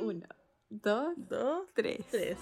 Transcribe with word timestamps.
Uno, 0.00 0.26
dos, 0.70 1.12
dos, 1.28 1.66
tres. 1.74 1.98
tres. 2.10 2.38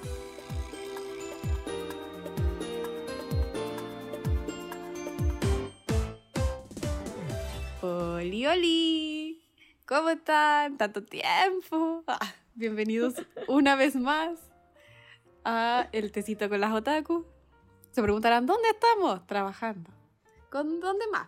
Oli, 7.82 8.46
oli. 8.46 9.42
¿Cómo 9.86 10.10
están? 10.10 10.78
Tanto 10.78 11.02
tiempo. 11.02 12.04
Ah, 12.06 12.20
bienvenidos 12.54 13.14
una 13.48 13.74
vez 13.74 13.96
más 13.96 14.38
a 15.44 15.88
El 15.90 16.12
Tecito 16.12 16.48
con 16.48 16.60
las 16.60 16.72
Otaku. 16.72 17.26
Se 17.90 18.00
preguntarán, 18.00 18.46
¿dónde 18.46 18.68
estamos? 18.68 19.26
Trabajando. 19.26 19.90
¿Con 20.48 20.78
dónde 20.78 21.06
más? 21.10 21.26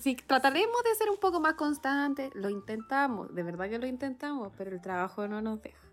Sí, 0.00 0.16
trataremos 0.16 0.82
de 0.84 0.94
ser 0.94 1.10
un 1.10 1.18
poco 1.18 1.40
más 1.40 1.54
constantes. 1.54 2.30
Lo 2.34 2.50
intentamos, 2.50 3.34
de 3.34 3.42
verdad 3.42 3.68
que 3.68 3.78
lo 3.78 3.86
intentamos, 3.86 4.52
pero 4.56 4.70
el 4.70 4.80
trabajo 4.80 5.26
no 5.28 5.40
nos 5.40 5.62
deja. 5.62 5.86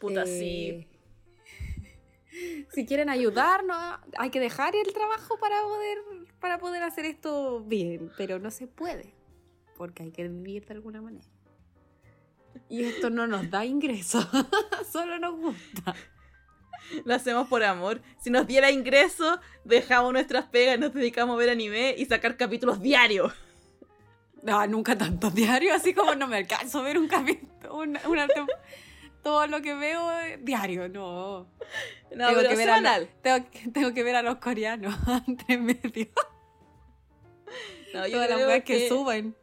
Puta, 0.00 0.24
Eh, 0.26 0.26
sí. 0.26 0.88
Si 2.72 2.84
quieren 2.84 3.08
ayudarnos, 3.08 3.76
hay 4.18 4.30
que 4.30 4.40
dejar 4.40 4.74
el 4.74 4.92
trabajo 4.92 5.38
para 5.38 5.62
poder, 5.62 5.98
para 6.40 6.58
poder 6.58 6.82
hacer 6.82 7.04
esto 7.04 7.62
bien, 7.62 8.10
pero 8.16 8.40
no 8.40 8.50
se 8.50 8.66
puede, 8.66 9.14
porque 9.76 10.02
hay 10.02 10.10
que 10.10 10.26
vivir 10.26 10.66
de 10.66 10.74
alguna 10.74 11.00
manera. 11.00 11.28
Y 12.68 12.82
esto 12.82 13.08
no 13.10 13.28
nos 13.28 13.50
da 13.50 13.64
ingresos, 13.64 14.26
solo 14.92 15.18
nos 15.20 15.36
gusta. 15.36 15.94
Lo 17.04 17.14
hacemos 17.14 17.48
por 17.48 17.62
amor. 17.64 18.00
Si 18.20 18.30
nos 18.30 18.46
diera 18.46 18.70
ingreso, 18.70 19.40
dejamos 19.64 20.12
nuestras 20.12 20.46
pegas, 20.46 20.78
nos 20.78 20.92
dedicamos 20.94 21.34
a 21.34 21.38
ver 21.38 21.50
anime 21.50 21.94
y 21.96 22.04
sacar 22.06 22.36
capítulos 22.36 22.80
diarios. 22.80 23.32
No, 24.42 24.66
nunca 24.68 24.96
tanto 24.96 25.30
diario, 25.30 25.74
así 25.74 25.94
como 25.94 26.14
no 26.14 26.26
me 26.26 26.36
alcanzo 26.38 26.80
a 26.80 26.82
ver 26.82 26.98
un 26.98 27.08
capítulo, 27.08 27.84
tem- 27.84 28.48
todo 29.22 29.46
lo 29.46 29.62
que 29.62 29.74
veo 29.74 30.10
es 30.20 30.44
diario, 30.44 30.88
no. 30.88 31.46
No, 32.14 32.28
tengo, 32.28 32.40
pero 32.42 32.48
que 32.50 32.56
ver 32.56 32.70
a 32.70 32.80
los, 32.80 33.08
tengo, 33.22 33.50
que- 33.50 33.70
tengo 33.72 33.92
que 33.94 34.02
ver 34.04 34.14
a 34.16 34.22
los 34.22 34.36
coreanos 34.36 34.94
entre 35.26 35.58
medio. 35.58 36.08
No, 37.92 38.06
yo 38.06 38.12
Todas 38.12 38.30
las 38.30 38.38
weas 38.46 38.64
que, 38.64 38.78
que, 38.78 38.88
suben. 38.88 39.34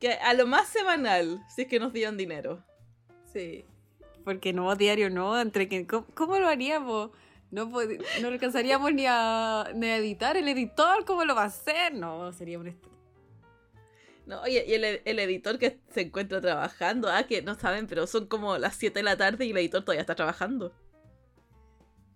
que 0.00 0.12
a 0.12 0.34
lo 0.34 0.46
más 0.46 0.68
semanal, 0.68 1.42
si 1.54 1.62
es 1.62 1.68
que 1.68 1.78
nos 1.78 1.92
dieran 1.94 2.16
dinero. 2.18 2.62
Sí. 3.32 3.64
Porque 4.24 4.52
no, 4.52 4.74
diario 4.76 5.10
no, 5.10 5.40
entre 5.40 5.68
que, 5.68 5.86
¿cómo, 5.86 6.06
cómo 6.14 6.38
lo 6.38 6.48
haríamos? 6.48 7.10
No, 7.50 7.66
no 7.66 8.28
alcanzaríamos 8.28 8.94
ni 8.94 9.04
a, 9.06 9.66
ni 9.74 9.86
a 9.86 9.96
editar 9.96 10.36
el 10.36 10.48
editor, 10.48 11.04
¿cómo 11.04 11.24
lo 11.24 11.34
va 11.34 11.42
a 11.42 11.46
hacer? 11.46 11.94
No, 11.94 12.32
sería 12.32 12.58
un 12.58 12.74
No, 14.26 14.40
oye, 14.42 14.64
y 14.66 14.72
el, 14.72 15.02
el 15.04 15.18
editor 15.18 15.58
que 15.58 15.78
se 15.90 16.02
encuentra 16.02 16.40
trabajando, 16.40 17.08
ah, 17.10 17.24
que 17.24 17.42
no 17.42 17.54
saben, 17.54 17.86
pero 17.86 18.06
son 18.06 18.26
como 18.26 18.56
las 18.56 18.76
7 18.76 18.98
de 18.98 19.02
la 19.02 19.16
tarde 19.16 19.44
y 19.44 19.50
el 19.50 19.58
editor 19.58 19.82
todavía 19.82 20.00
está 20.00 20.14
trabajando. 20.14 20.72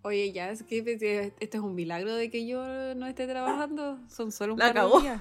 Oye, 0.06 0.30
ya, 0.30 0.50
es 0.50 0.62
que 0.62 1.32
esto 1.40 1.56
es 1.58 1.62
un 1.64 1.74
milagro 1.74 2.14
de 2.14 2.30
que 2.30 2.46
yo 2.46 2.94
no 2.94 3.08
esté 3.08 3.26
trabajando. 3.26 3.98
Son 4.08 4.30
solo 4.30 4.54
un 4.54 4.60
La 4.60 4.72
par 4.72 4.88
de 4.88 5.00
días. 5.02 5.20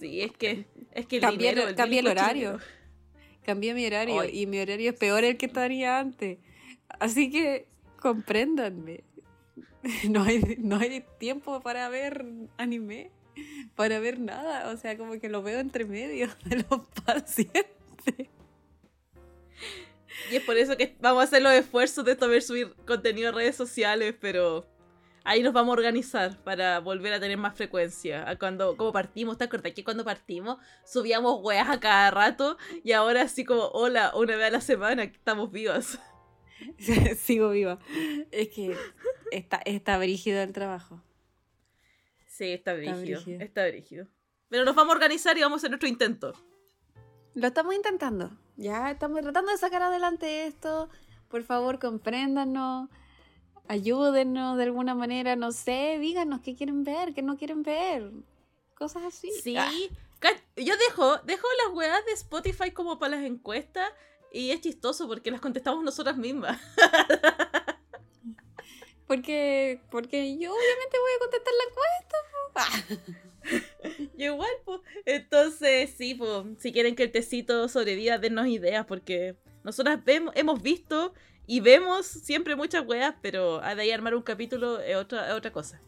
Sí, 0.00 0.20
es 0.20 0.32
que, 0.32 0.66
es 0.92 1.06
que 1.06 1.16
el 1.16 1.22
Cambié, 1.22 1.50
dinero, 1.50 1.68
el, 1.68 1.74
cambié 1.74 2.00
el 2.00 2.06
horario. 2.08 2.58
Cambié 3.44 3.74
mi 3.74 3.86
horario 3.86 4.24
y 4.24 4.46
mi 4.46 4.58
horario 4.58 4.90
es 4.90 4.98
peor 4.98 5.24
el 5.24 5.36
que 5.36 5.46
estaría 5.46 5.98
antes. 5.98 6.38
Así 6.88 7.30
que 7.30 7.66
compréndanme. 8.00 9.04
No 10.08 10.22
hay, 10.22 10.56
no 10.60 10.78
hay 10.78 11.04
tiempo 11.18 11.60
para 11.60 11.90
ver 11.90 12.24
anime, 12.56 13.10
para 13.74 13.98
ver 14.00 14.18
nada. 14.18 14.70
O 14.72 14.78
sea, 14.78 14.96
como 14.96 15.20
que 15.20 15.28
lo 15.28 15.42
veo 15.42 15.60
entre 15.60 15.84
medio 15.84 16.28
de 16.46 16.64
los 16.70 16.86
pacientes. 17.04 18.30
Y 20.30 20.36
es 20.36 20.42
por 20.42 20.56
eso 20.56 20.76
que 20.76 20.96
vamos 21.00 21.20
a 21.20 21.24
hacer 21.24 21.42
los 21.42 21.52
esfuerzos 21.52 22.04
de 22.04 22.16
saber 22.16 22.42
subir 22.42 22.74
contenido 22.86 23.28
a 23.28 23.32
redes 23.32 23.56
sociales, 23.56 24.14
pero 24.18 24.66
ahí 25.24 25.42
nos 25.42 25.52
vamos 25.52 25.72
a 25.72 25.78
organizar 25.78 26.36
para 26.44 26.78
volver 26.80 27.14
a 27.14 27.20
tener 27.20 27.36
más 27.36 27.56
frecuencia. 27.56 28.28
A 28.28 28.38
cuando, 28.38 28.76
como 28.76 28.92
partimos, 28.92 29.38
¿te 29.38 29.44
acuerdas 29.44 29.72
que 29.72 29.82
cuando 29.82 30.04
partimos 30.04 30.58
subíamos 30.84 31.40
weas 31.42 31.68
a 31.68 31.80
cada 31.80 32.10
rato 32.10 32.56
y 32.84 32.92
ahora 32.92 33.22
así 33.22 33.44
como, 33.44 33.68
hola, 33.68 34.12
una 34.14 34.36
vez 34.36 34.46
a 34.46 34.50
la 34.50 34.60
semana 34.60 35.02
estamos 35.02 35.50
vivas? 35.50 35.98
Sigo 37.16 37.50
viva. 37.50 37.78
Es 38.30 38.48
que 38.50 38.76
está, 39.32 39.60
está 39.64 39.98
brígido 39.98 40.40
el 40.42 40.52
trabajo. 40.52 41.02
Sí, 42.28 42.52
está 42.52 42.74
brígido, 42.74 43.00
brígido. 43.00 43.40
está 43.40 43.66
brígido. 43.66 44.06
Pero 44.48 44.64
nos 44.64 44.74
vamos 44.74 44.92
a 44.92 44.96
organizar 44.96 45.36
y 45.38 45.42
vamos 45.42 45.56
a 45.56 45.58
hacer 45.58 45.70
nuestro 45.70 45.88
intento. 45.88 46.32
Lo 47.34 47.48
estamos 47.48 47.74
intentando. 47.74 48.30
Ya 48.56 48.90
estamos 48.90 49.20
tratando 49.22 49.50
de 49.50 49.58
sacar 49.58 49.82
adelante 49.82 50.46
esto. 50.46 50.88
Por 51.28 51.42
favor, 51.42 51.78
compréndanos. 51.78 52.88
Ayúdennos 53.68 54.56
de 54.56 54.64
alguna 54.64 54.94
manera. 54.94 55.36
No 55.36 55.52
sé, 55.52 55.98
díganos 56.00 56.40
qué 56.40 56.54
quieren 56.54 56.84
ver, 56.84 57.12
qué 57.14 57.22
no 57.22 57.36
quieren 57.36 57.62
ver. 57.62 58.10
Cosas 58.74 59.04
así. 59.04 59.30
Sí. 59.42 59.56
Ah, 59.56 59.70
Yo 60.56 60.74
dejo, 60.88 61.18
dejo 61.18 61.46
las 61.64 61.74
weas 61.74 62.04
de 62.06 62.12
Spotify 62.12 62.70
como 62.70 62.98
para 62.98 63.16
las 63.16 63.24
encuestas 63.24 63.90
y 64.32 64.50
es 64.50 64.60
chistoso 64.60 65.06
porque 65.06 65.30
las 65.30 65.40
contestamos 65.40 65.84
nosotras 65.84 66.16
mismas. 66.16 66.60
porque, 69.06 69.80
porque 69.90 70.36
yo 70.38 70.52
obviamente 70.52 70.98
voy 70.98 71.12
a 71.14 71.18
contestar 71.20 71.54
la 71.54 71.64
encuesta. 71.70 72.16
Ah. 72.56 72.82
Yo 74.16 74.32
igual, 74.32 74.50
pues. 74.64 74.80
Entonces, 75.04 75.90
sí, 75.96 76.14
pues, 76.14 76.30
si 76.58 76.72
quieren 76.72 76.94
que 76.94 77.02
el 77.02 77.12
tecito 77.12 77.68
sobreviva, 77.68 78.18
dennos 78.18 78.46
ideas, 78.46 78.86
porque 78.86 79.36
nosotras 79.62 80.02
vemos, 80.04 80.34
hemos 80.36 80.62
visto 80.62 81.12
y 81.46 81.60
vemos 81.60 82.06
siempre 82.06 82.56
muchas 82.56 82.86
weas, 82.86 83.14
pero 83.20 83.62
a 83.62 83.74
de 83.74 83.82
ahí 83.82 83.90
armar 83.90 84.14
un 84.14 84.22
capítulo 84.22 84.80
es 84.80 84.96
otra, 84.96 85.28
es 85.28 85.34
otra 85.34 85.52
cosa. 85.52 85.80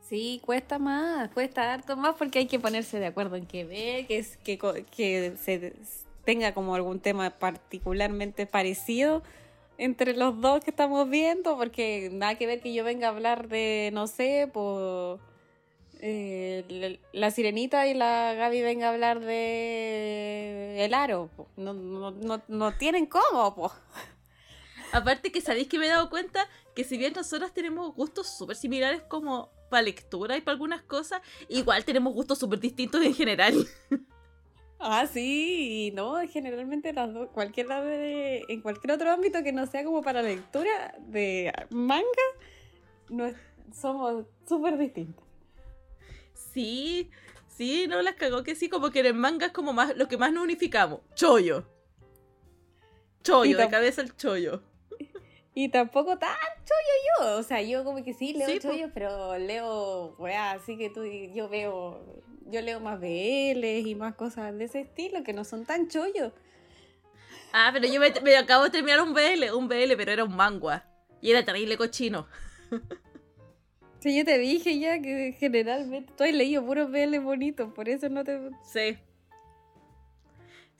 Sí, 0.00 0.40
cuesta 0.44 0.78
más, 0.78 1.28
cuesta 1.30 1.74
harto 1.74 1.96
más 1.96 2.14
porque 2.16 2.38
hay 2.38 2.46
que 2.46 2.58
ponerse 2.58 2.98
de 2.98 3.06
acuerdo 3.06 3.36
en 3.36 3.46
qué 3.46 3.64
ver, 3.64 4.06
que, 4.06 4.18
es, 4.18 4.38
que, 4.38 4.58
que 4.90 5.34
se 5.36 5.74
tenga 6.24 6.54
como 6.54 6.74
algún 6.74 7.00
tema 7.00 7.30
particularmente 7.30 8.46
parecido 8.46 9.22
entre 9.76 10.14
los 10.14 10.40
dos 10.40 10.64
que 10.64 10.70
estamos 10.70 11.08
viendo, 11.08 11.56
porque 11.56 12.10
nada 12.12 12.34
que 12.36 12.46
ver 12.46 12.60
que 12.60 12.72
yo 12.72 12.84
venga 12.84 13.08
a 13.08 13.10
hablar 13.10 13.48
de, 13.48 13.90
no 13.92 14.06
sé, 14.06 14.48
por 14.52 15.20
la, 16.00 16.98
la 17.12 17.30
sirenita 17.30 17.86
y 17.86 17.94
la 17.94 18.34
Gaby 18.34 18.62
venga 18.62 18.88
a 18.88 18.92
hablar 18.92 19.20
de 19.20 20.84
el 20.84 20.94
aro. 20.94 21.30
No, 21.56 21.72
no, 21.72 22.10
no, 22.10 22.42
no 22.48 22.72
tienen 22.72 23.06
cómo, 23.06 23.54
po. 23.54 23.72
Aparte 24.92 25.30
que 25.32 25.40
sabéis 25.40 25.68
que 25.68 25.78
me 25.78 25.86
he 25.86 25.88
dado 25.88 26.08
cuenta 26.10 26.48
que 26.74 26.84
si 26.84 26.96
bien 26.96 27.12
nosotras 27.14 27.52
tenemos 27.52 27.94
gustos 27.94 28.26
súper 28.36 28.56
similares 28.56 29.02
como 29.02 29.50
para 29.70 29.82
lectura 29.82 30.36
y 30.36 30.40
para 30.40 30.52
algunas 30.54 30.82
cosas, 30.82 31.20
igual 31.48 31.84
tenemos 31.84 32.14
gustos 32.14 32.38
súper 32.38 32.60
distintos 32.60 33.02
en 33.04 33.14
general. 33.14 33.54
Ah, 34.80 35.08
sí, 35.12 35.90
no, 35.96 36.18
generalmente 36.28 36.92
las 36.92 37.12
dos, 37.12 37.30
cualquiera 37.30 37.82
de, 37.82 38.44
en 38.48 38.60
cualquier 38.60 38.92
otro 38.92 39.10
ámbito 39.10 39.42
que 39.42 39.50
no 39.50 39.66
sea 39.66 39.82
como 39.82 40.02
para 40.02 40.22
lectura 40.22 40.94
de 41.00 41.52
manga, 41.70 42.04
no 43.08 43.26
es- 43.26 43.34
somos 43.74 44.26
súper 44.48 44.78
distintos. 44.78 45.24
Sí, 46.32 47.10
sí, 47.48 47.86
no 47.88 48.00
las 48.02 48.14
cagó 48.14 48.44
que 48.44 48.54
sí, 48.54 48.68
como 48.68 48.90
que 48.92 49.00
en 49.00 49.06
el 49.06 49.14
manga 49.14 49.46
es 49.46 49.52
como 49.52 49.72
más 49.72 49.96
lo 49.96 50.06
que 50.06 50.16
más 50.16 50.32
nos 50.32 50.44
unificamos. 50.44 51.00
Chollo. 51.16 51.66
Chollo, 53.24 53.58
de 53.58 53.68
cabeza 53.68 54.00
el 54.00 54.16
chollo. 54.16 54.62
Y 55.60 55.70
tampoco 55.70 56.16
tan 56.18 56.36
chollo 56.64 57.32
yo, 57.32 57.38
o 57.38 57.42
sea, 57.42 57.60
yo 57.62 57.82
como 57.82 58.04
que 58.04 58.14
sí 58.14 58.32
leo 58.32 58.46
Sí, 58.46 58.60
pero 58.94 59.36
leo, 59.38 60.14
weá, 60.16 60.52
así 60.52 60.78
que 60.78 60.88
tú, 60.88 61.04
yo 61.04 61.48
veo, 61.48 62.22
yo 62.46 62.62
leo 62.62 62.78
más 62.78 63.00
BLs 63.00 63.84
y 63.88 63.96
más 63.96 64.14
cosas 64.14 64.56
de 64.56 64.66
ese 64.66 64.82
estilo 64.82 65.24
que 65.24 65.32
no 65.32 65.42
son 65.44 65.64
tan 65.66 65.88
chollos. 65.88 66.32
Ah, 67.52 67.70
pero 67.72 67.88
yo 67.88 67.98
me, 67.98 68.12
me 68.22 68.36
acabo 68.36 68.62
de 68.62 68.70
terminar 68.70 69.00
un 69.00 69.12
BL, 69.12 69.50
un 69.52 69.66
BL, 69.66 69.96
pero 69.96 70.12
era 70.12 70.22
un 70.22 70.36
mangua. 70.36 70.84
Y 71.20 71.32
era 71.32 71.44
terrible 71.44 71.76
cochino. 71.76 72.28
Sí, 74.00 74.16
yo 74.16 74.24
te 74.24 74.38
dije 74.38 74.78
ya 74.78 75.02
que 75.02 75.34
generalmente 75.40 76.12
tú 76.16 76.22
has 76.22 76.32
leído 76.32 76.64
puros 76.64 76.88
BL 76.88 77.18
bonitos, 77.18 77.72
por 77.74 77.88
eso 77.88 78.08
no 78.08 78.22
te... 78.22 78.38
Sí. 78.62 78.96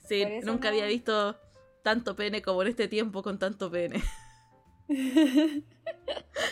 Sí, 0.07 0.23
nunca 0.43 0.69
no- 0.69 0.77
había 0.77 0.85
visto 0.85 1.37
tanto 1.83 2.15
pene 2.15 2.41
como 2.41 2.61
en 2.61 2.69
este 2.69 2.87
tiempo 2.87 3.21
con 3.21 3.37
tanto 3.37 3.69
pene. 3.69 4.01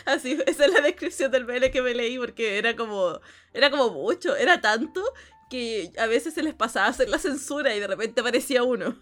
Así, 0.06 0.38
esa 0.46 0.66
es 0.66 0.72
la 0.72 0.80
descripción 0.80 1.30
del 1.32 1.44
BL 1.44 1.70
que 1.70 1.82
me 1.82 1.92
leí 1.94 2.18
porque 2.18 2.58
era 2.58 2.76
como, 2.76 3.20
era 3.52 3.70
como 3.70 3.90
mucho, 3.90 4.36
era 4.36 4.60
tanto 4.60 5.02
que 5.50 5.92
a 5.98 6.06
veces 6.06 6.34
se 6.34 6.42
les 6.42 6.54
pasaba 6.54 6.86
a 6.86 6.90
hacer 6.90 7.08
la 7.08 7.18
censura 7.18 7.74
y 7.74 7.80
de 7.80 7.86
repente 7.86 8.20
aparecía 8.20 8.62
uno. 8.62 8.96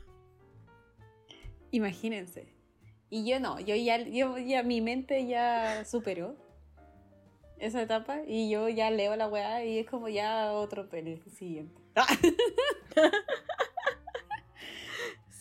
Imagínense. 1.70 2.54
Y 3.10 3.28
yo 3.28 3.38
no, 3.38 3.60
yo 3.60 3.76
ya, 3.76 3.98
yo 3.98 4.38
ya 4.38 4.62
mi 4.62 4.80
mente 4.80 5.26
ya 5.26 5.84
superó 5.84 6.36
esa 7.58 7.82
etapa 7.82 8.20
y 8.26 8.50
yo 8.50 8.68
ya 8.68 8.90
leo 8.90 9.16
la 9.16 9.28
weá 9.28 9.64
y 9.64 9.78
es 9.78 9.86
como 9.86 10.08
ya 10.08 10.52
otro 10.52 10.88
pene 10.88 11.20
siguiente. 11.36 11.80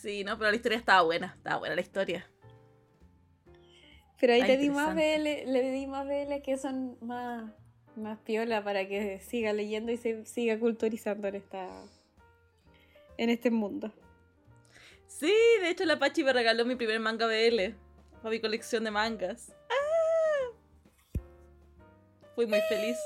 Sí, 0.05 0.23
no, 0.23 0.37
pero 0.37 0.51
la 0.51 0.55
historia 0.55 0.77
estaba 0.77 1.01
buena, 1.01 1.33
estaba 1.35 1.57
buena 1.57 1.73
la 1.73 1.81
historia. 1.81 2.29
Pero 4.19 4.33
ahí 4.33 4.41
Ah, 4.41 4.47
le 4.47 4.57
di 4.57 4.69
más. 4.69 4.95
BL, 4.95 5.51
le 5.51 5.71
di 5.71 5.87
más 5.87 6.07
BL 6.07 6.41
que 6.41 6.57
son 6.57 6.97
más, 7.01 7.51
más 7.95 8.17
piola 8.19 8.63
para 8.63 8.87
que 8.87 9.19
siga 9.19 9.53
leyendo 9.53 9.91
y 9.91 9.97
se 9.97 10.25
siga 10.25 10.57
culturizando 10.59 11.27
en 11.27 11.35
esta 11.35 11.67
en 13.17 13.29
este 13.29 13.51
mundo. 13.51 13.91
Sí, 15.07 15.33
de 15.61 15.69
hecho 15.69 15.85
la 15.85 15.97
Pachi 15.99 16.23
me 16.23 16.33
regaló 16.33 16.65
mi 16.65 16.75
primer 16.75 16.99
manga 16.99 17.27
BL 17.27 17.73
para 18.21 18.29
mi 18.29 18.39
colección 18.39 18.83
de 18.83 18.91
mangas. 18.91 19.53
¡Ah! 19.69 21.19
Fui 22.35 22.45
muy 22.47 22.59
feliz. 22.61 22.97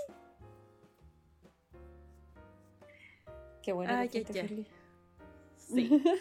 Qué 3.62 3.72
bueno 3.74 3.94
Ay, 3.96 4.10
que 4.10 4.24
feliz. 4.26 4.68
Sí. 5.58 6.04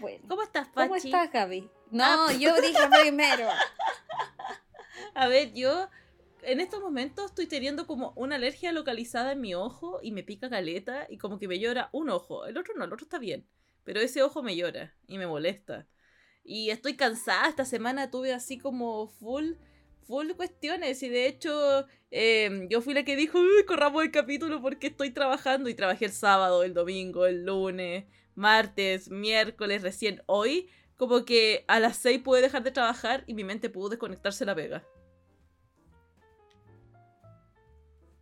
Bueno. 0.00 0.24
¿Cómo 0.28 0.42
estás, 0.42 0.66
Pachi? 0.68 0.88
¿Cómo 0.88 0.96
estás, 0.96 1.30
Gaby? 1.32 1.70
No, 1.94 2.26
Ah. 2.26 2.32
yo 2.32 2.60
dije 2.60 2.78
primero. 3.02 3.48
A 5.14 5.28
ver, 5.28 5.52
yo 5.54 5.88
en 6.42 6.60
estos 6.60 6.80
momentos 6.80 7.26
estoy 7.26 7.46
teniendo 7.46 7.86
como 7.86 8.12
una 8.16 8.34
alergia 8.34 8.72
localizada 8.72 9.32
en 9.32 9.40
mi 9.40 9.54
ojo 9.54 10.00
y 10.02 10.10
me 10.10 10.24
pica 10.24 10.50
caleta 10.50 11.06
y 11.08 11.18
como 11.18 11.38
que 11.38 11.46
me 11.46 11.58
llora 11.60 11.90
un 11.92 12.10
ojo. 12.10 12.46
El 12.46 12.58
otro 12.58 12.74
no, 12.76 12.84
el 12.84 12.92
otro 12.92 13.04
está 13.04 13.18
bien. 13.18 13.46
Pero 13.84 14.00
ese 14.00 14.22
ojo 14.22 14.42
me 14.42 14.56
llora 14.56 14.94
y 15.06 15.18
me 15.18 15.26
molesta. 15.28 15.86
Y 16.42 16.70
estoy 16.70 16.96
cansada. 16.96 17.48
Esta 17.48 17.64
semana 17.64 18.10
tuve 18.10 18.32
así 18.32 18.58
como 18.58 19.06
full, 19.06 19.52
full 20.06 20.32
cuestiones. 20.32 21.00
Y 21.02 21.08
de 21.08 21.26
hecho, 21.28 21.86
eh, 22.10 22.66
yo 22.70 22.80
fui 22.80 22.92
la 22.94 23.04
que 23.04 23.14
dijo, 23.14 23.38
uy, 23.38 23.64
corramos 23.66 24.02
el 24.02 24.10
capítulo 24.10 24.60
porque 24.60 24.88
estoy 24.88 25.10
trabajando. 25.10 25.68
Y 25.68 25.74
trabajé 25.74 26.06
el 26.06 26.12
sábado, 26.12 26.64
el 26.64 26.74
domingo, 26.74 27.26
el 27.26 27.44
lunes, 27.44 28.04
martes, 28.34 29.10
miércoles, 29.10 29.82
recién 29.82 30.22
hoy. 30.26 30.68
Como 30.96 31.24
que 31.24 31.64
a 31.66 31.80
las 31.80 31.96
6 31.98 32.20
pude 32.22 32.40
dejar 32.40 32.62
de 32.62 32.70
trabajar 32.70 33.24
y 33.26 33.34
mi 33.34 33.44
mente 33.44 33.68
pudo 33.68 33.88
desconectarse 33.88 34.44
la 34.44 34.54
pega. 34.54 34.84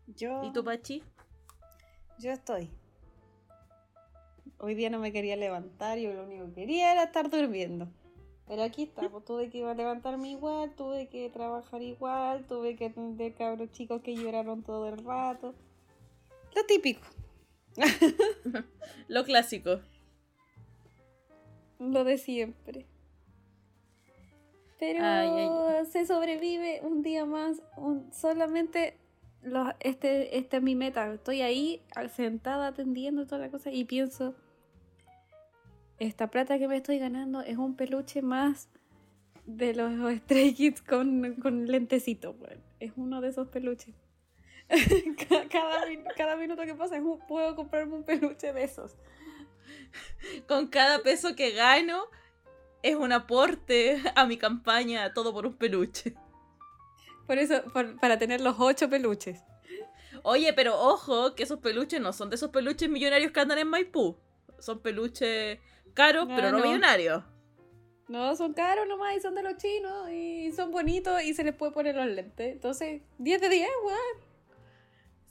Yo, 0.07 0.43
¿Y 0.45 0.53
tú, 0.53 0.63
Pachi? 0.65 1.03
yo 2.19 2.31
estoy. 2.31 2.71
Hoy 4.59 4.75
día 4.75 4.91
no 4.91 4.99
me 4.99 5.13
quería 5.13 5.37
levantar, 5.37 5.99
yo 5.99 6.13
lo 6.13 6.25
único 6.25 6.47
que 6.47 6.53
quería 6.55 6.93
era 6.93 7.05
estar 7.05 7.29
durmiendo. 7.31 7.89
Pero 8.47 8.63
aquí 8.63 8.85
está, 8.85 9.09
pues 9.09 9.25
tuve 9.25 9.51
que 9.51 9.59
ir 9.59 9.65
a 9.65 9.75
levantarme 9.75 10.31
igual, 10.31 10.75
tuve 10.77 11.09
que 11.09 11.31
trabajar 11.31 11.83
igual, 11.83 12.47
tuve 12.47 12.77
que 12.77 12.87
atender 12.87 13.35
cabros 13.35 13.73
chicos 13.73 14.03
que 14.03 14.15
lloraron 14.15 14.63
todo 14.63 14.89
el 14.89 14.99
rato. 15.05 15.55
Lo 16.55 16.65
típico, 16.67 17.01
Lo 19.09 19.25
clásico. 19.25 19.81
Lo 21.91 22.05
de 22.05 22.19
siempre. 22.19 22.87
Pero 24.79 24.99
Ay, 25.05 25.87
se 25.87 26.07
sobrevive 26.07 26.81
un 26.83 27.03
día 27.03 27.25
más, 27.25 27.63
un- 27.77 28.13
solamente 28.13 28.97
los, 29.43 29.69
este, 29.81 30.39
esta 30.39 30.57
es 30.57 30.63
mi 30.63 30.75
meta. 30.75 31.13
Estoy 31.13 31.43
ahí 31.43 31.83
sentada 32.15 32.69
atendiendo 32.69 33.27
toda 33.27 33.41
la 33.43 33.51
cosa 33.51 33.71
y 33.71 33.85
pienso, 33.85 34.35
esta 35.99 36.29
plata 36.29 36.59
que 36.59 36.67
me 36.67 36.77
estoy 36.77 36.99
ganando 36.99 37.43
es 37.43 37.59
un 37.59 37.77
peluche 37.77 38.23
más 38.23 38.69
de 39.47 39.75
los 39.75 39.93
Stray 40.23 40.53
Kids 40.55 40.83
con, 40.83 41.35
con 41.35 41.67
lentecito. 41.67 42.33
weón. 42.41 42.61
Es 42.81 42.93
uno 42.97 43.21
de 43.21 43.29
esos 43.29 43.49
peluches. 43.49 43.95
Ca- 45.29 45.49
cada, 45.49 45.81
cada 46.17 46.37
minuto 46.37 46.63
que 46.65 46.75
pasa 46.75 46.97
es 46.97 47.03
un- 47.05 47.21
puedo 47.29 47.55
comprarme 47.55 47.95
un 47.95 48.03
peluche 48.05 48.53
de 48.53 48.65
esos. 48.65 48.97
Con 50.49 50.69
cada 50.69 51.03
peso 51.03 51.35
que 51.37 51.51
gano 51.53 52.05
es 52.83 52.97
un 52.97 53.13
aporte 53.13 54.01
a 54.17 54.27
mi 54.27 54.37
campaña, 54.37 55.13
todo 55.15 55.33
por 55.33 55.47
un 55.47 55.55
peluche. 55.57 56.15
Por 57.27 57.39
eso, 57.39 57.63
por- 57.73 57.97
para 58.01 58.19
tener 58.19 58.41
los 58.41 58.57
ocho 58.59 58.89
peluches. 58.91 59.41
Oye, 60.25 60.53
pero 60.53 60.79
ojo, 60.81 61.35
que 61.35 61.43
esos 61.45 61.59
peluches 61.61 62.01
no 62.01 62.13
son 62.13 62.31
de 62.31 62.37
esos 62.37 62.51
peluches 62.51 62.89
millonarios 62.89 63.33
que 63.33 63.41
andan 63.41 63.59
en 63.59 63.69
Maipú. 63.69 64.17
Son 64.59 64.81
peluches 64.81 65.59
caros, 65.95 66.27
Ah, 66.31 66.35
pero 66.37 66.51
no, 66.53 66.59
no. 66.59 66.65
millonarios. 66.65 67.25
No, 68.09 68.37
son 68.37 68.53
caros 68.53 68.87
nomás 68.87 69.17
y 69.17 69.21
son 69.21 69.35
de 69.35 69.43
los 69.43 69.57
chinos 69.57 70.11
y 70.11 70.53
son 70.53 70.71
bonitos 70.71 71.23
y 71.23 71.33
se 71.35 71.45
les 71.45 71.55
puede 71.55 71.73
poner 71.73 71.95
los 71.97 72.07
lentes. 72.07 72.53
Entonces, 72.53 73.01
10 73.19 73.41
de 73.41 73.49
10, 73.49 73.69
weón. 73.85 73.99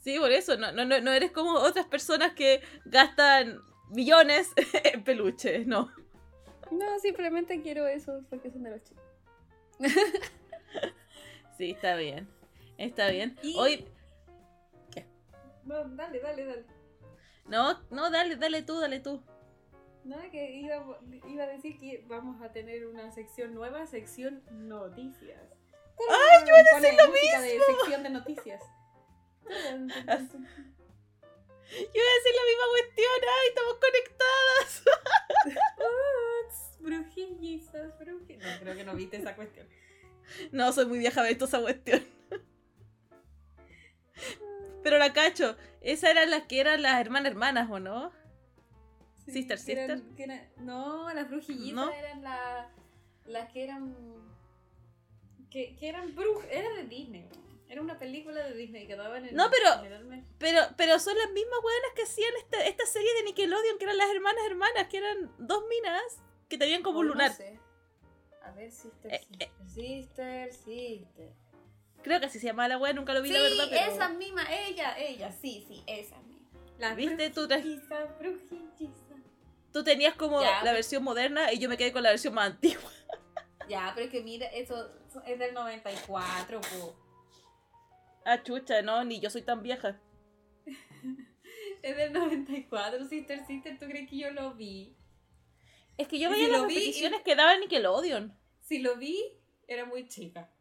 Sí, 0.03 0.17
por 0.17 0.31
eso, 0.31 0.57
no, 0.57 0.71
no, 0.71 0.83
no 0.83 0.99
no 0.99 1.11
eres 1.11 1.31
como 1.31 1.51
otras 1.53 1.85
personas 1.85 2.33
que 2.33 2.61
gastan 2.85 3.61
millones 3.91 4.51
en 4.83 5.03
peluches, 5.03 5.67
no. 5.67 5.91
No, 6.71 6.99
simplemente 6.99 7.61
quiero 7.61 7.87
eso 7.87 8.21
porque 8.29 8.49
son 8.49 8.63
de 8.63 8.71
los 8.71 8.83
chinos. 8.83 9.03
Sí, 11.57 11.71
está 11.71 11.95
bien. 11.95 12.27
Está 12.77 13.09
bien. 13.09 13.37
Y- 13.43 13.55
Hoy. 13.57 13.85
No, 15.63 15.83
dale, 15.89 16.19
dale, 16.19 16.45
dale. 16.45 16.65
No, 17.47 17.79
no, 17.91 18.09
dale, 18.09 18.35
dale 18.37 18.63
tú, 18.63 18.79
dale 18.79 18.99
tú. 18.99 19.21
No, 20.03 20.17
que 20.31 20.51
iba, 20.55 20.83
iba 21.27 21.43
a 21.43 21.47
decir 21.47 21.77
que 21.77 22.03
vamos 22.07 22.41
a 22.41 22.51
tener 22.51 22.87
una 22.87 23.11
sección 23.11 23.53
nueva, 23.53 23.85
sección 23.85 24.41
noticias. 24.51 25.39
¡Ay, 26.09 26.41
yo 26.47 26.47
iba 26.47 26.77
a 26.77 26.81
decir 26.81 26.97
lo 26.97 27.11
mismo! 27.11 27.41
de 27.41 27.59
sección 27.75 28.03
de 28.03 28.09
noticias. 28.09 28.63
Yo 31.71 31.77
iba 31.77 32.11
a 32.11 32.15
decir 32.17 32.33
la 32.35 32.45
misma 32.49 32.67
cuestión. 32.69 33.17
¡Ay, 33.39 33.47
estamos 33.49 33.75
conectadas! 33.85 34.69
Brujillizas, 36.79 37.99
brujillizas. 37.99 38.53
No, 38.55 38.59
creo 38.61 38.75
que 38.75 38.83
no 38.83 38.95
viste 38.95 39.17
esa 39.17 39.35
cuestión. 39.35 39.67
No, 40.51 40.71
soy 40.73 40.85
muy 40.85 40.99
vieja 40.99 41.21
de 41.23 41.31
esa 41.31 41.61
cuestión. 41.61 42.03
Pero 44.83 44.97
la 44.97 45.13
cacho, 45.13 45.55
esas 45.81 46.09
eran 46.11 46.29
las 46.31 46.43
que 46.43 46.59
eran 46.59 46.81
las 46.81 46.99
hermanas 46.99 47.31
hermanas, 47.31 47.69
¿o 47.69 47.79
no? 47.79 48.11
Sister, 49.27 49.59
que 49.63 49.71
eran- 49.73 49.99
sister. 49.99 50.15
que 50.15 50.23
eran- 50.23 50.49
no, 50.57 51.13
las 51.13 51.29
brujillizas 51.29 51.75
¿No? 51.75 51.91
eran 51.91 52.23
la- 52.23 52.69
las 53.25 53.51
que 53.51 53.63
eran. 53.63 53.95
Que, 55.51 55.75
que 55.75 55.87
eran 55.89 56.15
brujas. 56.15 56.47
Era 56.49 56.69
de 56.75 56.83
Disney. 56.85 57.21
¿no? 57.23 57.50
Era 57.71 57.81
una 57.81 57.97
película 57.97 58.43
de 58.45 58.53
Disney 58.53 58.85
que 58.85 58.97
daban 58.97 59.25
en. 59.25 59.33
No, 59.33 59.49
pero- 59.49 59.77
generalmente- 59.77 60.27
Pero, 60.37 60.59
pero 60.75 60.99
son 60.99 61.17
las 61.17 61.31
mismas 61.31 61.57
weonas 61.63 61.91
que 61.95 62.03
hacían 62.03 62.33
esta, 62.43 62.65
esta 62.65 62.85
serie 62.85 63.13
de 63.15 63.23
Nickelodeon, 63.23 63.77
que 63.77 63.85
eran 63.85 63.97
las 63.97 64.09
hermanas 64.09 64.43
hermanas, 64.45 64.87
que 64.89 64.97
eran 64.97 65.31
dos 65.37 65.63
minas 65.69 66.03
que 66.49 66.57
tenían 66.57 66.83
como 66.83 66.99
un 66.99 67.05
Oh, 67.05 67.09
no 67.09 67.13
lunar. 67.13 67.31
sé. 67.31 67.57
A 68.43 68.51
ver, 68.51 68.69
Sister, 68.73 69.13
Eh, 69.13 69.21
Sister, 69.29 69.49
Sister, 69.67 70.53
Sister. 70.53 71.29
Creo 72.03 72.19
que 72.19 72.25
así 72.25 72.39
se 72.39 72.47
llamaba 72.47 72.67
la 72.67 72.77
wea, 72.77 72.91
nunca 72.91 73.13
lo 73.13 73.21
vi, 73.21 73.29
Sí, 73.29 73.35
la 73.35 73.41
verdad. 73.41 73.67
Pero... 73.69 73.91
esa 73.93 74.09
misma, 74.09 74.43
ella, 74.53 74.97
ella, 74.99 75.31
sí, 75.31 75.63
sí, 75.65 75.81
esa 75.87 76.19
misma. 76.23 76.49
La 76.77 76.93
¿Viste? 76.93 77.29
Tú 77.29 77.47
brujilliza. 78.19 79.15
Tú 79.71 79.83
tenías 79.85 80.15
como 80.15 80.41
Ya, 80.41 80.51
la 80.55 80.59
pero- 80.63 80.73
versión 80.73 81.03
moderna 81.03 81.53
y 81.53 81.59
yo 81.59 81.69
me 81.69 81.77
quedé 81.77 81.93
con 81.93 82.03
la 82.03 82.09
versión 82.09 82.33
más 82.33 82.47
antigua. 82.51 82.91
Ya, 83.69 83.91
pero 83.95 84.07
es 84.07 84.11
que 84.11 84.21
mira, 84.21 84.47
eso 84.47 84.91
es 85.25 85.39
del 85.39 85.53
94, 85.53 86.59
po. 86.59 86.95
Ah, 88.25 88.43
chucha, 88.43 88.81
no, 88.81 89.03
ni 89.03 89.19
yo 89.19 89.29
soy 89.29 89.41
tan 89.41 89.61
vieja. 89.63 89.99
Es 91.81 91.97
del 91.97 92.13
94, 92.13 93.05
Sister, 93.05 93.43
Sister, 93.47 93.79
¿tú 93.79 93.87
crees 93.87 94.07
que 94.07 94.17
yo 94.17 94.29
lo 94.29 94.53
vi? 94.53 94.95
Es 95.97 96.07
que 96.07 96.19
yo 96.19 96.29
veía 96.29 96.45
si 96.45 96.51
las 96.51 96.61
lo 96.61 96.67
vi, 96.67 96.75
repeticiones 96.75 97.21
que 97.21 97.35
daban 97.35 97.59
Nickelodeon. 97.59 98.37
Si 98.59 98.79
lo 98.79 98.97
vi, 98.97 99.19
era 99.67 99.85
muy 99.85 100.07
chica. 100.07 100.51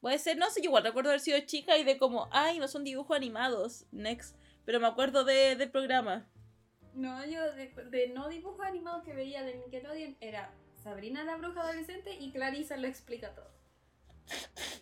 Puede 0.00 0.18
ser, 0.18 0.38
no 0.38 0.50
sé, 0.50 0.60
yo 0.60 0.70
igual 0.70 0.82
recuerdo 0.82 1.10
haber 1.10 1.20
sido 1.20 1.38
chica 1.40 1.78
y 1.78 1.84
de 1.84 1.98
como, 1.98 2.28
ay, 2.32 2.58
no 2.58 2.66
son 2.66 2.82
dibujos 2.82 3.16
animados, 3.16 3.86
next. 3.92 4.36
Pero 4.64 4.80
me 4.80 4.88
acuerdo 4.88 5.24
de, 5.24 5.54
del 5.54 5.70
programa. 5.70 6.28
No, 6.94 7.24
yo 7.26 7.52
de, 7.52 7.68
de 7.90 8.08
no 8.08 8.28
dibujos 8.28 8.66
animados 8.66 9.04
que 9.04 9.14
veía 9.14 9.44
de 9.44 9.54
Nickelodeon 9.54 10.16
era 10.20 10.52
Sabrina 10.82 11.22
la 11.22 11.36
bruja 11.36 11.60
adolescente 11.60 12.16
y 12.18 12.32
Clarissa 12.32 12.76
lo 12.76 12.88
explica 12.88 13.34
todo. 13.34 13.59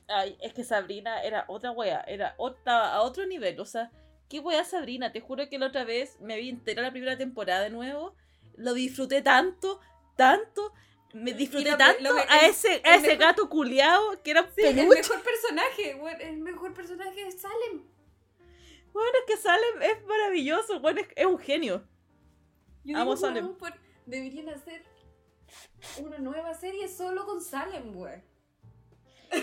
Ay, 0.09 0.37
es 0.40 0.52
que 0.55 0.64
Sabrina 0.64 1.23
era 1.23 1.45
otra 1.49 1.71
wea, 1.71 2.00
era 2.07 2.35
otra, 2.38 2.95
a 2.95 3.02
otro 3.02 3.26
nivel. 3.26 3.59
O 3.61 3.64
sea, 3.64 3.90
qué 4.28 4.40
wea 4.40 4.64
Sabrina. 4.64 5.12
Te 5.12 5.21
juro 5.21 5.49
que 5.49 5.59
la 5.59 5.67
otra 5.67 5.85
vez 5.85 6.19
me 6.21 6.37
vi 6.38 6.49
entera 6.49 6.83
la 6.83 6.90
primera 6.90 7.17
temporada 7.17 7.62
de 7.62 7.71
nuevo. 7.71 8.14
Lo 8.57 8.75
disfruté 8.75 9.23
tanto, 9.23 9.81
tanto. 10.17 10.73
Me 11.14 11.33
disfruté 11.33 11.75
tanto 11.76 12.14
que- 12.14 12.21
a 12.28 12.47
ese, 12.47 12.76
el 12.76 12.81
a 12.85 12.95
ese 12.97 13.02
mejor- 13.09 13.19
gato 13.19 13.49
culiao 13.49 14.23
que 14.23 14.31
era 14.33 14.43
Sí, 14.55 14.62
el 14.62 14.75
mejor 14.88 15.23
personaje, 15.23 15.95
bueno, 15.95 16.19
el 16.21 16.37
mejor 16.38 16.75
personaje 16.75 17.26
es 17.26 17.40
Salem. 17.40 17.87
Bueno, 18.93 19.11
es 19.21 19.25
que 19.35 19.40
Salem 19.40 19.83
es 19.83 20.05
maravilloso, 20.07 20.81
bueno, 20.81 21.00
es, 21.00 21.09
es 21.17 21.25
un 21.26 21.38
genio. 21.38 21.87
Yo 22.85 22.97
Amo 22.99 23.14
digo, 23.14 23.26
Salem. 23.26 23.55
por- 23.57 23.75
deberían 24.07 24.49
hacer 24.50 24.85
una 25.99 26.19
nueva 26.19 26.52
serie 26.55 26.88
solo 26.88 27.25
con 27.25 27.40
Salem, 27.40 27.93
güey. 27.95 28.23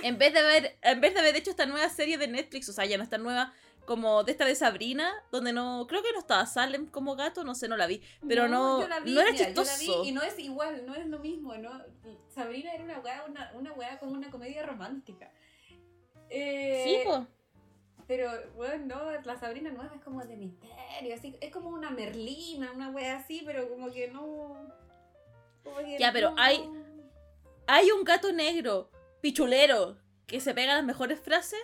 En 0.04 0.18
vez 0.18 0.34
de 0.34 0.40
haber, 0.40 0.78
en 0.82 1.02
vez 1.02 1.14
de 1.14 1.20
haber 1.20 1.36
hecho 1.36 1.50
esta 1.52 1.66
nueva 1.66 1.90
serie 1.90 2.18
de 2.18 2.28
Netflix, 2.28 2.68
o 2.70 2.74
sea, 2.74 2.86
ya 2.86 2.98
no 2.98 3.04
esta 3.04 3.18
nueva, 3.18 3.54
como 3.86 4.24
de 4.24 4.32
esta 4.32 4.46
de 4.46 4.56
Sabrina, 4.56 5.12
donde 5.32 5.54
no, 5.54 5.86
creo 5.88 6.02
que 6.02 6.12
no 6.12 6.20
estaba 6.20 6.46
Salem 6.48 6.88
como 6.88 7.16
gato, 7.16 7.44
no 7.44 7.54
sé, 7.54 7.68
no 7.68 7.78
la 7.78 7.86
vi, 7.86 8.02
pero 8.28 8.48
no, 8.48 8.82
yo 8.82 8.88
la 8.88 9.00
vi, 9.00 9.14
no 9.14 9.22
era 9.22 9.32
mira, 9.32 9.50
yo 9.52 9.64
la 9.64 9.64
chistoso. 9.64 10.02
vi 10.04 10.10
y 10.10 10.12
no 10.12 10.22
es 10.24 10.40
igual, 10.40 10.86
no 10.88 10.96
es 10.96 11.06
lo 11.06 11.20
mismo, 11.20 11.56
¿no? 11.56 11.82
Sabrina 12.30 12.74
era 12.74 12.84
una 12.84 13.00
weá, 13.00 13.24
una, 13.28 13.52
una 13.54 13.74
weá 13.74 14.00
como 14.00 14.14
una 14.14 14.32
comedia 14.32 14.64
romántica. 14.66 15.32
Eh, 16.30 16.84
Sí, 16.86 16.98
po. 17.08 17.28
Pero, 18.08 18.30
bueno, 18.56 18.86
no, 18.86 19.12
la 19.22 19.40
Sabrina 19.40 19.72
nueva 19.72 19.96
es 19.96 20.02
como 20.04 20.24
de 20.24 20.36
misterio, 20.38 21.16
así, 21.16 21.36
es 21.42 21.52
como 21.52 21.70
una 21.70 21.90
Merlina, 21.90 22.72
una 22.72 22.90
wea 22.90 23.18
así, 23.18 23.42
pero 23.46 23.68
como 23.68 23.92
que 23.92 24.10
no... 24.10 24.68
como 25.64 25.78
que 25.78 25.98
Ya, 25.98 26.12
pero 26.12 26.32
no- 26.32 26.36
hay- 26.42 26.70
Hay 27.68 27.90
un 27.90 28.04
gato 28.04 28.32
negro, 28.32 28.92
pichulero, 29.26 29.98
que 30.28 30.40
se 30.40 30.54
pega 30.54 30.76
las 30.76 30.84
mejores 30.84 31.20
frases. 31.20 31.60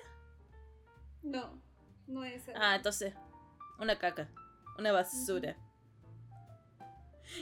No, 1.22 1.62
no 2.08 2.24
es... 2.24 2.41
Ah, 2.56 2.75
entonces, 2.75 3.13
una 3.77 4.00
caca, 4.00 4.32
una 4.80 4.91
basura. 4.91 5.56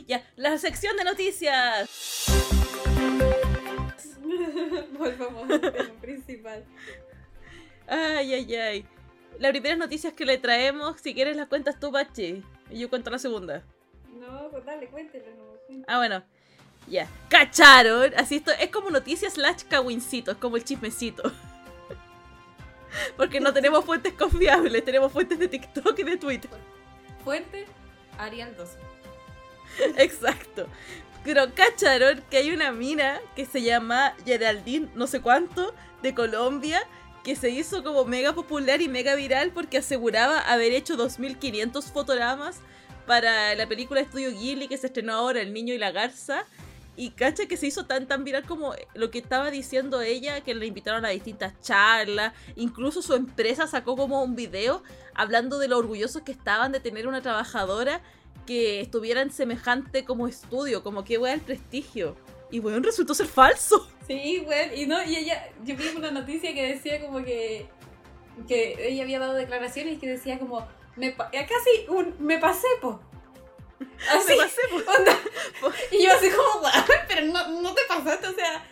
Ya, 0.07 0.29
la 0.35 0.57
sección 0.57 0.97
de 0.97 1.05
noticias. 1.05 2.25
Volvamos 4.99 5.49
al 5.49 5.61
tema 5.61 5.93
principal. 6.01 6.65
Ay, 7.87 8.33
ay, 8.33 8.55
ay. 8.55 8.85
Las 9.39 9.51
primeras 9.51 9.77
noticias 9.77 10.11
que 10.11 10.25
le 10.25 10.37
traemos, 10.37 10.99
si 10.99 11.13
quieres 11.13 11.37
las 11.37 11.47
cuentas 11.47 11.79
tú, 11.79 11.93
Pachi. 11.93 12.43
Y 12.69 12.79
yo 12.79 12.89
cuento 12.89 13.09
la 13.09 13.19
segunda. 13.19 13.63
No, 14.09 14.49
pues 14.51 14.65
dale, 14.65 14.89
cuéntelo. 14.89 15.33
No, 15.33 15.45
cuéntelo. 15.65 15.85
Ah, 15.87 15.97
bueno. 15.97 16.25
Ya. 16.89 17.07
¿Cacharon? 17.29 18.11
Así 18.17 18.37
esto 18.37 18.51
es 18.51 18.69
como 18.71 18.89
noticias 18.89 19.33
slash 19.33 19.63
cawincito, 19.69 20.31
es 20.31 20.37
como 20.37 20.57
el 20.57 20.63
chismecito. 20.63 21.23
Porque 23.17 23.39
no 23.39 23.53
tenemos 23.53 23.85
fuentes 23.85 24.13
confiables, 24.13 24.83
tenemos 24.83 25.11
fuentes 25.11 25.37
de 25.37 25.47
TikTok 25.47 25.99
y 25.99 26.03
de 26.03 26.17
Twitter. 26.17 26.49
Fuente, 27.23 27.65
Arial 28.17 28.55
12. 28.57 28.77
Exacto. 29.97 30.67
Pero 31.23 31.53
cacharon 31.53 32.23
que 32.29 32.37
hay 32.37 32.51
una 32.51 32.71
mina 32.71 33.19
que 33.35 33.45
se 33.45 33.61
llama 33.61 34.15
Geraldine, 34.25 34.89
no 34.95 35.05
sé 35.05 35.21
cuánto, 35.21 35.73
de 36.01 36.15
Colombia, 36.15 36.81
que 37.23 37.35
se 37.35 37.49
hizo 37.49 37.83
como 37.83 38.05
mega 38.05 38.33
popular 38.33 38.81
y 38.81 38.87
mega 38.87 39.15
viral 39.15 39.51
porque 39.51 39.77
aseguraba 39.77 40.39
haber 40.39 40.71
hecho 40.71 40.95
2500 40.95 41.91
fotogramas 41.91 42.61
para 43.05 43.53
la 43.55 43.67
película 43.67 44.01
Estudio 44.01 44.31
Ghibli 44.31 44.67
que 44.67 44.77
se 44.77 44.87
estrenó 44.87 45.13
ahora, 45.13 45.41
El 45.41 45.53
Niño 45.53 45.73
y 45.73 45.77
la 45.77 45.91
Garza. 45.91 46.45
Y 46.99 47.11
cacha 47.11 47.45
que 47.45 47.55
se 47.55 47.65
hizo 47.65 47.85
tan 47.85 48.09
tan 48.09 48.25
viral 48.25 48.43
como 48.43 48.73
lo 48.93 49.09
que 49.09 49.19
estaba 49.19 49.51
diciendo 49.51 50.01
ella, 50.01 50.41
que 50.41 50.53
le 50.53 50.65
invitaron 50.65 51.05
a 51.05 51.09
distintas 51.09 51.57
charlas. 51.61 52.33
Incluso 52.57 53.01
su 53.01 53.13
empresa 53.13 53.67
sacó 53.67 53.95
como 53.95 54.21
un 54.21 54.35
video 54.35 54.83
hablando 55.13 55.59
de 55.59 55.69
lo 55.69 55.77
orgullosos 55.77 56.23
que 56.23 56.33
estaban 56.33 56.73
de 56.73 56.81
tener 56.81 57.07
una 57.07 57.21
trabajadora 57.21 58.01
que 58.45 58.81
estuviera 58.81 59.21
en 59.21 59.31
semejante 59.31 60.03
como 60.03 60.27
estudio, 60.27 60.83
como 60.83 61.05
que 61.05 61.17
wea 61.17 61.33
el 61.33 61.39
prestigio. 61.39 62.17
Y 62.51 62.59
weón, 62.59 62.83
resultó 62.83 63.13
ser 63.13 63.27
falso. 63.27 63.87
Sí, 64.09 64.41
güey, 64.43 64.81
y 64.81 64.87
no, 64.87 65.03
y 65.03 65.17
ella, 65.17 65.51
yo 65.63 65.77
vi 65.77 65.87
una 65.95 66.09
noticia 66.09 66.51
que 66.51 66.73
decía 66.73 66.99
como 66.99 67.23
que, 67.23 67.67
que 68.47 68.89
ella 68.89 69.03
había 69.03 69.19
dado 69.19 69.35
declaraciones 69.35 69.99
que 69.99 70.09
decía 70.09 70.39
como, 70.39 70.67
me, 70.95 71.09
eh, 71.09 71.15
casi 71.31 71.87
un, 71.87 72.15
me 72.17 72.39
pasé, 72.39 72.65
po. 72.81 72.99
Así, 74.09 74.29
Me 74.29 74.37
pasé, 74.37 74.61
po. 74.69 74.75
onda. 74.77 75.19
Y 75.91 76.03
yo 76.03 76.11
así 76.13 76.29
como, 76.29 76.59
"Guau, 76.61 76.83
pero 77.07 77.25
no, 77.27 77.61
no 77.61 77.73
te 77.73 77.81
pasaste, 77.87 78.27
o 78.27 78.33
sea, 78.33 78.63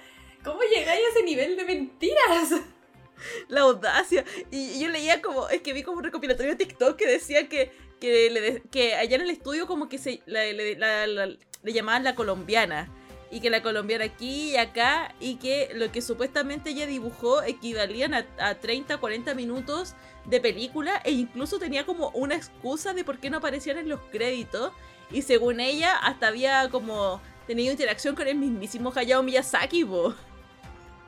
¿cómo 0.44 0.60
llegáis 0.62 1.02
a 1.06 1.10
ese 1.10 1.24
nivel 1.24 1.56
de 1.58 1.64
mentiras? 1.66 2.50
la 3.48 3.62
audacia. 3.62 4.24
Y 4.52 4.80
yo 4.80 4.90
leía 4.90 5.22
como, 5.22 5.50
es 5.50 5.62
que 5.62 5.74
vi 5.74 5.84
como 5.84 5.98
un 5.98 6.04
recopilatorio 6.04 6.52
de 6.56 6.66
TikTok 6.66 6.96
que 6.98 7.08
decía 7.08 7.48
que, 7.50 7.72
que, 8.00 8.30
le 8.30 8.42
de- 8.42 8.62
que 8.72 8.96
allá 8.96 9.16
en 9.16 9.22
el 9.24 9.30
estudio 9.32 9.66
como 9.68 9.90
que 9.90 9.98
se 9.98 10.22
la- 10.26 10.44
le- 10.46 10.78
la- 10.78 11.08
la- 11.08 11.26
le 11.64 11.74
llamaban 11.74 12.04
la 12.04 12.16
colombiana. 12.16 12.94
Y 13.30 13.42
que 13.42 13.50
la 13.50 13.62
colombiana 13.62 14.06
aquí 14.06 14.52
y 14.52 14.56
acá, 14.56 15.14
y 15.20 15.36
que 15.36 15.70
lo 15.74 15.92
que 15.92 16.02
supuestamente 16.02 16.70
ella 16.70 16.86
dibujó 16.88 17.44
equivalían 17.44 18.14
a, 18.14 18.26
a 18.40 18.56
30, 18.56 19.00
40 19.00 19.34
minutos 19.34 19.96
de 20.24 20.40
película, 20.40 21.02
e 21.04 21.12
incluso 21.12 21.60
tenía 21.60 21.86
como 21.86 22.10
una 22.12 22.36
excusa 22.36 22.94
de 22.94 23.04
por 23.04 23.20
qué 23.20 23.30
no 23.30 23.40
aparecían 23.40 23.80
en 23.80 23.90
los 23.90 24.00
créditos. 24.12 24.72
Y 25.12 25.22
según 25.22 25.60
ella, 25.60 25.96
hasta 25.98 26.28
había 26.28 26.70
como 26.70 27.22
tenido 27.46 27.72
interacción 27.72 28.16
con 28.16 28.28
el 28.28 28.36
mismísimo 28.36 28.92
Hayao 28.94 29.24
Miyazaki, 29.24 29.86
po. 29.86 30.14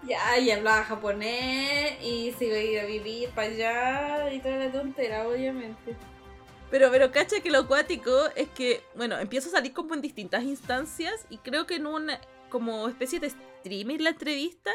Ya, 0.07 0.39
y 0.39 0.49
hablaba 0.51 0.83
japonés 0.83 2.01
y 2.01 2.33
se 2.37 2.45
iba 2.45 2.55
a 2.55 2.59
ir 2.59 2.79
a 2.79 2.85
vivir 2.85 3.29
para 3.31 3.47
allá 3.49 4.33
y 4.33 4.39
toda 4.39 4.55
la 4.55 4.71
tontera, 4.71 5.27
obviamente. 5.27 5.95
Pero, 6.71 6.89
pero 6.91 7.11
cacha 7.11 7.41
que 7.41 7.51
lo 7.51 7.59
acuático 7.59 8.27
es 8.35 8.47
que, 8.49 8.83
bueno, 8.95 9.19
empieza 9.19 9.49
a 9.49 9.51
salir 9.51 9.73
como 9.73 9.93
en 9.95 10.01
distintas 10.01 10.43
instancias 10.43 11.25
y 11.29 11.37
creo 11.39 11.65
que 11.65 11.75
en 11.75 11.87
una 11.87 12.21
como 12.49 12.87
especie 12.87 13.19
de 13.19 13.27
streaming 13.27 13.99
la 13.99 14.11
entrevista 14.11 14.71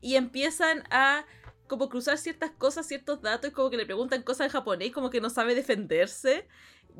y 0.00 0.16
empiezan 0.16 0.84
a 0.90 1.24
como 1.68 1.88
cruzar 1.90 2.16
ciertas 2.16 2.50
cosas, 2.50 2.86
ciertos 2.86 3.20
datos, 3.20 3.52
como 3.52 3.68
que 3.70 3.76
le 3.76 3.84
preguntan 3.84 4.22
cosas 4.22 4.46
en 4.46 4.52
japonés, 4.52 4.90
como 4.90 5.10
que 5.10 5.20
no 5.20 5.28
sabe 5.28 5.54
defenderse. 5.54 6.48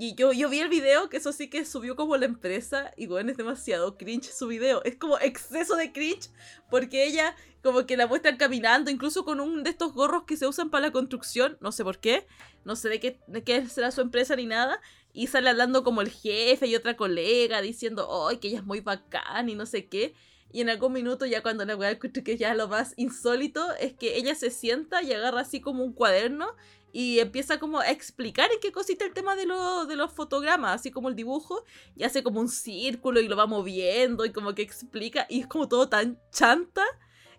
Y 0.00 0.14
yo, 0.14 0.32
yo 0.32 0.48
vi 0.48 0.60
el 0.60 0.68
video, 0.68 1.08
que 1.08 1.16
eso 1.16 1.32
sí 1.32 1.50
que 1.50 1.64
subió 1.64 1.96
como 1.96 2.16
la 2.16 2.26
empresa, 2.26 2.92
y 2.96 3.08
bueno, 3.08 3.32
es 3.32 3.36
demasiado 3.36 3.98
cringe 3.98 4.30
su 4.30 4.46
video. 4.46 4.80
Es 4.84 4.94
como 4.94 5.18
exceso 5.18 5.74
de 5.74 5.90
cringe, 5.90 6.30
porque 6.70 7.04
ella 7.04 7.34
como 7.64 7.84
que 7.84 7.96
la 7.96 8.06
muestran 8.06 8.36
caminando, 8.36 8.92
incluso 8.92 9.24
con 9.24 9.40
un 9.40 9.64
de 9.64 9.70
estos 9.70 9.92
gorros 9.94 10.22
que 10.22 10.36
se 10.36 10.46
usan 10.46 10.70
para 10.70 10.86
la 10.86 10.92
construcción, 10.92 11.58
no 11.60 11.72
sé 11.72 11.82
por 11.82 11.98
qué, 11.98 12.28
no 12.64 12.76
sé 12.76 12.88
de 12.88 13.00
qué, 13.00 13.18
de 13.26 13.42
qué 13.42 13.66
será 13.66 13.90
su 13.90 14.00
empresa 14.00 14.36
ni 14.36 14.46
nada, 14.46 14.80
y 15.12 15.26
sale 15.26 15.50
hablando 15.50 15.82
como 15.82 16.00
el 16.00 16.10
jefe 16.10 16.68
y 16.68 16.76
otra 16.76 16.96
colega 16.96 17.60
diciendo, 17.60 18.28
¡ay, 18.28 18.36
que 18.36 18.46
ella 18.46 18.58
es 18.58 18.64
muy 18.64 18.78
bacán 18.78 19.48
y 19.48 19.56
no 19.56 19.66
sé 19.66 19.88
qué! 19.88 20.14
Y 20.52 20.60
en 20.62 20.70
algún 20.70 20.92
minuto, 20.94 21.26
ya 21.26 21.42
cuando 21.42 21.64
la 21.64 21.76
weá 21.76 21.90
encuentro 21.90 22.24
que 22.24 22.36
ya 22.38 22.54
lo 22.54 22.68
más 22.68 22.94
insólito 22.96 23.74
es 23.80 23.92
que 23.92 24.16
ella 24.16 24.34
se 24.34 24.50
sienta 24.50 25.02
y 25.02 25.12
agarra 25.12 25.40
así 25.42 25.60
como 25.60 25.84
un 25.84 25.92
cuaderno 25.92 26.48
y 26.90 27.18
empieza 27.18 27.58
como 27.58 27.80
a 27.80 27.90
explicar 27.90 28.50
en 28.50 28.58
qué 28.60 28.72
cosita 28.72 29.04
el 29.04 29.12
tema 29.12 29.36
de, 29.36 29.44
lo- 29.44 29.84
de 29.84 29.94
los 29.94 30.10
fotogramas, 30.10 30.80
así 30.80 30.90
como 30.90 31.10
el 31.10 31.16
dibujo, 31.16 31.64
y 31.96 32.04
hace 32.04 32.22
como 32.22 32.40
un 32.40 32.48
círculo 32.48 33.20
y 33.20 33.28
lo 33.28 33.36
va 33.36 33.46
moviendo 33.46 34.24
y 34.24 34.32
como 34.32 34.54
que 34.54 34.62
explica, 34.62 35.26
y 35.28 35.40
es 35.40 35.46
como 35.46 35.68
todo 35.68 35.90
tan 35.90 36.18
chanta. 36.32 36.82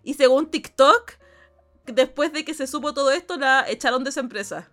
Y 0.04 0.14
según 0.14 0.48
TikTok, 0.50 1.14
después 1.86 2.32
de 2.32 2.44
que 2.44 2.54
se 2.54 2.68
supo 2.68 2.94
todo 2.94 3.10
esto, 3.10 3.36
la 3.36 3.68
echaron 3.68 4.04
de 4.04 4.10
esa 4.10 4.20
empresa. 4.20 4.70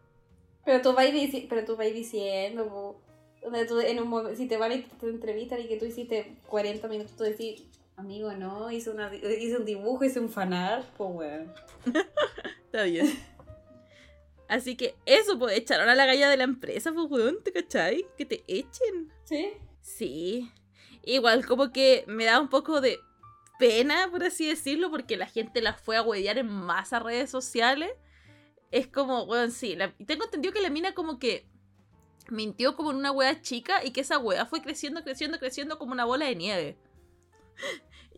Pero 0.64 0.82
tú 0.84 0.94
vas, 0.94 1.08
dici- 1.08 1.48
pero 1.50 1.66
tú 1.66 1.76
vas 1.76 1.92
diciendo, 1.92 3.02
en 3.42 4.00
un 4.00 4.36
si 4.36 4.48
te 4.48 4.58
van 4.58 4.74
y 4.74 4.80
te 4.84 5.08
entrevistan 5.10 5.62
y 5.62 5.68
que 5.68 5.78
tú 5.78 5.86
hiciste 5.86 6.36
40 6.46 6.88
minutos, 6.88 7.16
tú 7.16 7.24
decís, 7.24 7.64
amigo, 7.98 8.32
no, 8.34 8.72
hice, 8.72 8.92
una, 8.92 9.14
hice 9.14 9.58
un 9.58 9.66
dibujo, 9.66 10.04
hice 10.06 10.20
un 10.20 10.30
fanart, 10.30 10.86
pues 10.96 11.10
weón. 11.14 11.54
Está 12.66 12.84
bien. 12.84 13.08
Así 14.48 14.78
que 14.78 14.96
eso, 15.06 15.38
pues 15.38 15.58
echaron 15.58 15.90
a 15.90 15.96
la 15.96 16.06
galla 16.06 16.30
de 16.30 16.38
la 16.38 16.44
empresa, 16.46 16.94
pues 16.94 17.08
weón, 17.10 17.44
¿te 17.44 17.52
cachai? 17.52 18.06
Que 18.18 18.26
te 18.26 18.44
echen. 18.48 19.12
¿Sí? 19.24 19.50
Sí. 19.82 20.52
Igual 21.04 21.46
como 21.46 21.72
que 21.72 22.04
me 22.08 22.26
da 22.26 22.40
un 22.40 22.50
poco 22.50 22.80
de 22.82 23.00
pena, 23.60 24.08
por 24.12 24.24
así 24.24 24.48
decirlo, 24.48 24.90
porque 24.92 25.18
la 25.18 25.26
gente 25.28 25.62
la 25.62 25.74
fue 25.74 25.98
a 25.98 26.04
huevear 26.04 26.38
en 26.38 26.48
masa 26.48 27.00
redes 27.00 27.30
sociales. 27.30 27.90
Es 28.72 28.88
como, 28.88 29.24
weón, 29.24 29.52
sí. 29.52 29.76
la- 29.76 29.94
tengo 30.06 30.26
entendido 30.26 30.54
que 30.54 30.62
la 30.62 30.70
mina 30.70 30.94
como 30.94 31.18
que 31.20 31.46
mintió 32.30 32.76
como 32.76 32.92
en 32.92 32.98
una 32.98 33.12
wea 33.12 33.42
chica 33.42 33.84
y 33.84 33.92
que 33.92 34.02
esa 34.02 34.20
wea 34.20 34.46
fue 34.46 34.62
creciendo, 34.62 35.02
creciendo, 35.04 35.40
creciendo 35.40 35.78
como 35.80 35.94
una 35.94 36.06
bola 36.06 36.26
de 36.26 36.36
nieve. 36.36 36.78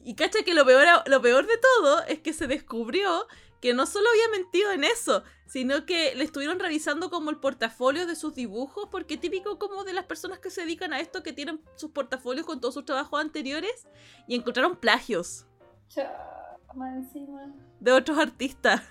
Y 0.04 0.16
cacha 0.16 0.44
que 0.44 0.54
lo 0.54 0.66
peor, 0.66 0.86
lo 1.08 1.22
peor 1.22 1.46
de 1.46 1.58
todo 1.58 2.04
es 2.06 2.20
que 2.20 2.34
se 2.34 2.48
descubrió 2.48 3.28
que 3.62 3.74
no 3.74 3.86
solo 3.86 4.08
había 4.10 4.40
mentido 4.40 4.72
en 4.72 4.84
eso, 4.84 5.24
sino 5.46 5.86
que 5.86 6.16
le 6.16 6.24
estuvieron 6.24 6.60
revisando 6.60 7.10
como 7.10 7.30
el 7.30 7.38
portafolio 7.38 8.08
de 8.08 8.16
sus 8.16 8.34
dibujos, 8.34 8.88
porque 8.90 9.18
típico 9.18 9.60
como 9.60 9.84
de 9.84 9.94
las 9.94 10.06
personas 10.06 10.40
que 10.40 10.50
se 10.50 10.62
dedican 10.62 10.94
a 10.94 11.00
esto, 11.00 11.24
que 11.24 11.34
tienen 11.34 11.62
sus 11.76 11.92
portafolios 11.92 12.46
con 12.46 12.62
todos 12.62 12.74
sus 12.74 12.86
trabajos 12.86 13.20
anteriores, 13.20 13.88
y 14.28 14.36
encontraron 14.36 14.78
plagios 14.78 15.46
encima. 16.96 17.54
de 17.80 17.92
otros 17.92 18.18
artistas. 18.18 18.82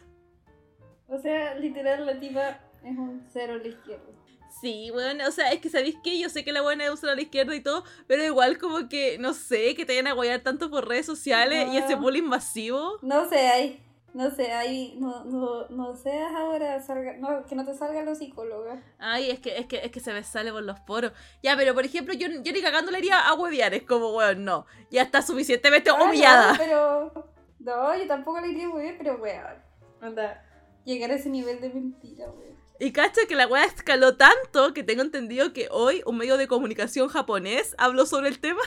O 1.07 1.19
sea, 1.19 1.55
literal, 1.55 2.05
la 2.05 2.21
tipa 2.21 2.61
es 2.85 2.97
un 2.99 3.25
cero 3.33 3.55
a 3.55 3.59
la 3.59 3.69
izquierda. 3.69 4.18
Sí, 4.61 4.91
bueno, 4.93 5.25
o 5.29 5.31
sea, 5.31 5.53
es 5.53 5.61
que 5.61 5.69
sabéis 5.71 5.97
que 6.03 6.19
yo 6.19 6.29
sé 6.29 6.45
que 6.45 6.53
la 6.53 6.63
buena 6.63 6.85
es 6.85 6.91
usar 6.91 7.11
a 7.11 7.15
la 7.15 7.21
izquierda 7.23 7.55
y 7.55 7.61
todo, 7.63 7.85
pero 8.07 8.25
igual 8.25 8.59
como 8.59 8.89
que, 8.89 9.17
no 9.19 9.33
sé, 9.35 9.75
que 9.75 9.85
te 9.85 9.93
vayan 9.93 10.09
a 10.09 10.13
guayar 10.15 10.41
tanto 10.41 10.69
por 10.71 10.89
redes 10.89 11.07
sociales 11.07 11.69
y 11.73 11.77
ese 11.77 11.95
bullying 11.95 12.25
masivo. 12.25 12.99
No 13.03 13.29
sé, 13.29 13.49
ahí. 13.49 13.85
No 14.15 14.31
sé, 14.31 14.51
ahí. 14.53 14.97
No, 14.99 15.23
no, 15.25 15.69
no 15.69 15.95
seas 15.95 16.33
ahora. 16.35 16.81
Salga, 16.81 17.17
no, 17.19 17.45
que 17.47 17.55
no 17.55 17.65
te 17.65 17.75
salgan 17.75 18.07
los 18.07 18.19
psicólogos. 18.19 18.79
Ay, 18.99 19.31
es 19.31 19.39
que, 19.39 19.59
es 19.59 19.67
que, 19.67 19.77
es 19.77 19.93
que 19.93 20.01
se 20.01 20.13
me 20.13 20.25
sale 20.25 20.51
por 20.51 20.63
los 20.63 20.81
poros. 20.81 21.13
Ya, 21.43 21.57
pero 21.57 21.75
por 21.75 21.85
ejemplo, 21.85 22.15
yo, 22.15 22.27
yo 22.43 22.53
ni 22.53 22.63
cagando 22.63 22.91
le 22.91 22.99
iría 22.99 23.21
a 23.21 23.35
huevear, 23.35 23.75
es 23.75 23.83
como, 23.83 24.17
weón, 24.17 24.45
no. 24.45 24.67
Ya 24.91 25.03
está 25.03 25.21
suficientemente 25.23 25.91
Ah, 25.91 26.03
humillada. 26.03 26.53
No, 26.53 26.59
pero. 26.59 27.33
No, 27.61 27.97
yo 27.97 28.07
tampoco 28.09 28.41
le 28.41 28.49
iría 28.49 28.69
muy 28.69 28.83
bien, 28.83 28.97
pero 28.99 29.17
weón. 29.17 29.63
Anda. 30.01 30.43
Llegar 30.85 31.11
a 31.11 31.15
ese 31.17 31.29
nivel 31.29 31.61
de 31.61 31.69
mentira, 31.69 32.27
weón. 32.31 32.48
Y 32.81 32.93
cacha 32.93 33.23
que 33.27 33.35
la 33.35 33.49
weá 33.49 33.65
escaló 33.65 34.17
tanto 34.17 34.73
que 34.73 34.85
tengo 34.85 35.03
entendido 35.03 35.53
que 35.53 35.69
hoy 35.71 36.03
un 36.07 36.17
medio 36.17 36.37
de 36.37 36.47
comunicación 36.47 37.09
japonés 37.09 37.75
habló 37.77 38.07
sobre 38.07 38.29
el 38.29 38.39
tema. 38.39 38.61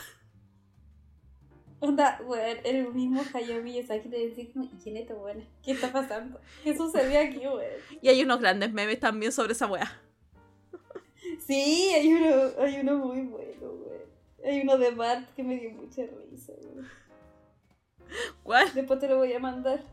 Onda, 1.79 2.19
weón, 2.25 2.57
el 2.63 2.93
mismo 2.93 3.23
Hayao 3.33 3.63
Miyazaki 3.63 4.51
como, 4.53 4.65
¿y 4.65 4.83
quién 4.83 4.97
es 4.97 5.03
esta 5.03 5.15
buena? 5.15 5.43
¿Qué 5.63 5.71
está 5.71 5.91
pasando? 5.91 6.39
¿Qué 6.63 6.75
sucedió 6.75 7.19
aquí, 7.19 7.39
weón? 7.39 7.63
Y 8.01 8.09
hay 8.09 8.21
unos 8.21 8.39
grandes 8.39 8.71
memes 8.73 8.99
también 8.99 9.31
sobre 9.31 9.53
esa 9.53 9.65
weá. 9.67 9.99
Sí, 11.39 11.91
hay 11.95 12.13
uno, 12.13 12.51
hay 12.59 12.79
uno 12.81 12.97
muy 12.97 13.21
bueno, 13.21 13.61
weón. 13.61 14.01
Hay 14.45 14.61
uno 14.61 14.77
de 14.77 14.91
Bart 14.91 15.33
que 15.35 15.43
me 15.43 15.55
dio 15.57 15.71
mucha 15.71 16.03
risa, 16.29 16.53
weón. 16.61 16.87
¿Cuál? 18.43 18.73
Después 18.73 18.99
te 18.99 19.07
lo 19.07 19.17
voy 19.17 19.33
a 19.33 19.39
mandar. 19.39 19.83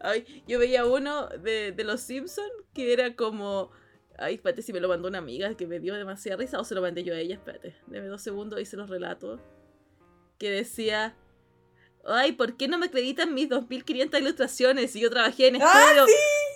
Ay, 0.00 0.44
yo 0.46 0.58
veía 0.58 0.84
uno 0.84 1.28
de, 1.28 1.72
de 1.72 1.84
Los 1.84 2.00
Simpsons 2.00 2.50
que 2.74 2.92
era 2.92 3.14
como... 3.16 3.70
Ay, 4.16 4.34
espérate 4.34 4.62
si 4.62 4.72
me 4.72 4.80
lo 4.80 4.88
mandó 4.88 5.08
una 5.08 5.18
amiga 5.18 5.54
que 5.54 5.66
me 5.66 5.78
dio 5.78 5.94
demasiada 5.94 6.38
risa 6.38 6.58
o 6.58 6.64
se 6.64 6.74
lo 6.74 6.82
mandé 6.82 7.04
yo 7.04 7.14
a 7.14 7.18
ella, 7.18 7.36
espérate. 7.36 7.76
Deme 7.86 8.08
dos 8.08 8.22
segundos 8.22 8.60
y 8.60 8.64
se 8.64 8.76
los 8.76 8.90
relato. 8.90 9.40
Que 10.38 10.50
decía... 10.50 11.16
Ay, 12.04 12.32
¿por 12.32 12.56
qué 12.56 12.68
no 12.68 12.78
me 12.78 12.86
acreditan 12.86 13.34
mis 13.34 13.48
2500 13.48 14.20
ilustraciones 14.20 14.92
si 14.92 15.00
yo 15.00 15.10
trabajé 15.10 15.48
en 15.48 15.58
¡Ah, 15.60 15.84
estudio? 15.88 16.06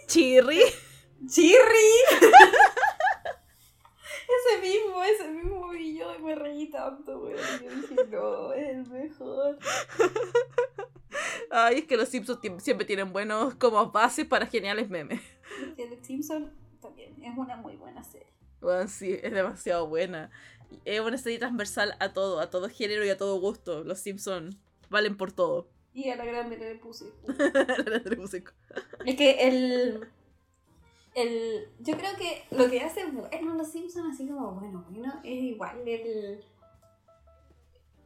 ¡Chirri! 0.06 0.60
¡Chirri! 1.26 1.90
ese 4.32 4.60
mismo, 4.60 5.02
ese 5.02 5.28
mismo 5.28 5.74
y 5.74 5.98
yo 5.98 6.18
me 6.20 6.34
reí 6.34 6.70
tanto, 6.70 7.18
weón. 7.18 7.38
Yo 7.62 7.70
dije, 7.70 7.96
no, 8.10 8.52
es 8.52 8.68
el 8.68 8.86
mejor. 8.88 9.58
Ay, 11.54 11.80
es 11.80 11.84
que 11.84 11.98
los 11.98 12.08
Simpsons 12.08 12.40
siempre 12.62 12.86
tienen 12.86 13.12
buenos 13.12 13.54
como 13.56 13.90
bases 13.90 14.24
para 14.24 14.46
geniales 14.46 14.88
memes. 14.88 15.20
The 15.76 16.02
Simpson 16.02 16.50
también 16.80 17.22
es 17.22 17.36
una 17.36 17.56
muy 17.56 17.76
buena 17.76 18.02
serie. 18.02 18.32
Bueno, 18.62 18.88
sí, 18.88 19.18
es 19.22 19.30
demasiado 19.30 19.86
buena. 19.86 20.30
Es 20.86 21.00
una 21.00 21.18
serie 21.18 21.38
transversal 21.38 21.94
a 22.00 22.14
todo, 22.14 22.40
a 22.40 22.48
todo 22.48 22.70
género 22.70 23.04
y 23.04 23.10
a 23.10 23.18
todo 23.18 23.38
gusto. 23.38 23.84
Los 23.84 23.98
Simpsons 23.98 24.56
valen 24.88 25.16
por 25.18 25.32
todo. 25.32 25.68
Y 25.94 26.08
a 26.08 26.16
la 26.16 26.24
grande 26.24 26.56
le 26.56 26.76
puse. 26.76 27.12
Es 29.04 29.14
que 29.14 29.46
el. 29.46 30.08
El, 31.14 31.68
yo 31.80 31.98
creo 31.98 32.16
que 32.16 32.44
lo 32.50 32.70
que 32.70 32.80
hace 32.80 33.04
bueno 33.10 33.54
los 33.56 33.70
Simpsons, 33.70 34.14
así 34.14 34.26
como 34.26 34.52
bueno, 34.52 34.86
bueno, 34.88 35.20
es 35.22 35.42
igual 35.42 35.86
el. 35.86 36.42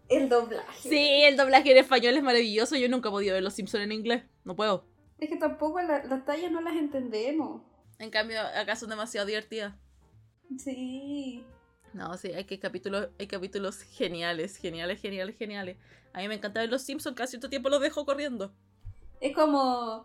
El 0.09 0.29
doblaje. 0.29 0.89
Sí, 0.89 1.23
el 1.25 1.37
doblaje 1.37 1.73
en 1.73 1.79
español 1.79 2.17
es 2.17 2.23
maravilloso. 2.23 2.77
Yo 2.77 2.89
nunca 2.89 3.09
he 3.09 3.13
podido 3.13 3.35
ver 3.35 3.43
Los 3.43 3.55
Simpsons 3.55 3.85
en 3.85 3.93
inglés. 3.93 4.23
No 4.45 4.55
puedo. 4.55 4.85
Es 5.19 5.29
que 5.29 5.37
tampoco 5.37 5.81
la- 5.81 6.05
las 6.05 6.25
tallas 6.25 6.53
no 6.53 6.61
las 6.61 6.75
entendemos. 6.75 7.63
En 7.99 8.11
cambio, 8.11 8.41
acá 8.41 8.77
son 8.77 8.91
demasiado 8.91 9.27
divertidas. 9.27 9.75
Sí. 10.59 11.45
No, 11.93 12.17
sí, 12.19 12.33
hay 12.33 12.45
que 12.45 12.59
capítulos, 12.59 13.09
hay 13.19 13.27
capítulos 13.27 13.79
geniales, 13.81 14.57
geniales, 14.59 15.01
geniales, 15.01 15.37
geniales. 15.37 15.77
A 16.13 16.21
mí 16.21 16.29
me 16.29 16.35
encanta 16.35 16.61
ver 16.61 16.71
Los 16.71 16.83
Simpsons, 16.83 17.17
casi 17.17 17.31
cierto 17.33 17.49
tiempo 17.49 17.69
los 17.69 17.81
dejo 17.81 18.05
corriendo. 18.05 18.53
Es 19.21 19.35
como. 19.35 20.05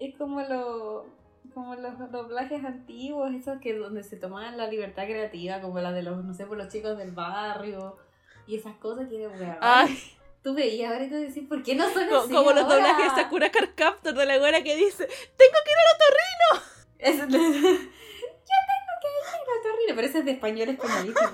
Es 0.00 0.16
como 0.16 0.40
lo. 0.42 1.06
Como 1.54 1.74
los 1.74 2.10
doblajes 2.10 2.64
antiguos, 2.64 3.34
esos 3.34 3.60
que 3.60 3.74
donde 3.74 4.02
se 4.04 4.16
tomaban 4.16 4.56
la 4.56 4.68
libertad 4.68 5.04
creativa, 5.04 5.60
como 5.60 5.80
la 5.80 5.92
de 5.92 6.02
los, 6.02 6.24
no 6.24 6.32
sé, 6.34 6.46
por 6.46 6.56
los 6.56 6.68
chicos 6.72 6.96
del 6.96 7.10
barrio 7.10 7.96
y 8.46 8.56
esas 8.56 8.74
cosas 8.76 9.08
que 9.08 9.26
weón. 9.26 9.58
Ay, 9.60 10.16
Tú 10.42 10.54
veías 10.54 10.90
ahora 10.92 11.04
y 11.04 11.08
tú 11.08 11.14
decís, 11.16 11.46
¿por 11.48 11.62
qué 11.62 11.74
no 11.76 11.88
son 11.92 12.08
co- 12.08 12.18
así 12.18 12.32
como 12.34 12.52
los 12.52 12.68
doblajes 12.68 13.14
de 13.14 13.22
Sakura 13.22 13.52
Card 13.52 13.70
Captor 13.76 14.12
de 14.14 14.26
la 14.26 14.38
güera 14.38 14.62
que 14.64 14.74
dice, 14.76 15.06
tengo 15.06 15.58
que 15.64 15.70
ir 15.70 15.78
al 15.78 15.94
otorrino. 15.94 16.50
Es- 16.98 17.18
Yo 17.32 18.58
tengo 18.68 18.92
que 19.00 19.08
ir 19.08 19.58
a 19.58 19.62
Torrino, 19.62 19.94
pero 19.94 20.06
ese 20.08 20.18
es 20.18 20.24
de 20.24 20.30
español 20.32 20.68
españolísimo. 20.70 21.30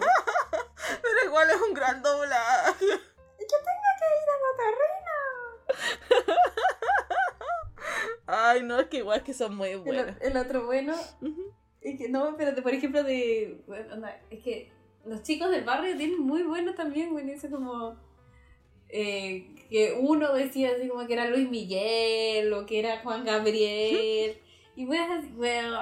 Pero 1.03 1.25
igual 1.27 1.49
es 1.51 1.57
un 1.63 1.73
gran 1.75 2.03
doblaje. 2.03 2.85
Yo 2.87 2.97
tengo 3.39 3.89
que 3.99 4.07
ir 4.15 4.29
a 4.31 4.39
Torrino. 4.59 6.39
Ay, 8.27 8.63
no, 8.63 8.79
es 8.81 8.89
que 8.89 8.99
igual 8.99 9.23
que 9.23 9.33
son 9.33 9.57
muy 9.57 9.71
El, 9.71 9.79
buenos. 9.81 10.17
el 10.21 10.37
otro 10.37 10.67
bueno 10.67 10.95
Ujú. 11.23 11.53
es 11.81 11.99
que 11.99 12.09
no, 12.11 12.35
pero 12.37 12.53
de- 12.53 12.63
por 12.63 12.75
ejemplo 12.75 13.03
de. 13.03 13.63
bueno, 13.67 14.07
es 14.31 14.43
que 14.43 14.71
los 15.07 15.23
chicos 15.23 15.51
del 15.51 15.65
barrio 15.65 15.97
tienen 15.97 16.21
muy 16.21 16.43
buenos 16.43 16.75
también, 16.75 17.11
güey. 17.11 17.31
Eso 17.31 17.49
como. 17.51 17.97
eh, 18.89 19.55
que 19.71 19.99
uno 20.01 20.33
decía 20.33 20.71
así 20.77 20.89
como 20.89 21.07
que 21.07 21.13
era 21.13 21.29
Luis 21.29 21.49
Miguel 21.51 22.51
o 22.55 22.65
que 22.65 22.79
era 22.79 23.01
Juan 23.03 23.25
Gabriel. 23.25 24.39
Y 24.77 24.87
weas 24.87 25.11
así, 25.11 25.33
weón, 25.35 25.75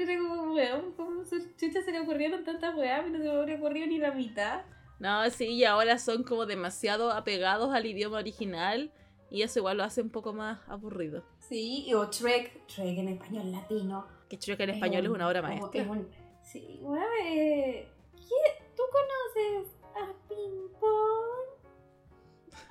era 0.00 0.18
como, 0.18 0.52
weón, 0.54 0.92
¿cómo 0.96 1.24
se, 1.24 1.54
chucha 1.54 1.82
se 1.82 1.92
le 1.92 2.00
ocurrieron 2.00 2.42
tantas 2.42 2.74
weas? 2.76 3.06
Mí 3.06 3.12
no 3.12 3.18
se 3.18 3.24
me 3.26 3.30
habría 3.30 3.54
ocurrido 3.54 3.86
ni 3.86 3.98
la 3.98 4.10
mitad. 4.10 4.62
No, 4.98 5.30
sí, 5.30 5.46
y 5.46 5.62
ahora 5.64 5.98
son 5.98 6.24
como 6.24 6.46
demasiado 6.46 7.12
apegados 7.12 7.72
al 7.72 7.86
idioma 7.86 8.18
original 8.18 8.90
y 9.30 9.42
eso 9.42 9.60
igual 9.60 9.76
lo 9.76 9.84
hace 9.84 10.02
un 10.02 10.10
poco 10.10 10.32
más 10.32 10.58
aburrido. 10.66 11.22
Sí, 11.38 11.84
y 11.86 11.94
o 11.94 12.10
Trek, 12.10 12.66
Trek 12.66 12.98
en 12.98 13.08
español 13.10 13.52
latino. 13.52 14.08
Que 14.28 14.36
que 14.56 14.64
en 14.64 14.70
español 14.70 15.04
es 15.04 15.08
un- 15.10 15.14
una 15.14 15.28
obra 15.28 15.42
maestra. 15.42 15.82
es 15.82 15.88
un- 15.88 16.08
sí, 16.42 16.80
weón, 16.82 17.04
eh, 17.24 17.88
¿qué- 18.16 18.58
¿tú 18.58 18.59
conoces 18.90 19.74
a 19.94 20.12
Ping 20.28 20.68
Pong? 20.80 21.50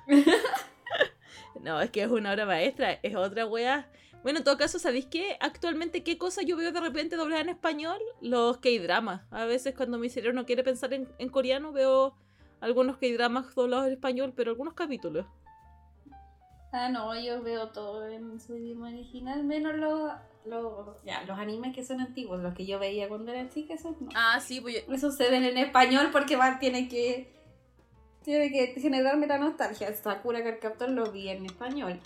No, 1.62 1.80
es 1.80 1.90
que 1.90 2.02
es 2.02 2.10
una 2.10 2.32
obra 2.32 2.46
maestra, 2.46 2.92
es 3.02 3.14
otra 3.14 3.44
wea. 3.44 3.90
Bueno, 4.22 4.38
en 4.38 4.44
todo 4.44 4.56
caso, 4.56 4.78
¿sabéis 4.78 5.06
qué? 5.06 5.36
Actualmente, 5.40 6.02
¿qué 6.02 6.16
cosa 6.16 6.42
yo 6.42 6.56
veo 6.56 6.72
de 6.72 6.80
repente 6.80 7.16
doblada 7.16 7.42
en 7.42 7.48
español? 7.50 7.98
Los 8.20 8.58
K-dramas. 8.58 9.22
A 9.30 9.44
veces 9.44 9.74
cuando 9.74 9.98
mi 9.98 10.08
cerebro 10.08 10.34
no 10.34 10.46
quiere 10.46 10.62
pensar 10.62 10.92
en, 10.94 11.08
en 11.18 11.28
coreano, 11.28 11.72
veo 11.72 12.14
algunos 12.60 12.98
K-dramas 12.98 13.54
doblados 13.54 13.86
en 13.86 13.92
español, 13.92 14.32
pero 14.34 14.50
algunos 14.50 14.74
capítulos. 14.74 15.26
Ah, 16.72 16.88
no, 16.88 17.18
yo 17.18 17.42
veo 17.42 17.68
todo 17.70 18.06
en 18.08 18.40
su 18.40 18.56
idioma 18.56 18.88
original, 18.88 19.42
menos 19.42 19.74
los, 19.74 20.12
los, 20.44 20.96
ya, 21.04 21.22
los 21.24 21.38
animes 21.38 21.74
que 21.74 21.84
son 21.84 22.00
antiguos, 22.00 22.40
los 22.40 22.54
que 22.54 22.64
yo 22.64 22.78
veía 22.78 23.08
cuando 23.08 23.32
era 23.32 23.48
chica, 23.48 23.74
esos 23.74 24.00
no. 24.00 24.08
Ah, 24.14 24.38
sí, 24.40 24.60
pues 24.60 24.84
Esos 24.88 25.16
se 25.16 25.28
ven 25.30 25.44
en 25.44 25.58
español 25.58 26.10
porque 26.12 26.36
va, 26.36 26.58
tiene 26.58 26.88
que 26.88 27.40
tiene 28.22 28.50
que 28.50 28.80
generarme 28.80 29.26
la 29.26 29.38
nostalgia. 29.38 29.92
Sakura 29.94 30.44
Card 30.44 30.60
Captor 30.60 30.90
lo 30.90 31.10
vi 31.10 31.28
en 31.28 31.46
español, 31.46 31.98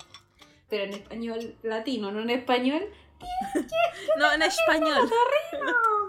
pero 0.68 0.84
en 0.84 0.94
español 0.94 1.56
latino, 1.62 2.10
no 2.10 2.20
en 2.20 2.30
español. 2.30 2.82
No, 4.18 4.32
en 4.32 4.42
español. 4.42 5.10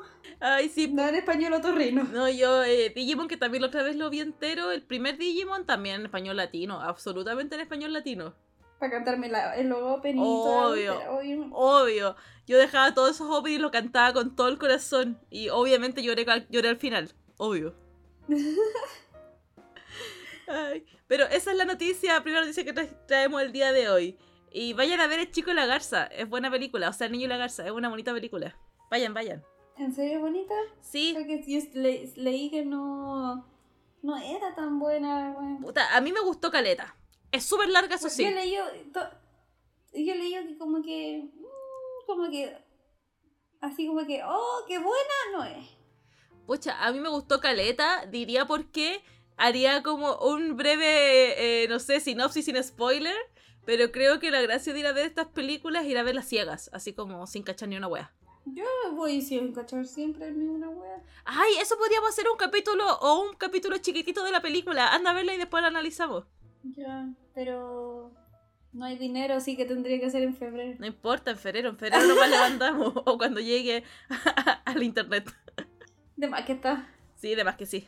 Ay, 0.48 0.70
sí. 0.70 0.88
No 0.90 1.08
en 1.08 1.16
español 1.16 1.54
otorrino. 1.54 2.04
No, 2.04 2.30
yo, 2.30 2.64
eh, 2.64 2.92
Digimon, 2.96 3.28
que 3.28 3.36
también 3.36 3.62
la 3.62 3.68
otra 3.70 3.82
vez 3.82 3.96
lo 3.96 4.12
vi 4.12 4.20
entero, 4.20 4.70
el 4.72 4.84
primer 4.84 5.18
Digimon 5.18 5.66
también 5.66 5.96
en 6.02 6.06
español 6.06 6.38
latino, 6.38 6.82
absolutamente 6.82 7.56
en 7.56 7.62
español 7.62 7.94
latino. 7.94 8.36
Para 8.80 8.92
cantarme 8.92 9.28
la, 9.30 9.56
el 9.56 9.72
opening 9.72 10.22
Obvio. 10.22 11.00
obvio. 11.10 11.48
Obvio, 11.52 12.16
yo 12.46 12.58
dejaba 12.60 12.94
todos 12.94 13.12
esos 13.16 13.28
openings 13.32 13.58
y 13.60 13.62
lo 13.64 13.72
cantaba 13.72 14.14
con 14.14 14.36
todo 14.36 14.48
el 14.50 14.60
corazón. 14.60 15.20
Y 15.32 15.50
obviamente 15.50 16.04
lloré, 16.04 16.26
al- 16.28 16.48
lloré 16.50 16.70
al 16.70 16.78
final, 16.78 17.12
obvio. 17.38 17.74
Ay, 20.48 20.86
pero 21.08 21.26
esa 21.26 21.52
es 21.52 21.58
la 21.58 21.66
noticia, 21.66 22.22
primera 22.22 22.42
noticia 22.42 22.64
que 22.64 22.76
tra- 22.76 23.06
traemos 23.08 23.42
el 23.42 23.52
día 23.52 23.72
de 23.72 23.90
hoy. 23.90 24.18
Y 24.52 24.74
vayan 24.74 25.00
a 25.02 25.08
ver 25.08 25.20
El 25.20 25.32
Chico 25.32 25.50
y 25.52 25.56
la 25.56 25.66
Garza, 25.66 26.06
es 26.06 26.30
buena 26.30 26.52
película, 26.52 26.90
o 26.90 26.94
sea, 26.94 27.08
El 27.08 27.14
Niño 27.14 27.26
y 27.26 27.30
la 27.30 27.38
Garza, 27.38 27.66
es 27.66 27.72
una 27.72 27.90
bonita 27.90 28.14
película. 28.14 28.56
Vayan, 28.92 29.14
vayan. 29.16 29.44
¿En 29.78 29.94
serio 29.94 30.22
bonita? 30.22 30.54
Sí, 30.82 31.14
Porque 31.14 31.44
yo 31.48 31.60
le- 31.80 32.12
leí 32.16 32.50
que 32.50 32.64
no, 32.64 33.46
no 34.02 34.18
era 34.18 34.56
tan 34.56 34.80
buena. 34.80 35.34
bueno. 35.34 35.60
puta, 35.62 35.96
a 35.96 36.02
mí 36.02 36.12
me 36.14 36.22
gustó 36.22 36.50
Caleta. 36.52 36.96
Es 37.32 37.44
súper 37.46 37.70
larga, 37.70 37.96
eso 37.96 38.10
sí. 38.10 38.24
Yo 38.24 38.30
leí, 38.32 38.56
to- 38.94 39.10
yo 39.94 40.16
leí 40.16 40.32
que 40.32 40.58
como 40.58 40.82
que, 40.82 41.24
mm, 41.34 42.06
como 42.08 42.30
que, 42.30 42.58
así 43.60 43.88
como 43.88 44.06
que, 44.06 44.22
oh, 44.24 44.64
qué 44.68 44.78
buena 44.78 45.14
no 45.34 45.44
es. 45.44 45.68
Pucha, 46.48 46.86
a 46.86 46.92
mí 46.94 47.00
me 47.00 47.10
gustó 47.10 47.40
Caleta, 47.42 48.06
diría 48.06 48.46
por 48.46 48.72
qué. 48.72 49.02
Haría 49.38 49.84
como 49.84 50.16
un 50.20 50.56
breve, 50.56 51.64
eh, 51.64 51.68
no 51.68 51.80
sé, 51.80 52.00
sinopsis 52.00 52.46
sin 52.46 52.64
spoiler. 52.64 53.16
Pero 53.66 53.92
creo 53.92 54.20
que 54.20 54.30
la 54.32 54.42
gracia 54.42 54.72
de 54.74 54.80
ir 54.80 54.88
a 54.88 54.94
ver 54.94 55.08
estas 55.08 55.28
películas 55.28 55.84
es 55.84 55.90
ir 55.92 55.98
a 55.98 56.04
verlas 56.04 56.28
ciegas, 56.30 56.70
así 56.72 56.94
como 56.94 57.26
sin 57.28 57.42
cachar 57.44 57.68
ni 57.68 57.76
una 57.76 57.88
wea. 57.88 58.14
Yo 58.46 58.64
voy 58.94 59.22
sin 59.22 59.54
cachar 59.54 59.86
siempre 59.86 60.32
ni 60.32 60.48
una 60.48 60.70
wea. 60.70 61.02
Ay, 61.26 61.54
eso 61.60 61.78
podríamos 61.78 62.10
hacer 62.10 62.26
un 62.30 62.38
capítulo 62.38 62.86
o 63.00 63.22
un 63.22 63.36
capítulo 63.36 63.78
chiquitito 63.80 64.24
de 64.24 64.32
la 64.32 64.42
película. 64.42 64.94
Anda 64.94 65.12
a 65.12 65.14
verla 65.14 65.34
y 65.34 65.38
después 65.38 65.62
la 65.62 65.70
analizamos. 65.70 66.26
Ya, 66.64 67.10
pero 67.34 68.12
no 68.72 68.86
hay 68.86 68.98
dinero, 68.98 69.36
así 69.36 69.58
que 69.58 69.66
tendría 69.66 70.00
que 70.00 70.10
ser 70.10 70.22
en 70.22 70.36
febrero. 70.36 70.76
No 70.80 70.86
importa, 70.86 71.32
en 71.32 71.38
febrero, 71.38 71.70
en 71.70 71.78
febrero 71.78 72.06
nomás 72.06 72.30
levantamos. 72.30 72.94
o 73.06 73.18
cuando 73.18 73.40
llegue 73.40 73.84
al 74.66 74.84
internet. 74.84 75.34
De 76.16 76.28
más 76.28 76.46
que 76.46 76.54
está. 76.54 76.88
Sí, 77.16 77.34
de 77.34 77.44
más 77.44 77.56
que 77.56 77.66
sí. 77.66 77.88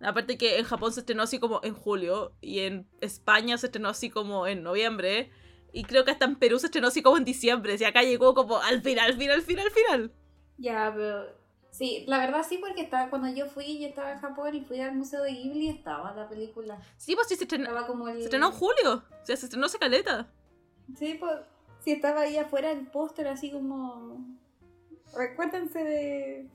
Aparte 0.00 0.36
que 0.36 0.58
en 0.58 0.64
Japón 0.64 0.92
se 0.92 1.00
estrenó 1.00 1.22
así 1.22 1.38
como 1.38 1.60
en 1.62 1.74
julio 1.74 2.32
y 2.40 2.60
en 2.60 2.86
España 3.00 3.56
se 3.58 3.66
estrenó 3.66 3.88
así 3.88 4.10
como 4.10 4.46
en 4.46 4.62
noviembre 4.62 5.30
y 5.74 5.82
creo 5.82 6.04
que 6.04 6.12
hasta 6.12 6.24
en 6.24 6.36
Perú 6.36 6.60
se 6.60 6.66
estrenó 6.66 6.86
así 6.86 7.02
como 7.02 7.16
en 7.16 7.24
diciembre 7.24 7.76
y 7.78 7.84
acá 7.84 8.02
llegó 8.02 8.32
como 8.32 8.58
al 8.58 8.80
final, 8.80 9.10
al 9.10 9.18
final, 9.18 9.36
al 9.36 9.42
final, 9.42 9.66
al 9.66 9.72
final. 9.72 10.12
Ya, 10.56 10.92
pero. 10.94 11.26
Sí, 11.70 12.04
la 12.06 12.18
verdad 12.18 12.46
sí, 12.48 12.58
porque 12.58 12.82
estaba, 12.82 13.10
cuando 13.10 13.28
yo 13.28 13.46
fui, 13.46 13.80
yo 13.80 13.88
estaba 13.88 14.12
en 14.12 14.20
Japón 14.20 14.54
y 14.54 14.60
fui 14.60 14.78
al 14.78 14.94
Museo 14.94 15.24
de 15.24 15.32
Ghibli, 15.32 15.68
estaba 15.70 16.14
la 16.14 16.28
película. 16.28 16.80
Sí, 16.96 17.16
pues 17.16 17.26
sí, 17.26 17.34
se 17.34 17.42
estrenó, 17.42 17.64
Estaba 17.64 17.88
como 17.88 18.06
el. 18.08 18.18
se 18.18 18.24
estrenó 18.24 18.46
en 18.46 18.52
julio. 18.52 19.02
O 19.20 19.26
sea, 19.26 19.36
se 19.36 19.46
estrenó 19.46 19.66
hace 19.66 19.80
caleta. 19.80 20.28
Sí, 20.96 21.16
pues. 21.18 21.40
Sí, 21.80 21.90
estaba 21.90 22.20
ahí 22.20 22.36
afuera 22.36 22.70
el 22.70 22.86
póster, 22.86 23.26
así 23.26 23.50
como. 23.50 24.24
Recuérdense 25.16 25.82
de. 25.82 26.48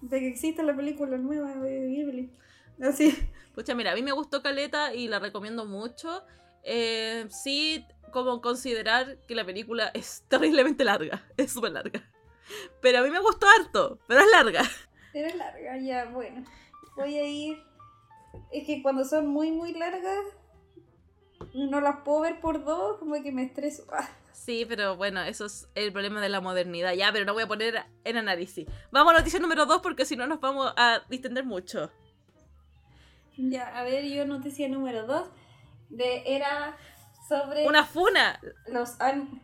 de 0.00 0.20
que 0.20 0.28
existe 0.28 0.62
la 0.62 0.74
película 0.74 1.18
nueva 1.18 1.54
de 1.56 1.88
Ghibli. 1.88 2.30
Así. 2.80 3.14
Pucha, 3.54 3.74
mira, 3.74 3.92
a 3.92 3.94
mí 3.94 4.00
me 4.00 4.12
gustó 4.12 4.40
Caleta 4.42 4.94
y 4.94 5.08
la 5.08 5.18
recomiendo 5.18 5.66
mucho. 5.66 6.24
Eh, 6.64 7.26
sí, 7.28 7.84
como 8.12 8.40
considerar 8.40 9.18
que 9.26 9.34
la 9.34 9.44
película 9.44 9.90
es 9.94 10.24
terriblemente 10.28 10.84
larga. 10.84 11.26
Es 11.36 11.52
súper 11.52 11.72
larga. 11.72 12.08
Pero 12.80 12.98
a 12.98 13.02
mí 13.02 13.10
me 13.10 13.20
gustó 13.20 13.46
harto, 13.48 13.98
pero 14.06 14.20
es 14.20 14.30
larga. 14.30 14.62
Era 15.14 15.34
larga, 15.34 15.78
ya, 15.78 16.04
bueno. 16.06 16.44
Voy 16.96 17.16
a 17.16 17.24
ir. 17.24 17.58
Es 18.52 18.66
que 18.66 18.82
cuando 18.82 19.04
son 19.04 19.26
muy, 19.26 19.50
muy 19.50 19.72
largas, 19.72 20.24
no 21.54 21.80
las 21.80 22.00
puedo 22.00 22.20
ver 22.20 22.40
por 22.40 22.64
dos, 22.64 22.98
como 22.98 23.20
que 23.22 23.32
me 23.32 23.42
estreso. 23.42 23.84
Ah. 23.92 24.08
Sí, 24.32 24.64
pero 24.66 24.96
bueno, 24.96 25.22
eso 25.22 25.46
es 25.46 25.68
el 25.74 25.92
problema 25.92 26.20
de 26.20 26.28
la 26.28 26.40
modernidad. 26.40 26.94
Ya, 26.94 27.12
pero 27.12 27.24
no 27.24 27.34
voy 27.34 27.42
a 27.42 27.48
poner 27.48 27.84
en 28.04 28.16
análisis. 28.16 28.66
Vamos 28.90 29.12
a 29.14 29.18
noticia 29.18 29.38
número 29.38 29.66
2 29.66 29.82
porque 29.82 30.04
si 30.04 30.16
no 30.16 30.26
nos 30.26 30.40
vamos 30.40 30.72
a 30.76 31.02
distender 31.08 31.44
mucho. 31.44 31.90
Ya, 33.36 33.78
a 33.78 33.82
ver, 33.82 34.04
yo 34.04 34.26
noticia 34.26 34.68
número 34.68 35.06
dos. 35.06 35.28
De, 35.88 36.22
era 36.26 36.76
sobre 37.28 37.66
Una 37.66 37.84
funa. 37.84 38.40
los 38.66 39.00
an- 39.00 39.40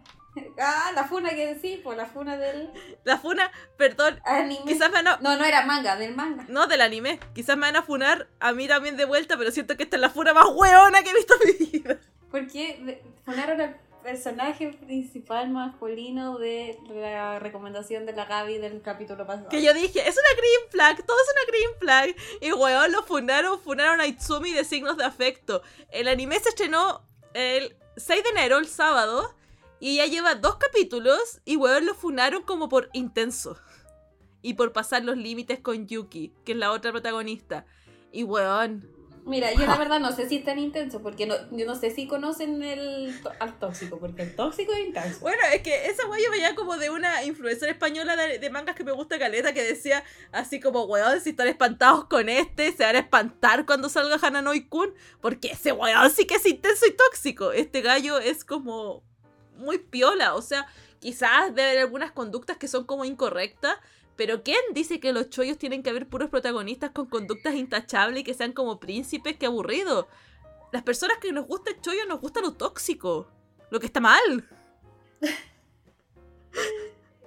Ah, 0.60 0.92
la 0.94 1.02
funa 1.04 1.30
que 1.30 1.58
sí, 1.60 1.80
pues 1.82 1.96
la 1.96 2.06
funa 2.06 2.36
del 2.36 2.70
La 3.02 3.18
funa, 3.18 3.50
perdón, 3.76 4.20
anime. 4.24 4.60
quizás 4.66 4.88
me 4.90 5.02
van 5.02 5.08
a... 5.08 5.16
No, 5.16 5.36
no 5.36 5.44
era 5.44 5.66
manga, 5.66 5.96
del 5.96 6.14
manga. 6.14 6.44
No, 6.48 6.68
del 6.68 6.80
anime. 6.80 7.18
Quizás 7.34 7.56
me 7.56 7.62
van 7.62 7.74
a 7.74 7.82
funar 7.82 8.28
a 8.38 8.52
mí 8.52 8.68
también 8.68 8.96
de 8.96 9.04
vuelta, 9.04 9.36
pero 9.36 9.50
siento 9.50 9.76
que 9.76 9.82
esta 9.82 9.96
es 9.96 10.00
la 10.00 10.10
funa 10.10 10.32
más 10.34 10.46
hueona 10.54 11.02
que 11.02 11.10
he 11.10 11.14
visto 11.14 11.34
en 11.42 11.48
mi 11.48 11.66
vida. 11.66 11.98
Porque 12.30 13.02
funaron 13.24 13.60
al 13.60 13.80
personaje 14.04 14.68
principal 14.74 15.50
masculino 15.50 16.38
de 16.38 16.78
la 16.88 17.40
recomendación 17.40 18.06
de 18.06 18.12
la 18.12 18.26
Gaby 18.26 18.58
del 18.58 18.80
capítulo 18.80 19.26
pasado. 19.26 19.48
Que 19.48 19.60
yo 19.62 19.74
dije, 19.74 20.08
es 20.08 20.14
una 20.16 20.36
green 20.36 20.70
flag, 20.70 21.04
todo 21.04 21.16
es 21.20 21.32
una 21.32 21.46
green 21.50 21.70
flag. 21.80 22.16
Y 22.42 22.52
weón, 22.52 22.92
lo 22.92 23.02
funaron, 23.02 23.58
funaron 23.60 24.00
a 24.00 24.06
Itsumi 24.06 24.52
de 24.52 24.64
signos 24.64 24.96
de 24.98 25.04
afecto. 25.04 25.62
El 25.90 26.06
anime 26.06 26.38
se 26.38 26.50
estrenó 26.50 27.02
el 27.38 27.77
6 27.96 28.24
de 28.24 28.31
enero, 28.31 28.59
el 28.59 28.66
sábado, 28.66 29.35
y 29.79 29.98
ya 29.98 30.07
lleva 30.07 30.35
dos 30.35 30.57
capítulos, 30.57 31.40
y 31.44 31.57
weón, 31.57 31.87
lo 31.87 31.94
funaron 31.94 32.42
como 32.42 32.68
por 32.68 32.90
intenso. 32.92 33.57
Y 34.42 34.55
por 34.55 34.72
pasar 34.72 35.05
los 35.05 35.16
límites 35.16 35.61
con 35.61 35.87
Yuki, 35.87 36.35
que 36.44 36.53
es 36.53 36.59
la 36.59 36.72
otra 36.72 36.90
protagonista. 36.90 37.64
Y 38.11 38.24
weón, 38.24 38.90
Mira, 39.28 39.52
yo 39.52 39.66
la 39.66 39.76
verdad 39.76 40.00
no 40.00 40.10
sé 40.12 40.28
si 40.28 40.36
es 40.36 40.44
tan 40.44 40.58
intenso, 40.58 41.02
porque 41.02 41.26
no, 41.26 41.34
yo 41.50 41.66
no 41.66 41.74
sé 41.74 41.90
si 41.90 42.06
conocen 42.08 42.62
el, 42.62 43.14
al 43.40 43.58
tóxico, 43.58 43.98
porque 43.98 44.22
el 44.22 44.34
tóxico 44.34 44.72
es 44.72 44.86
intenso. 44.86 45.20
Bueno, 45.20 45.42
es 45.52 45.62
que 45.62 45.86
esa 45.86 46.06
weá 46.08 46.18
yo 46.24 46.30
veía 46.30 46.54
como 46.54 46.78
de 46.78 46.88
una 46.88 47.22
influencer 47.24 47.68
española 47.68 48.16
de, 48.16 48.38
de 48.38 48.50
mangas 48.50 48.74
que 48.74 48.84
me 48.84 48.92
gusta 48.92 49.18
caleta 49.18 49.52
que 49.52 49.62
decía 49.62 50.02
así 50.32 50.60
como, 50.60 50.84
weón, 50.84 51.20
si 51.20 51.30
están 51.30 51.46
espantados 51.46 52.06
con 52.06 52.28
este, 52.28 52.72
se 52.72 52.84
van 52.84 52.96
a 52.96 53.00
espantar 53.00 53.66
cuando 53.66 53.90
salga 53.90 54.18
Hananoi 54.20 54.66
Kun, 54.66 54.94
porque 55.20 55.48
ese 55.48 55.72
weón 55.72 56.10
sí 56.10 56.26
que 56.26 56.36
es 56.36 56.46
intenso 56.46 56.86
y 56.86 56.92
tóxico. 56.92 57.52
Este 57.52 57.82
gallo 57.82 58.18
es 58.18 58.44
como 58.44 59.02
muy 59.56 59.78
piola, 59.78 60.34
o 60.34 60.42
sea, 60.42 60.66
quizás 61.00 61.54
debe 61.54 61.70
haber 61.70 61.78
algunas 61.80 62.12
conductas 62.12 62.56
que 62.56 62.68
son 62.68 62.84
como 62.84 63.04
incorrectas, 63.04 63.76
pero 64.18 64.42
¿quién 64.42 64.59
dice 64.72 64.98
que 64.98 65.12
los 65.12 65.31
chollos 65.31 65.59
tienen 65.59 65.85
que 65.85 65.90
haber 65.90 66.09
puros 66.09 66.28
protagonistas 66.28 66.90
con 66.90 67.07
conductas 67.07 67.54
intachables 67.54 68.20
y 68.20 68.24
que 68.24 68.35
sean 68.35 68.52
como 68.52 68.81
príncipes? 68.81 69.37
¡Qué 69.37 69.46
aburrido! 69.46 70.09
Las 70.72 70.83
personas 70.83 71.18
que 71.18 71.33
nos 71.33 71.46
gusta 71.46 71.70
el 71.70 71.81
chollo 71.81 72.04
nos 72.07 72.20
gusta 72.20 72.40
lo 72.40 72.54
tóxico, 72.54 73.31
lo 73.70 73.78
que 73.78 73.87
está 73.87 74.00
mal. 74.00 74.44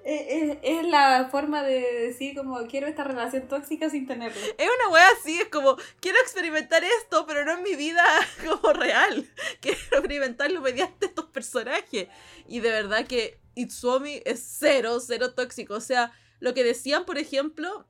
Es, 0.03 0.83
la 0.87 1.29
forma 1.31 1.61
de 1.61 1.79
decir 2.07 2.35
como 2.35 2.57
quiero 2.67 2.87
esta 2.87 3.03
relación 3.03 3.47
tóxica 3.47 3.87
sin 3.89 4.07
tenerla. 4.07 4.41
Es 4.57 4.67
una 4.79 4.89
wea 4.91 5.07
así, 5.09 5.39
es 5.39 5.47
como, 5.49 5.77
quiero 5.99 6.17
experimentar 6.19 6.83
esto, 6.83 7.25
pero 7.27 7.45
no 7.45 7.53
en 7.53 7.63
mi 7.63 7.75
vida 7.75 8.03
como 8.45 8.73
real. 8.73 9.29
Quiero 9.61 9.77
experimentarlo 9.77 10.59
mediante 10.59 11.05
estos 11.05 11.25
personajes. 11.25 12.07
Y 12.47 12.61
de 12.61 12.71
verdad 12.71 13.05
que 13.05 13.39
Itsuomi 13.53 14.23
es 14.25 14.43
cero, 14.59 14.99
cero 14.99 15.33
tóxico. 15.33 15.75
O 15.75 15.81
sea, 15.81 16.11
lo 16.41 16.53
que 16.53 16.65
decían, 16.65 17.05
por 17.05 17.17
ejemplo, 17.17 17.87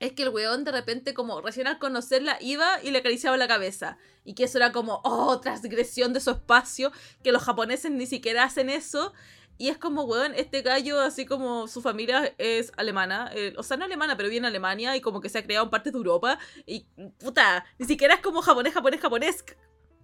es 0.00 0.12
que 0.12 0.24
el 0.24 0.28
weón 0.28 0.64
de 0.64 0.72
repente 0.72 1.14
como 1.14 1.40
recién 1.40 1.66
al 1.66 1.78
conocerla 1.78 2.36
iba 2.40 2.82
y 2.82 2.90
le 2.90 2.98
acariciaba 2.98 3.36
la 3.36 3.48
cabeza. 3.48 3.96
Y 4.24 4.34
que 4.34 4.44
eso 4.44 4.58
era 4.58 4.72
como, 4.72 5.00
oh, 5.04 5.40
transgresión 5.40 6.12
de 6.12 6.20
su 6.20 6.30
espacio, 6.30 6.92
que 7.22 7.32
los 7.32 7.42
japoneses 7.42 7.90
ni 7.90 8.06
siquiera 8.06 8.44
hacen 8.44 8.68
eso. 8.68 9.14
Y 9.56 9.68
es 9.68 9.78
como, 9.78 10.04
weón, 10.04 10.34
este 10.34 10.62
gallo, 10.62 11.00
así 11.00 11.24
como 11.24 11.66
su 11.66 11.80
familia 11.80 12.34
es 12.38 12.72
alemana, 12.76 13.30
eh, 13.34 13.54
o 13.56 13.62
sea, 13.62 13.76
no 13.76 13.86
alemana, 13.86 14.16
pero 14.16 14.28
viene 14.28 14.46
a 14.46 14.50
Alemania 14.50 14.94
y 14.96 15.00
como 15.00 15.20
que 15.20 15.28
se 15.28 15.38
ha 15.38 15.44
creado 15.44 15.64
en 15.64 15.70
partes 15.70 15.92
de 15.92 15.96
Europa. 15.96 16.38
Y, 16.66 16.86
puta, 17.18 17.64
ni 17.78 17.86
siquiera 17.86 18.14
es 18.14 18.20
como 18.20 18.42
japonés, 18.42 18.74
japonés, 18.74 19.00
japonés. 19.00 19.44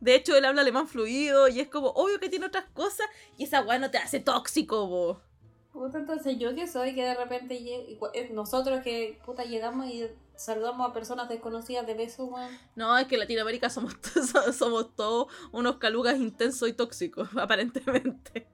De 0.00 0.14
hecho, 0.14 0.36
él 0.36 0.44
habla 0.44 0.62
alemán 0.62 0.88
fluido 0.88 1.48
y 1.48 1.60
es 1.60 1.68
como, 1.68 1.88
obvio 1.88 2.18
que 2.18 2.28
tiene 2.28 2.46
otras 2.46 2.66
cosas. 2.72 3.06
Y 3.36 3.44
esa 3.44 3.62
weá 3.62 3.78
no 3.78 3.90
te 3.90 3.98
hace 3.98 4.20
tóxico, 4.20 4.86
bo. 4.86 5.33
Puta, 5.74 5.98
entonces 5.98 6.38
yo 6.38 6.54
que 6.54 6.68
soy 6.68 6.94
que 6.94 7.02
de 7.02 7.14
repente 7.16 7.56
eh, 7.58 8.28
nosotros 8.32 8.80
que 8.84 9.18
puta 9.26 9.42
llegamos 9.44 9.86
y 9.86 10.06
saludamos 10.36 10.88
a 10.88 10.92
personas 10.92 11.28
desconocidas 11.28 11.84
de 11.84 11.94
beso, 11.94 12.26
weón. 12.26 12.56
No, 12.76 12.96
es 12.96 13.08
que 13.08 13.16
en 13.16 13.20
Latinoamérica 13.20 13.68
somos, 13.68 13.96
somos 14.56 14.94
todos 14.94 15.26
unos 15.50 15.78
calugas 15.78 16.16
intensos 16.16 16.68
y 16.68 16.74
tóxicos, 16.74 17.28
aparentemente. 17.36 18.46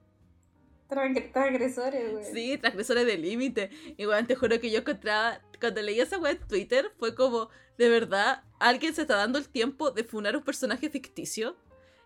Transgre- 0.89 1.31
Transgresores, 1.31 2.11
weón. 2.11 2.25
Sí, 2.33 2.57
transgresores 2.57 3.05
de 3.05 3.17
límite. 3.19 3.69
Y 3.97 4.07
weón, 4.07 4.25
te 4.25 4.35
juro 4.35 4.59
que 4.59 4.71
yo 4.71 4.79
encontraba, 4.79 5.41
cuando 5.59 5.79
leí 5.83 5.99
esa 5.99 6.17
weá 6.17 6.31
en 6.31 6.39
Twitter, 6.47 6.91
fue 6.97 7.13
como, 7.13 7.49
de 7.77 7.87
verdad, 7.87 8.43
alguien 8.59 8.95
se 8.95 9.03
está 9.03 9.15
dando 9.15 9.37
el 9.37 9.47
tiempo 9.47 9.91
de 9.91 10.03
funar 10.03 10.35
un 10.35 10.43
personaje 10.43 10.89
ficticio. 10.89 11.55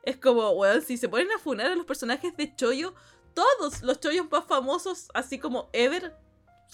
Es 0.04 0.18
como, 0.18 0.52
weón, 0.52 0.82
si 0.82 0.98
se 0.98 1.08
ponen 1.08 1.32
a 1.32 1.40
funar 1.40 1.72
a 1.72 1.76
los 1.76 1.86
personajes 1.86 2.36
de 2.36 2.54
Choyo, 2.54 2.94
todos 3.36 3.84
los 3.84 4.00
Choyos 4.00 4.32
más 4.32 4.46
famosos, 4.46 5.10
así 5.14 5.38
como 5.38 5.70
Ever, 5.74 6.16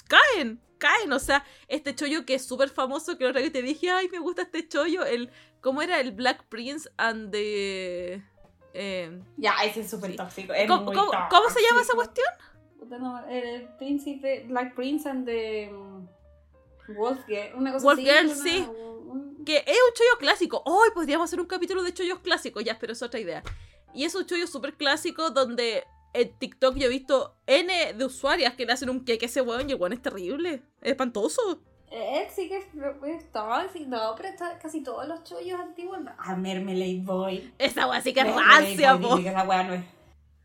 caen, 0.08 0.62
caen. 0.78 1.12
O 1.12 1.20
sea, 1.20 1.44
este 1.68 1.94
Choyo 1.96 2.26
que 2.26 2.36
es 2.36 2.46
súper 2.46 2.70
famoso, 2.70 3.18
que 3.18 3.26
otra 3.26 3.42
vez 3.42 3.52
te 3.52 3.62
dije, 3.62 3.90
ay, 3.92 4.08
me 4.10 4.20
gusta 4.20 4.44
este 4.44 4.68
Choyo, 4.68 5.04
el, 5.04 5.30
¿cómo 5.60 5.82
era? 5.82 6.00
El 6.00 6.12
Black 6.12 6.46
Prince 6.48 6.90
and 6.98 7.32
the... 7.32 8.24
eh, 8.74 9.22
Ya, 9.38 9.54
ese 9.66 9.82
es 9.82 9.90
súper 9.90 10.12
Sí. 10.12 10.18
tóxico. 10.18 10.54
es 10.54 10.68
¿Cómo, 10.68 10.84
muy 10.84 10.96
cómo- 10.96 11.12
cómo 11.30 11.50
se 11.50 11.62
llama 11.62 11.82
esa 11.82 11.94
cuestión? 11.96 12.28
No, 13.00 13.26
el 13.28 13.68
príncipe, 13.78 14.46
Black 14.48 14.76
Prince 14.76 15.08
and 15.08 15.26
the 15.26 15.70
mm, 15.72 16.08
Wolf 16.98 17.26
Girl, 17.28 17.56
una 17.56 17.72
cosa 17.74 17.86
Wolf 17.86 18.00
así. 18.00 18.10
Girl, 18.10 18.26
una- 18.26 18.36
sí. 18.36 18.68
un- 18.68 19.46
Que 19.46 19.58
es 19.58 19.66
un 19.88 19.94
chollo 19.94 20.18
clásico. 20.20 20.62
Hoy 20.66 20.90
podríamos 20.94 21.26
hacer 21.30 21.40
un 21.40 21.48
capítulo 21.48 21.84
de 21.84 21.94
chollos 21.94 22.20
clásicos, 22.20 22.64
ya, 22.64 22.78
pero 22.80 22.94
es 22.94 23.02
otra 23.02 23.20
idea. 23.20 23.44
Y 23.94 24.04
es 24.06 24.14
un 24.16 24.26
chollo 24.26 24.46
súper 24.48 24.76
clásico 24.76 25.30
donde 25.32 25.84
en 26.14 26.34
TikTok 26.38 26.76
yo 26.76 26.88
he 26.88 26.90
visto 26.90 27.36
N 27.48 27.94
de 27.94 28.06
usuarias 28.06 28.54
que 28.56 28.66
le 28.66 28.74
hacen 28.74 28.90
un 28.90 29.04
queque 29.06 29.26
a 29.26 29.30
ese 29.30 29.42
weón 29.42 29.70
y 29.70 29.74
el 29.74 29.80
weón 29.80 29.94
es 29.94 30.02
terrible. 30.02 30.62
Es 30.82 30.92
espantoso. 30.92 31.42
Él 31.92 32.26
sí 32.34 32.48
que 32.48 32.58
es, 32.58 33.32
tóxico, 33.34 33.90
no, 33.90 34.14
pero 34.16 34.30
está, 34.30 34.58
casi 34.60 34.82
todos 34.82 35.06
los 35.08 35.24
chollos 35.26 35.60
antiguos. 35.60 36.00
Ah, 36.18 36.36
Mermelade 36.38 37.02
Boy. 37.04 37.54
Esa 37.58 37.88
weá 37.88 38.00
sí 38.02 38.14
que 38.14 38.22
es 38.22 38.34
rancia, 38.34 38.98
po. 38.98 39.18
esa 39.18 39.44
weá 39.44 39.64
no 39.64 39.74
es. 39.74 39.84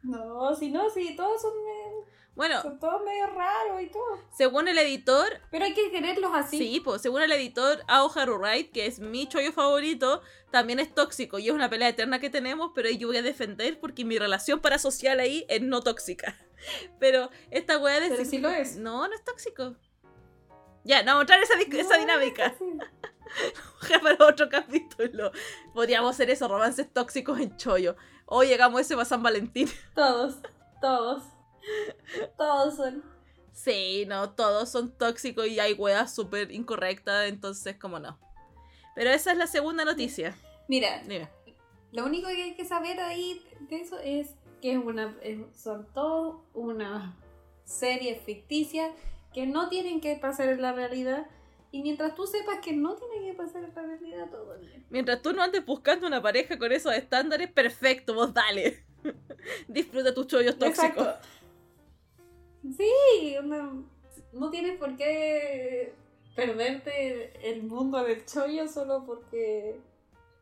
No, 0.02 0.54
si 0.56 0.70
no, 0.70 0.90
si 0.90 1.14
todos 1.14 1.40
son, 1.40 1.52
medio- 1.64 2.04
Bueno, 2.36 2.60
son 2.62 2.78
todos 2.78 3.02
medio 3.02 3.26
raros 3.28 3.80
y 3.82 3.86
todo. 3.86 4.20
según 4.36 4.68
el 4.68 4.76
editor, 4.78 5.40
Pero 5.50 5.64
hay 5.64 5.72
que 5.74 5.90
quererlos 5.90 6.30
así. 6.34 6.58
sí, 6.58 6.80
pues, 6.80 7.00
según 7.02 7.22
el 7.22 7.32
editor 7.32 7.82
Ao 7.88 8.10
Harurai, 8.14 8.70
que 8.70 8.84
es 8.86 9.00
mi 9.00 9.26
chollo 9.26 9.52
favorito, 9.52 10.20
también 10.50 10.78
es 10.78 10.94
tóxico 10.94 11.38
y 11.38 11.48
es 11.48 11.54
una 11.54 11.70
pelea 11.70 11.88
eterna 11.88 12.20
que 12.20 12.28
tenemos, 12.30 12.72
pero 12.74 12.90
yo 12.90 13.08
voy 13.08 13.16
a 13.16 13.22
defender 13.22 13.80
porque 13.80 14.04
mi 14.04 14.18
relación 14.18 14.60
parasocial 14.60 15.18
ahí 15.18 15.46
es 15.48 15.62
no 15.62 15.80
tóxica. 15.80 16.36
Pero 16.98 17.30
esta 17.50 17.78
weá 17.78 18.00
de 18.00 18.08
Pero 18.10 18.24
sí 18.24 18.38
lo 18.38 18.48
es. 18.50 18.76
No, 18.76 19.06
no 19.08 19.14
es 19.14 19.22
tóxico. 19.24 19.76
Ya, 20.84 21.02
no 21.02 21.14
vamos 21.16 21.20
a 21.20 21.22
entrar 21.22 21.38
en 21.38 21.44
esa, 21.44 21.54
dis- 21.54 21.80
esa 21.80 21.94
No, 21.94 22.00
dinámica. 22.00 22.54
sí. 22.58 22.64
Para 24.02 24.24
otro 24.24 24.48
capítulo. 24.48 25.32
Podríamos 25.74 26.10
hacer 26.14 26.30
eso, 26.30 26.48
romances 26.48 26.90
tóxicos 26.92 27.40
en 27.40 27.56
chollo. 27.56 27.96
Hoy 28.24 28.46
llegamos 28.48 28.80
ese 28.80 28.94
para 28.94 29.04
San 29.04 29.22
Valentín. 29.22 29.68
Todos, 29.94 30.36
todos. 30.80 31.22
Todos 32.36 32.76
son. 32.76 33.02
Sí, 33.52 34.04
no, 34.06 34.30
todos 34.32 34.68
son 34.68 34.92
tóxicos 34.92 35.46
y 35.46 35.58
hay 35.58 35.72
weas 35.72 36.14
súper 36.14 36.52
incorrectas, 36.52 37.26
entonces, 37.26 37.76
como 37.76 37.98
no. 37.98 38.18
Pero 38.94 39.08
esa 39.08 39.32
es 39.32 39.38
la 39.38 39.46
segunda 39.46 39.84
noticia. 39.86 40.36
Mira, 40.68 41.02
Dime. 41.04 41.28
lo 41.90 42.04
único 42.04 42.28
que 42.28 42.42
hay 42.42 42.54
que 42.54 42.66
saber 42.66 43.00
ahí 43.00 43.42
de 43.60 43.80
eso 43.80 43.98
es 43.98 44.34
que 44.60 44.72
es 44.72 44.78
una, 44.78 45.16
son 45.54 45.86
todo 45.94 46.44
una 46.52 47.16
serie 47.64 48.20
ficticia 48.24 48.92
que 49.32 49.46
no 49.46 49.68
tienen 49.68 50.00
que 50.00 50.16
pasar 50.16 50.48
en 50.48 50.60
la 50.60 50.72
realidad. 50.72 51.26
Y 51.72 51.82
mientras 51.82 52.14
tú 52.14 52.26
sepas 52.26 52.60
que 52.60 52.72
no 52.72 52.96
tienen 52.96 53.24
que 53.24 53.34
pasar 53.34 53.64
en 53.64 53.74
la 53.74 53.82
realidad, 53.82 54.30
todo 54.30 54.58
bien. 54.58 54.84
Mientras 54.88 55.20
tú 55.20 55.32
no 55.32 55.42
andes 55.42 55.64
buscando 55.64 56.06
una 56.06 56.22
pareja 56.22 56.58
con 56.58 56.72
esos 56.72 56.94
estándares, 56.94 57.50
perfecto, 57.50 58.14
vos 58.14 58.32
dale. 58.32 58.84
Disfruta 59.68 60.14
tus 60.14 60.26
chollos 60.26 60.58
tóxicos. 60.58 61.06
Exacto. 61.06 61.28
Sí, 62.76 63.36
no, 63.44 63.84
no 64.32 64.50
tienes 64.50 64.78
por 64.78 64.96
qué 64.96 65.94
perderte 66.34 67.50
el 67.50 67.62
mundo 67.62 68.02
del 68.02 68.24
chollo 68.24 68.68
solo 68.68 69.04
porque 69.04 69.80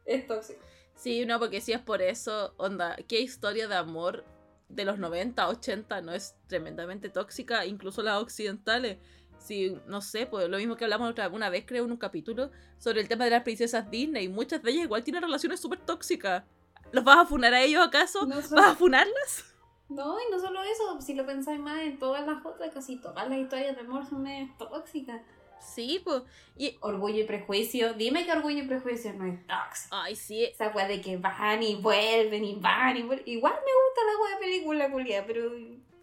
es 0.05 0.27
tóxico. 0.27 0.61
Sí, 0.97 1.27
no, 1.27 1.39
porque 1.39 1.61
si 1.61 1.73
es 1.73 1.81
por 1.81 2.03
eso, 2.03 2.55
onda, 2.57 2.97
qué 3.09 3.21
historia 3.21 3.69
de 3.69 3.75
amor 3.75 4.25
de 4.69 4.85
los 4.85 4.99
90, 4.99 5.49
80 5.49 6.01
no 6.03 6.13
es 6.13 6.37
tremendamente 6.47 7.11
tóxica, 7.11 7.67
incluso 7.67 8.03
las 8.03 8.21
occidentales. 8.21 8.99
Si, 9.39 9.77
no 9.87 10.01
sé, 10.01 10.27
pues 10.27 10.49
lo 10.49 10.57
mismo 10.57 10.77
que 10.77 10.85
hablamos 10.85 11.11
otra, 11.11 11.29
una 11.29 11.51
vez, 11.51 11.65
creo, 11.67 11.85
en 11.85 11.91
un 11.91 11.97
capítulo, 11.99 12.51
sobre 12.79 13.01
el 13.01 13.09
tema 13.09 13.25
de 13.25 13.31
las 13.31 13.43
princesas 13.43 13.91
Disney. 13.91 14.29
Muchas 14.29 14.63
de 14.63 14.71
ellas 14.71 14.85
igual 14.85 15.05
tienen 15.05 15.23
relaciones 15.23 15.61
súper 15.61 15.81
tóxicas. 15.81 16.45
¿Los 16.93 17.05
vas 17.05 17.19
a 17.19 17.27
funar 17.27 17.53
a 17.53 17.63
ellos 17.63 17.87
acaso? 17.87 18.25
No 18.27 18.37
¿Vas 18.37 18.53
a 18.53 18.75
funarlas? 18.75 19.54
No, 19.95 20.19
y 20.21 20.25
no 20.31 20.41
solo 20.41 20.63
eso, 20.63 21.01
si 21.01 21.15
lo 21.15 21.25
pensáis 21.25 21.61
más 21.61 21.81
en 21.83 21.99
todas 21.99 22.27
las 22.27 22.45
otras, 22.45 22.75
casi 22.75 22.97
todas 22.97 23.29
las 23.29 23.39
historias 23.39 23.77
de 23.77 23.83
amor 23.83 24.05
son 24.07 24.27
tóxicas. 24.59 25.23
Sí, 25.61 26.01
pues. 26.05 26.23
Y, 26.57 26.77
Orgullo 26.81 27.21
y 27.21 27.25
prejuicio, 27.25 27.95
dime 27.95 28.27
que 28.27 28.33
orgullo 28.33 28.65
y 28.65 28.67
prejuicio 28.67 29.13
no 29.15 29.25
es 29.25 29.47
tóxico. 29.47 29.97
ay, 29.97 30.17
sí. 30.17 30.45
Esa 30.45 30.69
weá 30.69 30.87
de 30.87 31.01
que 31.01 31.17
van 31.17 31.63
y 31.63 31.77
vuelven 31.77 32.45
y 32.45 32.57
van 32.57 32.97
y 32.97 33.03
vuelven. 33.03 33.27
Igual 33.27 33.55
me 33.55 33.59
gusta 33.61 34.01
la 34.05 34.23
weá 34.23 34.35
de 34.35 34.45
película, 34.45 34.91
culia, 34.91 35.27
pero 35.27 35.51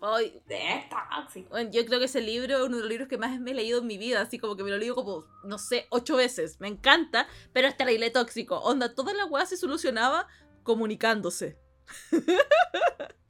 Ay, 0.04 0.42
es 0.50 0.90
tóxico. 0.90 1.50
bueno, 1.50 1.70
yo 1.70 1.86
creo 1.86 2.00
que 2.00 2.06
ese 2.06 2.22
libro 2.22 2.58
es 2.58 2.64
uno 2.64 2.78
de 2.78 2.82
los 2.82 2.90
libros 2.90 3.08
que 3.08 3.20
más 3.20 3.40
me 3.40 3.52
he 3.52 3.54
leído 3.54 3.80
en 3.82 3.88
mi 3.88 3.98
vida, 4.00 4.22
así 4.22 4.40
como 4.40 4.56
que 4.56 4.64
me 4.64 4.72
lo 4.72 4.78
leo 4.78 4.96
como, 4.96 5.26
no 5.44 5.60
sé, 5.60 5.86
ocho 5.90 6.16
veces. 6.16 6.60
Me 6.60 6.68
encanta, 6.68 7.28
pero 7.54 7.68
es 7.68 7.78
terrible 7.78 8.10
tóxico. 8.10 8.58
Onda, 8.62 8.96
toda 8.96 9.14
la 9.14 9.26
weá 9.26 9.46
se 9.46 9.58
solucionaba 9.58 10.28
comunicándose. 10.64 11.60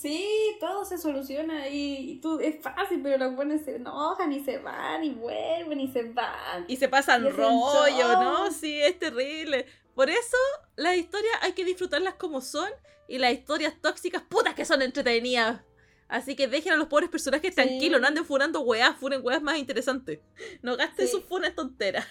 Sí, 0.00 0.56
todo 0.60 0.84
se 0.86 0.96
soluciona 0.96 1.68
y, 1.68 2.12
y 2.12 2.20
tú, 2.20 2.40
es 2.40 2.62
fácil, 2.62 3.00
pero 3.02 3.18
los 3.18 3.36
buenos 3.36 3.60
se 3.62 3.76
enojan 3.76 4.32
y 4.32 4.40
se 4.42 4.58
van 4.58 5.04
y 5.04 5.10
vuelven 5.10 5.78
y 5.80 5.88
se 5.92 6.04
van. 6.04 6.64
Y 6.68 6.76
se 6.76 6.88
pasan 6.88 7.26
Y 7.26 7.28
rollo. 7.30 8.20
¿no? 8.20 8.50
Sí, 8.50 8.80
es 8.80 8.98
terrible. 8.98 9.66
Por 9.94 10.08
eso, 10.08 10.36
las 10.76 10.96
historias 10.96 11.34
hay 11.42 11.52
que 11.52 11.64
disfrutarlas 11.64 12.14
como 12.14 12.40
son. 12.40 12.70
Y 13.08 13.18
las 13.18 13.32
historias 13.32 13.74
tóxicas, 13.82 14.22
putas 14.22 14.54
que 14.54 14.64
son 14.64 14.80
entretenidas. 14.82 15.60
Así 16.08 16.34
que 16.36 16.46
dejen 16.48 16.72
a 16.72 16.76
los 16.76 16.86
pobres 16.88 17.10
personajes 17.10 17.50
Sí. 17.50 17.56
tranquilos, 17.56 18.00
no 18.00 18.06
anden 18.06 18.24
furando 18.24 18.60
weás, 18.60 18.96
furen 18.96 19.20
weás 19.22 19.42
más 19.42 19.58
interesantes. 19.58 20.20
No 20.62 20.76
gasten 20.76 21.06
Sí. 21.06 21.12
sus 21.12 21.24
funas 21.24 21.54
tonteras. 21.54 22.06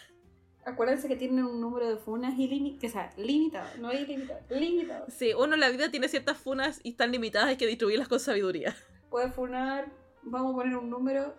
Acuérdense 0.66 1.08
que 1.08 1.16
tienen 1.16 1.46
un 1.46 1.62
número 1.62 1.88
de 1.90 1.98
funas 1.98 2.36
ilimi- 2.36 2.78
que, 2.80 2.88
o 2.88 2.90
sea, 2.90 3.12
limitado, 3.18 3.68
no 3.80 3.92
ilimitado, 3.94 4.40
limitado. 4.50 5.06
Sí, 5.10 5.34
uno 5.34 5.54
en 5.56 5.60
la 5.62 5.70
vida 5.70 5.90
tiene 5.90 6.08
ciertas 6.10 6.38
funas 6.38 6.80
y 6.84 6.90
están 6.90 7.12
limitadas, 7.12 7.50
hay 7.50 7.58
que 7.58 7.66
distribuirlas 7.66 8.08
con 8.08 8.20
sabiduría. 8.20 8.76
Puede 9.10 9.32
funar, 9.32 9.88
vamos 10.22 10.54
a 10.54 10.58
poner 10.58 10.76
un 10.78 10.90
número. 10.90 11.34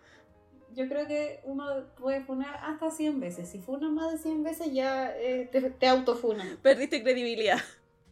Yo 0.75 0.89
creo 0.89 1.07
que 1.07 1.41
uno 1.45 1.65
puede 1.99 2.23
funar 2.23 2.57
hasta 2.63 2.91
100 2.91 3.21
veces. 3.21 3.49
Si 3.49 3.59
funas 3.61 3.91
más 3.91 4.11
de 4.13 4.19
100 4.19 4.43
veces 4.43 4.73
ya 4.73 5.17
eh, 5.17 5.49
te, 5.53 5.61
te 5.71 5.87
autofunan. 5.87 6.57
Perdiste 6.63 7.03
credibilidad. 7.03 7.59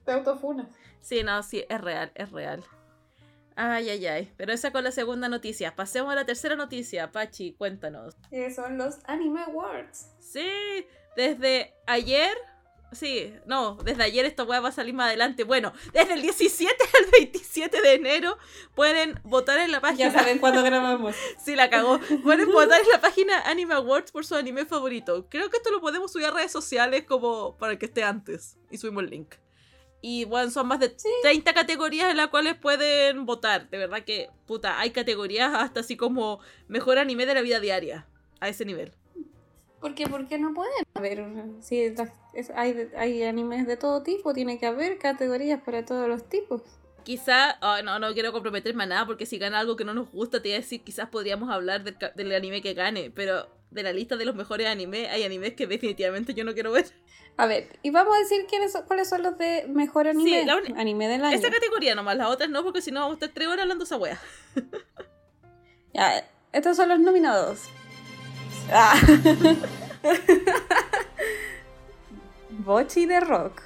Te 0.04 0.12
autofunas. 0.12 0.66
Sí, 1.00 1.22
no, 1.22 1.42
sí, 1.42 1.64
es 1.68 1.80
real, 1.80 2.10
es 2.14 2.30
real. 2.32 2.64
Ay, 3.60 3.90
ay, 3.90 4.06
ay. 4.06 4.32
Pero 4.36 4.52
esa 4.52 4.70
con 4.70 4.84
la 4.84 4.92
segunda 4.92 5.28
noticia. 5.28 5.74
Pasemos 5.74 6.12
a 6.12 6.14
la 6.14 6.24
tercera 6.24 6.54
noticia. 6.54 7.10
Pachi, 7.10 7.54
cuéntanos. 7.54 8.14
Eh, 8.30 8.52
son 8.54 8.78
los 8.78 9.00
Anime 9.04 9.42
Awards. 9.42 10.10
Sí, 10.20 10.48
desde 11.16 11.74
ayer. 11.88 12.30
Sí, 12.92 13.34
no, 13.46 13.74
desde 13.84 14.04
ayer 14.04 14.24
esta 14.26 14.44
weá 14.44 14.60
va 14.60 14.68
a 14.68 14.72
salir 14.72 14.94
más 14.94 15.08
adelante. 15.08 15.42
Bueno, 15.42 15.72
desde 15.92 16.14
el 16.14 16.22
17 16.22 16.72
al 17.04 17.10
27 17.10 17.82
de 17.82 17.94
enero 17.94 18.38
pueden 18.76 19.18
votar 19.24 19.58
en 19.58 19.72
la 19.72 19.80
página. 19.80 20.08
Ya 20.08 20.12
saben 20.16 20.38
cuándo 20.38 20.62
grabamos. 20.62 21.16
Sí, 21.44 21.56
la 21.56 21.68
cagó. 21.68 21.98
Pueden 22.22 22.52
votar 22.52 22.80
en 22.80 22.88
la 22.90 23.00
página 23.00 23.40
Anime 23.40 23.74
Awards 23.74 24.12
por 24.12 24.24
su 24.24 24.36
anime 24.36 24.66
favorito. 24.66 25.26
Creo 25.28 25.50
que 25.50 25.56
esto 25.56 25.72
lo 25.72 25.80
podemos 25.80 26.12
subir 26.12 26.26
a 26.26 26.30
redes 26.30 26.52
sociales 26.52 27.02
como 27.02 27.58
para 27.58 27.76
que 27.76 27.86
esté 27.86 28.04
antes. 28.04 28.56
Y 28.70 28.78
subimos 28.78 29.02
el 29.02 29.10
link. 29.10 29.34
Y 30.00 30.24
bueno, 30.26 30.50
son 30.50 30.68
más 30.68 30.78
de 30.80 30.94
Sí. 30.96 31.08
30 31.22 31.52
categorías 31.54 32.10
en 32.10 32.16
las 32.16 32.28
cuales 32.28 32.54
pueden 32.54 33.26
votar. 33.26 33.68
De 33.70 33.78
verdad 33.78 34.04
que, 34.04 34.30
puta, 34.46 34.78
hay 34.78 34.90
categorías 34.90 35.52
hasta 35.54 35.80
así 35.80 35.96
como 35.96 36.38
mejor 36.68 36.98
anime 36.98 37.26
de 37.26 37.34
la 37.34 37.42
vida 37.42 37.58
diaria. 37.60 38.06
A 38.40 38.48
ese 38.48 38.64
nivel. 38.64 38.92
¿Por 39.80 39.94
qué? 39.96 40.06
¿Por 40.06 40.26
qué 40.28 40.38
no 40.38 40.54
pueden? 40.54 40.84
A 40.94 41.00
ver, 41.00 41.24
si 41.60 41.80
es- 41.80 42.50
hay, 42.54 42.88
hay 42.96 43.22
animes 43.24 43.66
de 43.66 43.76
todo 43.76 44.02
tipo, 44.02 44.32
tiene 44.32 44.58
que 44.58 44.66
haber 44.66 44.98
categorías 44.98 45.60
para 45.62 45.84
todos 45.84 46.08
los 46.08 46.28
tipos. 46.28 46.62
Quizá, 47.04 47.58
ay, 47.60 47.82
no, 47.82 47.98
no 47.98 48.12
quiero 48.12 48.32
comprometerme 48.32 48.84
a 48.84 48.86
nada 48.86 49.06
porque 49.06 49.24
si 49.26 49.38
gana 49.38 49.58
algo 49.60 49.76
que 49.76 49.84
no 49.84 49.94
nos 49.94 50.10
gusta, 50.10 50.42
te 50.42 50.48
iba 50.50 50.58
a 50.58 50.60
decir, 50.60 50.82
quizás 50.82 51.08
podríamos 51.08 51.50
hablar 51.50 51.82
del, 51.82 51.96
del 52.14 52.32
anime 52.34 52.60
que 52.60 52.74
gane, 52.74 53.10
pero 53.10 53.48
de 53.70 53.82
la 53.82 53.92
lista 53.92 54.16
de 54.16 54.24
los 54.24 54.34
mejores 54.34 54.66
animes, 54.66 55.08
hay 55.10 55.24
animes 55.24 55.54
que 55.54 55.66
definitivamente 55.66 56.34
yo 56.34 56.44
no 56.44 56.54
quiero 56.54 56.72
ver. 56.72 56.86
A 57.36 57.46
ver, 57.46 57.68
y 57.82 57.90
vamos 57.90 58.16
a 58.16 58.18
decir 58.18 58.46
quiénes 58.48 58.72
son- 58.72 58.84
cuáles 58.86 59.08
son 59.08 59.22
los 59.22 59.38
de 59.38 59.66
mejor 59.68 60.08
anime. 60.08 60.40
Sí, 60.40 60.44
la 60.46 60.56
uni- 60.56 60.74
anime 60.76 61.06
del 61.08 61.24
año. 61.24 61.36
Esa 61.36 61.50
categoría 61.50 61.94
nomás, 61.94 62.16
las 62.16 62.28
otras 62.28 62.50
no, 62.50 62.64
porque 62.64 62.82
si 62.82 62.90
no 62.90 63.00
vamos 63.00 63.12
a 63.12 63.16
estar 63.16 63.28
tres 63.34 63.46
horas 63.48 63.62
hablando 63.62 63.84
esa 63.84 63.96
wea. 63.96 64.18
Ya, 65.94 66.28
estos 66.52 66.76
son 66.76 66.88
los 66.90 67.00
nominados. 67.00 67.60
Ah. 68.70 68.94
Bochi 72.50 73.06
de 73.06 73.20
Rock. 73.20 73.62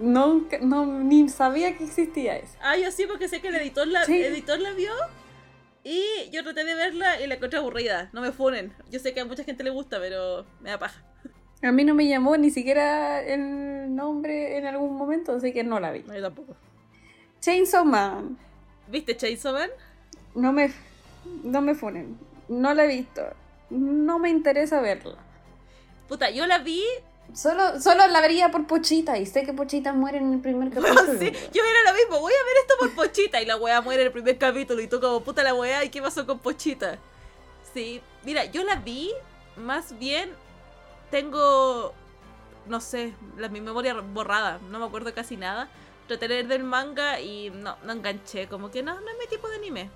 Nunca, 0.00 0.58
no, 0.60 0.86
ni 0.86 1.28
sabía 1.28 1.76
que 1.76 1.84
existía 1.84 2.36
eso. 2.36 2.52
Ah, 2.60 2.76
yo 2.76 2.90
sí, 2.90 3.04
porque 3.06 3.28
sé 3.28 3.40
que 3.40 3.48
el 3.48 3.56
editor 3.56 3.86
la, 3.86 4.04
Sí. 4.04 4.20
editor 4.22 4.58
la 4.60 4.72
vio 4.72 4.92
y 5.88 6.30
yo 6.30 6.42
traté 6.42 6.64
de 6.64 6.74
verla 6.74 7.18
y 7.18 7.26
la 7.26 7.36
encontré 7.36 7.58
aburrida. 7.58 8.10
No 8.12 8.20
me 8.20 8.30
funen. 8.30 8.74
Yo 8.90 8.98
sé 8.98 9.14
que 9.14 9.20
a 9.20 9.24
mucha 9.24 9.42
gente 9.42 9.64
le 9.64 9.70
gusta, 9.70 9.98
pero 9.98 10.44
me 10.60 10.68
da 10.68 10.78
paja. 10.78 11.02
A 11.62 11.72
mí 11.72 11.82
no 11.84 11.94
me 11.94 12.06
llamó 12.06 12.36
ni 12.36 12.50
siquiera 12.50 13.22
el 13.22 13.94
nombre 13.96 14.58
en 14.58 14.66
algún 14.66 14.96
momento, 14.96 15.32
así 15.32 15.52
que 15.52 15.64
no 15.64 15.80
la 15.80 15.90
vi. 15.90 16.02
No, 16.02 16.14
yo 16.14 16.20
tampoco. 16.20 16.56
Chainsaw 17.40 17.86
Man. 17.86 18.36
¿Viste 18.86 19.16
Chainsaw 19.16 19.54
Man? 19.54 19.70
No 20.34 20.52
me, 20.52 20.70
no 21.42 21.62
me 21.62 21.74
funen. 21.74 22.18
No 22.48 22.74
la 22.74 22.84
he 22.84 22.88
visto. 22.88 23.22
No 23.70 24.18
me 24.18 24.28
interesa 24.28 24.82
verla. 24.82 25.16
Puta, 26.06 26.28
yo 26.28 26.46
la 26.46 26.58
vi 26.58 26.84
Solo, 27.34 27.80
solo 27.80 28.06
la 28.08 28.20
vería 28.20 28.50
por 28.50 28.66
Pochita 28.66 29.18
y 29.18 29.26
sé 29.26 29.44
que 29.44 29.52
Pochita 29.52 29.92
muere 29.92 30.18
en 30.18 30.34
el 30.34 30.40
primer 30.40 30.70
capítulo. 30.74 31.18
sí, 31.18 31.32
yo 31.52 31.62
era 31.62 31.92
lo 31.92 31.96
mismo, 31.96 32.20
voy 32.20 32.32
a 32.32 32.44
ver 32.44 32.56
esto 32.62 32.74
por 32.80 32.94
Pochita 32.94 33.40
y 33.40 33.46
la 33.46 33.56
wea 33.56 33.80
muere 33.80 34.02
en 34.02 34.06
el 34.06 34.12
primer 34.12 34.38
capítulo 34.38 34.80
y 34.80 34.88
tú 34.88 35.00
como 35.00 35.20
puta 35.20 35.42
la 35.42 35.54
wea 35.54 35.84
y 35.84 35.90
qué 35.90 36.02
pasó 36.02 36.26
con 36.26 36.38
Pochita. 36.38 36.98
Sí, 37.74 38.00
mira, 38.24 38.44
yo 38.46 38.64
la 38.64 38.76
vi, 38.76 39.12
más 39.56 39.98
bien 39.98 40.30
tengo, 41.10 41.92
no 42.66 42.80
sé, 42.80 43.14
la, 43.36 43.48
mi 43.48 43.60
memoria 43.60 43.94
borrada, 43.94 44.58
no 44.70 44.78
me 44.78 44.86
acuerdo 44.86 45.12
casi 45.14 45.36
nada. 45.36 45.68
Traté 46.06 46.26
de 46.26 46.34
leer 46.34 46.48
del 46.48 46.64
manga 46.64 47.20
y 47.20 47.50
no, 47.50 47.76
no 47.84 47.92
enganché, 47.92 48.48
como 48.48 48.70
que 48.70 48.82
no, 48.82 48.94
no 48.98 49.10
es 49.10 49.18
mi 49.18 49.26
tipo 49.26 49.48
de 49.48 49.56
anime. 49.56 49.90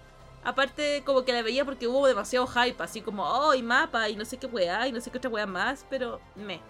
Aparte, 0.44 1.02
como 1.06 1.24
que 1.24 1.32
la 1.32 1.42
veía 1.42 1.64
porque 1.64 1.86
hubo 1.86 2.06
demasiado 2.06 2.46
hype, 2.46 2.82
así 2.82 3.00
como, 3.00 3.24
oh, 3.24 3.54
y 3.54 3.62
mapa, 3.62 4.08
y 4.08 4.16
no 4.16 4.24
sé 4.24 4.36
qué 4.36 4.46
wea, 4.46 4.86
y 4.88 4.92
no 4.92 5.00
sé 5.00 5.10
qué 5.10 5.18
otra 5.18 5.30
wea 5.30 5.46
más, 5.46 5.86
pero 5.88 6.20
me. 6.34 6.60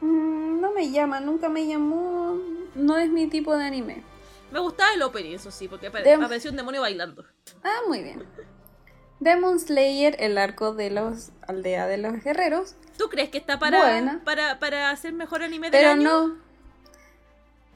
Mm, 0.00 0.60
no 0.60 0.72
me 0.72 0.90
llama, 0.90 1.20
nunca 1.20 1.48
me 1.48 1.66
llamó. 1.66 2.36
No 2.74 2.96
es 2.98 3.08
mi 3.10 3.26
tipo 3.28 3.56
de 3.56 3.64
anime. 3.64 4.02
Me 4.50 4.60
gustaba 4.60 4.92
el 4.94 5.02
opening, 5.02 5.34
eso 5.34 5.50
sí, 5.50 5.68
porque 5.68 5.90
Dem- 5.90 6.24
apareció 6.24 6.50
un 6.50 6.56
demonio 6.56 6.80
bailando. 6.80 7.24
Ah, 7.62 7.80
muy 7.88 8.02
bien. 8.02 8.24
Demon 9.20 9.58
Slayer, 9.58 10.16
el 10.18 10.38
arco 10.38 10.74
de 10.74 10.90
los 10.90 11.30
aldea 11.46 11.86
de 11.86 11.98
los 11.98 12.22
guerreros. 12.22 12.74
¿Tú 12.98 13.08
crees 13.08 13.30
que 13.30 13.38
está 13.38 13.58
para, 13.58 13.80
Buena. 13.80 14.20
para, 14.24 14.58
para 14.58 14.90
hacer 14.90 15.12
mejor 15.12 15.42
anime 15.42 15.70
del 15.70 15.80
Pero 15.80 15.90
año? 15.92 16.02
no. 16.28 16.38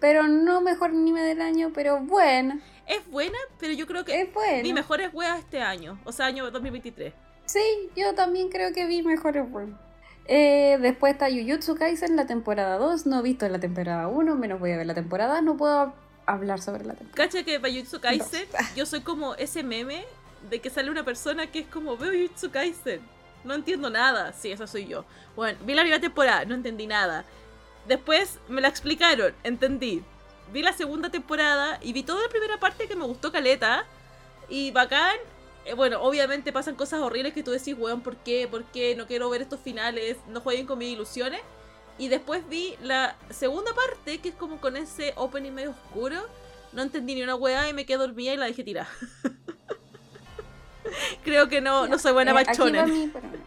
Pero 0.01 0.29
no 0.29 0.61
mejor 0.61 0.91
anime 0.91 1.23
del 1.23 1.41
año, 1.41 1.73
pero 1.75 2.01
buena. 2.01 2.61
Es 2.87 3.09
buena, 3.11 3.39
pero 3.59 3.73
yo 3.73 3.87
creo 3.87 4.05
que 4.05 4.21
Es 4.21 4.33
buena. 4.33 4.63
mi 4.63 4.73
mejor 4.73 5.01
es 5.01 5.13
wea 5.13 5.37
este 5.39 5.61
año, 5.61 5.99
o 6.05 6.13
sea, 6.13 6.27
año 6.27 6.49
2023. 6.51 7.13
Sí, 7.47 7.61
yo 7.97 8.15
también 8.15 8.49
creo 8.51 8.73
que 8.73 8.87
vi 8.87 9.03
mejores 9.03 9.51
buenos. 9.51 9.79
Eh, 10.29 10.77
después 10.83 11.15
está 11.15 11.31
Jujutsu 11.31 11.75
Kaisen, 11.75 12.15
la 12.15 12.27
temporada 12.27 12.77
2. 12.77 13.07
No 13.07 13.21
he 13.21 13.23
visto 13.23 13.49
la 13.49 13.59
temporada 13.59 14.09
1, 14.09 14.37
menos 14.37 14.61
voy 14.61 14.73
a 14.73 14.77
ver 14.77 14.87
la 14.87 14.95
temporada. 14.95 15.41
No 15.41 15.57
puedo 15.57 15.95
hablar 16.27 16.61
sobre 16.61 16.85
la 16.85 16.95
temporada. 16.95 17.29
Cacha 17.29 17.43
que 17.43 17.59
para 17.59 17.73
Jujutsu 17.73 18.01
Kaisen, 18.01 18.47
yo 18.77 18.85
soy 18.85 19.01
como 19.01 19.35
ese 19.35 19.63
meme 19.63 20.05
de 20.51 20.61
que 20.61 20.71
sale 20.71 20.91
una 20.91 21.03
persona 21.03 21.51
que 21.51 21.61
es 21.61 21.67
como, 21.67 21.97
veo 21.97 22.13
Jujutsu 22.13 22.51
Kaisen, 22.51 23.01
no 23.43 23.55
entiendo 23.55 23.89
nada. 23.89 24.35
Sí, 24.35 24.53
esa 24.53 24.67
soy 24.67 24.87
yo. 24.87 25.07
Bueno, 25.35 25.59
vi 25.65 25.75
la 25.75 25.83
primera 25.83 26.01
temporada, 26.01 26.45
no 26.45 26.55
entendí 26.55 26.87
nada. 26.87 27.25
Después 27.87 28.39
me 28.49 28.61
la 28.61 28.69
explicaron, 28.69 29.33
entendí. 29.45 30.05
Vi 30.53 30.63
la 30.63 30.75
segunda 30.75 31.11
temporada 31.11 31.79
y 31.81 31.95
vi 31.95 32.03
toda 32.03 32.23
la 32.23 32.29
primera 32.29 32.59
parte 32.61 32.87
que 32.87 32.97
me 32.97 33.05
gustó 33.05 33.33
caleta. 33.33 33.87
Y 34.51 34.71
bacán, 34.73 35.17
bueno, 35.75 36.03
obviamente 36.03 36.53
pasan 36.53 36.75
cosas 36.75 37.01
horribles 37.01 37.33
que 37.35 37.43
tú 37.43 37.51
decís, 37.51 37.75
weón, 37.79 38.03
¿por 38.03 38.17
qué? 38.17 38.47
¿Por 38.49 38.65
qué? 38.65 38.95
No 38.97 39.07
quiero 39.07 39.29
ver 39.31 39.43
estos 39.43 39.61
finales, 39.61 40.17
no 40.29 40.41
jueguen 40.41 40.67
con 40.67 40.79
mis 40.79 40.93
ilusiones. 40.93 41.41
Y 41.99 42.09
después 42.09 42.47
vi 42.49 42.77
la 42.83 43.17
segunda 43.31 43.73
parte, 43.75 44.19
que 44.19 44.29
es 44.29 44.35
como 44.35 44.61
con 44.61 44.77
ese 44.77 45.13
opening 45.17 45.53
medio 45.53 45.71
oscuro. 45.71 46.17
No 46.73 46.83
entendí 46.83 47.15
ni 47.15 47.23
una 47.23 47.35
weá 47.35 47.69
y 47.69 47.73
me 47.73 47.87
quedé 47.87 47.99
dormida 47.99 48.35
y 48.35 48.37
la 48.37 48.47
dejé 48.47 48.63
tirar. 48.63 48.87
Creo 51.25 51.49
que 51.49 51.61
no, 51.61 51.87
no 51.87 51.99
soy 51.99 52.13
buena 52.13 52.33
Eh, 52.33 52.45
aquí, 52.47 52.71
va 52.71 52.87
mi, 52.87 53.09
problema. 53.09 53.45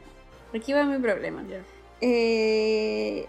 aquí 0.54 0.74
va 0.74 0.84
mi 0.84 0.98
problema. 1.00 1.44
Eh, 2.02 3.26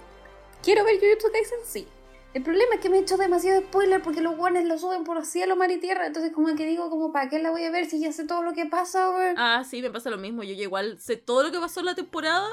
Quiero 0.62 0.84
ver 0.84 0.96
Jujutsu 1.00 1.30
Kaisen, 1.32 1.58
sí. 1.64 1.86
El 2.34 2.42
problema 2.42 2.74
es 2.76 2.80
que 2.80 2.88
me 2.88 2.96
he 2.96 3.00
hecho 3.00 3.18
demasiado 3.18 3.60
spoiler 3.60 4.00
porque 4.02 4.22
los 4.22 4.36
guanes 4.36 4.64
lo 4.64 4.78
suben 4.78 5.04
por 5.04 5.24
cielo, 5.26 5.54
mar 5.54 5.70
y 5.70 5.78
tierra. 5.78 6.06
Entonces, 6.06 6.32
como 6.32 6.54
que 6.56 6.64
digo, 6.66 6.88
como, 6.88 7.12
¿para 7.12 7.28
qué 7.28 7.38
la 7.38 7.50
voy 7.50 7.64
a 7.64 7.70
ver 7.70 7.84
si 7.84 8.00
ya 8.00 8.10
sé 8.12 8.26
todo 8.26 8.42
lo 8.42 8.54
que 8.54 8.64
pasa, 8.64 9.10
weón? 9.10 9.34
Ah, 9.38 9.64
sí, 9.68 9.82
me 9.82 9.90
pasa 9.90 10.08
lo 10.08 10.16
mismo. 10.16 10.42
Yo 10.42 10.54
ya 10.54 10.62
igual 10.62 10.98
sé 10.98 11.16
todo 11.18 11.42
lo 11.42 11.50
que 11.52 11.58
pasó 11.60 11.80
en 11.80 11.86
la 11.86 11.94
temporada. 11.94 12.48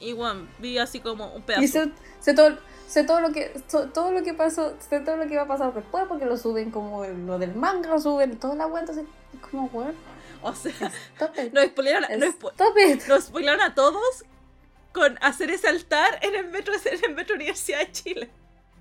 Y 0.00 0.12
bueno, 0.14 0.48
vi 0.58 0.78
así 0.78 1.00
como 1.00 1.34
un 1.34 1.42
pedazo. 1.42 1.64
Y 1.64 1.68
sé, 1.68 1.90
sé 2.20 2.32
todo, 2.34 2.56
sé 2.88 3.04
todo 3.04 3.20
lo 3.20 3.30
que 3.32 3.52
so- 3.68 3.88
todo 3.90 4.10
lo 4.10 4.22
que 4.22 4.32
pasó, 4.32 4.74
sé 4.88 5.00
todo 5.00 5.16
lo 5.18 5.26
que 5.28 5.36
va 5.36 5.42
a 5.42 5.48
pasar 5.48 5.74
después 5.74 6.04
porque 6.08 6.24
lo 6.24 6.36
suben 6.38 6.70
como 6.70 7.04
lo 7.04 7.38
del 7.38 7.54
manga, 7.54 7.90
lo 7.90 8.00
suben 8.00 8.38
toda 8.38 8.54
la 8.54 8.66
wea, 8.66 8.80
entonces 8.80 9.04
es 9.34 9.40
como 9.50 9.66
weón. 9.72 9.94
O 10.42 10.54
sea, 10.54 10.72
nos 11.52 11.64
spoilearon, 11.66 12.04
a- 12.04 12.16
nos 12.16 12.34
spo- 12.38 12.52
Stop 12.52 12.76
it. 12.78 13.02
nos 13.06 13.24
spoilearon 13.24 13.60
a 13.60 13.74
todos 13.74 14.24
con 14.92 15.18
hacer 15.20 15.50
ese 15.50 15.68
altar 15.68 16.18
en 16.22 16.34
el 16.34 16.48
metro, 16.48 16.72
en 16.84 17.04
el 17.04 17.14
metro 17.14 17.34
Universidad 17.36 17.80
de 17.80 17.92
Chile. 17.92 18.30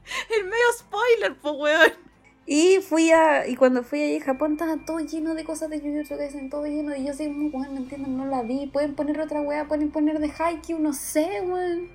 El 0.37 0.45
medio 0.45 0.65
spoiler, 0.77 1.35
po 1.39 1.53
weón. 1.53 1.91
Y 2.45 2.79
fui 2.81 3.11
a. 3.11 3.47
Y 3.47 3.55
cuando 3.55 3.83
fui 3.83 4.01
allí 4.01 4.17
a 4.17 4.25
Japón 4.25 4.53
estaba 4.53 4.77
todo 4.85 4.99
lleno 4.99 5.33
de 5.33 5.45
cosas 5.45 5.69
de 5.69 5.79
Jujutsu 5.79 6.17
Kaisen, 6.17 6.49
todo 6.49 6.65
lleno. 6.65 6.95
Y 6.95 7.05
yo 7.05 7.11
así, 7.11 7.27
weón, 7.27 7.73
no 7.73 7.77
entiendo, 7.77 8.09
no 8.09 8.25
la 8.25 8.43
vi. 8.43 8.67
Pueden 8.67 8.95
poner 8.95 9.19
otra 9.21 9.41
wea, 9.41 9.67
pueden 9.67 9.91
poner 9.91 10.19
de 10.19 10.31
Haikyuu, 10.37 10.79
no 10.79 10.93
sé, 10.93 11.41
weón. 11.41 11.89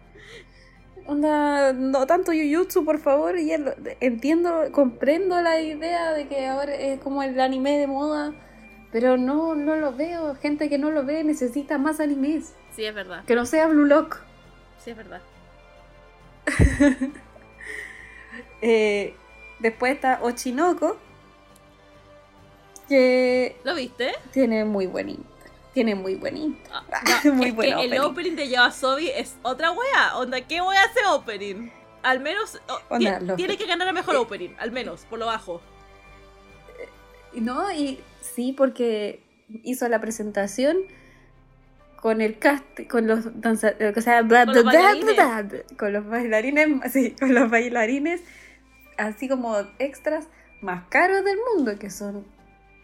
Onda, 1.06 1.72
no 1.72 2.06
tanto 2.06 2.32
Jujutsu, 2.32 2.84
por 2.84 2.98
favor. 2.98 3.38
Y 3.38 3.52
entiendo, 4.00 4.72
comprendo 4.72 5.40
la 5.42 5.60
idea 5.60 6.12
de 6.12 6.28
que 6.28 6.46
ahora 6.46 6.74
es 6.74 7.00
como 7.00 7.22
el 7.22 7.38
anime 7.40 7.78
de 7.78 7.86
moda. 7.86 8.32
Pero 8.90 9.18
no, 9.18 9.54
no 9.54 9.76
lo 9.76 9.92
veo. 9.92 10.34
Gente 10.36 10.70
que 10.70 10.78
no 10.78 10.90
lo 10.90 11.04
ve 11.04 11.24
necesita 11.24 11.76
más 11.76 12.00
animes. 12.00 12.54
Sí, 12.74 12.84
es 12.84 12.94
verdad. 12.94 13.24
Que 13.26 13.34
no 13.34 13.44
sea 13.44 13.66
Blue 13.66 13.84
Lock. 13.84 14.22
Sí, 14.82 14.90
es 14.90 14.96
verdad. 14.96 15.20
Eh, 18.62 19.14
después 19.60 19.94
está 19.94 20.18
Ochinoko. 20.22 20.96
Que 22.88 23.56
¿Lo 23.64 23.74
viste? 23.74 24.12
Tiene 24.32 24.64
muy 24.64 24.86
buen. 24.86 25.18
Tiene 25.74 25.94
muy 25.94 26.14
buen. 26.14 26.58
Ah, 26.72 26.82
no, 27.24 27.34
Muy 27.34 27.48
es 27.48 27.54
buen 27.54 27.76
que 27.76 27.84
el 27.84 27.92
opening. 27.92 28.00
opening 28.00 28.36
de 28.36 28.48
Yasobi 28.48 29.08
es 29.10 29.36
otra 29.42 29.70
wea. 29.70 30.16
Onda, 30.16 30.40
¿qué 30.40 30.60
wea 30.62 30.82
hace 30.82 31.00
opening? 31.06 31.70
Al 32.02 32.20
menos 32.20 32.58
oh, 32.68 32.80
Onda, 32.94 33.36
tiene 33.36 33.56
que 33.58 33.66
ganar 33.66 33.88
a 33.88 33.92
mejor 33.92 34.16
opening, 34.16 34.50
al 34.58 34.70
menos, 34.72 35.04
por 35.10 35.18
lo 35.18 35.26
bajo. 35.26 35.60
No, 37.34 37.70
y 37.72 38.00
sí, 38.20 38.52
porque 38.56 39.20
hizo 39.64 39.88
la 39.88 40.00
presentación 40.00 40.78
con 42.00 42.20
el 42.20 42.38
cast, 42.38 42.64
con 42.88 43.06
los 43.06 43.40
danzadores, 43.40 43.96
o 43.96 44.00
sea, 44.00 44.22
bla, 44.22 44.44
Con 44.46 44.52
bla, 44.54 44.62
los 44.62 44.72
bla, 44.72 44.82
bailarines. 44.82 45.14
bla, 45.16 45.42
bla, 45.42 45.76
con 45.76 45.92
los 45.92 46.06
bailarines, 46.06 46.92
sí, 46.92 47.10
con 47.18 47.34
los 47.34 47.50
bailarines, 47.50 48.22
así 48.98 49.28
como 49.28 49.56
extras 49.78 50.26
más 50.60 50.84
caros 50.88 51.24
del 51.24 51.38
mundo, 51.54 51.78
que 51.78 51.88
son 51.90 52.26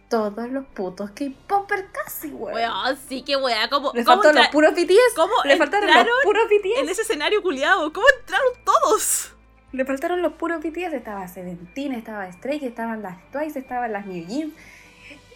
todos 0.08 0.48
los 0.50 0.64
putos 0.66 1.10
K-popper 1.10 1.86
casi, 1.90 2.28
weón. 2.28 2.54
Weón, 2.54 2.98
sí 3.08 3.22
que 3.22 3.36
wea, 3.36 3.68
como. 3.68 3.92
Le 3.94 4.04
¿cómo 4.04 4.22
faltaron 4.22 4.42
los 4.42 4.48
puros 4.52 4.72
BTS, 4.74 5.14
¿Cómo 5.16 5.32
le 5.44 5.56
faltaron 5.56 5.88
los 5.88 6.06
puros 6.22 6.44
en 6.50 6.58
BTS, 6.84 6.90
ese 6.90 7.02
escenario 7.02 7.42
culiado? 7.42 7.92
¿Cómo 7.92 8.06
entraron 8.20 8.52
todos? 8.64 9.30
le 9.72 9.84
faltaron 9.84 10.22
los 10.22 10.34
puros 10.34 10.60
BTS, 10.62 10.92
estaba 10.92 11.26
Seventeen, 11.26 11.92
estaba 11.94 12.30
Stray, 12.30 12.64
estaban 12.64 13.02
las 13.02 13.16
Twice, 13.32 13.58
estaban 13.58 13.92
las 13.92 14.06
New 14.06 14.24
Jeans, 14.24 14.54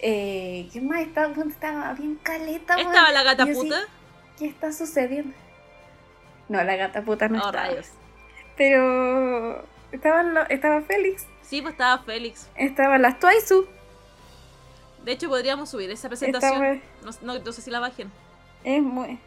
eh, 0.00 0.68
¿qué 0.72 0.80
más 0.80 1.00
estaba? 1.00 1.32
Estaba 1.48 1.92
bien 1.94 2.14
caleta, 2.22 2.76
weón. 2.76 2.86
Estaba 2.86 3.10
la 3.10 3.22
gata 3.24 3.42
así, 3.42 3.52
puta. 3.54 3.80
¿Qué 4.38 4.46
está 4.46 4.72
sucediendo? 4.72 5.34
No, 6.48 6.62
la 6.62 6.76
gata 6.76 7.02
puta 7.02 7.28
no 7.28 7.42
Oh, 7.42 7.46
estaba. 7.46 7.66
rayos. 7.66 7.88
Pero 8.56 9.64
estaban 9.92 10.34
lo- 10.34 10.48
estaba 10.48 10.82
Félix, 10.82 11.26
Sí, 11.42 11.62
pues 11.62 11.72
estaba 11.72 12.02
Félix. 12.02 12.48
estaban 12.56 13.02
las 13.02 13.18
Twice, 13.18 13.54
De 15.04 15.12
hecho, 15.12 15.28
podríamos 15.28 15.70
subir 15.70 15.90
esa 15.90 16.08
presentación. 16.08 16.52
estaba, 16.64 17.12
No, 17.22 17.34
no- 17.34 17.42
no 17.44 17.52
sé 17.52 17.62
si 17.62 17.70
la 17.70 17.80
bajen. 17.80 18.10
es 18.64 18.82
muy 18.82 19.18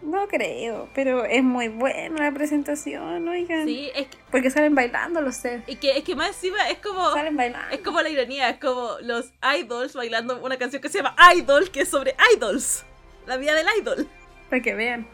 no 0.00 0.28
creo, 0.28 0.88
pero 0.94 1.24
es 1.24 1.42
muy 1.42 1.66
buena 1.66 2.26
la 2.26 2.32
presentación, 2.32 3.26
oigan. 3.28 3.66
Sí, 3.66 3.90
es 3.96 4.06
que, 4.06 4.16
Porque 4.30 4.48
salen 4.48 4.72
bailando, 4.76 5.20
lo 5.20 5.32
sé. 5.32 5.62
es 5.66 5.76
que, 5.78 5.98
es 5.98 6.04
que 6.04 6.14
más 6.14 6.28
encima 6.28 6.68
es 6.70 6.78
como. 6.78 7.10
Salen 7.12 7.36
bailando. 7.36 7.74
Es 7.74 7.80
como 7.80 8.00
la 8.00 8.08
ironía, 8.08 8.48
es 8.48 8.58
como 8.60 8.92
los 9.02 9.32
idols 9.58 9.94
bailando 9.94 10.40
una 10.40 10.56
canción 10.56 10.80
que 10.80 10.88
se 10.88 10.98
llama 10.98 11.16
Idol, 11.36 11.70
que 11.72 11.80
es 11.80 11.88
sobre 11.88 12.14
idols. 12.36 12.84
La 13.26 13.36
vida 13.38 13.54
del 13.54 13.66
idol. 13.80 14.08
Para 14.48 14.62
que 14.62 14.74
vean. 14.74 15.06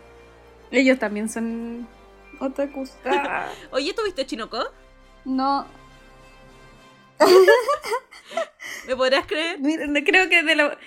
Ellos 0.71 0.99
también 0.99 1.31
son 1.31 1.89
otakus. 2.40 2.92
Ah, 3.05 3.51
Oye, 3.70 3.92
¿tuviste 3.94 4.27
Chinoko? 4.27 4.62
no, 5.25 5.66
¿Me 8.87 8.97
podrías 8.97 9.27
creer? 9.27 9.59
mira, 9.61 9.87
creo 10.05 10.29
que 10.29 10.42
de 10.42 10.55
la 10.57 10.79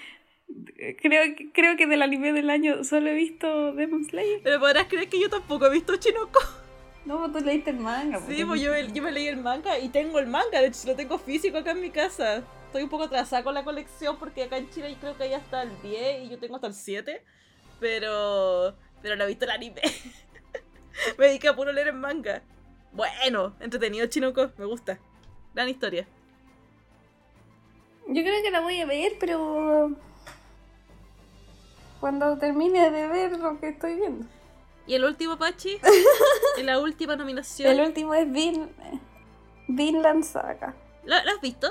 creo, 1.02 1.24
creo 1.54 1.78
que 1.78 1.88
del 1.88 2.02
anime 2.02 2.34
del 2.34 2.50
año 2.50 2.84
solo 2.84 3.10
he 3.10 3.14
visto 3.14 3.74
Demon 3.74 4.04
Slayer. 4.06 4.42
¿Me 4.44 4.60
podrás 4.60 4.88
creer 4.88 5.10
que 5.10 5.20
yo 5.20 5.30
tampoco 5.30 5.66
he 5.66 5.70
visto 5.72 5.96
Chinoko? 5.96 6.40
No, 7.06 7.32
tú 7.32 7.40
leíste 7.40 7.70
el 7.72 7.78
manga. 7.78 8.20
Sí, 8.28 8.44
pues 8.46 8.62
yo, 8.62 8.72
me- 8.72 8.92
yo 8.92 9.02
me 9.02 9.12
leí 9.12 9.28
el 9.28 9.38
manga 9.38 9.80
y 9.80 9.90
tengo 9.90 10.20
el 10.20 10.28
manga, 10.28 10.60
de 10.62 10.68
hecho 10.68 10.88
lo 10.88 10.96
tengo 10.96 11.18
físico 11.18 11.58
acá 11.58 11.72
en 11.72 11.82
mi 11.82 11.90
casa. 11.90 12.44
Estoy 12.66 12.84
un 12.84 12.90
poco 12.90 13.06
atrasada 13.06 13.44
con 13.44 13.54
la 13.54 13.64
colección 13.64 14.18
porque 14.18 14.44
acá 14.44 14.58
en 14.58 14.70
Chile 14.70 14.96
creo 15.00 15.16
que 15.18 15.24
hay 15.24 15.34
hasta 15.34 15.64
el 15.64 15.82
10 15.82 16.26
y 16.26 16.30
yo 16.30 16.38
tengo 16.38 16.56
hasta 16.56 16.68
el 16.68 16.74
7. 16.74 17.24
Pero. 17.80 18.76
Pero 19.02 19.16
no 19.16 19.24
he 19.24 19.28
visto 19.28 19.46
el 19.46 19.52
anime. 19.52 19.82
me 21.18 21.28
dediqué 21.28 21.48
a 21.50 21.56
puro 21.56 21.72
leer 21.72 21.88
el 21.90 21.94
manga. 21.96 22.42
Bueno, 22.92 23.54
entretenido 23.60 24.08
Chinoko, 24.08 24.50
me 24.58 24.66
gusta. 24.66 25.00
Gran 25.54 25.70
historia. 25.70 26.08
Yo 28.08 28.22
creo 28.24 28.42
que 28.42 28.52
la 28.52 28.62
voy 28.62 28.80
a 28.80 28.86
ver, 28.86 29.14
pero 29.20 29.92
cuando 32.00 32.38
termine 32.38 32.90
de 32.92 33.08
ver 33.08 33.38
lo 33.40 33.60
que 33.60 33.70
estoy 33.70 33.96
viendo. 33.96 34.26
Y 34.86 34.94
el 34.96 35.04
último, 35.04 35.38
Pachi. 35.38 35.80
y 36.58 36.64
la 36.64 36.80
última 36.80 37.16
nominación. 37.16 37.70
El 37.72 37.82
último 37.86 38.14
es 38.14 38.32
Vin 38.32 38.70
Vinland 39.68 40.24
Saga. 40.24 40.74
¿La, 41.04 41.24
la 41.26 41.32
has 41.34 41.42
visto? 41.42 41.68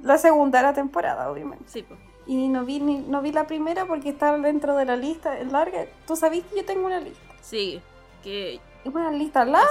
La 0.00 0.18
segunda 0.18 0.58
de 0.58 0.64
la 0.64 0.72
temporada, 0.74 1.30
obviamente. 1.30 1.64
Sí, 1.68 1.82
pues. 1.82 2.00
Y 2.26 2.48
no 2.48 2.64
vi 2.64 2.80
ni- 2.80 2.98
no 2.98 3.22
vi 3.22 3.32
la 3.32 3.46
primera 3.46 3.86
porque 3.86 4.08
está 4.10 4.36
dentro 4.38 4.76
de 4.76 4.84
la 4.84 4.96
lista 4.96 5.38
es 5.38 5.50
larga. 5.52 5.86
Tú 6.06 6.16
sabes 6.16 6.44
que 6.44 6.56
yo 6.56 6.64
tengo 6.64 6.86
una 6.86 7.00
lista. 7.00 7.20
Sí, 7.42 7.80
que 8.22 8.54
es 8.84 8.94
una 8.94 9.10
lista 9.10 9.44
larga. 9.44 9.70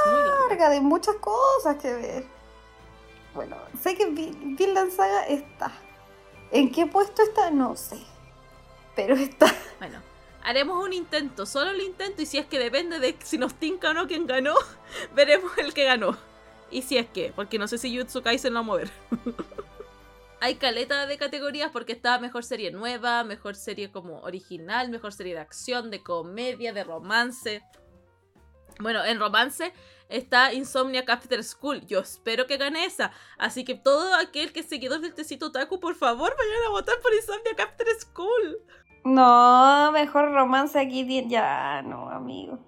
larga 0.49 0.69
de 0.69 0.81
muchas 0.81 1.15
cosas 1.15 1.75
que 1.81 1.93
ver. 1.93 2.25
Bueno, 3.33 3.55
sé 3.81 3.95
que 3.95 4.07
Vin- 4.07 4.57
Vinland 4.57 4.91
Saga 4.91 5.27
está. 5.27 5.71
¿En 6.51 6.71
qué 6.71 6.85
puesto 6.87 7.21
está? 7.21 7.51
No 7.51 7.75
sé. 7.75 7.97
Pero 8.95 9.15
está. 9.15 9.53
Bueno, 9.79 10.01
haremos 10.43 10.83
un 10.83 10.93
intento, 10.93 11.45
solo 11.45 11.69
el 11.71 11.81
intento, 11.81 12.21
y 12.21 12.25
si 12.25 12.37
es 12.39 12.47
que 12.47 12.57
depende 12.57 12.99
de 12.99 13.15
si 13.23 13.37
nos 13.37 13.53
tinca 13.53 13.91
o 13.91 13.93
no 13.93 14.07
quién 14.07 14.25
ganó, 14.25 14.55
veremos 15.15 15.55
el 15.57 15.73
que 15.73 15.83
ganó. 15.85 16.17
Y 16.71 16.81
si 16.81 16.97
es 16.97 17.07
que, 17.07 17.31
porque 17.35 17.59
no 17.59 17.67
sé 17.67 17.77
si 17.77 17.95
Jutsu 17.97 18.21
Kaisen 18.23 18.53
lo 18.53 18.59
va 18.59 18.61
a 18.61 18.63
mover. 18.63 18.91
Hay 20.39 20.55
caleta 20.55 21.07
de 21.07 21.17
categorías 21.17 21.71
porque 21.71 21.93
está 21.93 22.19
mejor 22.19 22.43
serie 22.43 22.71
nueva, 22.71 23.23
mejor 23.23 23.55
serie 23.55 23.91
como 23.91 24.19
original, 24.21 24.89
mejor 24.89 25.11
serie 25.11 25.33
de 25.33 25.39
acción, 25.39 25.89
de 25.89 26.03
comedia, 26.03 26.73
de 26.73 26.83
romance. 26.83 27.63
Bueno, 28.79 29.03
en 29.03 29.19
romance 29.19 29.73
está 30.09 30.53
Insomniac 30.53 31.09
After 31.09 31.43
School. 31.43 31.85
Yo 31.87 31.99
espero 32.01 32.45
que 32.45 32.57
gane 32.57 32.85
esa. 32.85 33.11
Así 33.39 33.65
que 33.65 33.73
todo 33.73 34.13
aquel 34.15 34.53
que 34.53 34.59
es 34.59 34.67
seguidor 34.67 34.99
del 35.01 35.15
Tecito 35.15 35.51
Taku, 35.51 35.79
por 35.79 35.95
favor, 35.95 36.35
vayan 36.37 36.65
a 36.67 36.69
votar 36.69 36.95
por 37.01 37.11
Insomniac 37.15 37.59
After 37.59 37.87
School. 37.99 38.59
No, 39.05 39.91
mejor 39.91 40.31
romance 40.33 40.79
aquí. 40.79 41.25
Ya, 41.27 41.81
no, 41.81 42.09
amigo. 42.11 42.59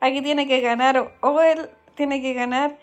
Aquí 0.00 0.22
tiene 0.22 0.48
que 0.48 0.60
ganar. 0.62 0.96
o- 0.96 1.12
O 1.20 1.40
él 1.42 1.68
tiene 1.94 2.22
que 2.22 2.32
ganar. 2.32 2.78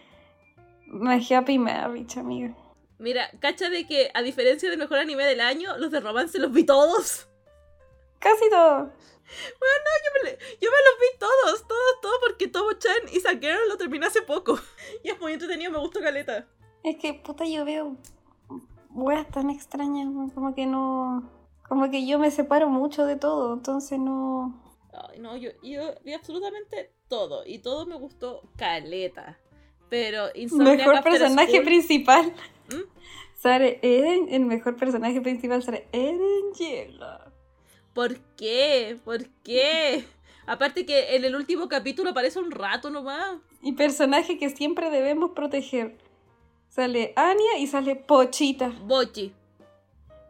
My 0.85 1.25
Happy 1.33 1.57
Marriage, 1.57 2.19
amigo. 2.19 2.55
Mira, 3.01 3.31
cacha 3.39 3.69
de 3.69 3.87
que 3.87 4.11
a 4.13 4.21
diferencia 4.21 4.69
del 4.69 4.77
mejor 4.77 4.99
anime 4.99 5.25
del 5.25 5.41
año, 5.41 5.75
los 5.77 5.89
de 5.91 5.99
romance 5.99 6.37
los 6.37 6.51
vi 6.51 6.63
todos. 6.63 7.27
Casi 8.19 8.47
todo. 8.49 8.91
Yo 9.31 9.57
me, 10.23 10.29
yo 10.29 10.69
me 10.69 10.77
los 10.77 10.99
vi 10.99 11.17
todos, 11.17 11.67
todos, 11.67 12.01
todos, 12.01 12.15
porque 12.21 12.47
Tomo-chan 12.47 13.07
y 13.11 13.19
Girl 13.39 13.69
lo 13.69 13.77
terminé 13.77 14.05
hace 14.05 14.21
poco. 14.21 14.59
Y 15.03 15.09
es 15.09 15.19
muy 15.19 15.33
entretenido, 15.33 15.71
me 15.71 15.79
gustó 15.79 15.99
Caleta. 15.99 16.47
Es 16.83 16.97
que, 16.97 17.13
puta, 17.15 17.45
yo 17.45 17.65
veo 17.65 17.97
weas 18.91 19.27
tan 19.31 19.49
extrañas, 19.49 20.07
como 20.35 20.53
que 20.53 20.65
no. 20.65 21.29
Como 21.67 21.89
que 21.89 22.05
yo 22.05 22.19
me 22.19 22.29
separo 22.29 22.69
mucho 22.69 23.05
de 23.05 23.15
todo, 23.15 23.53
entonces 23.53 23.97
no. 23.97 24.61
Ay, 24.93 25.19
no, 25.19 25.37
yo, 25.37 25.51
yo 25.63 25.95
vi 26.03 26.13
absolutamente 26.13 26.93
todo. 27.07 27.45
Y 27.45 27.59
todo 27.59 27.85
me 27.85 27.95
gustó 27.95 28.43
caleta. 28.57 29.39
Pero 29.89 30.27
Insomniac 30.35 30.77
Mejor 30.79 30.95
After 30.97 31.11
personaje 31.13 31.51
School- 31.53 31.65
principal. 31.65 32.33
¿Mm? 32.71 32.83
Sale 33.35 33.79
Eren, 33.81 34.27
el 34.29 34.45
mejor 34.45 34.75
personaje 34.75 35.19
principal 35.21 35.63
sale 35.63 35.87
Eren 35.91 36.53
llega. 36.57 37.31
¿Por 37.93 38.19
qué? 38.37 38.97
¿Por 39.03 39.27
qué? 39.43 40.05
Aparte 40.45 40.85
que 40.85 41.15
en 41.15 41.25
el 41.25 41.35
último 41.35 41.67
capítulo 41.67 42.11
aparece 42.11 42.39
un 42.39 42.51
rato 42.51 42.89
nomás. 42.89 43.37
Y 43.61 43.73
personaje 43.73 44.37
que 44.37 44.49
siempre 44.49 44.89
debemos 44.89 45.31
proteger. 45.31 45.97
Sale 46.69 47.13
Anya 47.15 47.57
y 47.59 47.67
sale 47.67 47.95
Pochita. 47.95 48.69
Bochi. 48.85 49.33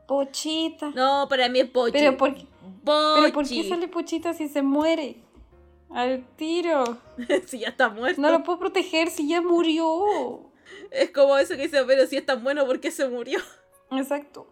Pochita. 0.07 0.89
No, 0.91 1.27
para 1.29 1.49
mí 1.49 1.59
es 1.59 1.71
Bochi. 1.71 1.91
pero, 1.91 2.17
por, 2.17 2.31
Bochi. 2.31 2.45
pero 2.83 3.33
¿por 3.33 3.47
qué 3.47 3.69
sale 3.69 3.87
Pochita 3.87 4.33
si 4.33 4.47
se 4.47 4.61
muere? 4.61 5.17
Al 5.89 6.25
tiro. 6.35 6.97
si 7.45 7.59
ya 7.59 7.69
está 7.69 7.89
muerto. 7.89 8.21
No 8.21 8.31
lo 8.31 8.43
puedo 8.43 8.57
proteger 8.59 9.09
si 9.09 9.27
ya 9.27 9.41
murió. 9.41 10.50
Es 10.89 11.11
como 11.11 11.37
eso 11.37 11.55
que 11.55 11.63
dice, 11.63 11.83
pero 11.85 12.05
si 12.05 12.17
es 12.17 12.25
tan 12.25 12.43
bueno, 12.43 12.65
¿por 12.65 12.79
qué 12.79 12.91
se 12.91 13.07
murió? 13.07 13.39
Exacto. 13.91 14.47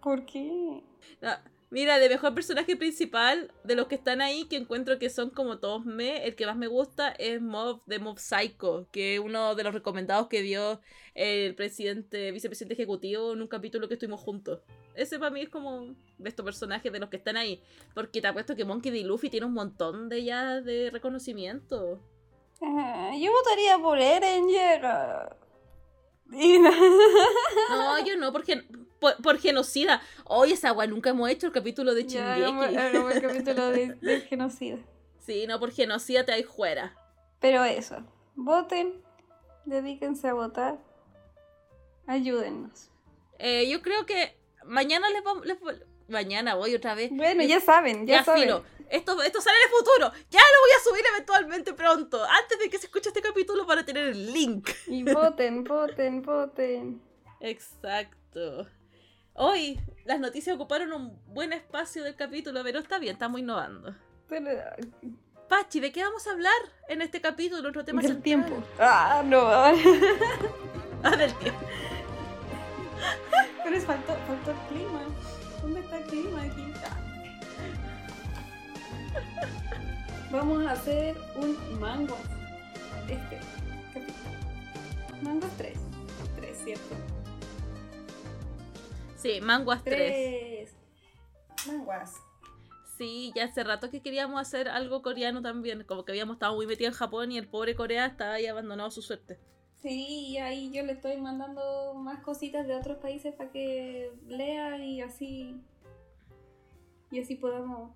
¿Por 0.00 0.24
qué? 0.24 0.82
No, 1.20 1.30
Mira, 1.72 2.00
de 2.00 2.08
mejor 2.08 2.34
personaje 2.34 2.76
principal, 2.76 3.52
de 3.62 3.76
los 3.76 3.86
que 3.86 3.94
están 3.94 4.20
ahí, 4.20 4.46
que 4.46 4.56
encuentro 4.56 4.98
que 4.98 5.08
son 5.08 5.30
como 5.30 5.58
todos 5.60 5.84
me, 5.84 6.24
el 6.24 6.34
que 6.34 6.44
más 6.44 6.56
me 6.56 6.66
gusta 6.66 7.10
es 7.10 7.40
Mob 7.40 7.80
de 7.86 8.00
Mob 8.00 8.18
Psycho, 8.18 8.88
que 8.90 9.14
es 9.14 9.20
uno 9.20 9.54
de 9.54 9.62
los 9.62 9.72
recomendados 9.72 10.26
que 10.26 10.42
dio 10.42 10.80
el 11.14 11.54
presidente, 11.54 12.32
vicepresidente 12.32 12.74
ejecutivo 12.74 13.34
en 13.34 13.42
un 13.42 13.46
capítulo 13.46 13.86
que 13.86 13.94
estuvimos 13.94 14.20
juntos. 14.20 14.62
Ese 14.96 15.20
para 15.20 15.30
mí 15.30 15.42
es 15.42 15.48
como 15.48 15.94
de 16.18 16.28
estos 16.28 16.44
personajes 16.44 16.92
de 16.92 16.98
los 16.98 17.08
que 17.08 17.18
están 17.18 17.36
ahí. 17.36 17.62
Porque 17.94 18.20
te 18.20 18.26
apuesto 18.26 18.56
que 18.56 18.64
Monkey 18.64 18.90
D. 18.90 19.04
Luffy 19.04 19.30
tiene 19.30 19.46
un 19.46 19.54
montón 19.54 20.08
de 20.08 20.24
ya 20.24 20.60
de 20.60 20.90
reconocimiento. 20.90 22.00
Ah, 22.60 23.12
yo 23.16 23.30
votaría 23.30 23.78
por 23.78 23.96
Eren. 24.00 24.48
Y 26.32 26.58
no- 26.58 26.70
No, 27.70 28.04
yo 28.04 28.16
no, 28.16 28.32
porque 28.32 28.64
por, 29.00 29.16
por 29.22 29.38
genocida. 29.38 30.00
Oye, 30.24 30.54
esa 30.54 30.68
agua 30.68 30.86
nunca 30.86 31.10
hemos 31.10 31.28
hecho 31.30 31.46
el 31.46 31.52
capítulo 31.52 31.94
de 31.94 32.06
Ya, 32.06 32.34
hagamos, 32.34 32.66
Shingeki. 32.66 32.86
hagamos 32.86 33.14
el 33.14 33.22
capítulo 33.22 33.68
de, 33.70 34.20
genocida. 34.28 34.78
Sí, 35.18 35.46
no, 35.46 35.58
por 35.58 35.70
genocida 35.72 36.24
te 36.24 36.32
hay 36.32 36.42
fuera. 36.44 36.96
Pero 37.40 37.64
eso, 37.64 37.96
voten, 38.36 39.02
dedíquense 39.64 40.28
a 40.28 40.34
votar, 40.34 40.78
ayúdennos. 42.06 42.90
Eh, 43.38 43.68
yo 43.70 43.80
creo 43.82 44.04
que 44.06 44.36
mañana 44.64 45.08
les 45.10 45.22
vamos. 45.24 45.46
les 45.46 45.58
mañana 46.10 46.54
voy 46.54 46.74
otra 46.74 46.94
vez. 46.94 47.10
Bueno, 47.12 47.42
ya 47.44 47.60
saben, 47.60 48.06
ya, 48.06 48.18
Ya, 48.18 48.24
saben. 48.24 48.42
filo. 48.42 48.64
Esto, 48.90 49.22
esto 49.22 49.40
sale 49.40 49.56
en 49.56 49.62
el 49.62 49.78
futuro. 49.78 50.12
Ya 50.30 50.40
lo 50.40 50.60
voy 50.62 50.70
a 50.76 50.84
subir 50.84 51.04
eventualmente 51.14 51.72
pronto. 51.74 52.24
Antes 52.24 52.58
de 52.58 52.68
que 52.68 52.76
se 52.78 52.86
escuche 52.86 53.08
este 53.10 53.22
capítulo 53.22 53.64
para 53.66 53.84
tener 53.84 54.04
el 54.08 54.32
link. 54.32 54.68
Y 54.88 55.04
voten, 55.04 55.62
voten, 55.64 56.22
voten. 56.22 57.00
Exacto. 57.40 58.66
Hoy 59.34 59.80
las 60.04 60.18
noticias 60.18 60.56
ocuparon 60.56 60.92
un 60.92 61.20
buen 61.32 61.52
espacio 61.52 62.02
del 62.02 62.16
capítulo, 62.16 62.62
pero 62.64 62.80
está 62.80 62.98
bien, 62.98 63.12
estamos 63.12 63.38
innovando. 63.40 63.94
Pero, 64.28 64.50
Pachi, 65.48 65.78
¿de 65.80 65.92
qué 65.92 66.02
vamos 66.02 66.26
a 66.26 66.32
hablar 66.32 66.52
en 66.88 67.00
este 67.00 67.20
capítulo? 67.20 67.62
Nuestro 67.62 67.84
tema 67.84 68.02
del 68.02 68.10
central? 68.12 68.22
tiempo. 68.24 68.62
Ah, 68.78 69.22
no. 69.24 69.40
Ah, 71.02 71.16
del 71.16 71.32
tiempo. 71.36 71.60
Pero 73.64 73.76
es 73.76 73.84
faltó, 73.84 74.14
faltó 74.26 74.50
el 74.50 74.56
clima. 74.68 74.89
¿Dónde 76.10 76.28
está 76.28 76.44
el 76.44 76.50
clima 76.50 76.66
aquí? 76.66 76.72
Vamos 80.30 80.66
a 80.66 80.72
hacer 80.72 81.16
un 81.36 81.80
mango. 81.80 82.16
Este. 83.08 83.38
Mango 85.22 85.46
3. 85.56 85.78
3, 86.36 86.58
¿cierto? 86.64 86.94
Sí, 89.16 89.40
Manguas 89.40 89.82
3. 89.84 89.96
3. 89.96 90.76
Manguas. 91.66 92.14
Sí, 92.96 93.32
ya 93.34 93.44
hace 93.44 93.64
rato 93.64 93.90
que 93.90 94.02
queríamos 94.02 94.40
hacer 94.40 94.68
algo 94.68 95.02
coreano 95.02 95.42
también. 95.42 95.84
Como 95.84 96.04
que 96.04 96.12
habíamos 96.12 96.36
estado 96.36 96.54
muy 96.54 96.66
metidos 96.66 96.94
en 96.94 96.98
Japón 96.98 97.32
y 97.32 97.38
el 97.38 97.48
pobre 97.48 97.74
Corea 97.74 98.06
estaba 98.06 98.34
ahí 98.34 98.46
abandonado 98.46 98.88
a 98.88 98.92
su 98.92 99.02
suerte. 99.02 99.38
Sí, 99.82 100.28
y 100.28 100.38
ahí 100.38 100.70
yo 100.70 100.84
le 100.84 100.92
estoy 100.92 101.16
mandando 101.16 101.94
más 101.94 102.22
cositas 102.22 102.66
de 102.66 102.74
otros 102.74 102.98
países 102.98 103.34
para 103.34 103.50
que 103.50 104.12
lea 104.28 104.76
y 104.78 105.00
así. 105.00 105.56
Y 107.10 107.20
así 107.20 107.34
podamos 107.36 107.92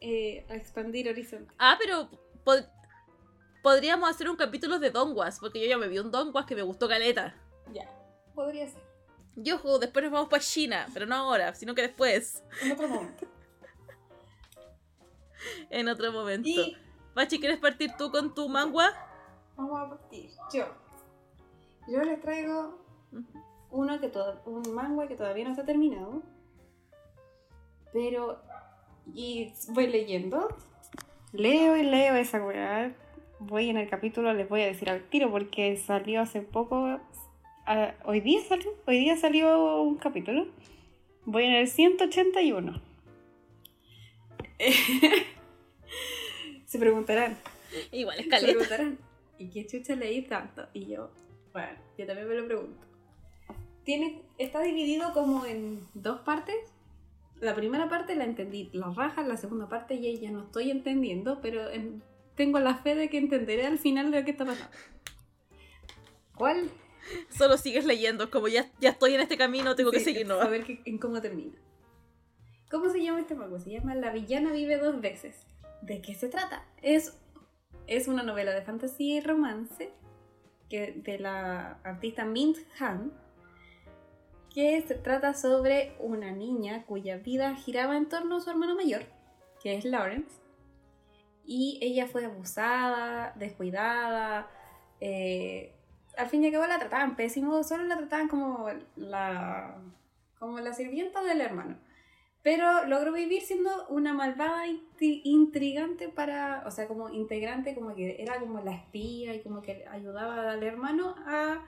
eh, 0.00 0.44
expandir 0.50 1.08
horizontes. 1.08 1.54
Ah, 1.58 1.76
pero 1.80 2.08
pod- 2.44 2.68
podríamos 3.62 4.08
hacer 4.10 4.28
un 4.28 4.36
capítulo 4.36 4.78
de 4.78 4.90
Dongwas, 4.90 5.38
porque 5.40 5.60
yo 5.60 5.66
ya 5.66 5.78
me 5.78 5.88
vi 5.88 5.98
un 5.98 6.10
Dongwas 6.10 6.46
que 6.46 6.54
me 6.54 6.62
gustó 6.62 6.88
caleta. 6.88 7.34
Ya, 7.72 7.88
podría 8.34 8.68
ser. 8.68 8.82
Yo 9.36 9.58
después 9.80 10.04
nos 10.04 10.12
vamos 10.12 10.28
para 10.28 10.42
China, 10.42 10.86
pero 10.92 11.06
no 11.06 11.14
ahora, 11.16 11.54
sino 11.54 11.74
que 11.74 11.82
después, 11.82 12.44
En 12.62 12.72
otro 12.72 12.88
momento. 12.88 13.26
en 15.70 15.88
otro 15.88 16.12
momento. 16.12 16.48
Y 16.48 16.76
Pachi, 17.14 17.40
¿quieres 17.40 17.58
partir 17.58 17.92
tú 17.96 18.10
con 18.10 18.34
tu 18.34 18.48
mangua? 18.48 18.92
vamos 19.56 19.80
a 19.80 19.88
partir. 19.88 20.30
Yo. 20.52 20.66
Yo 21.88 22.02
les 22.02 22.20
traigo 22.20 22.78
uno 23.70 24.00
que 24.00 24.08
todo, 24.08 24.40
un 24.46 24.74
manga 24.74 25.06
que 25.06 25.16
todavía 25.16 25.44
no 25.44 25.50
está 25.50 25.64
terminado. 25.64 26.22
Pero. 27.94 28.38
Y 29.14 29.52
voy 29.68 29.86
leyendo. 29.86 30.48
Leo 31.32 31.76
y 31.76 31.84
leo 31.84 32.16
esa 32.16 32.44
weá. 32.44 32.94
Voy 33.38 33.70
en 33.70 33.76
el 33.76 33.88
capítulo, 33.88 34.32
les 34.34 34.48
voy 34.48 34.62
a 34.62 34.66
decir 34.66 34.90
al 34.90 35.02
tiro 35.08 35.30
porque 35.30 35.76
salió 35.76 36.20
hace 36.20 36.42
poco. 36.42 37.00
ah, 37.66 37.94
hoy 38.04 38.20
día 38.20 38.40
salió. 38.46 38.70
Hoy 38.86 38.98
día 38.98 39.16
salió 39.16 39.80
un 39.82 39.96
capítulo. 39.96 40.48
Voy 41.24 41.44
en 41.44 41.52
el 41.54 41.68
181. 41.68 42.82
Se 46.66 46.78
preguntarán. 46.78 47.36
Igual 47.92 48.18
es 48.18 48.24
Se 48.24 48.30
caleta. 48.30 48.52
preguntarán, 48.52 48.98
¿y 49.38 49.48
qué 49.50 49.66
chucha 49.66 49.94
leí 49.96 50.22
tanto? 50.22 50.66
Y 50.72 50.86
yo, 50.86 51.10
bueno, 51.52 51.78
yo 51.98 52.06
también 52.06 52.28
me 52.28 52.34
lo 52.34 52.46
pregunto. 52.46 52.80
Tiene, 53.84 54.22
está 54.38 54.62
dividido 54.62 55.12
como 55.12 55.44
en 55.46 55.86
dos 55.94 56.20
partes. 56.20 56.56
La 57.44 57.54
primera 57.54 57.88
parte 57.90 58.14
la 58.16 58.24
entendí, 58.24 58.70
la 58.72 58.90
raja, 58.90 59.22
la 59.22 59.36
segunda 59.36 59.68
parte 59.68 60.00
ya, 60.00 60.18
ya 60.18 60.30
no 60.30 60.44
estoy 60.44 60.70
entendiendo, 60.70 61.40
pero 61.42 61.68
en- 61.70 62.02
tengo 62.36 62.58
la 62.58 62.74
fe 62.76 62.94
de 62.94 63.10
que 63.10 63.18
entenderé 63.18 63.66
al 63.66 63.78
final 63.78 64.10
de 64.10 64.20
lo 64.20 64.24
que 64.24 64.30
está 64.30 64.44
pasando. 64.46 64.74
¿Cuál? 66.34 66.70
Solo 67.28 67.58
sigues 67.58 67.84
leyendo, 67.84 68.30
como 68.30 68.48
ya, 68.48 68.70
ya 68.80 68.90
estoy 68.90 69.14
en 69.14 69.20
este 69.20 69.36
camino, 69.36 69.74
tengo 69.76 69.90
que 69.90 69.98
Sí, 69.98 70.06
seguir, 70.06 70.26
¿no? 70.26 70.40
A 70.40 70.48
ver 70.48 70.64
qué- 70.64 70.80
en 70.86 70.98
cómo 70.98 71.20
termina. 71.20 71.52
¿Cómo 72.70 72.88
se 72.90 73.02
llama 73.02 73.20
este 73.20 73.34
manga? 73.34 73.60
Se 73.60 73.70
llama 73.70 73.94
La 73.94 74.10
villana 74.10 74.50
vive 74.52 74.78
dos 74.78 75.00
veces. 75.00 75.46
¿De 75.82 76.00
qué 76.00 76.14
se 76.14 76.28
trata? 76.28 76.64
Es, 76.82 77.20
es 77.86 78.08
una 78.08 78.22
novela 78.22 78.52
de 78.52 78.62
fantasía 78.62 79.18
y 79.18 79.20
romance 79.20 79.92
que, 80.70 80.92
de 80.92 81.18
la 81.18 81.72
artista 81.84 82.24
Mint 82.24 82.56
Han 82.80 83.12
que 84.54 84.80
se 84.82 84.94
trata 84.94 85.34
sobre 85.34 85.96
una 85.98 86.30
niña 86.30 86.84
cuya 86.86 87.16
vida 87.16 87.56
giraba 87.56 87.96
en 87.96 88.08
torno 88.08 88.36
a 88.36 88.40
su 88.40 88.50
hermano 88.50 88.76
mayor, 88.76 89.02
que 89.60 89.74
es 89.76 89.84
Lawrence, 89.84 90.40
y 91.44 91.78
ella 91.82 92.06
fue 92.06 92.24
abusada, 92.24 93.32
descuidada, 93.36 94.48
eh, 95.00 95.74
al 96.16 96.28
fin 96.28 96.44
y 96.44 96.46
al 96.46 96.52
cabo 96.52 96.66
la 96.66 96.78
trataban 96.78 97.16
pésimo, 97.16 97.64
solo 97.64 97.82
la 97.84 97.96
trataban 97.96 98.28
como 98.28 98.68
la, 98.94 99.76
como 100.38 100.60
la 100.60 100.72
sirvienta 100.72 101.22
del 101.24 101.40
hermano. 101.40 101.76
Pero 102.42 102.84
logró 102.84 103.12
vivir 103.12 103.42
siendo 103.42 103.88
una 103.88 104.12
malvada 104.12 104.66
intri- 104.66 105.22
intrigante 105.24 106.08
para, 106.08 106.62
o 106.66 106.70
sea, 106.70 106.86
como 106.86 107.08
integrante, 107.08 107.74
como 107.74 107.94
que 107.94 108.22
era 108.22 108.38
como 108.38 108.60
la 108.60 108.72
espía 108.72 109.34
y 109.34 109.42
como 109.42 109.62
que 109.62 109.84
ayudaba 109.88 110.52
al 110.52 110.62
hermano 110.62 111.16
a 111.26 111.64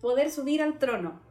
poder 0.00 0.30
subir 0.30 0.62
al 0.62 0.78
trono. 0.78 1.25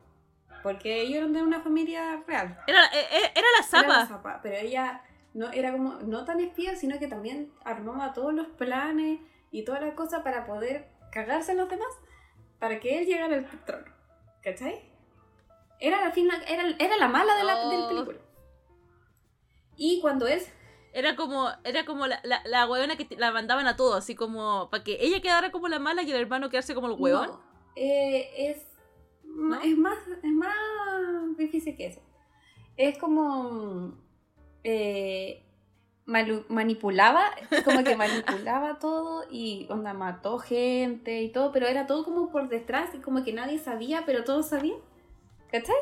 Porque 0.66 1.00
ellos 1.02 1.18
eran 1.18 1.32
de 1.34 1.44
una 1.44 1.60
familia 1.62 2.24
real. 2.26 2.58
Era, 2.66 2.86
eh, 2.86 3.06
eh, 3.12 3.32
era 3.36 3.48
la 3.60 3.80
Era 3.80 3.88
la 3.88 3.94
zapa. 4.00 4.06
zapa, 4.08 4.40
pero 4.42 4.56
ella 4.58 5.04
no 5.36 5.52
era 5.52 5.72
como 5.72 5.94
no 6.02 6.26
tan 6.26 6.40
espía, 6.40 6.76
sino 6.76 6.98
que 6.98 7.08
también 7.08 7.54
armaba 7.64 8.14
todos 8.14 8.34
los 8.34 8.48
planes 8.48 9.20
y 9.52 9.64
todas 9.64 9.82
las 9.82 9.94
cosas 9.94 10.24
para 10.24 10.48
poder 10.48 10.90
cagarse 11.12 11.52
a 11.52 11.56
los 11.56 11.70
demás 11.70 11.88
para 12.58 12.80
que 12.80 12.98
él 12.98 13.06
llegara 13.06 13.36
al 13.36 13.46
trono. 13.66 13.86
¿Cachai? 14.42 14.92
Era 15.80 16.02
la, 16.02 16.12
fin- 16.12 16.32
era, 16.48 16.64
era 16.80 16.98
la 16.98 17.08
mala 17.10 17.36
de 17.36 17.44
la, 17.44 17.56
Oh. 17.58 17.70
del 17.70 17.88
película. 17.88 18.18
Y 19.78 20.00
cuando 20.02 20.26
él 20.28 20.42
Era 20.94 21.16
como, 21.16 21.48
era 21.64 21.86
como 21.86 22.08
la, 22.08 22.20
la, 22.24 22.42
la 22.46 22.66
huevona 22.66 22.96
que 22.96 23.08
la 23.18 23.32
mandaban 23.32 23.68
a 23.68 23.76
todos, 23.76 23.98
así 23.98 24.16
como 24.16 24.70
para 24.72 24.84
que 24.84 24.98
ella 25.00 25.22
quedara 25.22 25.52
como 25.52 25.68
la 25.68 25.78
mala 25.78 26.02
y 26.02 26.12
el 26.12 26.18
hermano 26.20 26.50
quedarse 26.50 26.74
como 26.74 26.88
el 26.88 26.96
huevón. 26.98 27.28
No, 27.28 27.42
eh, 27.76 28.30
es 28.50 28.66
Es, 29.64 29.78
más, 29.78 29.98
es 30.24 30.32
más 30.32 31.38
difícil 31.38 31.76
que 31.76 31.88
eso. 31.88 32.02
Es 32.78 32.98
como. 32.98 33.98
eh, 34.64 35.42
manipulaba, 36.06 37.24
como 37.64 37.84
que 37.84 37.96
manipulaba 37.98 38.78
todo 38.80 39.26
y 39.32 39.66
onda 39.72 39.94
mató 39.94 40.38
gente 40.38 41.22
y 41.24 41.32
todo, 41.32 41.52
pero 41.52 41.66
era 41.68 41.88
todo 41.88 42.04
como 42.06 42.30
por 42.30 42.48
detrás 42.48 42.94
y 42.94 43.00
como 43.00 43.24
que 43.24 43.34
nadie 43.34 43.58
sabía, 43.60 44.04
pero 44.06 44.24
todos 44.24 44.48
sabían. 44.50 44.78
¿Cachai? 45.52 45.76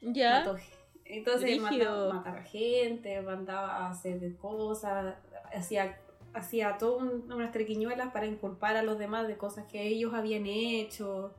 Ya. 0.00 0.38
Mató 0.40 0.56
ge- 0.56 0.72
Entonces 1.06 1.60
mataba, 1.60 2.14
mataba 2.14 2.42
gente, 2.42 3.20
mandaba 3.22 3.76
a 3.86 3.90
hacer 3.90 4.36
cosas, 4.36 5.16
hacía, 5.52 5.98
hacía 6.34 6.78
todas 6.78 7.02
unas 7.28 7.50
triquiñuelas 7.52 8.12
para 8.12 8.26
inculpar 8.26 8.76
a 8.76 8.82
los 8.82 8.98
demás 8.98 9.26
de 9.26 9.36
cosas 9.36 9.64
que 9.66 9.82
ellos 9.88 10.14
habían 10.14 10.46
hecho. 10.46 11.34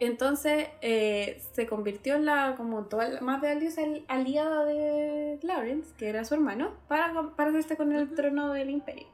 Entonces 0.00 0.68
eh, 0.80 1.42
se 1.54 1.66
convirtió 1.66 2.14
en 2.14 2.24
la 2.24 2.54
como 2.56 2.84
toda 2.84 3.08
la 3.08 3.20
más 3.20 3.40
valiosa 3.40 3.82
al- 3.82 4.04
aliada 4.06 4.64
de 4.64 5.38
Lawrence, 5.42 5.92
que 5.96 6.08
era 6.08 6.24
su 6.24 6.34
hermano, 6.34 6.74
para, 6.86 7.12
para 7.34 7.50
hacerse 7.50 7.76
con 7.76 7.92
el 7.92 8.14
trono 8.14 8.52
del 8.52 8.70
imperio. 8.70 9.08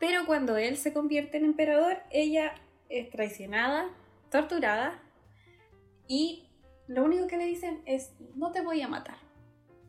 Pero 0.00 0.26
cuando 0.26 0.56
él 0.56 0.76
se 0.76 0.92
convierte 0.92 1.38
en 1.38 1.44
emperador, 1.44 1.98
ella 2.10 2.54
es 2.88 3.08
traicionada, 3.10 3.88
torturada 4.30 5.00
y 6.08 6.48
lo 6.88 7.04
único 7.04 7.26
que 7.26 7.36
le 7.36 7.46
dicen 7.46 7.82
es 7.86 8.12
no 8.34 8.52
te 8.52 8.60
voy 8.62 8.82
a 8.82 8.88
matar. 8.88 9.16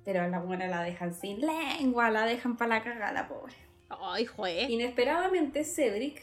Pero 0.05 0.21
a 0.21 0.27
la 0.27 0.39
buena 0.39 0.67
la 0.67 0.83
dejan 0.83 1.13
sin 1.13 1.41
lengua, 1.41 2.09
la 2.09 2.25
dejan 2.25 2.55
para 2.57 2.77
la 2.77 2.83
cagada, 2.83 3.27
pobre. 3.27 3.55
Ay, 3.89 4.25
jue. 4.25 4.63
Inesperadamente, 4.69 5.63
Cedric 5.63 6.21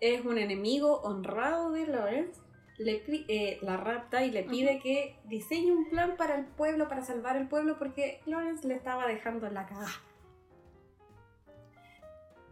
es 0.00 0.24
un 0.24 0.38
enemigo 0.38 1.00
honrado 1.02 1.72
de 1.72 1.86
Lawrence. 1.86 2.40
Le, 2.78 3.02
eh, 3.08 3.58
la 3.62 3.78
rapta 3.78 4.24
y 4.24 4.30
le 4.30 4.42
pide 4.42 4.80
que 4.80 5.16
diseñe 5.24 5.72
un 5.72 5.88
plan 5.88 6.16
para 6.18 6.36
el 6.36 6.44
pueblo, 6.44 6.88
para 6.88 7.02
salvar 7.02 7.36
el 7.36 7.48
pueblo, 7.48 7.78
porque 7.78 8.20
Lawrence 8.26 8.68
le 8.68 8.74
estaba 8.74 9.06
dejando 9.06 9.48
la 9.48 9.66
cagada. 9.66 9.88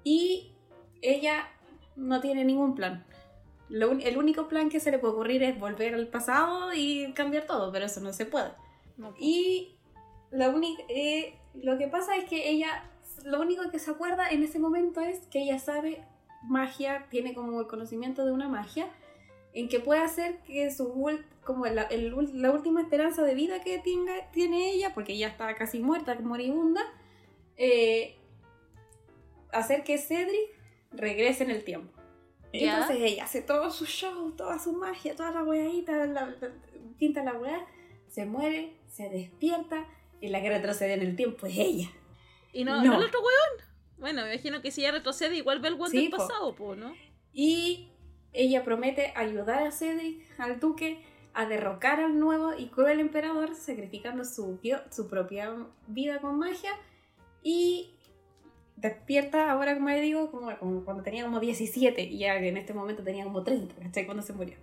Y 0.03 0.55
ella 1.03 1.49
no 1.97 2.21
tiene 2.23 2.45
ningún 2.45 2.75
plan. 2.75 3.05
Lo 3.69 3.93
el 3.93 4.17
único 4.17 4.49
plan 4.49 4.71
que 4.71 4.81
se 4.81 4.91
le 4.91 4.99
puede 4.99 5.15
ocurrir 5.15 5.43
es 5.43 5.59
volver 5.59 5.95
al 5.95 6.09
pasado 6.09 6.73
y 6.75 7.13
cambiar 7.13 7.47
todo, 7.47 7.71
pero 7.73 7.87
eso 7.87 8.01
no 8.01 8.13
se 8.13 8.25
puede. 8.27 8.51
No, 8.97 9.15
Y 9.19 9.77
la 10.31 10.51
única, 10.51 10.83
eh, 10.89 11.39
lo 11.55 11.77
que 11.79 11.89
pasa 11.89 12.17
es 12.17 12.25
que 12.25 12.49
ella, 12.49 12.91
lo 13.25 13.41
único 13.41 13.71
que 13.71 13.79
se 13.79 13.91
acuerda 13.91 14.31
en 14.31 14.43
ese 14.43 14.59
momento 14.59 15.01
es 15.01 15.27
que 15.27 15.43
ella 15.43 15.59
sabe 15.59 16.05
magia, 16.49 17.07
tiene 17.11 17.35
como 17.35 17.61
el 17.61 17.67
conocimiento 17.67 18.25
de 18.25 18.33
una 18.33 18.49
magia, 18.49 18.89
en 19.53 19.69
que 19.69 19.81
puede 19.81 20.01
hacer 20.01 20.39
que 20.43 20.71
su 20.73 20.93
como 21.45 21.67
la, 21.67 21.83
el 21.83 22.15
la 22.41 22.51
última 22.51 22.81
esperanza 22.81 23.23
de 23.23 23.35
vida 23.35 23.63
que 23.63 23.79
tenga, 23.79 24.31
tiene 24.33 24.71
ella, 24.73 24.95
porque 24.95 25.13
ella 25.13 25.29
está 25.29 25.55
casi 25.55 25.79
muerta, 25.81 26.15
moribunda, 26.21 26.83
eh, 27.57 28.17
hacer 29.53 29.85
que 29.85 29.99
Cedric 29.99 30.51
regrese 30.91 31.45
en 31.45 31.51
el 31.51 31.65
tiempo. 31.65 31.93
Ya. 32.53 32.75
Entonces 32.81 32.99
ella 33.03 33.25
hace 33.25 33.43
todo 33.43 33.71
su 33.71 33.85
show, 33.87 34.31
toda 34.33 34.59
su 34.59 34.73
magia, 34.73 35.17
toda 35.17 35.31
la 35.33 35.43
weadita, 35.43 35.93
la, 36.07 36.27
la- 36.27 36.53
pinta 36.99 37.23
la 37.25 37.35
weá, 37.35 37.67
se 38.09 38.27
muere, 38.27 38.77
se 38.89 39.09
despierta 39.09 39.87
y 40.21 40.29
la 40.29 40.41
que 40.41 40.49
retrocede 40.51 40.95
en 40.95 41.03
el 41.03 41.17
tiempo 41.17 41.47
es 41.47 41.59
ella. 41.59 41.91
¿Y 42.53 42.65
no, 42.65 42.77
No. 42.77 42.85
no 42.93 42.99
el 43.01 43.05
otro 43.09 43.21
weón? 43.21 43.69
Bueno, 43.99 44.23
me 44.23 44.35
imagino 44.35 44.61
que 44.61 44.71
si 44.71 44.81
ella 44.83 44.93
retrocede, 44.93 45.37
igual 45.37 45.61
ve 45.61 45.69
el 45.69 45.75
weón 45.75 45.91
Sí, 45.91 46.03
del 46.03 46.11
po. 46.11 46.17
pasado, 46.19 46.55
po, 46.55 46.75
¿no? 46.77 46.93
Y 47.33 47.91
ella 48.33 48.65
promete 48.65 49.13
ayudar 49.17 49.63
a 49.67 49.71
Cedric, 49.71 50.25
al 50.39 50.61
duque, 50.61 51.03
a 51.33 51.47
derrocar 51.47 52.01
al 52.01 52.19
nuevo 52.19 52.55
y 52.57 52.67
cruel 52.69 53.01
emperador, 53.01 53.55
sacrificando 53.55 54.25
su, 54.25 54.61
su 54.91 55.09
propia 55.09 55.55
vida 55.87 56.21
con 56.21 56.39
magia. 56.39 56.73
Y 57.43 57.95
despierta 58.77 59.51
ahora, 59.51 59.75
como 59.75 59.89
le 59.89 60.01
digo, 60.01 60.31
como, 60.31 60.57
como 60.59 60.85
cuando 60.85 61.03
tenía 61.03 61.25
como 61.25 61.41
17 61.41 62.03
y 62.03 62.19
ya 62.19 62.39
que 62.41 62.49
en 62.49 62.57
este 62.57 62.75
momento 62.75 63.03
tenía 63.03 63.25
como 63.25 63.43
30, 63.43 63.75
¿cachai? 63.83 64.05
Cuando 64.05 64.23
se 64.23 64.33
murió. 64.33 64.57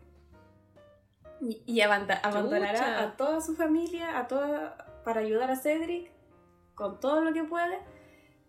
Y, 1.40 1.62
y 1.66 1.82
abandonará 1.82 2.74
Chucha. 2.74 3.02
a 3.04 3.18
toda 3.18 3.42
su 3.42 3.56
familia, 3.56 4.20
a 4.20 4.28
toda, 4.28 5.02
para 5.04 5.22
ayudar 5.22 5.50
a 5.50 5.56
Cedric 5.56 6.12
con 6.76 7.00
todo 7.00 7.22
lo 7.22 7.34
que 7.34 7.44
puede, 7.44 7.80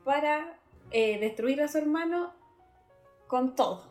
para 0.04 0.58
eh, 0.92 1.18
destruir 1.18 1.60
a 1.62 1.68
su 1.68 1.78
hermano 1.78 2.32
con 3.26 3.54
todo. 3.54 3.90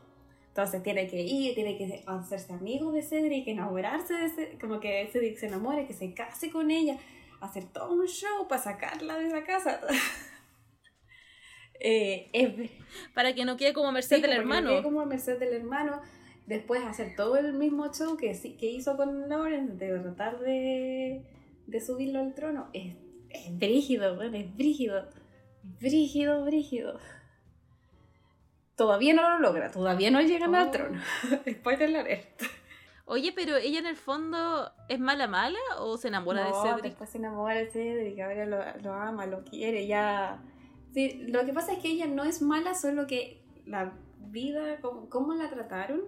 Entonces 0.50 0.84
tiene 0.84 1.08
que 1.08 1.22
ir, 1.22 1.56
tiene 1.56 1.78
que 1.78 2.04
hacerse 2.06 2.52
amigo 2.54 2.92
de 2.92 3.02
Cedric, 3.02 3.48
enamorarse 3.48 4.14
de 4.14 4.30
Cedric, 4.30 4.60
como 4.60 4.80
que 4.80 5.10
Cedric 5.12 5.38
se 5.38 5.48
enamore, 5.48 5.88
que 5.88 5.94
se 5.94 6.14
case 6.14 6.52
con 6.52 6.72
ella, 6.72 6.98
hacer 7.40 7.66
todo 7.72 7.94
un 7.94 8.06
show 8.06 8.48
para 8.50 8.62
sacarla 8.62 9.18
de 9.18 9.30
la 9.30 9.44
casa. 9.44 9.82
Eh, 11.84 12.30
es, 12.34 12.70
Para 13.16 13.34
que 13.34 13.44
no 13.44 13.58
quede 13.58 13.74
como 13.74 13.92
merced 13.92 14.18
sí, 14.18 14.22
del 14.22 14.34
hermano. 14.34 14.70
quedé 14.70 14.84
como 14.84 15.02
a 15.02 15.06
merced 15.08 15.40
del 15.40 15.56
hermano. 15.56 16.00
Después 16.46 16.84
hacer 16.84 17.16
todo 17.16 17.38
el 17.38 17.54
mismo 17.54 17.92
show 17.92 18.18
que, 18.18 18.40
que 18.60 18.68
hizo 18.68 18.96
con 18.96 19.28
Lawrence, 19.28 19.84
de 19.84 19.98
tratar 19.98 20.40
de, 20.42 21.24
de 21.66 21.82
subirlo 21.82 22.20
al 22.20 22.36
trono. 22.36 22.70
Es, 22.72 22.94
es 23.32 23.58
brígido, 23.58 24.16
bueno, 24.16 24.38
es 24.38 24.56
brígido. 24.56 25.10
Brígido, 25.64 26.44
brígido. 26.46 27.00
Todavía 28.76 29.14
no 29.14 29.30
lo 29.30 29.40
logra, 29.40 29.70
todavía 29.72 30.10
no 30.12 30.22
llegan 30.22 30.56
al 30.56 30.68
Oh. 30.70 30.72
trono. 30.72 31.02
Spoiler 31.52 31.96
alert. 31.98 32.42
Oye, 33.06 33.34
pero 33.36 33.58
ella 33.58 33.80
en 33.80 33.86
el 33.88 33.98
fondo 33.98 34.72
es 34.88 35.00
mala 35.00 35.28
mala 35.28 35.60
o 35.80 35.98
se 35.98 36.08
enamora 36.08 36.46
de 36.46 36.54
Cedric? 36.54 36.84
después 36.84 37.10
se 37.10 37.18
enamora 37.18 37.56
de 37.56 37.68
Cedric, 37.70 38.20
ahora 38.20 38.46
lo, 38.46 38.82
lo 38.82 38.94
ama, 38.94 39.26
lo 39.26 39.44
quiere, 39.44 39.86
ya... 39.86 40.42
Sí, 40.94 41.26
lo 41.28 41.46
que 41.46 41.54
pasa 41.54 41.74
es 41.74 41.80
que 41.80 41.90
ella 41.90 42.08
no 42.08 42.24
es 42.24 42.42
mala, 42.42 42.74
solo 42.74 43.08
que 43.08 43.44
la 43.66 43.94
vida, 44.18 44.80
como, 44.82 45.10
cómo 45.10 45.34
la 45.34 45.50
trataron, 45.50 46.02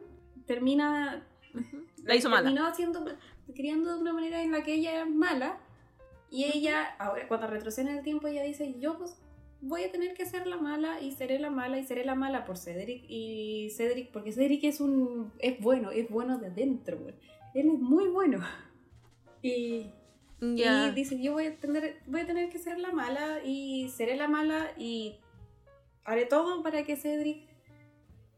termina... 0.46 1.26
La 2.04 2.16
hizo 2.16 2.30
mala. 2.30 2.44
Terminó 2.44 2.66
haciendo, 2.68 3.06
criando 3.54 3.96
de 3.96 4.02
una 4.02 4.14
manera 4.14 4.42
en 4.42 4.52
la 4.52 4.64
que 4.64 4.74
ella 4.76 5.02
es 5.04 5.10
mala, 5.10 5.58
y 6.32 6.46
ella, 6.46 6.96
ahora 7.00 7.28
cuando 7.28 7.48
retrocede 7.48 7.90
en 7.92 7.98
el 7.98 8.04
tiempo, 8.04 8.28
ella 8.28 8.44
dice, 8.44 8.76
yo 8.80 8.98
pues 8.98 9.20
voy 9.64 9.84
a 9.84 9.92
tener 9.92 10.14
que 10.14 10.26
ser 10.26 10.46
la 10.46 10.58
mala, 10.58 11.02
y 11.02 11.12
seré 11.12 11.40
la 11.40 11.50
mala, 11.50 11.80
y 11.80 11.86
seré 11.86 12.06
la 12.06 12.16
mala 12.16 12.46
por 12.46 12.58
Cedric, 12.58 13.06
y 13.08 13.70
Cedric, 13.72 14.12
porque 14.12 14.32
Cedric 14.32 14.64
es 14.66 14.82
un... 14.82 15.32
es 15.40 15.60
bueno, 15.60 15.92
es 15.92 16.10
bueno 16.10 16.38
de 16.38 16.48
adentro, 16.48 17.00
güey. 17.00 17.16
Él 17.54 17.70
es 17.70 17.80
muy 17.80 18.08
bueno. 18.10 18.40
Y... 19.42 19.92
Ya. 20.42 20.88
Y 20.88 20.92
dice, 20.92 21.22
yo 21.22 21.32
voy 21.32 21.46
a, 21.46 21.56
tener, 21.56 22.02
voy 22.06 22.22
a 22.22 22.26
tener 22.26 22.50
que 22.50 22.60
ser 22.60 22.78
la 22.78 22.92
mala 22.92 23.42
y 23.46 23.88
seré 23.90 24.18
la 24.18 24.28
mala 24.28 24.72
y 24.78 25.16
haré 26.04 26.26
todo 26.26 26.62
para 26.62 26.84
que 26.84 26.98
Cedric 26.98 27.48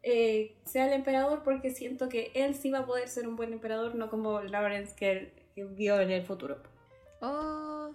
eh, 0.04 0.56
sea 0.66 0.86
el 0.86 0.94
emperador 0.94 1.42
porque 1.44 1.72
siento 1.72 2.08
que 2.08 2.32
él 2.36 2.54
sí 2.54 2.70
va 2.70 2.80
a 2.80 2.86
poder 2.86 3.08
ser 3.08 3.28
un 3.28 3.36
buen 3.36 3.54
emperador, 3.54 3.96
no 3.96 4.12
como 4.12 4.42
Lawrence 4.42 4.94
que, 4.96 5.34
que 5.56 5.66
vio 5.66 6.00
en 6.00 6.12
el 6.12 6.24
futuro. 6.24 6.62
Oh. 7.22 7.90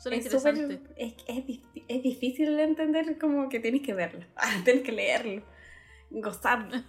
Suena 0.00 0.16
Es, 0.16 0.24
interesante. 0.24 0.62
súper- 0.78 0.94
es, 0.96 1.14
es 1.28 1.60
es 1.88 2.02
difícil 2.02 2.56
de 2.56 2.62
entender 2.64 3.18
como 3.18 3.48
que 3.48 3.60
tenéis 3.60 3.82
que 3.84 3.94
verlo, 3.94 4.24
tenéis 4.64 4.84
que 4.84 4.92
leerlo, 4.92 5.42
gozarlo. 6.10 6.76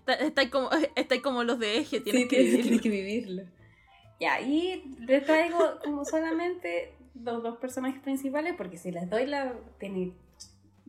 Está, 0.00 0.12
está 0.14 0.50
como, 0.50 0.68
está 0.94 1.22
como 1.22 1.42
los 1.42 1.58
de 1.58 1.78
eje, 1.78 2.00
tienes 2.00 2.22
Sí, 2.24 2.28
que 2.28 2.36
tienes, 2.36 2.52
vivirlo. 2.52 2.62
tienes 2.62 2.82
que 2.82 2.88
vivirlo. 2.90 3.42
Y 4.18 4.24
ahí 4.26 4.94
les 5.00 5.24
traigo 5.24 5.58
como 5.82 6.04
solamente 6.04 6.92
los 7.14 7.42
dos 7.42 7.56
personajes 7.56 8.00
principales, 8.02 8.54
porque 8.58 8.76
si 8.76 8.90
les 8.90 9.08
doy 9.08 9.24
la. 9.24 9.54
tiene- 9.78 10.12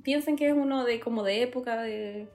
piensen 0.04 0.36
que 0.36 0.48
es 0.50 0.54
uno 0.54 0.84
de 0.84 1.00
como 1.00 1.24
de 1.24 1.42
época 1.44 1.82
de. 1.82 2.28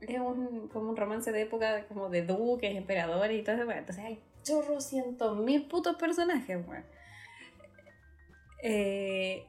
Es 0.00 0.18
un, 0.18 0.68
como 0.68 0.90
un 0.90 0.96
romance 0.96 1.30
de 1.30 1.42
época 1.42 1.86
como 1.86 2.08
de 2.10 2.22
duques, 2.26 2.74
emperadores 2.76 3.40
y 3.40 3.44
todo 3.44 3.54
eso. 3.54 3.64
bueno, 3.64 3.80
entonces 3.80 4.04
hay 4.04 4.18
chorros 4.42 4.84
cientos 4.84 5.38
mil 5.38 5.66
putos 5.68 5.94
personajes, 5.96 6.58
weón. 6.66 6.84
Eh, 8.62 9.46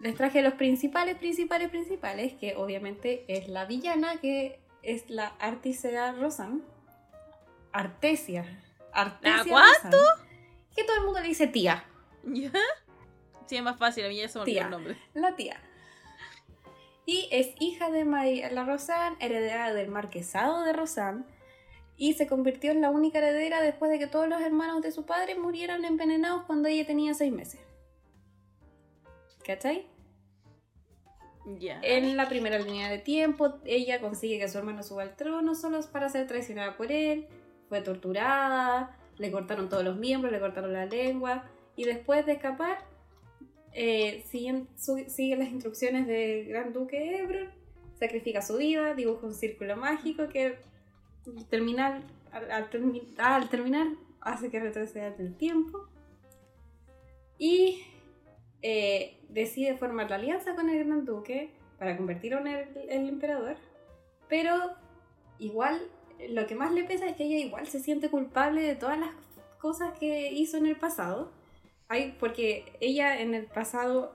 les 0.00 0.14
traje 0.14 0.42
los 0.42 0.54
principales, 0.54 1.16
principales, 1.16 1.68
principales, 1.68 2.34
que 2.34 2.56
obviamente 2.56 3.24
es 3.28 3.48
la 3.48 3.64
villana, 3.64 4.20
que 4.20 4.60
es 4.82 5.08
la 5.08 5.28
Artisea 5.38 6.12
Rosan. 6.12 6.62
Artesia. 7.72 8.44
Artesia 8.92 9.36
¿La 9.36 9.44
cuánto? 9.44 9.98
Rosan, 9.98 10.26
que 10.74 10.84
todo 10.84 10.96
el 10.96 11.04
mundo 11.04 11.20
le 11.20 11.28
dice 11.28 11.46
tía. 11.46 11.84
¿Ya? 12.24 12.52
Sí, 13.46 13.56
es 13.56 13.62
más 13.62 13.78
fácil, 13.78 14.04
a 14.04 14.08
mí 14.08 14.16
ya 14.16 14.28
se 14.28 14.38
me 14.38 14.42
olvidó 14.42 14.60
el 14.62 14.70
nombre. 14.70 14.96
La 15.14 15.36
tía. 15.36 15.60
Y 17.04 17.28
es 17.30 17.54
hija 17.60 17.90
de 17.90 18.04
María 18.04 18.50
la 18.50 18.64
Rosan, 18.64 19.16
heredera 19.20 19.72
del 19.72 19.88
marquesado 19.88 20.62
de 20.64 20.72
Rosan, 20.72 21.24
y 21.96 22.14
se 22.14 22.26
convirtió 22.26 22.72
en 22.72 22.80
la 22.80 22.90
única 22.90 23.18
heredera 23.18 23.60
después 23.60 23.90
de 23.90 23.98
que 23.98 24.08
todos 24.08 24.28
los 24.28 24.40
hermanos 24.40 24.82
de 24.82 24.90
su 24.90 25.06
padre 25.06 25.36
murieran 25.36 25.84
envenenados 25.84 26.42
cuando 26.44 26.68
ella 26.68 26.84
tenía 26.84 27.14
seis 27.14 27.32
meses. 27.32 27.60
¿Cachai? 29.46 29.86
Ya. 31.60 31.80
En 31.82 32.16
la 32.16 32.28
primera 32.28 32.58
línea 32.58 32.90
de 32.90 32.98
tiempo, 32.98 33.54
ella 33.64 34.00
consigue 34.00 34.40
que 34.40 34.48
su 34.48 34.58
hermano 34.58 34.82
suba 34.82 35.02
al 35.04 35.14
trono 35.14 35.54
solo 35.54 35.80
para 35.92 36.08
ser 36.08 36.26
traicionada 36.26 36.76
por 36.76 36.90
él. 36.90 37.28
Fue 37.68 37.80
torturada, 37.80 38.98
le 39.18 39.30
cortaron 39.30 39.68
todos 39.68 39.84
los 39.84 39.96
miembros, 39.96 40.32
le 40.32 40.40
cortaron 40.40 40.72
la 40.72 40.86
lengua. 40.86 41.44
Y 41.76 41.84
después 41.84 42.26
de 42.26 42.32
escapar, 42.32 42.78
eh, 43.72 44.24
siguen- 44.28 44.66
su- 44.76 44.96
las 44.96 45.48
instrucciones 45.48 46.08
del 46.08 46.46
Gran 46.48 46.72
Duque 46.72 47.18
Ebro, 47.18 47.48
sacrifica 48.00 48.42
su 48.42 48.56
vida, 48.56 48.94
dibuja 48.94 49.26
un 49.26 49.34
círculo 49.34 49.76
mágico 49.76 50.28
que 50.28 50.58
al 51.26 51.44
terminar, 51.46 52.02
al, 52.32 52.50
al 52.50 52.70
termi- 52.70 53.14
al 53.18 53.48
terminar 53.48 53.86
hace 54.20 54.50
que 54.50 54.58
retroceda 54.58 55.14
el 55.18 55.36
tiempo. 55.36 55.86
Y 57.38 57.82
eh, 58.62 59.18
decide 59.28 59.76
formar 59.76 60.10
la 60.10 60.16
alianza 60.16 60.54
con 60.54 60.70
el 60.70 60.84
Gran 60.84 61.04
Duque 61.04 61.50
para 61.78 61.96
convertirlo 61.96 62.38
en 62.38 62.46
el, 62.48 62.68
el 62.88 63.08
emperador. 63.08 63.56
Pero 64.28 64.52
igual, 65.38 65.80
lo 66.30 66.46
que 66.46 66.54
más 66.54 66.72
le 66.72 66.84
pesa 66.84 67.06
es 67.06 67.16
que 67.16 67.24
ella 67.24 67.38
igual 67.38 67.66
se 67.66 67.80
siente 67.80 68.10
culpable 68.10 68.62
de 68.62 68.74
todas 68.74 68.98
las 68.98 69.10
cosas 69.58 69.98
que 69.98 70.32
hizo 70.32 70.56
en 70.56 70.66
el 70.66 70.76
pasado. 70.76 71.30
Ay, 71.88 72.16
porque 72.18 72.64
ella 72.80 73.20
en 73.20 73.34
el 73.34 73.46
pasado 73.46 74.14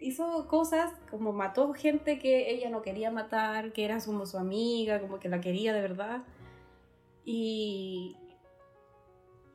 hizo 0.00 0.46
cosas 0.48 0.92
como 1.10 1.32
mató 1.32 1.72
gente 1.72 2.18
que 2.18 2.50
ella 2.50 2.70
no 2.70 2.82
quería 2.82 3.10
matar, 3.10 3.72
que 3.72 3.84
era 3.84 3.98
como 4.00 4.26
su 4.26 4.38
amiga, 4.38 5.00
como 5.00 5.18
que 5.18 5.28
la 5.28 5.40
quería 5.40 5.72
de 5.72 5.80
verdad. 5.80 6.22
Y, 7.24 8.16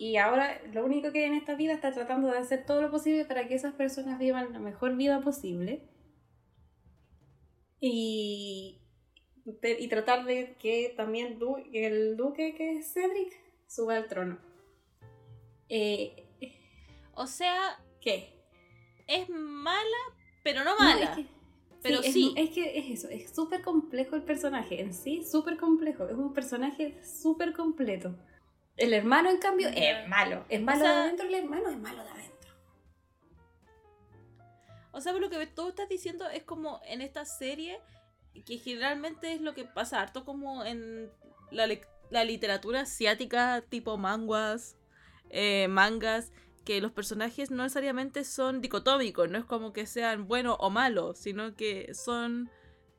y 0.03 0.17
ahora 0.17 0.59
lo 0.73 0.83
único 0.83 1.11
que 1.11 1.27
en 1.27 1.35
esta 1.35 1.53
vida 1.53 1.73
está 1.73 1.91
tratando 1.91 2.27
de 2.29 2.37
hacer 2.39 2.65
todo 2.65 2.81
lo 2.81 2.89
posible 2.89 3.23
para 3.25 3.47
que 3.47 3.53
esas 3.53 3.75
personas 3.75 4.17
vivan 4.17 4.51
la 4.51 4.57
mejor 4.59 4.95
vida 4.95 5.21
posible. 5.21 5.83
Y, 7.79 8.79
y 9.79 9.87
tratar 9.89 10.25
de 10.25 10.55
que 10.59 10.93
también 10.97 11.37
du- 11.37 11.63
el 11.73 12.17
duque, 12.17 12.55
que 12.55 12.77
es 12.77 12.93
Cedric, 12.93 13.31
suba 13.67 13.95
al 13.97 14.07
trono. 14.07 14.39
Eh, 15.69 16.27
O 17.13 17.27
sea, 17.27 17.79
¿Qué? 17.99 18.33
es 19.05 19.29
mala, 19.29 20.01
pero 20.43 20.63
no 20.63 20.71
No, 20.73 20.79
mala. 20.79 21.03
es 21.03 21.09
que- 21.17 21.25
pero 21.83 21.99
es- 21.99 22.13
sí. 22.13 22.33
Es, 22.37 22.49
que 22.49 22.77
es 22.79 22.89
eso, 22.89 23.07
es 23.09 23.29
súper 23.35 23.61
complejo 23.61 24.15
el 24.15 24.23
personaje 24.23 24.81
en 24.81 24.93
sí, 24.95 25.23
súper 25.23 25.57
complejo. 25.57 26.07
Es 26.07 26.15
un 26.15 26.33
personaje 26.33 26.97
súper 27.03 27.53
completo. 27.53 28.15
El 28.77 28.93
hermano, 28.93 29.29
en 29.29 29.37
cambio, 29.37 29.69
es 29.69 30.07
malo. 30.07 30.45
Es 30.49 30.61
malo 30.61 30.79
sea- 30.81 30.91
de 30.93 30.99
adentro, 31.01 31.27
el 31.27 31.35
hermano 31.35 31.69
es 31.69 31.77
malo 31.77 32.03
de 32.03 32.09
adentro. 32.09 32.51
O 34.91 35.01
sea, 35.01 35.13
lo 35.13 35.29
que 35.29 35.45
tú 35.47 35.69
estás 35.69 35.87
diciendo 35.87 36.29
es 36.29 36.43
como 36.43 36.81
en 36.85 37.01
esta 37.01 37.25
serie, 37.25 37.79
que 38.45 38.57
generalmente 38.57 39.33
es 39.33 39.41
lo 39.41 39.53
que 39.53 39.65
pasa 39.65 40.01
harto 40.01 40.25
como 40.25 40.65
en 40.65 41.09
la 41.51 42.23
literatura 42.25 42.81
asiática, 42.81 43.61
tipo 43.69 43.97
manguas, 43.97 44.75
eh, 45.29 45.67
mangas, 45.69 46.31
que 46.65 46.81
los 46.81 46.91
personajes 46.91 47.51
no 47.51 47.63
necesariamente 47.63 48.23
son 48.23 48.61
dicotómicos, 48.61 49.29
no 49.29 49.37
es 49.37 49.45
como 49.45 49.73
que 49.73 49.85
sean 49.85 50.27
buenos 50.27 50.57
o 50.59 50.69
malos, 50.69 51.17
sino 51.17 51.55
que 51.55 51.93
son 51.93 52.49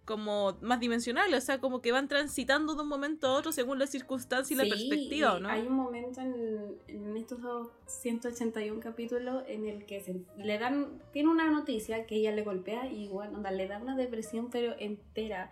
como 0.05 0.57
más 0.61 0.81
dimensionales, 0.81 1.45
o 1.45 1.47
sea, 1.47 1.61
como 1.61 1.81
que 1.81 1.93
van 1.93 2.09
transitando 2.09 2.75
de 2.75 2.83
un 2.83 2.89
momento 2.89 3.29
a 3.29 3.35
otro 3.35 3.53
según 3.53 3.79
la 3.79 3.87
circunstancia 3.87 4.55
y 4.55 4.57
la 4.57 4.65
Sí, 4.65 4.71
perspectiva, 4.71 5.37
y 5.39 5.43
¿no? 5.43 5.49
Hay 5.49 5.67
un 5.67 5.75
momento 5.75 6.21
en, 6.21 6.77
en 6.89 7.17
estos 7.17 7.39
181 7.87 8.81
capítulos 8.81 9.45
en 9.47 9.67
el 9.67 9.87
que 9.87 10.01
se, 10.01 10.21
le 10.37 10.59
dan, 10.59 11.01
tiene 11.13 11.31
una 11.31 11.51
noticia 11.51 12.05
que 12.07 12.17
ella 12.17 12.33
le 12.33 12.43
golpea 12.43 12.87
y 12.87 13.05
igual, 13.05 13.35
onda, 13.35 13.53
le 13.53 13.69
da 13.69 13.79
una 13.79 13.97
depresión 13.97 14.51
pero 14.51 14.75
entera 14.79 15.51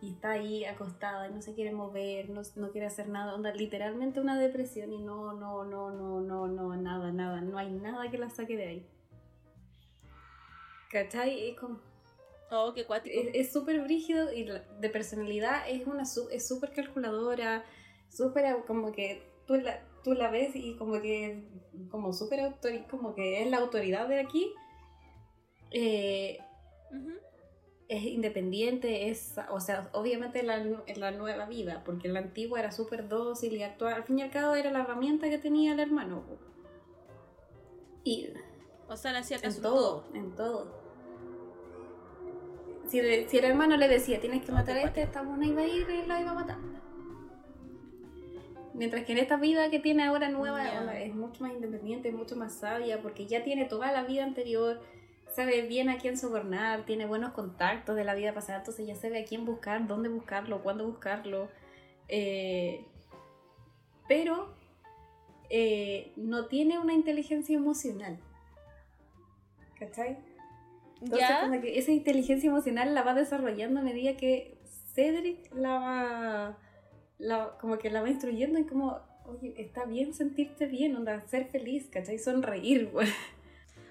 y 0.00 0.12
está 0.12 0.30
ahí 0.32 0.64
acostada 0.64 1.28
y 1.28 1.34
no 1.34 1.42
se 1.42 1.54
quiere 1.54 1.72
mover, 1.72 2.30
no, 2.30 2.40
no 2.56 2.70
quiere 2.70 2.86
hacer 2.86 3.08
nada, 3.08 3.34
onda, 3.34 3.54
literalmente 3.54 4.20
una 4.20 4.38
depresión 4.38 4.92
y 4.92 4.98
no, 4.98 5.34
no, 5.34 5.64
no, 5.64 5.90
no, 5.90 6.20
no, 6.20 6.48
no, 6.48 6.76
nada, 6.76 7.12
nada, 7.12 7.40
no 7.42 7.58
hay 7.58 7.70
nada 7.70 8.10
que 8.10 8.18
la 8.18 8.30
saque 8.30 8.56
de 8.56 8.66
ahí. 8.66 8.86
¿Cachai? 10.90 11.50
Es 11.50 11.58
como 11.58 11.78
Oh, 12.54 12.74
qué 12.74 12.84
cuático. 12.84 13.18
es 13.32 13.50
súper 13.50 13.80
brígido 13.80 14.30
y 14.32 14.44
la- 14.44 14.62
de 14.78 14.90
personalidad 14.90 15.68
es 15.70 15.86
una 15.86 16.02
es 16.02 16.46
súper 16.46 16.72
calculadora, 16.72 17.64
súper 18.10 18.44
como 18.66 18.92
que 18.92 19.22
tú 19.46 19.54
la, 19.54 19.80
tú 20.04 20.12
la 20.12 20.30
ves 20.30 20.54
y 20.54 20.76
como 20.76 21.00
que 21.00 21.44
como 21.90 22.12
súper 22.12 22.40
autori- 22.40 22.86
como 22.88 23.14
que 23.14 23.40
es 23.42 23.48
la 23.48 23.56
autoridad 23.56 24.06
de 24.06 24.20
aquí. 24.20 24.52
Eh, 25.70 26.38
es 27.88 28.04
independiente, 28.04 29.08
es, 29.10 29.34
o 29.50 29.60
sea, 29.60 29.88
obviamente 29.92 30.40
en 30.40 30.46
la, 30.46 30.58
la 30.96 31.10
nueva 31.10 31.46
vida, 31.46 31.82
porque 31.84 32.08
la 32.08 32.20
antigua 32.20 32.58
era 32.60 32.70
súper 32.72 33.08
dócil 33.08 33.54
y 33.54 33.62
actual, 33.62 33.94
al 33.94 34.04
fin 34.04 34.18
y 34.18 34.22
al 34.22 34.30
cabo 34.30 34.54
era 34.54 34.70
la 34.70 34.80
herramienta 34.80 35.28
que 35.30 35.38
tenía 35.38 35.72
el 35.72 35.80
hermano. 35.80 36.22
Y 38.04 38.28
O 38.88 38.96
sea, 38.96 39.12
le 39.12 39.18
hacía 39.18 39.38
en 39.42 39.60
todo, 39.62 40.04
en 40.14 40.34
todo. 40.34 40.81
Si, 42.88 43.00
le- 43.00 43.28
si 43.28 43.38
el 43.38 43.44
hermano 43.44 43.76
le 43.76 43.88
decía, 43.88 44.20
tienes 44.20 44.44
que 44.44 44.52
matar 44.52 44.76
a 44.76 44.82
este, 44.82 45.02
esta 45.02 45.22
buena 45.22 45.46
iba 45.46 45.62
a 45.62 45.66
ir 45.66 45.86
y 45.88 46.06
la 46.06 46.20
iba 46.20 46.30
a 46.32 46.34
matar. 46.34 46.56
Mientras 48.74 49.04
que 49.04 49.12
en 49.12 49.18
esta 49.18 49.36
vida 49.36 49.70
que 49.70 49.78
tiene 49.80 50.02
ahora 50.04 50.28
nueva, 50.30 50.62
onda, 50.80 50.98
es 50.98 51.14
mucho 51.14 51.42
más 51.44 51.52
independiente, 51.52 52.10
mucho 52.10 52.36
más 52.36 52.54
sabia, 52.54 53.00
porque 53.02 53.26
ya 53.26 53.44
tiene 53.44 53.66
toda 53.66 53.92
la 53.92 54.02
vida 54.04 54.24
anterior, 54.24 54.80
sabe 55.30 55.62
bien 55.62 55.88
a 55.90 55.98
quién 55.98 56.16
sobornar, 56.16 56.84
tiene 56.86 57.06
buenos 57.06 57.32
contactos 57.32 57.96
de 57.96 58.04
la 58.04 58.14
vida 58.14 58.32
pasada, 58.32 58.58
entonces 58.60 58.86
ya 58.86 58.96
sabe 58.96 59.20
a 59.20 59.24
quién 59.24 59.44
buscar, 59.44 59.86
dónde 59.86 60.08
buscarlo, 60.08 60.62
cuándo 60.62 60.86
buscarlo. 60.86 61.48
Eh, 62.08 62.84
pero 64.08 64.54
eh, 65.50 66.12
no 66.16 66.46
tiene 66.46 66.78
una 66.78 66.94
inteligencia 66.94 67.56
emocional. 67.56 68.18
¿Cachai? 69.78 70.16
Entonces, 71.02 71.28
¿Ya? 71.28 71.40
como 71.42 71.60
que 71.60 71.78
esa 71.78 71.90
inteligencia 71.90 72.48
emocional 72.48 72.94
la 72.94 73.02
va 73.02 73.12
desarrollando 73.14 73.80
a 73.80 73.82
medida 73.82 74.16
que 74.16 74.56
Cedric 74.94 75.52
la 75.54 75.78
va. 75.78 76.58
la- 77.18 77.56
como 77.60 77.78
que 77.78 77.90
la 77.90 78.02
va 78.02 78.08
instruyendo 78.08 78.58
y 78.58 78.64
como, 78.66 78.98
oye, 79.26 79.54
está 79.56 79.84
bien 79.84 80.12
sentirte 80.14 80.66
bien, 80.66 80.96
onda, 80.96 81.20
ser 81.28 81.46
feliz, 81.46 81.88
¿cachai? 81.90 82.18
Sonreír, 82.18 82.90
güey. 82.92 83.08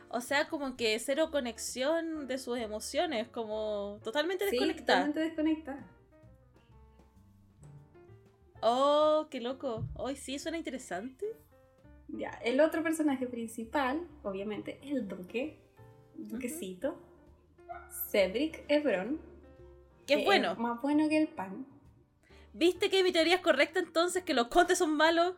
O 0.09 0.19
sea, 0.19 0.49
como 0.49 0.75
que 0.75 0.99
cero 0.99 1.29
conexión 1.31 2.27
de 2.27 2.37
sus 2.37 2.57
emociones, 2.57 3.27
como 3.29 3.99
totalmente 4.03 4.45
Sí, 4.49 4.51
desconectada. 4.57 5.05
totalmente 5.05 5.19
desconectada. 5.21 5.87
Oh, 8.61 9.27
qué 9.31 9.39
loco. 9.41 9.85
Hoy 9.95 10.15
sí 10.15 10.37
suena 10.37 10.57
interesante. 10.57 11.25
Ya, 12.09 12.31
el 12.43 12.59
otro 12.59 12.83
personaje 12.83 13.25
principal, 13.27 14.05
obviamente, 14.23 14.79
el 14.83 15.07
duque, 15.07 15.57
duquecito, 16.29 16.99
Cedric 18.09 18.63
Hebron. 18.67 19.19
Qué 20.07 20.17
que 20.17 20.25
bueno. 20.25 20.51
Es 20.53 20.57
más 20.57 20.81
bueno 20.81 21.07
que 21.09 21.17
el 21.17 21.27
pan. 21.27 21.65
¿Viste 22.53 22.89
que 22.89 23.03
mi 23.03 23.11
teoría 23.11 23.35
es 23.35 23.41
correcta 23.41 23.79
entonces? 23.79 24.23
¿Que 24.23 24.33
los 24.33 24.47
condes 24.47 24.77
son 24.77 24.95
malos? 24.95 25.35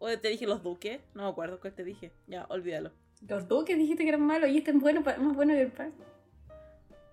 ¿O 0.00 0.08
te 0.18 0.28
dije 0.28 0.46
los 0.46 0.62
duques? 0.62 1.00
No 1.14 1.24
me 1.24 1.28
acuerdo 1.28 1.60
cuál 1.60 1.72
te 1.74 1.84
dije. 1.84 2.10
Ya, 2.26 2.46
olvídalo. 2.48 2.92
Los 3.28 3.46
duques 3.48 3.76
dijiste 3.76 4.02
que 4.04 4.08
eran 4.10 4.22
malos 4.22 4.50
y 4.50 4.58
este 4.58 4.70
es 4.70 4.80
bueno, 4.80 5.00
más 5.02 5.34
bueno 5.36 5.54
que 5.54 5.62
el 5.62 5.72
pan. 5.72 5.92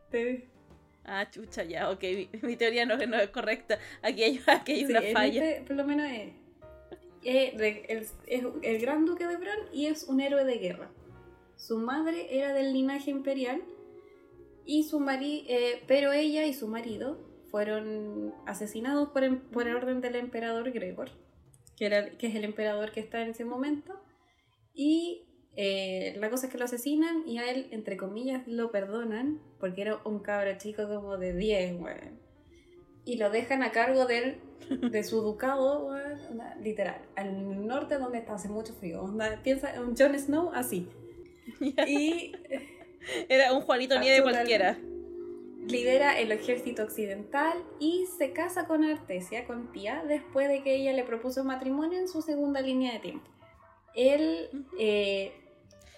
Te- 0.10 0.48
Ah, 1.08 1.30
chucha, 1.30 1.64
ya, 1.64 1.92
ok. 1.92 2.02
Mi, 2.02 2.30
mi 2.42 2.56
teoría 2.56 2.84
no, 2.86 2.98
no 2.98 3.18
es 3.18 3.30
correcta. 3.30 3.78
Aquí 4.02 4.24
hay, 4.24 4.42
aquí 4.48 4.72
hay 4.72 4.86
Sí, 4.86 4.92
una 4.92 5.02
falla. 5.14 5.48
este, 5.52 5.64
por 5.68 5.76
lo 5.76 5.84
menos 5.86 6.08
es, 6.12 6.32
es, 7.24 7.58
de- 7.58 7.86
el, 7.90 7.98
es 8.28 8.46
el 8.64 8.82
gran 8.82 9.06
duque 9.06 9.28
de 9.28 9.38
Bran 9.38 9.60
y 9.72 9.86
es 9.86 10.06
un 10.06 10.20
héroe 10.22 10.44
de 10.46 10.58
guerra. 10.58 10.90
Su 11.56 11.78
madre 11.80 12.38
era 12.38 12.54
del 12.54 12.74
linaje 12.74 13.12
imperial 13.12 13.62
y 14.66 14.84
su 14.84 15.00
mari, 15.00 15.46
eh, 15.48 15.84
pero 15.88 16.12
ella 16.12 16.46
y 16.46 16.54
su 16.54 16.68
marido 16.68 17.18
fueron 17.52 18.34
asesinados 18.46 19.10
por, 19.10 19.24
em- 19.24 19.40
por 19.52 19.68
orden 19.68 20.02
del 20.02 20.16
emperador 20.16 20.72
Gregor, 20.72 21.10
que, 21.78 21.86
era, 21.86 22.18
que 22.18 22.28
es 22.28 22.36
el 22.36 22.44
emperador 22.44 22.92
que 22.92 23.00
está 23.00 23.22
en 23.22 23.30
ese 23.30 23.46
momento. 23.46 23.94
Y 24.74 25.24
eh, 25.56 26.16
la 26.20 26.30
cosa 26.30 26.48
es 26.48 26.52
que 26.52 26.58
lo 26.58 26.66
asesinan 26.66 27.24
y 27.28 27.38
a 27.38 27.50
él, 27.50 27.68
entre 27.72 27.96
comillas, 27.96 28.46
lo 28.48 28.72
perdonan 28.72 29.40
porque 29.60 29.84
era 29.84 30.02
un 30.04 30.20
cabro 30.20 30.58
chico 30.58 30.88
como 30.88 31.18
de 31.18 31.34
10, 31.34 31.80
weón. 31.80 32.20
Y 33.06 33.18
lo 33.18 33.30
dejan 33.30 33.62
a 33.64 33.72
cargo 33.72 34.06
del, 34.06 34.38
de 34.92 35.04
su 35.04 35.22
ducado, 35.22 35.86
weón, 35.88 36.20
literal, 36.62 37.02
al 37.16 37.66
norte 37.68 37.98
donde 38.00 38.18
está, 38.18 38.34
hace 38.34 38.50
mucho 38.50 38.74
frío. 38.74 39.02
onda, 39.04 39.40
piensa 39.44 39.74
en 39.76 39.96
Jon 39.96 40.20
Snow 40.20 40.52
así. 40.54 40.90
Y 41.88 42.34
Era 43.30 43.54
un 43.54 43.62
Juanito 43.62 44.00
Nieve 44.00 44.22
cualquiera. 44.24 44.78
lidera 45.68 46.20
el 46.20 46.32
ejército 46.32 46.84
occidental 46.84 47.58
y 47.80 48.06
se 48.18 48.32
casa 48.34 48.66
con 48.68 48.84
Artesia, 48.84 49.46
con 49.46 49.72
Tía, 49.72 50.04
después 50.08 50.48
de 50.48 50.64
que 50.64 50.76
ella 50.76 50.94
le 50.94 51.04
propuso 51.04 51.44
matrimonio 51.44 52.00
en 52.00 52.08
su 52.08 52.22
segunda 52.22 52.62
línea 52.62 52.94
de 52.94 53.00
tiempo. 53.00 53.30
Él, 53.96 54.50
Ujú. 54.54 54.76
eh, 54.80 55.34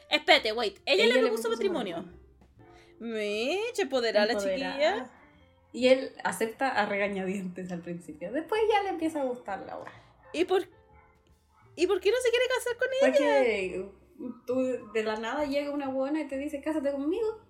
Espérate, 0.09 0.53
wait. 0.53 0.77
Ella, 0.85 1.03
Ella 1.05 1.13
le 1.15 1.21
le 1.21 1.27
propuso 1.27 1.49
matrimonio. 1.49 2.05
Meche, 2.99 3.81
empoderada 3.83 4.33
la 4.33 4.37
chiquilla. 4.39 5.09
Y 5.73 5.89
él 5.89 6.11
acepta 6.23 6.69
a 6.69 6.85
regañadientes 6.85 7.71
al 7.71 7.81
principio. 7.81 8.31
Después 8.31 8.61
ya 8.71 8.83
le 8.83 8.89
empieza 8.89 9.21
a 9.21 9.25
gustar 9.25 9.59
la 9.65 9.77
weá. 9.77 9.91
¿Y 10.33 10.45
por, 10.45 10.63
¿Y 11.75 11.87
por 11.87 11.99
qué 11.99 12.09
no 12.09 12.17
se 12.17 12.29
quiere 12.29 12.45
casar 12.47 12.77
con 12.77 12.87
ella? 13.01 13.17
Porque 13.17 13.89
tú 14.45 14.55
de 14.93 15.03
la 15.03 15.17
nada 15.17 15.45
llega 15.45 15.71
una 15.71 15.89
buena 15.89 16.21
y 16.21 16.27
te 16.27 16.37
dice, 16.37 16.61
cásate 16.61 16.91
conmigo. 16.91 17.45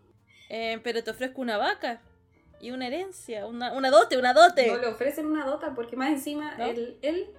Eh, 0.49 0.80
pero 0.84 1.03
te 1.03 1.11
ofrezco 1.11 1.41
una 1.41 1.57
vaca 1.57 2.01
y 2.59 2.72
una 2.72 2.88
herencia, 2.88 3.45
una, 3.45 3.74
una 3.74 3.89
dote, 3.89 4.18
una 4.18 4.34
dote. 4.34 4.68
No 4.68 4.78
le 4.78 4.88
ofrecen 4.88 5.26
una 5.26 5.45
dota 5.45 5.74
porque 5.76 5.95
más 5.95 6.09
encima 6.09 6.55
¿No? 6.57 6.65
él, 6.65 6.97
él- 7.01 7.30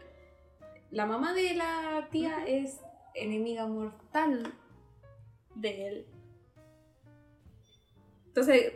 la 0.91 1.05
mamá 1.07 1.35
de 1.35 1.55
la 1.55 2.09
tía 2.11 2.45
es 2.47 2.81
enemiga 3.15 3.67
mortal 3.67 4.55
de 5.55 5.89
él. 5.89 6.07
Entonces, 8.29 8.73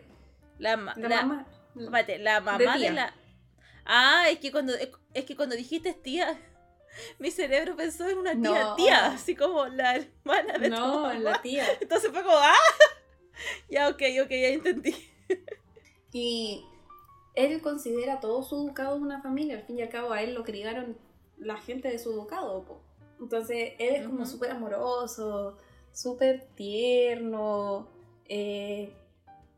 La, 0.58 0.76
ma- 0.76 0.94
la, 0.96 1.08
la- 1.08 1.22
mamá... 1.22 1.46
espérate, 1.76 2.18
la 2.18 2.40
mamá 2.40 2.76
de 2.76 2.84
de, 2.88 2.90
la. 2.92 3.14
Ah, 3.84 4.26
es 4.30 4.38
que 4.38 4.50
cuando 4.52 4.72
es 5.14 5.24
que 5.24 5.36
cuando 5.36 5.54
dijiste 5.56 5.92
tía, 5.92 6.38
mi 7.18 7.30
cerebro 7.30 7.76
pensó 7.76 8.08
en 8.08 8.18
una 8.18 8.32
tía 8.32 8.64
No. 8.64 8.74
tía, 8.76 9.06
así 9.12 9.34
como 9.36 9.66
la 9.66 9.96
hermana 9.96 10.58
de 10.58 10.68
tu 10.70 10.76
No, 10.76 11.02
mamá. 11.02 11.14
la 11.14 11.42
tía. 11.42 11.66
Entonces 11.80 12.10
fue 12.10 12.22
como, 12.22 12.36
¡ah! 12.36 12.52
Ya, 13.68 13.88
ok, 13.88 14.02
ok, 14.24 14.30
ya 14.30 14.48
entendí. 14.48 14.94
Y 16.12 16.64
él 17.34 17.60
considera 17.62 18.20
todo 18.20 18.42
su 18.42 18.56
ducado 18.56 18.96
una 18.96 19.22
familia. 19.22 19.56
Al 19.56 19.62
fin 19.64 19.78
y 19.78 19.82
al 19.82 19.88
cabo, 19.88 20.12
a 20.12 20.22
él 20.22 20.34
lo 20.34 20.44
criaron 20.44 20.96
la 21.38 21.56
gente 21.56 21.88
de 21.88 21.98
su 21.98 22.12
ducado. 22.12 22.64
po. 22.64 22.82
Entonces, 23.20 23.72
él 23.78 23.94
es 23.96 24.06
como 24.06 24.26
súper 24.26 24.50
amoroso, 24.50 25.56
súper 25.92 26.46
tierno. 26.54 27.88
eh, 28.28 28.94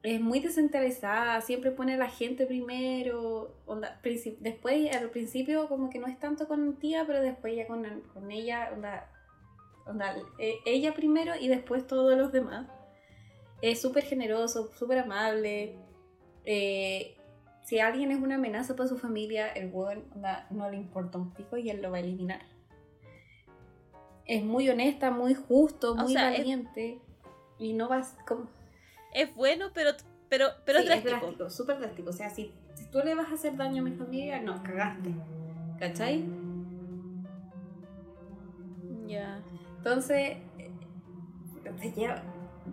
es 0.04 0.20
muy 0.20 0.38
desinteresada, 0.38 1.40
siempre 1.40 1.70
pone 1.72 1.94
a 1.94 1.96
la 1.96 2.08
gente 2.08 2.46
primero. 2.46 3.56
onda, 3.66 3.98
princip- 4.02 4.38
después, 4.38 4.94
al 4.94 5.10
principio, 5.10 5.66
como 5.68 5.90
que 5.90 5.98
no 5.98 6.06
es 6.06 6.18
tanto 6.20 6.46
con 6.46 6.76
tía, 6.76 7.04
pero 7.06 7.20
después 7.20 7.56
ya 7.56 7.66
con, 7.66 7.84
con 8.12 8.30
ella, 8.30 8.70
onda, 8.72 9.10
onda, 9.86 10.14
eh, 10.38 10.56
ella 10.66 10.94
primero 10.94 11.32
y 11.40 11.48
después 11.48 11.86
todos 11.86 12.16
los 12.16 12.30
demás. 12.30 12.68
Es 13.62 13.80
súper 13.80 14.04
generoso, 14.04 14.70
súper 14.74 14.98
amable. 14.98 15.76
eh, 16.44 17.16
si 17.62 17.78
alguien 17.78 18.10
es 18.10 18.20
una 18.20 18.34
amenaza 18.34 18.76
para 18.76 18.90
su 18.90 18.98
familia, 18.98 19.48
el 19.48 19.70
weón 19.72 20.04
onda, 20.14 20.46
no 20.50 20.68
le 20.70 20.76
importa 20.76 21.16
un 21.16 21.32
pico 21.32 21.56
y 21.56 21.70
él 21.70 21.80
lo 21.80 21.90
va 21.90 21.96
a 21.96 22.00
eliminar. 22.00 22.42
Es 24.26 24.44
muy 24.44 24.68
honesta, 24.68 25.10
muy 25.10 25.34
justo, 25.34 25.94
muy 25.96 26.12
sea, 26.12 26.30
es- 26.32 26.38
valiente. 26.40 26.98
Y 27.58 27.72
no 27.72 27.88
vas 27.88 28.16
como... 28.28 28.48
Es 29.14 29.34
bueno, 29.34 29.70
pero, 29.72 29.92
pero, 30.28 30.48
pero 30.66 30.80
Sí, 30.80 30.84
es 30.84 30.88
drástico. 31.04 31.16
drástico, 31.16 31.50
súper 31.50 31.78
drástico. 31.78 32.10
O 32.10 32.12
sea, 32.12 32.28
si, 32.30 32.52
si 32.74 32.84
tú 32.90 32.98
le 33.04 33.14
vas 33.14 33.30
a 33.30 33.34
hacer 33.34 33.56
daño 33.56 33.80
a 33.80 33.84
mi 33.84 33.92
familia, 33.92 34.40
no, 34.40 34.62
cagaste. 34.62 35.14
¿Cachai? 35.78 36.24
Ya. 39.06 39.40
Entonces, 39.78 40.38
eh, 40.58 40.70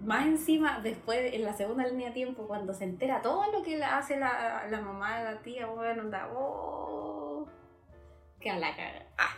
más 0.04 0.26
encima, 0.26 0.80
después, 0.80 1.34
en 1.34 1.44
la 1.44 1.54
segunda 1.54 1.86
línea 1.86 2.08
de 2.08 2.14
tiempo, 2.14 2.48
cuando 2.48 2.74
se 2.74 2.86
entera 2.86 3.22
todo 3.22 3.52
lo 3.52 3.62
que 3.64 3.84
hace 3.84 4.18
la, 4.18 4.66
la 4.70 4.82
mamá 4.82 5.20
de 5.20 5.24
la 5.26 5.42
tía, 5.42 5.68
bueno, 5.68 6.02
anda, 6.04 6.30
oh, 6.34 7.48
que 8.40 8.50
a 8.50 8.58
la 8.58 8.76
caga. 8.76 9.06
Ah. 9.18 9.36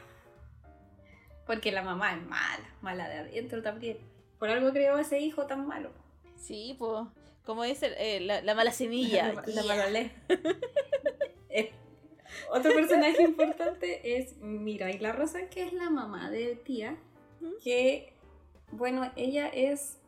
Porque 1.46 1.72
la 1.72 1.82
mamá 1.82 2.14
es 2.14 2.26
mala, 2.26 2.66
mala 2.82 3.10
de 3.10 3.18
adentro 3.18 3.62
también. 3.62 3.98
Por 4.40 4.50
algo 4.50 4.72
creó 4.72 4.98
ese 4.98 5.20
hijo 5.20 5.46
tan 5.46 5.68
malo. 5.68 5.90
Sí, 6.44 6.76
pues. 6.78 7.08
Como 7.46 7.64
dice 7.64 7.94
eh, 7.98 8.20
la, 8.22 8.42
la 8.42 8.56
mala 8.56 8.72
semilla. 8.72 9.34
La, 9.34 9.44
la 9.46 9.62
Ya. 9.62 9.64
Malolé. 9.68 10.12
Eh, 11.56 11.72
Otro 12.52 12.72
personaje 12.76 13.22
importante 13.22 14.18
es 14.18 14.38
Mirai 14.38 14.98
La 14.98 15.12
Rosa, 15.12 15.50
que 15.50 15.64
es 15.64 15.74
la 15.74 15.90
mamá 15.92 16.32
de 16.32 16.56
tía. 16.56 16.98
Que, 17.64 18.14
bueno, 18.72 19.12
ella 19.16 19.50
es 19.50 20.00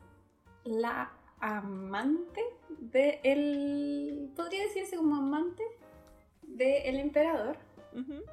la 0.64 1.12
amante 1.40 2.42
de 2.80 3.20
el. 3.24 4.32
Podría 4.36 4.64
decirse 4.64 4.96
como 4.98 5.16
amante 5.18 5.64
del 6.42 7.00
emperador. 7.00 7.58
Ujú. 7.94 8.24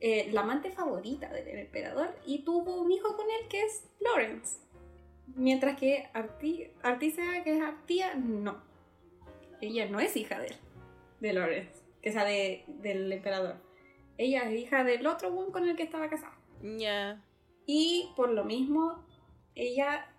eh, 0.00 0.28
la 0.32 0.42
amante 0.42 0.70
favorita 0.70 1.28
del 1.32 1.58
emperador. 1.58 2.14
Y 2.26 2.44
tuvo 2.44 2.82
un 2.82 2.92
hijo 2.92 3.16
con 3.16 3.26
él 3.30 3.48
que 3.48 3.62
es 3.62 3.84
Lawrence. 4.00 4.58
Mientras 5.36 5.78
que 5.78 6.08
Arti 6.12 6.68
Artisea, 6.82 7.42
que 7.44 7.56
es 7.56 7.62
Artia, 7.62 8.14
no. 8.14 8.62
Ella 9.60 9.86
no 9.86 10.00
es 10.00 10.16
hija 10.16 10.38
de 10.38 10.46
él, 10.48 10.56
de 11.20 11.32
Lawrence, 11.32 11.82
que 12.02 12.12
sea 12.12 12.24
de, 12.24 12.64
del 12.66 13.12
emperador. 13.12 13.56
Ella 14.16 14.50
es 14.50 14.58
hija 14.58 14.84
del 14.84 15.06
otro 15.06 15.28
one 15.28 15.52
con 15.52 15.68
el 15.68 15.76
que 15.76 15.82
estaba 15.82 16.08
casada. 16.08 16.36
Ya. 16.62 17.22
Y 17.66 18.10
por 18.16 18.30
lo 18.30 18.44
mismo, 18.44 19.04
ella 19.54 20.10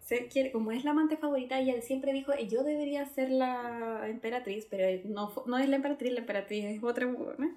se 0.00 0.28
quiere, 0.28 0.50
como 0.50 0.72
es 0.72 0.84
la 0.84 0.92
amante 0.92 1.16
favorita, 1.16 1.58
ella 1.58 1.80
siempre 1.82 2.12
dijo, 2.12 2.32
yo 2.48 2.64
debería 2.64 3.04
ser 3.04 3.30
la 3.30 4.08
emperatriz, 4.08 4.66
pero 4.70 4.86
no, 5.04 5.30
no 5.46 5.58
es 5.58 5.68
la 5.68 5.76
emperatriz, 5.76 6.12
la 6.12 6.20
emperatriz 6.20 6.64
es 6.64 6.82
otra 6.82 7.06
buena. 7.06 7.54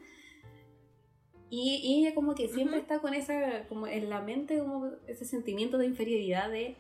Y, 1.52 1.82
y 1.84 2.00
ella 2.00 2.16
como 2.16 2.34
que 2.34 2.48
siempre 2.48 2.78
Ujú. 2.78 2.82
está 2.82 3.00
con 3.00 3.14
esa, 3.14 3.68
como 3.68 3.86
en 3.86 4.10
la 4.10 4.22
mente, 4.22 4.58
como 4.58 4.90
ese 5.06 5.26
sentimiento 5.26 5.78
de 5.78 5.86
inferioridad 5.86 6.50
de, 6.50 6.78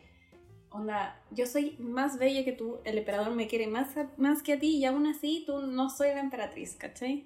onda, 0.70 1.22
yo 1.30 1.46
soy 1.46 1.76
más 1.78 2.18
bella 2.18 2.46
que 2.46 2.54
tú, 2.54 2.80
el 2.86 2.98
emperador 2.98 3.32
me 3.36 3.48
quiere 3.48 3.68
más, 3.68 3.98
a- 3.98 4.10
más 4.18 4.42
que 4.42 4.54
a 4.54 4.60
ti 4.60 4.78
y 4.78 4.86
aún 4.86 5.06
así 5.08 5.44
tú 5.46 5.62
no 5.68 5.90
soy 5.90 6.08
la 6.10 6.22
emperatriz, 6.22 6.76
¿cachai? 6.78 7.26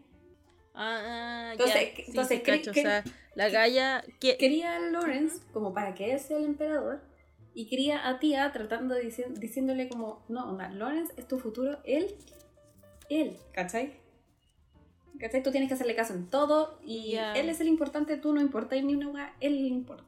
Ah, 0.73 1.49
Entonces, 1.53 1.75
ya. 1.91 1.95
Sí, 1.97 2.03
entonces, 2.07 2.37
sí, 2.39 2.43
¿qué- 2.43 2.57
cacho. 2.57 2.71
o 2.71 2.73
sea, 2.73 3.03
la 3.35 3.49
galla. 3.49 4.03
Que... 4.19 4.37
quería 4.37 4.75
a 4.75 4.79
Lawrence 4.79 5.37
como 5.53 5.73
para 5.73 5.93
que 5.93 6.11
él 6.13 6.19
sea 6.19 6.37
el 6.37 6.45
emperador 6.45 7.01
y 7.53 7.67
quería 7.67 8.09
a 8.09 8.19
Tía 8.19 8.51
tratando 8.51 8.95
de 8.95 9.03
dici- 9.07 9.33
diciéndole 9.35 9.87
como, 9.87 10.25
no, 10.27 10.49
onda, 10.49 10.69
Lawrence 10.69 11.13
es 11.15 11.27
tu 11.27 11.37
futuro, 11.39 11.77
él, 11.85 12.15
él, 13.09 13.37
¿cachai? 13.53 13.93
¿Cachai? 15.19 15.41
Tú 15.43 15.51
tienes 15.51 15.67
que 15.69 15.75
hacerle 15.75 15.95
caso 15.95 16.13
en 16.13 16.27
todo 16.27 16.79
y 16.83 17.11
Ya. 17.13 17.33
él 17.33 17.49
es 17.49 17.59
el 17.61 17.67
importante, 17.67 18.17
tú 18.17 18.33
no 18.33 18.41
importas 18.41 18.83
ni 18.83 18.95
una 18.95 19.33
él 19.39 19.61
le 19.61 19.67
importa. 19.69 20.03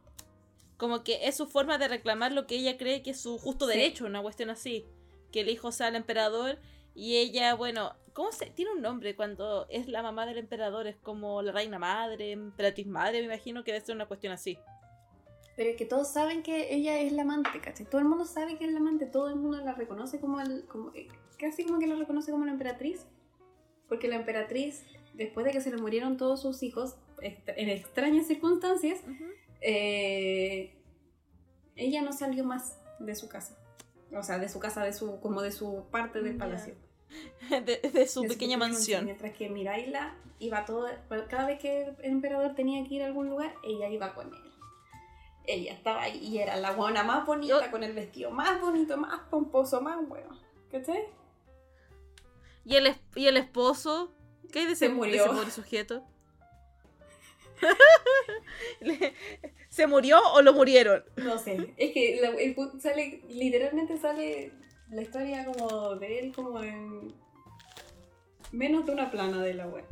Como 0.77 1.03
que 1.03 1.27
es 1.27 1.35
su 1.35 1.47
forma 1.47 1.77
de 1.77 1.87
reclamar 1.87 2.31
lo 2.31 2.45
que 2.45 2.55
ella 2.55 2.77
cree 2.77 3.01
que 3.01 3.11
es 3.11 3.19
su 3.21 3.37
justo 3.37 3.67
Sí. 3.67 3.73
derecho, 3.77 4.05
una 4.05 4.21
cuestión 4.21 4.49
así. 4.49 4.85
Que 5.31 5.41
el 5.41 5.49
hijo 5.49 5.71
sea 5.71 5.87
el 5.87 5.95
emperador 5.95 6.59
y 6.93 7.17
ella, 7.17 7.53
bueno, 7.55 7.93
¿cómo 8.13 8.31
se...? 8.31 8.47
Tiene 8.47 8.71
un 8.71 8.81
nombre 8.81 9.15
cuando 9.15 9.65
es 9.69 9.87
la 9.87 10.01
mamá 10.03 10.25
del 10.25 10.37
emperador, 10.37 10.87
es 10.87 10.95
como 10.97 11.41
la 11.41 11.51
reina 11.51 11.79
madre, 11.79 12.31
emperatriz 12.31 12.87
madre, 12.87 13.19
me 13.19 13.25
imagino 13.25 13.63
que 13.63 13.71
debe 13.71 13.85
ser 13.85 13.95
una 13.95 14.05
cuestión 14.07 14.33
así. 14.33 14.57
Pero 15.55 15.71
es 15.71 15.75
que 15.77 15.85
todos 15.85 16.11
saben 16.11 16.43
que 16.43 16.75
ella 16.75 16.99
es 16.99 17.11
la 17.13 17.23
amante, 17.23 17.59
¿cachai? 17.59 17.87
Todo 17.87 17.99
el 17.99 18.07
mundo 18.07 18.25
sabe 18.25 18.57
que 18.59 18.65
es 18.65 18.71
la 18.71 18.79
amante, 18.79 19.07
todo 19.07 19.29
el 19.29 19.35
mundo 19.37 19.57
la 19.63 19.73
reconoce 19.73 20.19
como 20.19 20.39
el, 20.39 20.65
como, 20.65 20.93
eh, 20.93 21.07
casi 21.39 21.63
como 21.65 21.79
que 21.79 21.87
la 21.87 21.95
reconoce 21.95 22.31
como 22.31 22.45
la 22.45 22.51
emperatriz. 22.51 23.05
Porque 23.89 24.07
la 24.07 24.17
emperatriz, 24.17 24.83
después 25.17 25.45
de 25.45 25.51
que 25.51 25.61
se 25.61 25.69
le 25.71 25.77
murieron 25.77 26.17
todos 26.17 26.41
sus 26.41 26.63
hijos, 26.63 26.95
en 27.21 27.69
extrañas 27.69 28.27
circunstancias, 28.27 29.01
eh, 29.61 30.73
ella 31.75 32.01
no 32.01 32.13
salió 32.13 32.43
más 32.43 32.77
de 32.99 33.15
su 33.15 33.27
casa. 33.27 33.57
O 34.15 34.23
sea, 34.23 34.39
de 34.39 34.47
su 34.49 34.59
casa, 34.59 34.83
de 34.83 34.93
su, 34.93 35.19
como 35.19 35.41
de 35.41 35.51
su 35.51 35.85
parte 35.91 36.21
del 36.21 36.37
palacio. 36.37 36.75
De, 37.49 37.77
de 37.89 38.07
su 38.07 38.21
De 38.23 38.27
pequeña 38.29 38.57
mansión. 38.57 39.05
Mientras 39.05 39.33
que 39.33 39.49
Miraila 39.49 40.13
iba 40.39 40.65
todo, 40.65 40.87
cada 41.29 41.47
vez 41.47 41.57
que 41.59 41.83
el 41.83 41.95
emperador 42.03 42.53
tenía 42.53 42.85
que 42.85 42.95
ir 42.95 43.01
a 43.03 43.05
algún 43.05 43.29
lugar, 43.29 43.53
ella 43.63 43.87
iba 43.89 44.13
con 44.13 44.27
él. 44.33 44.41
Ella 45.45 45.71
estaba 45.73 46.01
ahí 46.01 46.17
y 46.17 46.39
era 46.39 46.57
la 46.57 46.71
buena 46.73 47.03
más 47.03 47.25
bonita, 47.25 47.63
Yo- 47.65 47.71
con 47.71 47.83
el 47.83 47.93
vestido 47.93 48.29
más 48.31 48.59
bonito, 48.59 48.97
más 48.97 49.21
pomposo, 49.29 49.79
más 49.81 50.05
bueno. 50.07 50.37
¿Cachai? 50.69 51.05
¿Y 52.65 52.75
el, 52.75 52.93
y 53.15 53.27
el 53.27 53.37
esposo? 53.37 54.11
¿Qué 54.51 54.59
hay 54.59 54.65
de 54.65 54.75
Se 54.75 54.85
ese, 54.85 54.93
de 54.93 54.93
murió. 54.93 55.25
ese 55.25 55.33
pobre 55.33 55.51
sujeto? 55.51 56.03
¿Se 59.69 59.87
murió 59.87 60.19
o 60.33 60.41
lo 60.41 60.53
murieron? 60.53 61.03
No 61.17 61.37
sé, 61.37 61.73
es 61.77 61.93
que 61.93 62.19
la- 62.21 62.29
el 62.29 62.55
pu- 62.55 62.79
sale, 62.79 63.21
literalmente 63.29 63.97
sale 63.97 64.51
la 64.89 65.01
historia 65.01 65.45
como 65.45 65.95
de 65.95 66.19
él 66.19 66.33
como 66.35 66.61
en 66.63 67.13
menos 68.51 68.85
de 68.85 68.91
una 68.93 69.11
plana 69.11 69.43
de 69.43 69.53
la 69.53 69.67
web. 69.67 69.85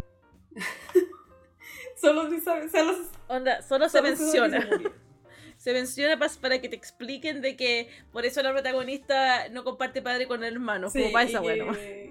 solo 2.00 2.30
se 2.30 2.42
sabe, 2.42 2.70
solo, 2.70 2.94
Onda, 3.28 3.62
solo 3.62 3.90
se 3.90 3.98
solo 3.98 4.10
menciona. 4.10 4.62
se 4.62 4.68
murió. 4.68 4.94
Se 5.66 5.74
menciona 5.74 6.20
para 6.40 6.62
que 6.62 6.70
te 6.70 6.76
expliquen 6.76 7.42
de 7.42 7.56
que 7.56 7.90
por 8.12 8.24
eso 8.24 8.44
la 8.44 8.52
protagonista 8.52 9.50
no 9.50 9.64
comparte 9.64 10.04
padre 10.04 10.28
con 10.28 10.44
el 10.44 10.54
hermano. 10.54 10.92
Sí, 10.92 11.00
como 11.00 11.12
para 11.12 11.26
esa 11.26 11.40
bueno. 11.40 11.66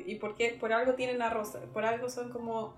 y 0.04 0.16
porque 0.16 0.56
por 0.58 0.72
algo 0.72 0.94
tienen 0.94 1.20
la 1.20 1.30
rosa, 1.30 1.60
por 1.72 1.84
algo 1.84 2.10
son 2.10 2.32
como 2.32 2.76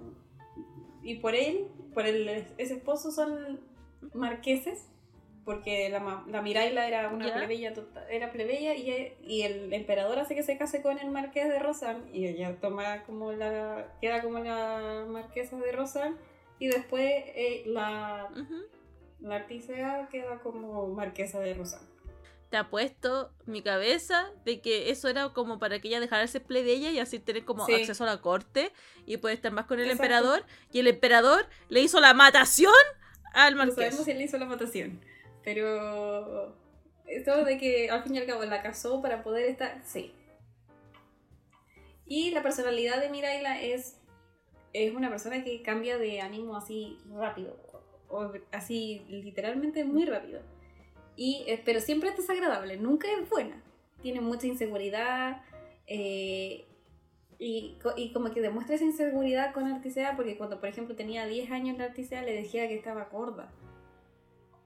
y 1.02 1.14
por 1.20 1.34
él, 1.34 1.68
por 1.94 2.04
el 2.04 2.28
ese 2.28 2.74
esposo 2.74 3.10
son 3.10 3.58
marqueses 4.12 4.86
porque 5.46 5.88
la, 5.88 6.22
la 6.28 6.42
Miraila 6.42 6.86
era 6.86 7.08
una 7.08 7.26
¿Ya? 7.28 7.34
plebeya, 7.36 7.72
tota- 7.72 8.06
era 8.10 8.30
plebeya 8.30 8.74
y, 8.74 9.14
y 9.26 9.42
el 9.44 9.72
emperador 9.72 10.18
hace 10.18 10.34
que 10.34 10.42
se 10.42 10.58
case 10.58 10.82
con 10.82 10.98
el 10.98 11.08
marqués 11.10 11.48
de 11.48 11.58
Rosan 11.58 12.04
y 12.12 12.26
ella 12.26 12.54
toma 12.60 13.02
como 13.04 13.32
la, 13.32 13.94
queda 14.02 14.20
como 14.20 14.40
la 14.40 15.06
marquesa 15.08 15.56
de 15.56 15.72
Rosan 15.72 16.18
y 16.58 16.66
después 16.66 17.02
eh, 17.08 17.62
la, 17.64 18.28
Ujú. 18.32 18.56
la 18.56 18.75
Artisea 19.32 20.08
queda 20.10 20.38
como 20.40 20.88
marquesa 20.88 21.40
de 21.40 21.54
Rosan. 21.54 21.80
Te 22.50 22.56
ha 22.56 22.70
puesto 22.70 23.32
mi 23.44 23.60
cabeza 23.60 24.30
de 24.44 24.60
que 24.60 24.90
eso 24.90 25.08
era 25.08 25.30
como 25.30 25.58
para 25.58 25.80
que 25.80 25.88
ella 25.88 25.98
dejara 26.00 26.22
de 26.22 26.28
ser 26.28 26.44
plebeya 26.44 26.90
y 26.92 27.00
así 27.00 27.18
tener 27.18 27.44
como 27.44 27.66
Sí. 27.66 27.74
acceso 27.74 28.04
a 28.04 28.06
la 28.06 28.20
corte 28.20 28.72
y 29.04 29.16
poder 29.16 29.34
estar 29.36 29.50
más 29.52 29.66
con 29.66 29.78
el 29.80 29.86
Exacto. 29.86 30.04
emperador. 30.04 30.44
Y 30.72 30.78
el 30.78 30.86
emperador 30.86 31.46
le 31.68 31.80
hizo 31.80 32.00
la 32.00 32.14
matación 32.14 32.72
al 33.34 33.54
No 33.54 33.58
marqués. 33.58 33.74
sabemos 33.76 34.04
si 34.04 34.10
él 34.12 34.22
hizo 34.22 34.38
la 34.38 34.46
votación, 34.46 35.00
pero 35.42 36.56
esto 37.06 37.44
de 37.44 37.58
que 37.58 37.90
al 37.90 38.02
fin 38.04 38.14
y 38.14 38.18
al 38.18 38.26
cabo 38.26 38.44
la 38.44 38.62
casó 38.62 39.02
para 39.02 39.22
poder 39.24 39.46
estar, 39.50 39.82
sí. 39.84 40.12
Y 42.06 42.30
la 42.30 42.42
personalidad 42.42 43.00
de 43.00 43.08
Miraila 43.10 43.60
es, 43.60 43.96
es 44.72 44.94
una 44.94 45.08
persona 45.10 45.42
que 45.42 45.62
cambia 45.62 45.98
de 45.98 46.20
ánimo 46.20 46.56
así 46.56 46.98
rápido, 47.12 47.56
o 48.08 48.32
así 48.52 49.04
literalmente 49.08 49.84
muy 49.84 50.04
rápido. 50.04 50.40
Y, 51.16 51.44
eh, 51.46 51.62
pero 51.64 51.80
siempre 51.80 52.10
es 52.10 52.16
desagradable, 52.16 52.76
nunca 52.76 53.08
es 53.10 53.28
buena. 53.28 53.62
Tiene 54.02 54.20
mucha 54.20 54.46
inseguridad 54.46 55.42
eh, 55.86 56.66
y, 57.38 57.76
y 57.96 58.12
como 58.12 58.30
que 58.32 58.40
demuestra 58.40 58.76
esa 58.76 58.84
inseguridad 58.84 59.52
con 59.52 59.66
Artisea 59.66 60.16
porque 60.16 60.36
cuando, 60.36 60.60
por 60.60 60.68
ejemplo, 60.68 60.94
tenía 60.94 61.26
10 61.26 61.50
años 61.50 61.78
la 61.78 61.84
Artisea 61.84 62.22
le 62.22 62.34
decía 62.34 62.68
que 62.68 62.74
estaba 62.74 63.04
gorda 63.04 63.50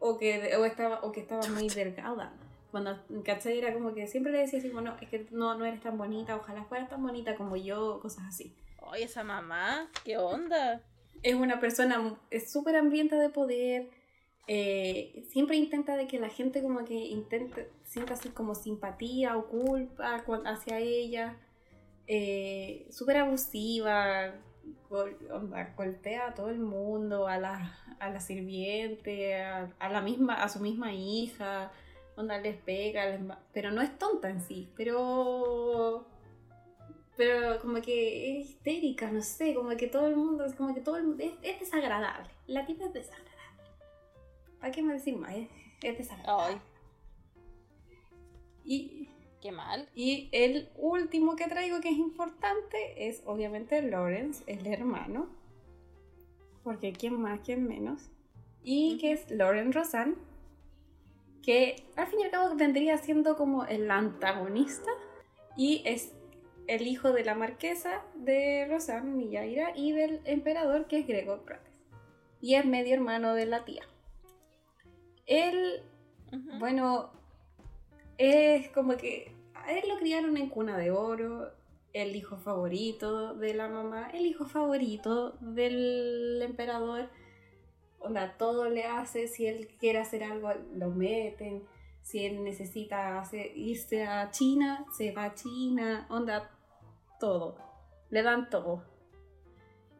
o 0.01 0.19
que, 0.19 0.57
o 0.57 0.65
estaba, 0.65 1.01
o 1.03 1.13
que 1.13 1.21
estaba 1.21 1.47
muy 1.49 1.69
delgada. 1.69 2.33
Cuando, 2.71 2.99
¿cachai? 3.25 3.59
Era 3.59 3.73
como 3.73 3.95
que 3.95 4.07
siempre 4.07 4.33
le 4.33 4.39
decía 4.39 4.59
así, 4.59 4.71
bueno, 4.71 4.97
es 5.01 5.09
que 5.09 5.27
no, 5.31 5.55
no 5.57 5.65
eres 5.65 5.81
tan 5.81 5.97
bonita, 5.99 6.37
ojalá 6.37 6.65
fueras 6.65 6.89
tan 6.89 7.03
bonita 7.03 7.37
como 7.37 7.57
yo, 7.57 8.01
cosas 8.01 8.25
así. 8.29 8.57
Oye, 8.79 9.05
esa 9.05 9.23
mamá, 9.23 9.89
¿qué 10.05 10.17
onda? 10.17 10.83
Es 11.23 11.35
una 11.35 11.61
persona, 11.61 12.19
súper 12.47 12.77
hambrienta 12.77 13.19
de 13.19 13.29
poder, 13.29 13.91
eh, 14.47 15.25
siempre 15.31 15.57
intenta 15.57 15.97
de 15.97 16.07
que 16.07 16.19
la 16.19 16.29
gente 16.29 16.63
como 16.63 16.85
que 16.85 16.95
intente, 16.95 17.71
sienta 17.85 18.15
así 18.15 18.31
como 18.31 18.55
simpatía 18.55 19.37
o 19.37 19.47
culpa 19.47 20.23
cu- 20.25 20.43
hacia 20.47 20.79
ella, 20.79 21.37
eh, 22.07 22.87
súper 22.91 23.19
abusiva, 23.19 24.33
golpea 25.77 26.29
a 26.29 26.35
todo 26.35 26.51
el 26.51 26.59
mundo, 26.59 27.29
a 27.29 27.39
la, 27.39 27.79
a 27.99 28.11
la 28.11 28.21
sirviente, 28.21 29.41
a, 29.43 29.89
la 29.91 30.01
misma, 30.01 30.35
a 30.43 30.49
su 30.49 30.61
misma 30.61 30.93
hija, 30.93 31.71
onda 32.17 32.39
les 32.39 32.57
pega, 32.57 33.19
pero 33.53 33.71
no 33.71 33.83
es 33.83 33.97
tonta 33.99 34.31
en 34.31 34.41
sí, 34.41 34.69
pero 34.77 36.07
pero 37.21 37.61
como 37.61 37.83
que 37.83 38.41
es 38.41 38.49
histérica, 38.49 39.11
no 39.11 39.21
sé, 39.21 39.55
como 39.55 39.77
que 39.77 39.89
todo 39.89 40.07
el 40.07 40.17
mundo, 40.17 40.47
es 40.47 40.55
como 40.55 40.75
que 40.75 40.81
todo 40.81 40.97
el 40.97 41.05
mundo, 41.05 41.23
es, 41.23 41.35
es 41.43 41.61
desagradable, 41.61 42.31
la 42.47 42.65
tipa 42.65 42.87
es 42.87 42.95
desagradable. 42.95 43.69
¿Para 44.59 44.73
qué 44.73 44.83
me 44.83 44.95
decir 44.95 45.19
más? 45.19 45.35
Es, 45.35 45.49
es 45.83 45.99
desagradable. 45.99 46.57
Ay, 46.57 46.61
Y, 48.65 49.09
qué 49.43 49.53
mal. 49.53 49.87
y 49.95 50.31
el 50.33 50.71
último 50.77 51.37
que 51.37 51.45
traigo 51.47 51.83
que 51.83 51.91
es 51.91 51.99
importante 51.99 53.07
es 53.07 53.23
obviamente 53.27 53.83
Lawrence, 53.83 54.43
el 54.47 54.67
hermano, 54.67 55.29
porque 56.65 56.95
quién 56.95 57.21
más, 57.21 57.41
quién 57.41 57.69
menos, 57.69 58.09
y 58.65 58.97
que 58.97 59.13
es 59.13 59.31
Lauren 59.31 59.75
Rosan, 59.75 60.17
que 61.43 61.85
al 61.97 62.07
fin 62.07 62.21
y 62.21 62.25
al 62.25 62.31
cabo 62.31 62.57
vendría 62.57 62.97
siendo 62.97 63.37
como 63.37 63.67
el 63.67 63.91
antagonista 63.91 64.91
y 65.55 65.83
es 65.85 66.15
el 66.67 66.87
hijo 66.87 67.13
de 67.13 67.25
la 67.25 67.35
marquesa 67.35 68.03
de 68.15 68.67
Rosan, 68.69 69.17
Millaira, 69.17 69.73
y 69.75 69.93
del 69.93 70.21
emperador 70.25 70.87
que 70.87 70.99
es 70.99 71.07
Gregor 71.07 71.45
Prates. 71.45 71.73
Y 72.41 72.55
es 72.55 72.65
medio 72.65 72.95
hermano 72.95 73.35
de 73.35 73.47
la 73.47 73.65
tía. 73.65 73.83
Él, 75.27 75.83
bueno, 76.59 77.13
es 78.19 78.69
como 78.71 78.97
que 78.97 79.33
a 79.55 79.73
él 79.73 79.89
lo 79.89 79.99
criaron 79.99 80.37
en 80.37 80.49
cuna 80.49 80.77
de 80.79 80.91
oro, 80.91 81.53
el 81.93 82.15
hijo 82.15 82.37
favorito 82.39 83.35
de 83.35 83.55
la 83.55 83.69
mamá, 83.69 84.11
el 84.11 84.27
hijo 84.27 84.45
favorito 84.45 85.37
del 85.41 86.41
emperador. 86.43 87.09
Onda, 87.99 88.37
todo 88.39 88.69
le 88.71 88.85
hace, 88.85 89.29
si 89.29 89.47
él 89.47 89.69
quiere 89.79 89.99
hacer 89.99 90.25
algo, 90.25 90.51
lo 90.75 90.91
meten. 90.91 91.65
Si 92.03 92.25
él 92.25 92.43
necesita 92.43 93.23
irse 93.55 94.05
a 94.05 94.31
China, 94.31 94.87
se 94.97 95.13
va 95.13 95.25
a 95.25 95.35
China. 95.35 96.07
Onda, 96.11 96.51
todo. 97.19 97.57
Le 98.11 98.23
dan 98.23 98.51
todo. 98.51 98.85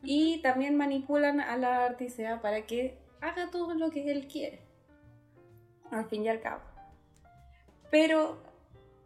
Y 0.03 0.41
también 0.43 0.77
manipulan 0.77 1.41
a 1.41 1.57
la 1.57 1.85
artisea 1.85 2.41
para 2.41 2.67
que 2.67 2.99
haga 3.21 3.51
todo 3.51 3.75
lo 3.75 3.91
que 3.91 4.11
él 4.11 4.27
quiere. 4.27 4.63
Al 5.91 6.07
fin 6.07 6.25
y 6.25 6.29
al 6.29 6.41
cabo. 6.41 6.63
Pero 7.91 8.39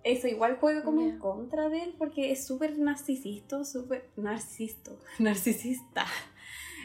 eso 0.05 0.29
igual 0.29 0.59
juega 0.61 0.85
como 0.85 1.01
en 1.01 1.19
contra 1.19 1.69
de 1.71 1.83
él 1.83 1.95
porque 1.99 2.31
es 2.31 2.47
súper 2.47 2.79
narcisista, 2.79 3.65
súper 3.65 4.11
narcisto, 4.17 4.99
narcisista, 5.19 6.07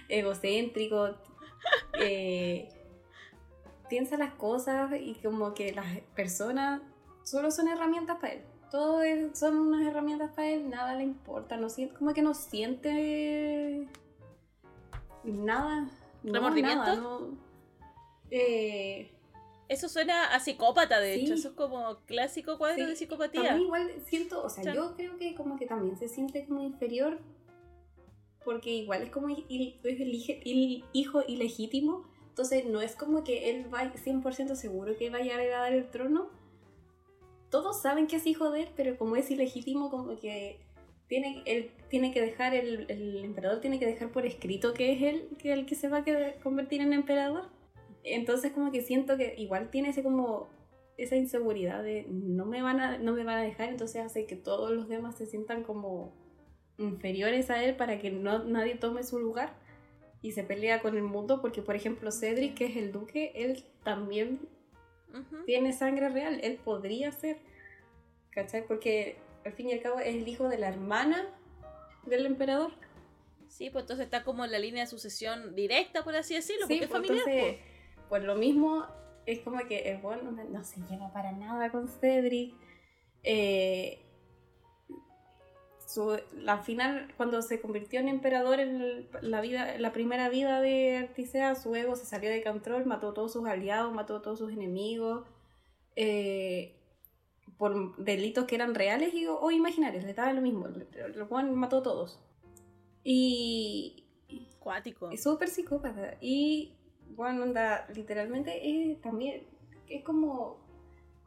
egocéntrico. 0.08 1.18
eh, 2.00 2.70
piensa 3.90 4.18
las 4.18 4.34
cosas 4.36 4.92
y 5.00 5.16
como 5.16 5.54
que 5.54 5.74
las 5.74 5.86
personas 6.16 6.82
solo 7.24 7.52
son 7.52 7.68
herramientas 7.68 8.18
para 8.20 8.34
él. 8.34 8.42
Todo 8.72 9.02
es- 9.02 9.38
son 9.38 9.58
unas 9.58 9.86
herramientas 9.88 10.32
para 10.36 10.50
él, 10.50 10.70
nada 10.70 10.96
le 10.96 11.04
importa, 11.04 11.58
no 11.58 11.70
siente, 11.70 11.96
como 11.96 12.14
que 12.14 12.22
no 12.22 12.34
siente 12.34 13.88
nada. 15.24 15.90
no, 16.24 16.34
¿Remordimiento? 16.34 16.78
nada, 16.86 16.96
no. 16.96 17.38
Eh, 18.32 19.12
Eso 19.68 19.88
suena 19.88 20.34
a 20.34 20.40
psicópata, 20.40 21.00
de 21.00 21.16
Sí. 21.16 21.22
hecho. 21.26 21.34
Eso 21.36 21.50
es 21.50 21.54
como 21.56 21.98
clásico 22.08 22.58
cuadro 22.58 22.84
Sí, 22.84 22.86
de 22.90 22.96
psicopatía. 22.96 23.44
También 23.44 23.66
igual 23.66 23.92
siento, 24.06 24.44
o 24.44 24.50
sea, 24.50 24.64
Chan. 24.64 24.74
yo 24.76 24.96
creo 24.96 25.18
que 25.18 25.36
como 25.36 25.58
que 25.58 25.68
también 25.68 25.96
se 25.98 26.08
siente 26.08 26.46
como 26.48 26.62
inferior 26.62 27.20
porque 28.44 28.72
igual 28.72 29.04
es 29.04 29.12
como 29.12 29.30
es 29.30 29.38
el, 29.48 30.12
hije- 30.12 30.42
il- 30.44 30.86
hijo 30.94 31.22
ilegítimo, 31.28 32.08
entonces 32.30 32.66
no 32.66 32.82
es 32.82 32.96
como 32.96 33.24
que 33.24 33.50
él 33.50 33.74
va 33.74 33.92
100% 33.94 34.56
seguro 34.56 34.96
que 34.98 35.10
vaya 35.10 35.34
a 35.36 35.42
heredar 35.42 35.74
el 35.74 35.90
trono. 35.90 36.30
Todos 37.50 37.82
saben 37.82 38.08
que 38.08 38.18
es 38.18 38.28
hijo 38.28 38.52
de 38.52 38.64
él, 38.64 38.70
pero 38.76 38.98
como 38.98 39.16
es 39.16 39.30
ilegítimo, 39.32 39.90
como 39.90 40.18
que 40.18 40.60
tiene, 41.08 41.42
él 41.46 41.72
tiene 41.90 42.14
que 42.14 42.22
dejar, 42.22 42.54
el, 42.54 42.86
el 42.90 43.26
emperador 43.26 43.60
tiene 43.60 43.80
que 43.80 43.88
dejar 43.88 44.12
por 44.12 44.26
escrito 44.26 44.74
que 44.74 44.94
es 44.94 45.02
él 45.02 45.30
que 45.40 45.52
el 45.52 45.66
que 45.66 45.76
se 45.76 45.90
va 45.90 45.98
a 45.98 46.04
convertir 46.44 46.82
en 46.82 46.94
emperador. 46.94 47.50
Entonces 48.04 48.52
como 48.54 48.72
que 48.72 48.82
siento 48.82 49.18
que 49.18 49.36
igual 49.38 49.70
tiene 49.70 49.90
ese 49.90 50.04
como 50.04 50.48
esa 50.98 51.16
inseguridad 51.16 51.84
de 51.84 52.06
no 52.10 52.46
me 52.46 52.62
van 52.62 52.80
a, 52.80 52.98
no 52.98 53.14
me 53.14 53.24
van 53.24 53.40
a 53.40 53.42
dejar, 53.42 53.70
entonces 53.70 54.02
hace 54.02 54.26
que 54.26 54.36
todos 54.36 54.72
los 54.72 54.88
demás 54.88 55.18
se 55.18 55.26
sientan 55.26 55.64
como 55.64 56.14
inferiores 56.78 57.50
a 57.50 57.64
él 57.64 57.76
para 57.76 58.00
que 58.00 58.12
no, 58.12 58.44
nadie 58.44 58.76
tome 58.76 59.04
su 59.04 59.20
lugar 59.20 59.54
y 60.22 60.32
se 60.34 60.44
pelea 60.44 60.82
con 60.82 60.96
el 60.98 61.04
mundo 61.04 61.42
porque 61.42 61.62
por 61.62 61.76
ejemplo 61.76 62.12
Cedric, 62.12 62.56
que 62.56 62.66
es 62.66 62.76
el 62.76 62.92
duque, 62.92 63.32
él 63.36 63.64
también 63.84 64.40
tiene 65.46 65.74
sangre 65.74 66.10
real, 66.10 66.40
él 66.44 66.60
podría 66.64 67.12
ser, 67.12 67.38
¿cachai? 68.32 68.66
Porque 68.68 69.18
al 69.46 69.54
fin 69.54 69.70
y 69.70 69.74
al 69.74 69.82
cabo 69.82 70.00
es 70.00 70.16
el 70.16 70.28
hijo 70.28 70.50
de 70.50 70.58
la 70.58 70.68
hermana 70.68 71.28
del 72.06 72.26
emperador. 72.26 72.72
Sí, 73.48 73.70
pues 73.72 73.84
entonces 73.84 74.06
está 74.06 74.24
como 74.24 74.46
en 74.46 74.52
la 74.52 74.60
línea 74.60 74.84
de 74.84 74.90
sucesión 74.90 75.56
directa, 75.56 76.04
por 76.04 76.16
así 76.16 76.36
decirlo, 76.36 76.68
Sí, 76.68 76.74
porque 76.74 76.86
es 76.86 76.90
pues, 76.90 77.02
familiar. 77.08 77.28
entonces, 77.28 77.62
pues 78.08 78.24
lo 78.24 78.36
mismo 78.36 78.86
es 79.26 79.40
como 79.40 79.60
que 79.68 79.92
el 79.92 79.98
bueno 80.00 80.32
no, 80.32 80.44
no 80.44 80.64
se 80.64 80.80
lleva 80.90 81.12
para 81.12 81.32
nada 81.32 81.72
con 81.72 81.88
Cedric. 81.88 82.54
Eh, 83.24 84.00
su, 85.90 86.20
la 86.34 86.60
final, 86.60 87.12
cuando 87.18 87.42
se 87.42 87.60
convirtió 87.62 88.00
en 88.00 88.10
emperador 88.10 88.60
en 88.60 88.82
el- 88.82 89.10
la, 89.22 89.42
vida, 89.42 89.78
la 89.80 89.92
primera 89.92 90.30
vida 90.30 90.62
de 90.62 90.98
Artisea, 90.98 91.56
su 91.56 91.74
ego 91.76 91.96
se 91.96 92.06
salió 92.06 92.30
de 92.30 92.44
control, 92.44 92.86
mató 92.86 93.10
a 93.10 93.14
todos 93.16 93.34
sus 93.34 93.48
aliados, 93.48 93.92
mató 93.94 94.18
a 94.18 94.22
todos 94.22 94.38
sus 94.40 94.52
enemigos. 94.52 95.26
eh, 95.96 96.76
por 97.58 97.98
delitos 97.98 98.46
que 98.46 98.56
eran 98.56 98.74
reales 98.74 99.14
y, 99.14 99.26
o 99.28 99.52
imaginarios, 99.52 100.04
le 100.06 100.14
daba 100.14 100.32
lo 100.32 100.42
mismo. 100.42 100.68
El, 100.68 101.24
weón 101.30 101.54
mató 101.56 101.80
a 101.80 101.84
todos. 101.84 102.20
Y. 103.04 104.06
Cuático. 104.60 105.10
es 105.10 105.24
súper 105.24 105.50
psicópata. 105.50 106.18
Y 106.22 106.76
bueno, 107.16 107.44
onda, 107.44 107.86
literalmente 107.94 108.52
es 108.92 109.02
también. 109.02 109.48
Es 109.90 110.04
como, 110.04 110.58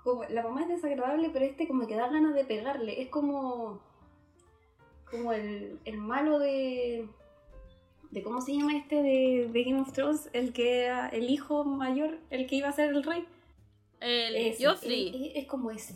como. 0.02 0.24
La 0.24 0.42
mamá 0.42 0.62
es 0.62 0.68
desagradable, 0.68 1.28
pero 1.32 1.44
este 1.44 1.66
como 1.68 1.86
que 1.86 1.96
da 1.96 2.08
ganas 2.08 2.34
de 2.34 2.44
pegarle. 2.44 3.02
Es 3.02 3.08
como. 3.08 3.82
Como 5.12 5.32
el, 5.32 5.78
el 5.84 5.98
malo 5.98 6.38
de. 6.40 7.06
de 8.10 8.22
¿Cómo 8.24 8.40
se 8.40 8.54
llama 8.56 8.76
este 8.76 8.96
de, 8.96 9.48
de 9.52 9.62
Game 9.64 9.80
of 9.80 9.92
Thrones? 9.92 10.28
El 10.32 10.52
que 10.52 10.80
era 10.86 11.08
el 11.10 11.30
hijo 11.30 11.62
mayor, 11.64 12.18
el 12.30 12.46
que 12.48 12.56
iba 12.56 12.68
a 12.68 12.72
ser 12.72 12.90
el 12.90 13.04
rey. 13.04 13.24
El 14.00 14.34
Ese, 14.34 14.66
Joffrey. 14.66 15.08
Es, 15.08 15.14
es- 15.36 15.42
es 15.44 15.46
como 15.48 15.70
ese. 15.70 15.94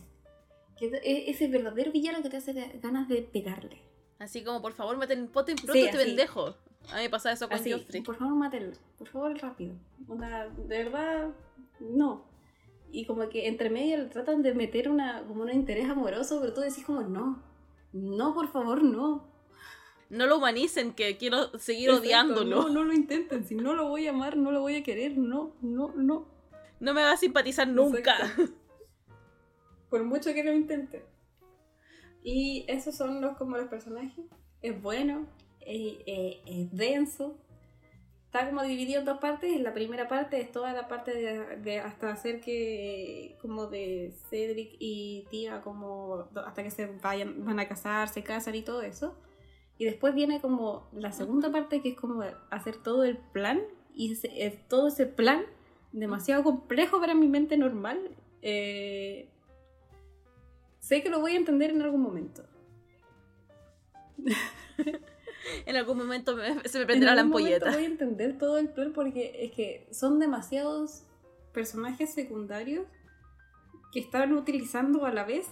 Que 0.77 0.85
es 1.03 1.35
ese 1.35 1.47
verdadero 1.49 1.91
villano 1.91 2.21
que 2.21 2.29
te 2.29 2.37
hace 2.37 2.53
ganas 2.81 3.09
de 3.09 3.23
pegarle. 3.23 3.81
Así 4.19 4.43
como, 4.43 4.61
por 4.61 4.73
favor, 4.73 4.95
maten 4.97 5.27
poten 5.27 5.55
pronto 5.57 5.73
Sí, 5.73 5.79
este 5.85 5.97
pendejo. 5.97 6.55
A 6.91 6.95
mí 6.97 7.01
me 7.01 7.09
pasaba 7.09 7.33
eso 7.33 7.49
con 7.49 7.57
Así, 7.57 7.71
Joffrey. 7.71 8.01
por 8.01 8.15
favor, 8.15 8.35
mátenlo. 8.35 8.73
Por 8.97 9.07
favor, 9.09 9.37
rápido. 9.39 9.73
Onda, 10.07 10.47
de 10.47 10.83
verdad, 10.83 11.29
no. 11.79 12.23
Y 12.91 13.05
como 13.05 13.27
que 13.27 13.47
entre 13.47 13.69
medio 13.69 13.97
le 13.97 14.05
tratan 14.05 14.41
de 14.43 14.53
meter 14.53 14.87
una, 14.89 15.23
como 15.27 15.41
un 15.41 15.51
interés 15.51 15.89
amoroso, 15.89 16.39
pero 16.39 16.53
tú 16.53 16.61
decís 16.61 16.85
como, 16.85 17.01
no. 17.01 17.43
No, 18.01 18.33
por 18.33 18.47
favor, 18.51 18.83
no. 18.83 19.27
No 20.09 20.25
lo 20.25 20.37
humanicen, 20.37 20.93
que 20.93 21.17
quiero 21.17 21.57
seguir 21.59 21.89
Exacto, 21.89 22.05
odiándolo. 22.07 22.61
No, 22.63 22.69
no 22.69 22.83
lo 22.83 22.93
intenten. 22.93 23.45
Si 23.45 23.55
no 23.55 23.73
lo 23.73 23.87
voy 23.89 24.07
a 24.07 24.11
amar, 24.11 24.37
no 24.37 24.51
lo 24.51 24.61
voy 24.61 24.75
a 24.75 24.83
querer. 24.83 25.17
No, 25.17 25.53
no, 25.61 25.91
no. 25.95 26.27
No 26.79 26.93
me 26.93 27.01
va 27.01 27.11
a 27.13 27.17
simpatizar 27.17 27.67
nunca. 27.67 28.15
Exacto. 28.17 28.53
Por 29.89 30.03
mucho 30.03 30.33
que 30.33 30.43
lo 30.43 30.53
intente. 30.53 31.05
Y 32.23 32.65
esos 32.67 32.95
son 32.95 33.21
los 33.21 33.37
como 33.37 33.57
los 33.57 33.67
personajes. 33.67 34.25
Es 34.61 34.81
bueno, 34.81 35.25
es, 35.61 35.97
es- 36.05 36.37
es 36.45 36.71
denso. 36.75 37.37
Está 38.27 38.45
como 38.49 38.61
dividido 38.63 38.99
en 38.99 39.05
dos 39.05 39.17
partes. 39.19 39.55
En 39.55 39.63
la 39.63 39.73
primera 39.73 40.07
parte 40.07 40.39
es 40.39 40.51
toda 40.51 40.73
la 40.73 40.87
parte 40.87 41.13
de, 41.13 41.57
de 41.57 41.79
hasta 41.79 42.11
hacer 42.11 42.41
que 42.41 43.37
como 43.41 43.67
de 43.67 44.13
Cedric 44.29 44.75
y 44.79 45.25
Tía 45.31 45.61
como 45.61 46.27
hasta 46.45 46.61
que 46.63 46.69
se 46.71 46.85
vayan, 47.01 47.45
van 47.45 47.59
a 47.59 47.67
casar, 47.67 48.09
se 48.09 48.23
casan 48.23 48.55
y 48.55 48.61
todo 48.61 48.81
eso. 48.81 49.15
Y 49.77 49.85
después 49.85 50.13
viene 50.13 50.41
como 50.41 50.89
la 50.93 51.11
segunda 51.11 51.51
parte 51.51 51.81
que 51.81 51.89
es 51.89 51.95
como 51.97 52.23
hacer 52.51 52.77
todo 52.77 53.03
el 53.05 53.17
plan. 53.17 53.61
Y 53.95 54.11
ese- 54.13 54.45
es 54.45 54.67
todo 54.67 54.89
ese 54.89 55.05
plan 55.07 55.43
demasiado 55.93 56.43
complejo 56.43 56.99
para 56.99 57.15
mi 57.15 57.27
mente 57.27 57.57
normal. 57.57 57.97
eh, 58.43 59.29
sé 60.79 61.01
que 61.03 61.09
lo 61.09 61.19
voy 61.19 61.33
a 61.33 61.37
entender 61.37 61.71
en 61.71 61.81
algún 61.81 62.01
momento. 62.01 62.43
En 65.65 65.75
algún 65.75 65.97
momento 65.97 66.35
me- 66.35 66.67
se 66.67 66.77
me 66.77 66.81
En 66.83 66.87
prenderá 66.87 67.15
la 67.15 67.21
ampolleta. 67.21 67.71
Voy 67.71 67.83
a 67.83 67.87
entender 67.87 68.37
todo 68.37 68.57
el 68.57 68.69
plan 68.69 68.93
porque 68.93 69.45
es 69.45 69.51
que 69.51 69.87
son 69.91 70.19
demasiados 70.19 71.03
personajes 71.53 72.13
secundarios 72.13 72.85
que 73.91 73.99
están 73.99 74.33
utilizando 74.33 75.05
a 75.05 75.11
la 75.11 75.23
vez. 75.23 75.47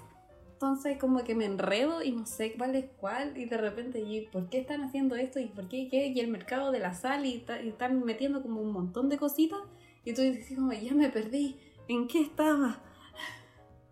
Entonces 0.53 0.97
como 0.97 1.23
que 1.23 1.35
me 1.35 1.45
enredo 1.45 2.01
y 2.01 2.11
no 2.13 2.25
sé 2.25 2.53
cuál 2.53 2.75
es 2.75 2.85
cuál 2.97 3.37
y 3.37 3.45
de 3.45 3.57
repente, 3.57 3.99
¿y 3.99 4.27
por 4.27 4.49
qué 4.49 4.59
están 4.59 4.83
haciendo 4.83 5.15
esto? 5.15 5.39
¿Y 5.39 5.47
por 5.47 5.67
qué 5.67 5.89
qué? 5.89 6.07
Y 6.07 6.19
el 6.21 6.29
mercado 6.29 6.71
de 6.71 6.79
la 6.79 6.93
sal 6.93 7.25
y, 7.25 7.45
y 7.63 7.67
están 7.69 8.03
metiendo 8.05 8.41
como 8.41 8.61
un 8.61 8.71
montón 8.71 9.09
de 9.09 9.17
cositas 9.17 9.59
y 10.05 10.13
tú 10.13 10.21
dices 10.21 10.55
como, 10.55 10.71
ya 10.71 10.93
me 10.93 11.09
perdí, 11.09 11.59
¿en 11.89 12.07
qué 12.07 12.21
estaba? 12.21 12.81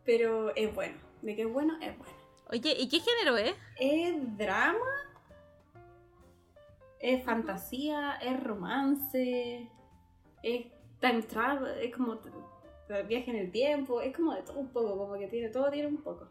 Pero 0.05 0.55
es 0.55 0.73
bueno, 0.73 0.95
de 1.21 1.35
que 1.35 1.41
es 1.43 1.51
bueno, 1.51 1.73
es 1.81 1.97
bueno. 1.97 2.13
Oye, 2.49 2.75
¿y 2.79 2.87
qué 2.87 2.99
género 2.99 3.37
es? 3.37 3.55
Es 3.79 4.37
drama, 4.37 4.79
es 7.03 7.21
fantasía, 7.25 8.13
es 8.13 8.41
romance, 8.41 9.69
es 10.41 10.65
time 11.01 11.21
travel, 11.23 11.77
es 11.81 11.93
como 11.93 12.17
viaje 13.09 13.29
en 13.29 13.35
el 13.35 13.51
tiempo, 13.51 13.99
es 13.99 14.15
como 14.15 14.33
de 14.33 14.41
todo 14.41 14.57
un 14.57 14.69
poco, 14.69 14.97
como 14.97 15.19
que 15.19 15.27
tiene 15.27 15.49
todo 15.49 15.69
tiene 15.69 15.89
un 15.89 15.97
poco. 15.97 16.29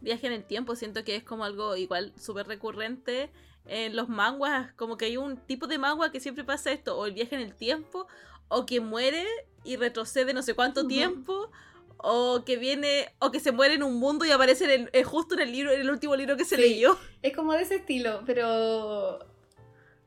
Viaje 0.00 0.28
en 0.28 0.32
el 0.32 0.44
tiempo, 0.44 0.76
siento 0.76 1.02
que 1.02 1.16
es 1.16 1.24
como 1.24 1.42
algo 1.42 1.74
igual 1.74 2.12
súper 2.16 2.46
recurrente 2.46 3.30
en 3.66 3.96
los 3.96 4.08
manguas, 4.08 4.72
como 4.74 4.96
que 4.96 5.06
hay 5.06 5.16
un 5.16 5.36
tipo 5.36 5.66
de 5.66 5.78
mangua 5.78 6.12
que 6.12 6.20
siempre 6.20 6.44
pasa 6.44 6.70
esto, 6.70 6.96
o 6.96 7.04
el 7.04 7.14
viaje 7.14 7.34
en 7.34 7.42
el 7.42 7.56
tiempo, 7.56 8.06
o 8.46 8.64
que 8.64 8.80
muere 8.80 9.26
y 9.64 9.74
retrocede 9.74 10.32
no 10.34 10.42
sé 10.42 10.54
cuánto 10.54 10.86
tiempo, 10.86 11.50
o 11.98 12.42
que 12.44 12.56
viene, 12.56 13.08
o 13.20 13.30
que 13.30 13.40
se 13.40 13.52
muere 13.52 13.74
en 13.74 13.82
un 13.82 13.96
mundo 13.98 14.24
y 14.24 14.30
aparece 14.30 14.64
en 14.64 14.70
el- 14.82 14.90
eh, 14.92 15.02
justo 15.04 15.34
en 15.34 15.40
el 15.40 15.52
libro, 15.52 15.72
en 15.72 15.80
el 15.80 15.90
último 15.90 16.14
libro 16.16 16.36
que 16.36 16.44
se 16.44 16.56
Sí. 16.56 16.62
leyó. 16.62 16.96
Es 17.22 17.34
como 17.36 17.52
de 17.52 17.62
ese 17.62 17.76
estilo, 17.76 18.22
pero 18.26 19.18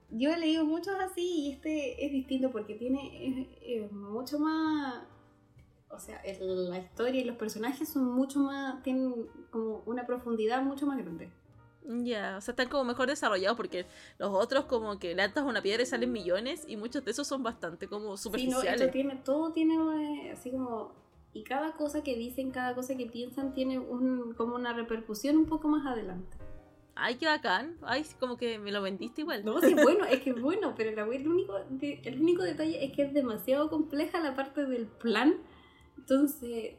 yo 0.09 0.29
he 0.31 0.37
leído 0.37 0.65
muchos 0.65 0.95
así 0.99 1.21
y 1.47 1.51
este 1.53 2.05
es 2.05 2.11
distinto 2.11 2.51
porque 2.51 2.75
tiene 2.75 3.27
es- 3.27 3.47
es 3.85 3.91
mucho 3.91 4.39
más, 4.39 5.03
o 5.89 5.99
sea, 5.99 6.17
el- 6.21 6.69
la 6.69 6.79
historia 6.79 7.21
y 7.21 7.25
los 7.25 7.37
personajes 7.37 7.89
son 7.89 8.05
mucho 8.05 8.39
más, 8.39 8.81
tienen 8.83 9.27
como 9.51 9.83
una 9.85 10.05
profundidad 10.05 10.61
mucho 10.63 10.85
más 10.85 10.97
grande. 10.97 11.29
Ya, 11.83 12.35
o 12.37 12.41
sea, 12.41 12.51
están 12.51 12.69
como 12.69 12.83
mejor 12.83 13.07
desarrollados 13.07 13.57
porque 13.57 13.87
los 14.19 14.29
otros 14.31 14.65
como 14.65 14.99
que 14.99 15.15
lanzas 15.15 15.43
una 15.43 15.61
piedra 15.63 15.81
y 15.81 15.87
salen 15.87 16.11
millones 16.11 16.63
y 16.67 16.77
muchos 16.77 17.03
de 17.03 17.09
esos 17.11 17.27
son 17.27 17.41
bastante 17.41 17.87
como 17.87 18.01
Sí, 18.03 18.09
no, 18.11 18.17
superficiales. 18.17 18.81
esto 18.81 18.91
tiene, 18.93 19.15
todo 19.25 19.51
tiene 19.51 19.75
eh, 20.27 20.31
así 20.31 20.51
como. 20.51 20.93
Y 21.33 21.43
cada 21.43 21.73
cosa 21.73 22.03
que 22.03 22.15
dicen, 22.17 22.51
cada 22.51 22.75
cosa 22.75 22.95
que 22.97 23.05
piensan, 23.05 23.53
tiene 23.53 23.79
un, 23.79 24.33
como 24.33 24.55
una 24.55 24.73
repercusión 24.73 25.37
un 25.37 25.45
poco 25.45 25.67
más 25.67 25.85
adelante. 25.85 26.37
Ay, 26.95 27.15
qué 27.15 27.25
bacán. 27.25 27.77
Ay, 27.81 28.05
como 28.19 28.37
que 28.37 28.59
me 28.59 28.71
lo 28.71 28.81
vendiste 28.81 29.21
igual. 29.21 29.45
No, 29.45 29.59
sí, 29.61 29.73
bueno, 29.73 30.05
es 30.05 30.21
que 30.21 30.31
es 30.31 30.41
bueno, 30.41 30.73
pero 30.75 30.91
la 30.91 31.03
el 31.15 31.27
único, 31.27 31.57
el 31.57 32.21
único 32.21 32.43
detalle 32.43 32.83
es 32.83 32.91
que 32.91 33.03
es 33.03 33.13
demasiado 33.13 33.69
compleja 33.69 34.19
la 34.19 34.35
parte 34.35 34.65
del 34.65 34.87
plan. 34.87 35.35
Entonces, 35.97 36.75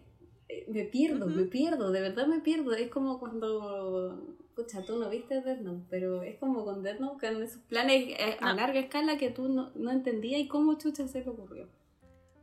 eh, 0.48 0.66
me 0.68 0.84
pierdo, 0.84 1.26
Ujú. 1.26 1.34
me 1.34 1.44
pierdo, 1.44 1.90
de 1.90 2.00
verdad 2.00 2.26
me 2.26 2.40
pierdo. 2.40 2.72
Es 2.72 2.90
como 2.90 3.18
cuando. 3.18 4.36
Escucha, 4.48 4.84
tú 4.84 4.98
no 4.98 5.08
viste 5.08 5.40
Death 5.40 5.60
Note, 5.60 5.86
pero 5.88 6.22
es 6.22 6.38
como 6.38 6.62
con 6.66 6.82
Death 6.82 7.00
Note, 7.00 7.26
con 7.26 7.42
esos 7.42 7.62
planes 7.62 8.08
eh, 8.08 8.36
a 8.38 8.52
larga 8.52 8.80
escala 8.80 9.16
que 9.16 9.30
tú 9.30 9.48
no, 9.48 9.70
no 9.74 9.90
entendías 9.90 10.42
y 10.42 10.46
cómo 10.46 10.76
chucha 10.76 11.08
se 11.08 11.24
le 11.24 11.30
ocurrió. 11.30 11.68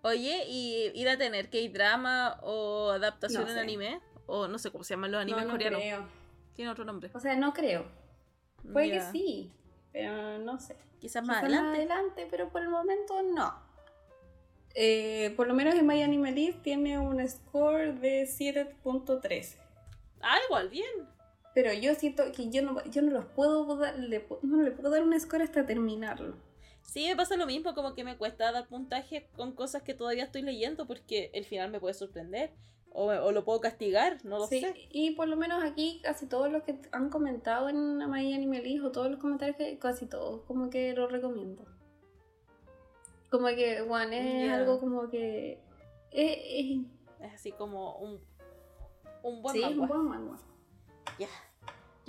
Oye, 0.01 0.45
¿y 0.47 0.91
ir 0.95 1.09
a 1.09 1.17
tener 1.17 1.49
K-drama 1.49 2.39
o 2.41 2.91
adaptación 2.91 3.43
No 3.43 3.49
en 3.49 3.55
sé. 3.55 3.59
anime? 3.61 3.99
O 4.25 4.47
no 4.47 4.57
sé 4.59 4.71
cómo 4.71 4.83
se 4.83 4.93
llaman 4.93 5.11
los 5.11 5.21
animes 5.21 5.41
no, 5.41 5.47
no 5.47 5.53
coreanos. 5.53 5.79
creo. 5.81 6.07
Tiene 6.53 6.71
otro 6.71 6.85
nombre. 6.85 7.09
O 7.13 7.19
sea, 7.19 7.35
no 7.35 7.53
creo. 7.53 7.85
Puede 8.73 8.89
que 8.91 8.95
Ya. 8.97 9.11
sí, 9.11 9.51
pero 9.91 10.37
no 10.39 10.59
sé. 10.59 10.75
Quizás 10.99 11.23
más 11.25 11.37
Quizá 11.37 11.47
adelante. 11.47 11.77
adelante, 11.77 12.27
pero 12.29 12.49
por 12.49 12.61
el 12.61 12.69
momento 12.69 13.21
no. 13.23 13.53
Eh, 14.75 15.33
por 15.35 15.47
lo 15.47 15.53
menos 15.53 15.75
en 15.75 15.87
My 15.87 16.01
Anime 16.03 16.31
List 16.31 16.61
tiene 16.61 16.99
un 16.99 17.27
score 17.27 17.93
de 17.99 18.23
7.13. 18.27 19.55
Ah, 20.21 20.37
igual, 20.47 20.69
bien. 20.69 20.85
Pero 21.55 21.73
yo 21.73 21.95
siento 21.95 22.23
que 22.31 22.49
yo 22.49 22.61
no, 22.61 22.83
yo 22.85 23.01
no 23.01 23.11
los 23.11 23.25
puedo 23.25 23.75
dar, 23.77 23.97
le 23.97 24.25
no 24.43 24.61
le 24.61 24.71
puedo 24.71 24.91
dar 24.91 25.01
un 25.03 25.19
score 25.19 25.41
hasta 25.43 25.65
terminarlo. 25.65 26.35
Sí, 26.91 27.07
me 27.07 27.15
pasa 27.15 27.35
lo 27.37 27.45
mismo, 27.45 27.75
como 27.75 27.93
que 27.93 28.03
me 28.03 28.17
cuesta 28.17 28.51
dar 28.51 28.67
puntaje 28.67 29.29
con 29.35 29.51
cosas 29.53 29.83
que 29.83 29.93
todavía 29.93 30.23
estoy 30.23 30.41
leyendo 30.41 30.87
porque 30.87 31.29
el 31.33 31.45
final 31.45 31.69
me 31.69 31.79
puede 31.79 31.93
sorprender. 31.93 32.51
O, 32.91 33.05
o 33.11 33.31
lo 33.31 33.45
puedo 33.45 33.61
castigar, 33.61 34.17
no 34.25 34.39
lo 34.39 34.47
Sí, 34.47 34.61
sé. 34.61 34.73
y 34.89 35.11
por 35.11 35.27
lo 35.27 35.37
menos 35.37 35.63
aquí 35.63 35.99
casi 36.03 36.25
todos 36.25 36.51
los 36.51 36.63
que 36.63 36.79
han 36.91 37.11
comentado 37.11 37.69
en 37.69 37.97
My 38.09 38.33
Anime 38.33 38.63
List 38.63 38.83
o 38.83 38.91
todos 38.91 39.11
los 39.11 39.19
comentarios 39.19 39.57
que 39.57 39.77
casi 39.77 40.07
todos 40.07 40.41
como 40.47 40.71
que 40.71 40.93
lo 40.93 41.07
recomiendo. 41.07 41.63
Como 43.29 43.45
que, 43.49 43.83
bueno, 43.83 44.11
es 44.13 44.51
algo 44.51 44.79
como 44.79 45.07
que... 45.09 45.59
Es, 46.09 46.37
es- 46.43 46.85
Es 47.21 47.33
así 47.35 47.51
como 47.51 47.97
un, 47.99 48.19
un 49.21 49.41
buen 49.43 49.55
sí, 49.55 49.63
un 49.63 49.87
buen 49.87 50.05
manga. 50.05 50.37
Ya. 51.19 51.27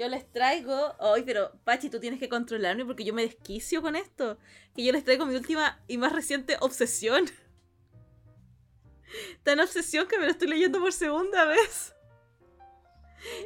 Yo 0.01 0.09
les 0.09 0.33
traigo. 0.33 0.95
Ay, 0.99 1.25
pero 1.27 1.53
Pachi, 1.63 1.91
tú 1.91 2.01
tienes 2.01 2.19
que 2.19 2.31
controlarme 2.31 2.87
porque 2.87 3.05
yo 3.05 3.13
me 3.13 3.21
desquicio 3.21 3.83
con 3.83 3.97
esto. 3.97 4.39
Que 4.75 4.83
yo 4.83 4.93
les 4.93 5.05
traigo 5.05 5.27
mi 5.27 5.35
última 5.35 5.79
y 5.89 5.99
más 5.99 6.15
reciente 6.15 6.57
obsesión. 6.61 7.27
Tan 9.43 9.61
obsesión 9.61 10.09
que 10.09 10.19
me 10.19 10.25
lo 10.25 10.31
estoy 10.31 10.49
leyendo 10.49 10.81
por 10.81 10.95
segunda 10.95 11.45
vez. 11.45 11.95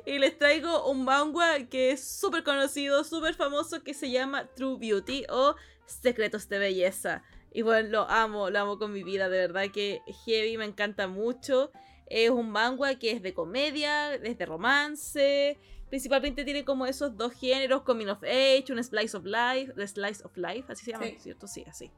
Y 0.06 0.20
les 0.20 0.38
traigo 0.38 0.88
un 0.88 1.04
manga 1.04 1.66
que 1.68 1.90
es 1.90 2.04
súper 2.04 2.44
conocido, 2.44 3.02
súper 3.02 3.34
famoso, 3.34 3.82
que 3.82 3.92
se 3.92 4.12
llama 4.12 4.46
True 4.54 4.78
Beauty 4.78 5.24
o 5.30 5.56
Secretos 5.86 6.48
de 6.48 6.60
Belleza. 6.60 7.24
Y 7.50 7.62
bueno, 7.62 7.88
lo 7.88 8.08
amo, 8.08 8.48
lo 8.50 8.60
amo 8.60 8.78
con 8.78 8.92
mi 8.92 9.02
vida, 9.02 9.28
de 9.28 9.38
verdad 9.38 9.72
que 9.72 10.02
Heavy 10.24 10.56
me 10.56 10.66
encanta 10.66 11.08
mucho. 11.08 11.72
Es 12.06 12.30
un 12.30 12.50
manga 12.50 12.96
que 12.96 13.10
es 13.10 13.22
de 13.22 13.34
comedia, 13.34 14.14
es 14.14 14.38
de 14.38 14.46
romance. 14.46 15.58
Principalmente 15.94 16.44
tiene 16.44 16.64
como 16.64 16.86
esos 16.86 17.16
dos 17.16 17.32
géneros, 17.34 17.82
coming 17.82 18.08
of 18.08 18.20
age, 18.24 18.64
un 18.72 18.82
slice 18.82 19.16
of 19.16 19.24
life, 19.24 19.72
the 19.76 19.86
slice 19.86 20.24
of 20.24 20.36
life, 20.36 20.64
así 20.72 20.84
se 20.86 20.90
llama, 20.90 21.04
Sí. 21.04 21.16
¿cierto? 21.20 21.46
Sí, 21.46 21.64
así. 21.68 21.92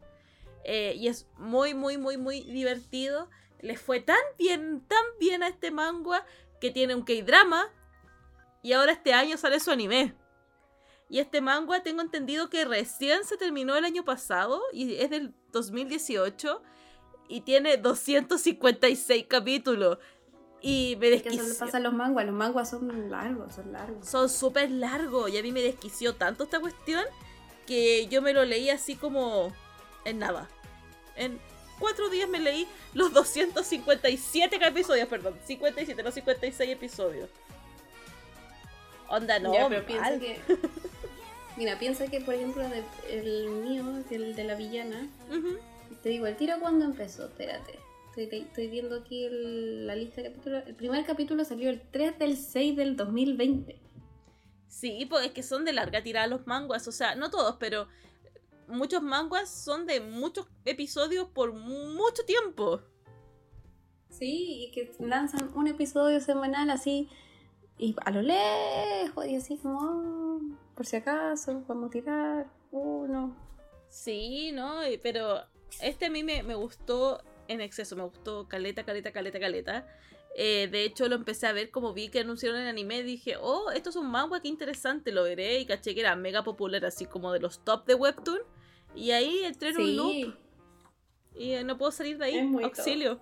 Eh, 0.64 0.92
y 0.98 1.08
es 1.08 1.26
muy, 1.38 1.72
muy, 1.72 1.96
muy, 1.96 2.18
muy 2.18 2.42
divertido. 2.42 3.30
Les 3.62 3.80
fue 3.80 4.00
tan 4.00 4.18
bien, 4.38 4.84
tan 4.86 5.02
bien 5.18 5.42
a 5.42 5.48
este 5.48 5.70
manga 5.70 6.26
que 6.60 6.70
tiene 6.70 6.94
un 6.94 7.04
K-drama. 7.06 7.72
Y 8.62 8.74
ahora 8.74 8.92
este 8.92 9.14
año 9.14 9.38
sale 9.38 9.60
su 9.60 9.70
anime. 9.70 10.14
Y 11.08 11.18
este 11.20 11.40
manga 11.40 11.82
tengo 11.82 12.02
entendido 12.02 12.50
que 12.50 12.66
recién 12.66 13.24
se 13.24 13.38
terminó 13.38 13.76
el 13.76 13.86
año 13.86 14.04
pasado 14.04 14.60
y 14.74 14.96
es 14.96 15.08
del 15.08 15.32
2018 15.52 16.62
y 17.30 17.40
tiene 17.40 17.78
256 17.78 19.24
capítulos. 19.26 19.96
Y 20.66 20.96
me 20.96 21.10
le 21.10 21.18
desquició. 21.20 21.58
pasa 21.58 21.76
a 21.76 21.80
los 21.80 21.92
manguas, 21.92 22.26
los 22.26 22.34
manguas 22.34 22.70
son 22.70 23.10
largos, 23.10 23.54
son 23.54 23.72
largos. 23.72 24.06
Son 24.08 24.28
súper 24.28 24.70
largos 24.70 25.30
y 25.30 25.38
a 25.38 25.42
mí 25.42 25.52
me 25.52 25.62
desquició 25.62 26.14
tanto 26.14 26.44
esta 26.44 26.60
cuestión 26.60 27.04
que 27.66 28.06
yo 28.08 28.22
me 28.22 28.32
lo 28.32 28.44
leí 28.44 28.70
así 28.70 28.96
como 28.96 29.52
en 30.04 30.18
nada. 30.18 30.48
En 31.16 31.38
cuatro 31.78 32.08
días 32.08 32.28
me 32.28 32.38
leí 32.40 32.66
los 32.94 33.12
257 33.12 34.56
episodios, 34.66 35.08
perdón, 35.08 35.38
57, 35.46 36.02
no 36.02 36.10
56 36.10 36.70
episodios. 36.70 37.28
Onda, 39.08 39.38
no, 39.38 39.52
Ya, 39.54 39.68
pero 39.68 39.86
piensa 39.86 40.18
que. 40.18 40.40
Mira, 41.56 41.78
piensa 41.78 42.06
que, 42.08 42.20
por 42.20 42.34
ejemplo, 42.34 42.68
de- 42.68 42.84
el 43.08 43.48
mío, 43.48 43.84
el 44.10 44.34
de 44.36 44.44
la 44.44 44.54
villana, 44.56 45.08
te 46.02 46.08
digo, 46.10 46.26
el 46.26 46.36
tiro 46.36 46.56
cuando 46.60 46.84
empezó, 46.84 47.26
espérate. 47.26 47.78
Estoy, 48.16 48.68
viendo 48.68 48.96
aquí 48.96 49.24
el- 49.24 49.86
la 49.86 49.94
lista 49.94 50.22
de 50.22 50.30
capítulos. 50.30 50.62
El 50.66 50.74
primer 50.74 51.04
capítulo 51.04 51.44
salió 51.44 51.68
el 51.68 51.82
3 51.90 52.18
del 52.18 52.36
6 52.36 52.74
del 52.74 52.96
2020. 52.96 53.78
Sí, 54.68 55.06
pues 55.08 55.26
es 55.26 55.32
que 55.32 55.42
son 55.42 55.64
de 55.64 55.72
larga 55.72 56.02
tirada 56.02 56.26
los 56.26 56.46
manguas, 56.46 56.86
o 56.88 56.92
sea, 56.92 57.14
no 57.14 57.30
todos, 57.30 57.56
pero 57.58 57.88
muchos 58.68 59.02
manguas 59.02 59.50
son 59.50 59.86
de 59.86 60.00
muchos 60.00 60.46
episodios 60.64 61.28
por 61.28 61.52
mucho 61.52 62.24
tiempo. 62.24 62.80
Sí, 64.08 64.64
y 64.64 64.70
que 64.70 64.92
lanzan 64.98 65.50
un 65.54 65.66
episodio 65.68 66.20
semanal 66.20 66.70
así, 66.70 67.08
y 67.78 67.94
a 68.04 68.10
lo 68.10 68.22
lejos, 68.22 69.26
y 69.26 69.36
así 69.36 69.58
como, 69.58 69.78
"Oh, 69.78 70.40
por 70.74 70.86
si 70.86 70.96
acaso, 70.96 71.62
vamos 71.68 71.88
a 71.88 71.90
tirar 71.90 72.50
uno. 72.70 73.36
Sí, 73.88 74.52
¿no? 74.52 74.80
Pero 75.02 75.42
este 75.82 76.06
a 76.06 76.10
mí 76.10 76.22
me, 76.24 76.42
me 76.42 76.54
gustó 76.54 77.22
en 77.48 77.60
exceso, 77.60 77.96
me 77.96 78.02
gustó 78.04 78.48
caleta, 78.48 78.84
caleta, 78.84 79.12
caleta, 79.12 79.38
caleta. 79.40 79.86
Eh, 80.38 80.68
de 80.70 80.84
hecho, 80.84 81.08
lo 81.08 81.14
empecé 81.14 81.46
a 81.46 81.52
ver 81.52 81.70
como 81.70 81.94
vi 81.94 82.08
que 82.10 82.20
anunciaron 82.20 82.60
el 82.60 82.66
anime. 82.68 83.02
Dije, 83.02 83.36
oh, 83.40 83.70
esto 83.70 83.90
es 83.90 83.96
un 83.96 84.10
manga, 84.10 84.40
qué 84.42 84.48
interesante, 84.48 85.10
lo 85.12 85.22
veré. 85.22 85.58
Y 85.60 85.66
caché 85.66 85.94
que 85.94 86.00
era 86.00 86.14
mega 86.16 86.44
popular, 86.44 86.84
así 86.84 87.06
como 87.06 87.32
de 87.32 87.40
los 87.40 87.64
top 87.64 87.86
de 87.86 87.94
Webtoon. 87.94 88.40
Y 88.94 89.12
ahí 89.12 89.44
entré 89.44 89.70
en 89.70 89.76
un 89.78 89.96
loop 89.96 90.34
y 91.38 91.52
eh, 91.52 91.64
no 91.64 91.76
puedo 91.78 91.90
salir 91.92 92.18
de 92.18 92.24
ahí. 92.26 92.36
Es 92.38 92.44
muy 92.44 92.62
top. 92.64 92.72
Auxilio. 92.76 93.20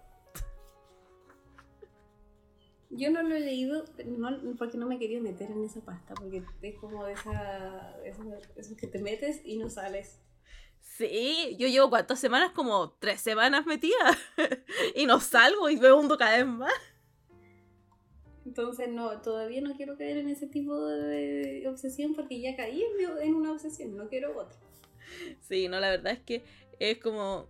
yo 2.91 3.11
no 3.11 3.23
lo 3.25 3.35
he 3.35 3.41
leído 3.41 3.85
no- 4.07 4.55
porque 4.57 4.79
no 4.79 4.87
me 4.87 4.99
quería 5.01 5.21
meter 5.21 5.51
en 5.51 5.65
esa 5.65 5.81
pasta, 5.81 6.15
porque 6.15 6.45
es 6.63 6.75
como 6.79 7.05
de 7.05 7.15
esa, 7.15 7.97
esa- 8.05 8.39
eso 8.57 8.77
que 8.77 8.87
te 8.87 9.01
metes 9.01 9.41
y 9.45 9.57
no 9.57 9.69
sales. 9.69 10.21
Sí, 10.97 11.57
yo 11.59 11.67
llevo 11.67 11.91
cuántas 11.91 12.21
semanas, 12.21 12.53
como 12.53 12.93
tres 13.01 13.21
semanas 13.21 13.67
metida. 13.67 14.17
y 14.95 15.07
no 15.07 15.19
salgo 15.19 15.69
y 15.69 15.77
me 15.77 15.93
hundo 15.93 16.17
cada 16.17 16.37
vez 16.37 16.47
más. 16.47 16.73
Entonces 18.47 18.89
no, 18.89 19.21
todavía 19.21 19.61
no 19.61 19.75
quiero 19.75 19.97
caer 19.97 20.19
en 20.19 20.29
ese 20.29 20.47
tipo 20.47 20.87
de 20.87 21.67
obsesión 21.67 22.15
porque 22.15 22.41
ya 22.41 22.55
caí 22.55 22.85
en, 23.23 23.35
una 23.35 23.53
obsesión, 23.53 23.97
no 23.97 24.09
quiero 24.09 24.39
otra. 24.39 24.57
Sí, 25.41 25.67
no, 25.67 25.81
la 25.81 25.91
verdad 25.91 26.13
es 26.13 26.21
que 26.21 26.45
es 26.79 26.99
como 26.99 27.49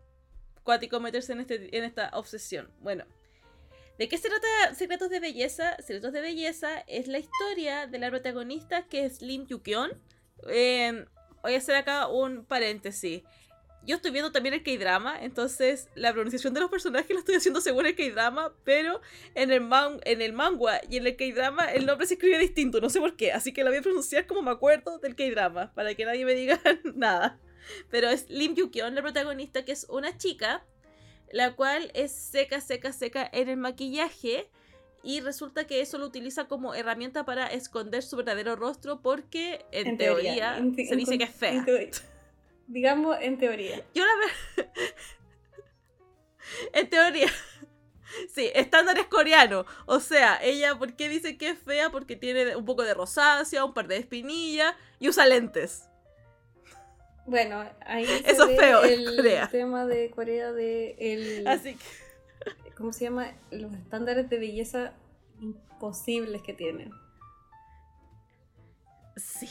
cuático 0.63 0.99
meterse 1.01 1.33
en, 1.33 1.41
este, 1.41 1.77
en 1.77 1.85
esta 1.85 2.11
obsesión. 2.15 2.71
Bueno, 2.81 3.05
¿de 3.99 4.09
qué 4.09 4.17
se 4.17 4.29
trata 4.29 4.75
Secretos 4.75 5.11
de 5.11 5.21
Belleza? 5.21 5.77
Secretos 5.83 6.13
de 6.13 6.23
Belleza 6.23 6.79
es 6.87 7.09
la 7.09 7.19
historia 7.19 7.89
de 7.89 7.99
la 7.99 8.09
protagonista 8.09 8.87
que 8.87 9.05
es 9.05 9.21
Lim 9.21 9.47
Yukyeon. 9.47 9.91
Eh, 10.49 11.05
voy 11.45 11.55
a 11.55 11.59
hacer 11.59 11.77
acá 11.77 12.09
un 12.09 12.47
paréntesis. 12.47 13.23
Yo 13.87 13.97
estoy 13.97 14.13
viendo 14.13 14.33
también 14.33 14.55
el 14.55 14.63
K-drama, 14.63 15.23
entonces 15.23 15.89
la 15.95 16.11
pronunciación 16.15 16.55
de 16.55 16.61
los 16.61 16.71
personajes 16.71 17.11
la 17.11 17.19
estoy 17.19 17.35
haciendo 17.35 17.61
según 17.61 17.85
el 17.85 17.95
K-drama, 17.95 18.55
pero 18.65 19.03
en 19.35 19.53
el, 19.53 19.61
man, 19.61 20.01
en 20.05 20.23
el 20.23 20.33
manga 20.33 20.81
y 20.89 20.97
en 20.97 21.07
el 21.07 21.17
K-drama 21.17 21.67
el 21.67 21.85
nombre 21.85 22.07
se 22.07 22.15
escribe 22.15 22.39
distinto, 22.39 22.81
no 22.81 22.89
sé 22.89 22.99
por 22.99 23.15
qué, 23.15 23.33
así 23.33 23.53
que 23.53 23.63
la 23.63 23.69
voy 23.69 23.81
a 23.81 23.83
pronunciar 23.83 24.27
como 24.27 24.41
me 24.41 24.53
acuerdo 24.53 24.99
del 25.01 25.15
K-drama, 25.15 25.75
para 25.75 25.95
que 25.95 26.07
nadie 26.07 26.25
me 26.25 26.33
diga 26.33 26.59
nada. 26.95 27.39
Pero 27.91 28.09
es 28.09 28.31
Lim 28.31 28.55
Yukyeon, 28.55 28.95
la 28.95 29.03
protagonista, 29.03 29.67
que 29.67 29.73
es 29.73 29.87
una 29.91 30.17
chica, 30.17 30.65
la 31.31 31.55
cual 31.55 31.91
es 31.93 32.11
seca, 32.11 32.63
seca, 32.63 32.91
seca 32.91 33.29
en 33.31 33.51
el 33.51 33.59
maquillaje. 33.59 34.49
Y 35.05 35.21
resulta 35.21 35.67
que 35.67 35.81
eso 35.83 35.99
lo 35.99 36.07
utiliza 36.07 36.49
como 36.49 36.75
herramienta 36.75 37.25
para 37.25 37.47
esconder 37.47 38.03
su 38.03 38.17
verdadero 38.17 38.57
rostro 38.57 39.01
porque 39.03 39.65
en, 39.71 39.99
teoría, 39.99 40.57
en 40.57 40.75
te- 40.75 40.87
se 40.87 40.95
en 40.95 40.99
dice 40.99 41.19
que 41.19 41.25
es 41.25 41.35
fea. 41.35 41.65
Digamos 42.67 43.19
en 43.21 43.39
teoría. 43.39 43.85
Yo 43.95 44.05
la 44.05 44.65
en 46.73 46.91
teoría... 46.91 47.29
Sí, 48.33 48.49
estándares 48.55 49.07
coreanos. 49.07 49.67
O 49.87 49.99
sea, 49.99 50.39
ella, 50.41 50.79
¿por 50.79 50.95
qué 50.95 51.09
dice 51.09 51.37
que 51.37 51.49
es 51.49 51.59
fea? 51.59 51.91
Porque 51.91 52.15
tiene 52.15 52.55
un 52.55 52.65
poco 52.65 52.85
de 52.85 52.95
rosácea, 52.95 53.65
un 53.65 53.75
par 53.75 53.89
de 53.89 53.97
espinillas 53.97 54.73
y 55.01 55.09
usa 55.09 55.27
lentes. 55.27 55.89
Bueno, 57.27 57.69
ahí 57.85 58.07
se 58.07 58.31
Eso 58.31 58.49
es 58.49 58.57
feo, 58.61 58.85
el 58.85 59.17
Corea. 59.17 59.49
tema 59.49 59.85
de 59.87 60.11
Corea 60.11 60.53
de 60.53 60.95
el, 61.01 61.45
Así 61.49 61.75
que... 61.75 61.85
¿cómo 62.77 62.93
se 62.93 63.05
llama? 63.05 63.33
Los 63.51 63.73
estándares 63.75 64.29
de 64.31 64.39
belleza 64.39 64.95
imposibles 65.41 66.43
que 66.43 66.55
tienen. 66.55 66.93
Sí. 69.17 69.49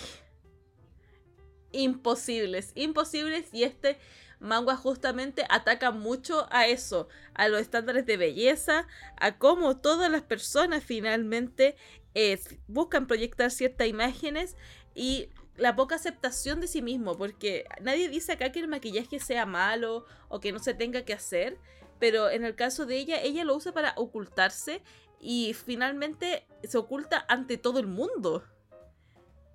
Imposibles, 1.71 2.71
imposibles. 2.75 3.49
Y 3.53 3.63
este 3.63 3.97
manga 4.39 4.75
justamente 4.75 5.45
ataca 5.49 5.91
mucho 5.91 6.47
a 6.51 6.67
eso, 6.67 7.07
a 7.33 7.47
los 7.47 7.61
estándares 7.61 8.05
de 8.05 8.17
belleza, 8.17 8.87
a 9.17 9.37
cómo 9.37 9.77
todas 9.77 10.11
las 10.11 10.21
personas 10.21 10.83
finalmente 10.83 11.75
eh, 12.13 12.39
buscan 12.67 13.07
proyectar 13.07 13.49
ciertas 13.51 13.87
imágenes 13.87 14.57
y 14.93 15.29
la 15.55 15.75
poca 15.75 15.95
aceptación 15.95 16.59
de 16.59 16.67
sí 16.67 16.81
mismo, 16.81 17.17
porque 17.17 17.65
nadie 17.81 18.09
dice 18.09 18.33
acá 18.33 18.51
que 18.51 18.59
el 18.59 18.67
maquillaje 18.67 19.19
sea 19.19 19.45
malo 19.45 20.05
o 20.27 20.39
que 20.39 20.51
no 20.51 20.59
se 20.59 20.73
tenga 20.73 21.05
que 21.05 21.13
hacer, 21.13 21.57
pero 22.03 22.29
en 22.29 22.43
el 22.43 22.53
caso 22.53 22.85
de 22.85 22.97
ella, 22.97 23.21
ella 23.21 23.45
lo 23.45 23.55
usa 23.55 23.71
para 23.71 23.93
ocultarse 23.95 24.83
y 25.21 25.53
finalmente 25.53 26.45
se 26.61 26.77
oculta 26.77 27.23
ante 27.29 27.57
todo 27.57 27.79
el 27.79 27.87
mundo. 27.87 28.43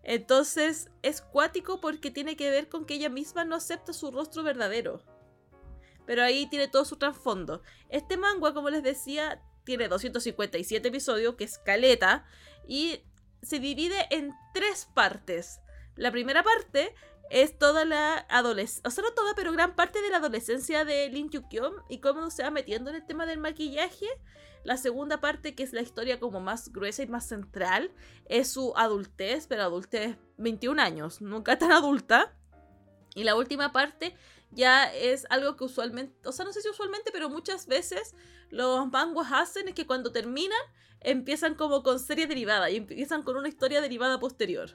Entonces 0.02 0.88
es 1.02 1.20
cuático 1.20 1.82
porque 1.82 2.10
tiene 2.10 2.38
que 2.38 2.48
ver 2.50 2.70
con 2.70 2.86
que 2.86 2.94
ella 2.94 3.10
misma 3.10 3.44
no 3.44 3.54
acepta 3.54 3.92
su 3.92 4.10
rostro 4.10 4.44
verdadero. 4.44 5.02
Pero 6.06 6.22
ahí 6.22 6.48
tiene 6.48 6.68
todo 6.68 6.86
su 6.86 6.96
trasfondo. 6.96 7.60
Este 7.90 8.16
manga, 8.16 8.54
como 8.54 8.70
les 8.70 8.82
decía, 8.82 9.42
tiene 9.64 9.88
257 9.88 10.88
episodios, 10.88 11.34
que 11.34 11.44
es 11.44 11.58
caleta, 11.58 12.24
y 12.66 13.02
se 13.42 13.60
divide 13.60 14.06
en 14.08 14.32
tres 14.54 14.88
partes. 14.94 15.60
La 15.96 16.10
primera 16.10 16.42
parte 16.42 16.94
es 17.30 17.58
toda 17.58 17.84
la 17.84 18.26
adolescencia, 18.28 18.88
o 18.88 18.90
sea, 18.90 19.04
no 19.04 19.12
toda, 19.12 19.34
pero 19.34 19.52
gran 19.52 19.74
parte 19.74 20.00
de 20.00 20.10
la 20.10 20.18
adolescencia 20.18 20.84
de 20.84 21.08
Lin 21.10 21.30
Yukyeon 21.30 21.74
y 21.88 21.98
cómo 21.98 22.30
se 22.30 22.42
va 22.42 22.50
metiendo 22.50 22.90
en 22.90 22.96
el 22.96 23.06
tema 23.06 23.26
del 23.26 23.38
maquillaje. 23.38 24.06
La 24.64 24.76
segunda 24.76 25.20
parte, 25.20 25.54
que 25.54 25.62
es 25.62 25.72
la 25.72 25.82
historia 25.82 26.18
como 26.20 26.40
más 26.40 26.72
gruesa 26.72 27.02
y 27.02 27.06
más 27.06 27.26
central, 27.26 27.90
es 28.26 28.50
su 28.50 28.72
adultez, 28.76 29.46
pero 29.46 29.62
adultez 29.62 30.16
21 30.36 30.80
años, 30.82 31.20
nunca 31.20 31.58
tan 31.58 31.72
adulta. 31.72 32.34
Y 33.14 33.24
la 33.24 33.36
última 33.36 33.72
parte 33.72 34.14
ya 34.50 34.84
es 34.92 35.26
algo 35.30 35.56
que 35.56 35.64
usualmente, 35.64 36.28
o 36.28 36.32
sea, 36.32 36.44
no 36.44 36.52
sé 36.52 36.62
si 36.62 36.68
usualmente, 36.68 37.10
pero 37.12 37.28
muchas 37.28 37.66
veces 37.66 38.14
los 38.50 38.90
manguas 38.90 39.32
hacen 39.32 39.68
es 39.68 39.74
que 39.74 39.86
cuando 39.86 40.12
terminan 40.12 40.58
empiezan 41.00 41.54
como 41.54 41.82
con 41.82 41.98
serie 41.98 42.26
derivada 42.26 42.70
y 42.70 42.76
empiezan 42.76 43.22
con 43.22 43.36
una 43.36 43.48
historia 43.48 43.80
derivada 43.80 44.18
posterior, 44.18 44.70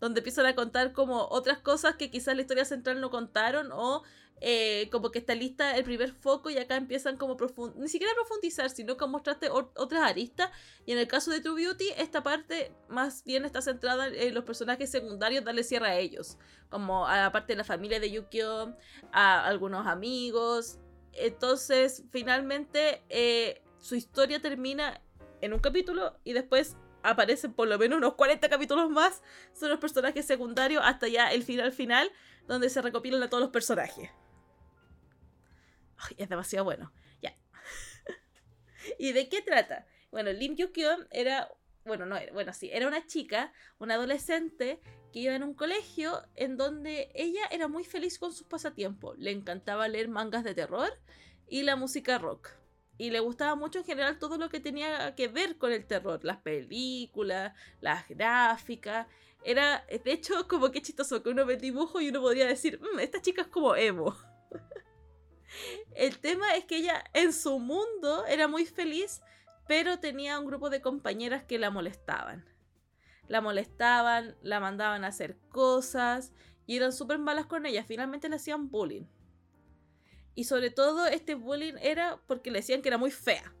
donde 0.00 0.20
empiezan 0.20 0.46
a 0.46 0.54
contar 0.54 0.92
como 0.92 1.28
otras 1.28 1.58
cosas 1.58 1.96
que 1.96 2.10
quizás 2.10 2.34
la 2.34 2.42
historia 2.42 2.64
central 2.64 3.00
no 3.00 3.10
contaron 3.10 3.70
o 3.72 4.02
eh, 4.42 4.88
como 4.90 5.10
que 5.10 5.18
está 5.18 5.34
lista 5.34 5.76
el 5.76 5.84
primer 5.84 6.14
foco 6.14 6.48
y 6.48 6.56
acá 6.56 6.76
empiezan 6.76 7.18
como 7.18 7.36
profund 7.36 7.76
ni 7.76 7.88
siquiera 7.88 8.10
a 8.12 8.16
profundizar, 8.16 8.70
sino 8.70 8.96
como 8.96 9.12
mostrarte 9.12 9.50
or- 9.50 9.70
otras 9.76 10.02
aristas. 10.02 10.50
Y 10.86 10.92
en 10.92 10.98
el 10.98 11.06
caso 11.06 11.30
de 11.30 11.40
True 11.42 11.62
Beauty, 11.62 11.88
esta 11.98 12.22
parte 12.22 12.72
más 12.88 13.22
bien 13.24 13.44
está 13.44 13.60
centrada 13.60 14.08
en 14.08 14.32
los 14.32 14.44
personajes 14.44 14.90
secundarios, 14.90 15.44
darle 15.44 15.62
cierre 15.62 15.88
a 15.88 15.98
ellos, 15.98 16.38
como 16.70 17.06
a 17.06 17.18
la 17.18 17.32
parte 17.32 17.52
de 17.52 17.58
la 17.58 17.64
familia 17.64 18.00
de 18.00 18.10
Yukio, 18.10 18.74
a 19.12 19.44
algunos 19.44 19.86
amigos. 19.86 20.78
Entonces, 21.12 22.04
finalmente, 22.10 23.02
eh, 23.10 23.60
su 23.78 23.94
historia 23.94 24.40
termina 24.40 25.02
en 25.42 25.52
un 25.52 25.58
capítulo 25.58 26.16
y 26.24 26.32
después 26.32 26.76
aparecen 27.02 27.52
por 27.52 27.68
lo 27.68 27.78
menos 27.78 27.98
unos 27.98 28.14
40 28.14 28.48
capítulos 28.48 28.90
más. 28.90 29.22
Son 29.52 29.68
los 29.68 29.78
personajes 29.78 30.26
secundarios 30.26 30.82
hasta 30.84 31.08
ya 31.08 31.32
el 31.32 31.42
final 31.42 31.72
final, 31.72 32.10
donde 32.46 32.70
se 32.70 32.82
recopilan 32.82 33.22
a 33.22 33.28
todos 33.28 33.42
los 33.42 33.50
personajes. 33.50 34.10
Ay, 35.96 36.16
es 36.18 36.28
demasiado 36.28 36.64
bueno. 36.64 36.92
Ya. 37.22 37.36
¿Y 38.98 39.12
de 39.12 39.28
qué 39.28 39.42
trata? 39.42 39.86
Bueno, 40.10 40.32
Lim 40.32 40.56
Yukyeon 40.56 41.06
era, 41.10 41.48
bueno, 41.84 42.06
no 42.06 42.16
era, 42.16 42.32
bueno, 42.32 42.52
sí, 42.52 42.70
era 42.72 42.88
una 42.88 43.06
chica, 43.06 43.52
una 43.78 43.94
adolescente 43.94 44.80
que 45.12 45.20
iba 45.20 45.34
en 45.34 45.42
un 45.42 45.54
colegio 45.54 46.22
en 46.36 46.56
donde 46.56 47.10
ella 47.14 47.42
era 47.50 47.68
muy 47.68 47.84
feliz 47.84 48.18
con 48.18 48.32
sus 48.32 48.46
pasatiempos. 48.46 49.18
Le 49.18 49.30
encantaba 49.30 49.88
leer 49.88 50.08
mangas 50.08 50.44
de 50.44 50.54
terror 50.54 50.90
y 51.48 51.62
la 51.62 51.76
música 51.76 52.18
rock. 52.18 52.59
Y 53.00 53.08
le 53.08 53.20
gustaba 53.20 53.54
mucho 53.54 53.78
en 53.78 53.86
general 53.86 54.18
todo 54.18 54.36
lo 54.36 54.50
que 54.50 54.60
tenía 54.60 55.14
que 55.14 55.26
ver 55.26 55.56
con 55.56 55.72
el 55.72 55.86
terror, 55.86 56.22
las 56.22 56.36
películas, 56.36 57.54
las 57.80 58.06
gráficas. 58.10 59.06
Era, 59.42 59.86
de 59.88 60.12
hecho, 60.12 60.34
como 60.48 60.70
que 60.70 60.82
chistoso 60.82 61.22
que 61.22 61.30
uno 61.30 61.46
ve 61.46 61.56
dibujo 61.56 62.02
y 62.02 62.10
uno 62.10 62.20
podría 62.20 62.46
decir, 62.46 62.78
"Mm, 62.78 62.98
esta 62.98 63.22
chica 63.22 63.40
es 63.40 63.48
como 63.48 63.74
emo. 63.74 64.14
El 65.94 66.18
tema 66.18 66.54
es 66.56 66.66
que 66.66 66.76
ella 66.76 67.02
en 67.14 67.32
su 67.32 67.58
mundo 67.58 68.26
era 68.26 68.48
muy 68.48 68.66
feliz, 68.66 69.22
pero 69.66 69.98
tenía 69.98 70.38
un 70.38 70.44
grupo 70.44 70.68
de 70.68 70.82
compañeras 70.82 71.42
que 71.44 71.58
la 71.58 71.70
molestaban. 71.70 72.44
La 73.28 73.40
molestaban, 73.40 74.36
la 74.42 74.60
mandaban 74.60 75.04
a 75.04 75.08
hacer 75.08 75.38
cosas 75.48 76.34
y 76.66 76.76
eran 76.76 76.92
súper 76.92 77.18
malas 77.18 77.46
con 77.46 77.64
ella. 77.64 77.82
Finalmente 77.82 78.28
le 78.28 78.36
hacían 78.36 78.68
bullying. 78.68 79.06
Y 80.34 80.44
sobre 80.44 80.70
todo 80.70 81.06
este 81.06 81.34
bullying 81.34 81.74
era 81.80 82.20
porque 82.26 82.50
le 82.50 82.60
decían 82.60 82.82
que 82.82 82.88
era 82.88 82.98
muy 82.98 83.10
fea. 83.10 83.54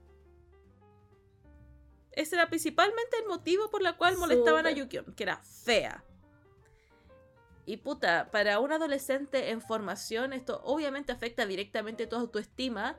Ese 2.12 2.36
era 2.36 2.48
principalmente 2.48 3.18
el 3.18 3.28
motivo 3.28 3.70
por 3.70 3.86
el 3.86 3.96
cual 3.96 4.16
molestaban 4.16 4.66
a 4.66 4.70
Yukion, 4.70 5.14
que 5.14 5.22
era 5.22 5.36
fea. 5.38 6.04
Y 7.66 7.76
puta, 7.76 8.30
para 8.30 8.58
un 8.58 8.72
adolescente 8.72 9.50
en 9.50 9.60
formación, 9.60 10.32
esto 10.32 10.60
obviamente 10.64 11.12
afecta 11.12 11.46
directamente 11.46 12.06
tu 12.06 12.16
autoestima. 12.16 12.96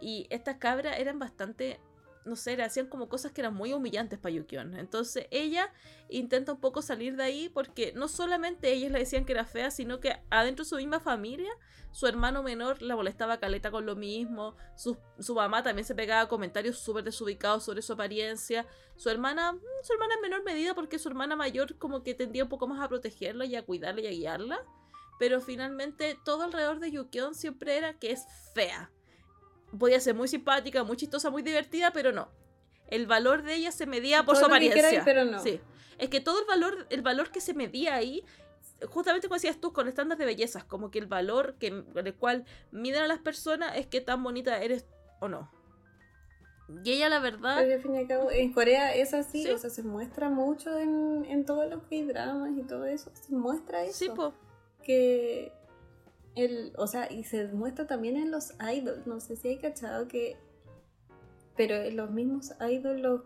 Y 0.00 0.26
estas 0.30 0.56
cabras 0.56 0.98
eran 0.98 1.18
bastante 1.18 1.80
no 2.24 2.36
sé, 2.36 2.56
le 2.56 2.62
hacían 2.62 2.86
como 2.86 3.08
cosas 3.08 3.32
que 3.32 3.40
eran 3.40 3.54
muy 3.54 3.72
humillantes 3.72 4.18
para 4.18 4.34
Yukion. 4.34 4.76
Entonces 4.76 5.26
ella 5.30 5.72
intenta 6.08 6.52
un 6.52 6.60
poco 6.60 6.82
salir 6.82 7.16
de 7.16 7.24
ahí 7.24 7.48
porque 7.48 7.92
no 7.94 8.08
solamente 8.08 8.72
ellas 8.72 8.92
le 8.92 9.00
decían 9.00 9.24
que 9.24 9.32
era 9.32 9.44
fea, 9.44 9.70
sino 9.70 10.00
que 10.00 10.20
adentro 10.30 10.64
de 10.64 10.68
su 10.68 10.76
misma 10.76 11.00
familia, 11.00 11.50
su 11.90 12.06
hermano 12.06 12.42
menor 12.42 12.80
la 12.82 12.96
molestaba 12.96 13.38
caleta 13.38 13.70
con 13.70 13.86
lo 13.86 13.96
mismo, 13.96 14.56
su, 14.76 14.96
su 15.18 15.34
mamá 15.34 15.62
también 15.62 15.84
se 15.84 15.94
pegaba 15.94 16.28
comentarios 16.28 16.78
súper 16.78 17.04
desubicados 17.04 17.64
sobre 17.64 17.82
su 17.82 17.92
apariencia, 17.92 18.66
su 18.96 19.10
hermana, 19.10 19.52
mm, 19.52 19.60
su 19.82 19.92
hermana 19.92 20.14
en 20.14 20.20
menor 20.20 20.44
medida 20.44 20.74
porque 20.74 20.98
su 20.98 21.08
hermana 21.08 21.36
mayor 21.36 21.76
como 21.76 22.02
que 22.02 22.14
tendía 22.14 22.44
un 22.44 22.48
poco 22.48 22.66
más 22.66 22.80
a 22.80 22.88
protegerla 22.88 23.44
y 23.44 23.56
a 23.56 23.64
cuidarla 23.64 24.00
y 24.02 24.06
a 24.06 24.10
guiarla. 24.10 24.64
Pero 25.18 25.40
finalmente 25.40 26.18
todo 26.24 26.42
alrededor 26.42 26.80
de 26.80 26.90
Yukion 26.90 27.34
siempre 27.34 27.76
era 27.76 27.94
que 27.98 28.10
es 28.10 28.24
fea 28.54 28.90
podía 29.78 30.00
ser 30.00 30.14
muy 30.14 30.28
simpática, 30.28 30.84
muy 30.84 30.96
chistosa, 30.96 31.30
muy 31.30 31.42
divertida, 31.42 31.92
pero 31.92 32.12
no. 32.12 32.28
El 32.88 33.06
valor 33.06 33.42
de 33.42 33.54
ella 33.54 33.72
se 33.72 33.86
medía 33.86 34.24
por 34.24 34.36
su 34.36 34.44
apariencia. 34.44 35.02
pero 35.04 35.24
no. 35.24 35.42
Sí. 35.42 35.60
Es 35.98 36.08
que 36.08 36.20
todo 36.20 36.40
el 36.40 36.46
valor, 36.46 36.86
el 36.90 37.02
valor 37.02 37.30
que 37.30 37.40
se 37.40 37.54
medía 37.54 37.94
ahí, 37.94 38.24
justamente 38.88 39.28
como 39.28 39.36
decías 39.36 39.58
tú, 39.60 39.72
con 39.72 39.88
estándares 39.88 40.18
de 40.18 40.26
bellezas, 40.26 40.64
como 40.64 40.90
que 40.90 40.98
el 40.98 41.06
valor 41.06 41.54
que, 41.58 41.84
con 41.84 42.06
el 42.06 42.14
cual 42.14 42.44
miden 42.70 43.02
a 43.02 43.06
las 43.06 43.20
personas 43.20 43.76
es 43.76 43.86
que 43.86 44.00
tan 44.00 44.22
bonita 44.22 44.60
eres 44.62 44.86
o 45.20 45.28
no. 45.28 45.50
Y 46.84 46.92
ella, 46.92 47.08
la 47.08 47.18
verdad. 47.18 47.58
al 47.58 47.80
fin 47.80 47.94
y 47.94 47.98
al 47.98 48.08
cabo, 48.08 48.30
en 48.30 48.52
Corea 48.52 48.94
es 48.94 49.12
así, 49.14 49.48
o 49.50 49.58
sea, 49.58 49.68
se 49.68 49.82
muestra 49.82 50.30
mucho 50.30 50.78
en, 50.78 51.24
en 51.28 51.44
todos 51.44 51.68
los 51.68 51.82
dramas 51.88 52.50
y 52.56 52.62
todo 52.62 52.86
eso. 52.86 53.10
Se 53.14 53.34
muestra 53.34 53.84
eso. 53.84 53.98
Sí, 53.98 54.08
po. 54.08 54.32
Que 54.82 55.52
el, 56.34 56.72
o 56.76 56.86
sea, 56.86 57.10
y 57.12 57.24
se 57.24 57.48
muestra 57.48 57.86
también 57.86 58.16
en 58.16 58.30
los 58.30 58.54
idols. 58.60 59.06
No 59.06 59.20
sé 59.20 59.36
si 59.36 59.48
hay 59.48 59.58
cachado 59.58 60.08
que. 60.08 60.36
Pero 61.56 61.90
los 61.90 62.10
mismos 62.10 62.52
idols, 62.60 63.00
los, 63.00 63.20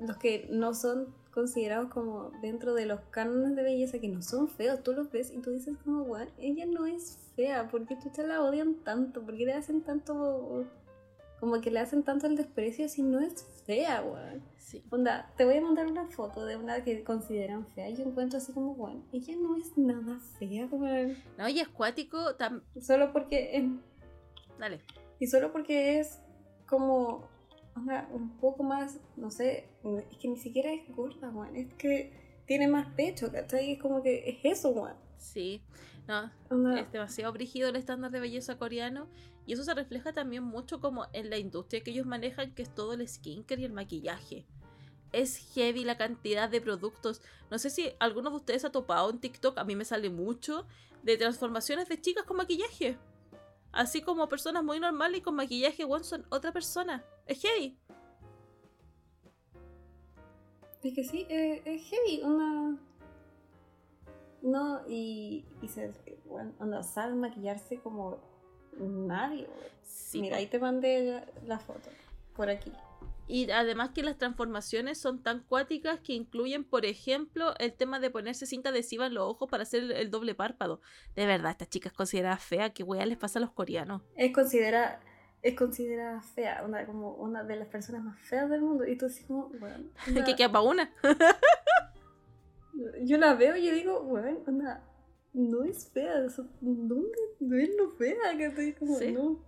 los 0.00 0.16
que 0.18 0.46
no 0.50 0.74
son 0.74 1.14
considerados 1.32 1.90
como 1.90 2.30
dentro 2.40 2.74
de 2.74 2.86
los 2.86 3.00
cánones 3.10 3.56
de 3.56 3.62
belleza, 3.62 3.98
que 3.98 4.08
no 4.08 4.22
son 4.22 4.48
feos, 4.48 4.82
tú 4.82 4.92
los 4.92 5.10
ves 5.10 5.30
y 5.32 5.38
tú 5.38 5.50
dices 5.50 5.76
como, 5.84 6.04
bueno, 6.04 6.30
ella 6.38 6.64
no 6.66 6.86
es 6.86 7.18
fea, 7.34 7.68
¿por 7.68 7.84
qué 7.86 7.96
tú 7.96 8.10
la 8.22 8.42
odian 8.42 8.76
tanto? 8.76 9.22
¿Por 9.22 9.36
qué 9.36 9.44
le 9.44 9.52
hacen 9.52 9.82
tanto 9.82 10.64
como 11.40 11.60
que 11.60 11.70
le 11.70 11.80
hacen 11.80 12.02
tanto 12.02 12.26
el 12.26 12.36
desprecio 12.36 12.88
si 12.88 13.02
no 13.02 13.20
es 13.20 13.46
fea, 13.66 14.02
weón. 14.02 14.42
Sí. 14.56 14.82
Onda, 14.90 15.32
te 15.36 15.44
voy 15.44 15.56
a 15.56 15.60
mandar 15.60 15.86
una 15.86 16.06
foto 16.06 16.44
de 16.44 16.56
una 16.56 16.82
que 16.82 17.04
consideran 17.04 17.66
fea 17.66 17.90
y 17.90 17.96
yo 17.96 18.04
encuentro 18.04 18.38
así 18.38 18.52
como, 18.52 18.72
weón, 18.72 19.04
ella 19.12 19.34
no 19.36 19.56
es 19.56 19.76
nada 19.76 20.18
fea, 20.38 20.66
weón. 20.70 21.16
No, 21.36 21.48
y 21.48 21.60
es 21.60 21.68
cuático 21.68 22.18
Solo 22.80 23.12
porque... 23.12 23.56
Es... 23.56 23.64
Dale. 24.58 24.80
Y 25.18 25.26
solo 25.26 25.52
porque 25.52 25.98
es 25.98 26.20
como, 26.66 27.28
onda, 27.74 28.08
un 28.12 28.36
poco 28.38 28.62
más, 28.62 29.00
no 29.16 29.30
sé, 29.30 29.68
es 30.10 30.18
que 30.18 30.28
ni 30.28 30.36
siquiera 30.36 30.72
es 30.72 30.88
gorda, 30.94 31.30
weón. 31.30 31.56
Es 31.56 31.72
que 31.74 32.12
tiene 32.46 32.68
más 32.68 32.88
pecho, 32.94 33.30
¿cachai? 33.32 33.72
Es 33.72 33.82
como 33.82 34.02
que 34.02 34.28
es 34.28 34.38
eso, 34.44 34.70
weón. 34.70 34.94
Sí. 35.18 35.62
No, 36.06 36.30
es 36.76 36.92
demasiado 36.92 37.32
brígido 37.32 37.68
el 37.68 37.76
estándar 37.76 38.12
de 38.12 38.20
belleza 38.20 38.58
coreano 38.58 39.08
y 39.46 39.52
eso 39.52 39.64
se 39.64 39.74
refleja 39.74 40.12
también 40.12 40.42
mucho 40.42 40.80
como 40.80 41.06
en 41.12 41.30
la 41.30 41.38
industria 41.38 41.82
que 41.82 41.92
ellos 41.92 42.06
manejan, 42.06 42.54
que 42.54 42.62
es 42.62 42.74
todo 42.74 42.92
el 42.92 43.08
skincare 43.08 43.62
y 43.62 43.64
el 43.64 43.72
maquillaje. 43.72 44.44
Es 45.12 45.36
heavy 45.54 45.84
la 45.84 45.96
cantidad 45.96 46.50
de 46.50 46.60
productos. 46.60 47.22
No 47.50 47.58
sé 47.58 47.70
si 47.70 47.92
alguno 48.00 48.30
de 48.30 48.36
ustedes 48.36 48.64
ha 48.64 48.72
topado 48.72 49.08
en 49.10 49.20
TikTok, 49.20 49.56
a 49.58 49.64
mí 49.64 49.76
me 49.76 49.84
sale 49.84 50.10
mucho, 50.10 50.66
de 51.02 51.16
transformaciones 51.16 51.88
de 51.88 52.00
chicas 52.00 52.24
con 52.24 52.36
maquillaje. 52.36 52.98
Así 53.72 54.02
como 54.02 54.28
personas 54.28 54.64
muy 54.64 54.80
normales 54.80 55.20
y 55.20 55.22
con 55.22 55.36
maquillaje, 55.36 55.84
bueno, 55.84 56.04
son 56.04 56.26
otra 56.30 56.52
persona. 56.52 57.04
Es 57.26 57.40
heavy. 57.40 57.78
Es 60.82 60.94
que 60.94 61.04
sí, 61.04 61.26
eh, 61.28 61.62
es 61.64 61.82
heavy. 61.88 62.22
Una 62.22 62.78
no, 64.46 64.80
y, 64.88 65.44
bueno, 66.24 66.52
no 66.60 66.82
saben 66.84 67.18
maquillarse 67.18 67.80
como 67.80 68.18
nadie. 68.78 69.46
Mira, 70.14 70.38
ahí 70.38 70.46
te 70.46 70.58
mandé 70.58 71.22
la, 71.46 71.58
foto, 71.58 71.90
por 72.34 72.48
aquí. 72.48 72.72
Y 73.28 73.50
además 73.50 73.90
que 73.90 74.02
las 74.02 74.16
transformaciones 74.16 74.98
son 74.98 75.22
tan 75.22 75.40
cuáticas 75.40 76.00
que 76.00 76.12
incluyen, 76.12 76.64
por 76.64 76.86
ejemplo, 76.86 77.54
el 77.58 77.72
tema 77.72 77.98
de 77.98 78.10
ponerse 78.10 78.46
cinta 78.46 78.70
adhesiva 78.70 79.06
en 79.06 79.14
los 79.14 79.24
ojos 79.24 79.50
para 79.50 79.64
hacer 79.64 79.90
el, 79.90 80.10
doble 80.10 80.34
párpado. 80.34 80.80
De 81.16 81.26
verdad, 81.26 81.50
esta 81.50 81.66
chica 81.66 81.88
es 81.88 81.94
considerada 81.94 82.36
fea. 82.36 82.70
¿Qué 82.70 82.82
wea 82.82 83.04
les 83.04 83.18
pasa 83.18 83.38
a 83.38 83.42
los 83.42 83.50
coreanos? 83.50 84.02
Es 84.16 84.32
considerada 84.32 85.00
es 85.42 85.54
considerada 85.54 86.22
fea, 86.22 86.64
una, 86.66 86.84
como 86.86 87.14
una 87.14 87.44
de 87.44 87.54
las 87.54 87.68
personas 87.68 88.02
más 88.02 88.18
feas 88.18 88.50
del 88.50 88.62
mundo. 88.62 88.84
Y 88.84 88.96
tú 88.96 89.06
así 89.06 89.22
como, 89.24 89.48
bueno. 89.60 89.84
¿Qué 90.26 90.34
queda 90.34 90.50
para 90.50 90.64
una? 90.64 90.90
yo 93.04 93.16
la 93.16 93.34
veo 93.34 93.56
y 93.56 93.64
yo 93.64 93.72
digo, 93.72 94.02
bueno, 94.02 94.40
no 95.36 95.64
es 95.64 95.90
fea, 95.90 96.26
¿dónde 96.60 97.62
es 97.62 97.76
lo 97.76 97.90
fea? 97.90 98.36
Que 98.36 98.46
estoy 98.46 98.72
como, 98.72 98.98
no. 98.98 99.44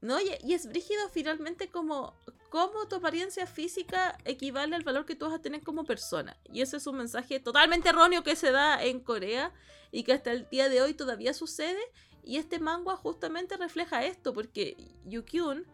No, 0.00 0.20
y, 0.20 0.52
es 0.52 0.66
brígido 0.66 1.08
finalmente 1.10 1.68
como 1.68 2.14
cómo 2.50 2.88
tu 2.88 2.96
apariencia 2.96 3.46
física 3.46 4.18
equivale 4.24 4.74
al 4.74 4.82
valor 4.82 5.06
que 5.06 5.14
tú 5.14 5.26
vas 5.26 5.34
a 5.34 5.42
tener 5.42 5.62
como 5.62 5.84
persona. 5.84 6.36
Y 6.52 6.62
ese 6.62 6.78
es 6.78 6.86
un 6.86 6.96
mensaje 6.96 7.40
totalmente 7.40 7.88
erróneo 7.88 8.22
que 8.22 8.36
se 8.36 8.50
da 8.50 8.82
en 8.82 9.00
Corea 9.00 9.52
y 9.92 10.02
que 10.02 10.12
hasta 10.12 10.32
el 10.32 10.48
día 10.48 10.68
de 10.68 10.82
hoy 10.82 10.94
todavía 10.94 11.32
sucede. 11.32 11.80
Y 12.24 12.36
este 12.36 12.58
manga 12.58 12.96
justamente 12.96 13.56
refleja 13.56 14.04
esto, 14.04 14.32
porque 14.32 14.76
Yukyun 15.06 15.66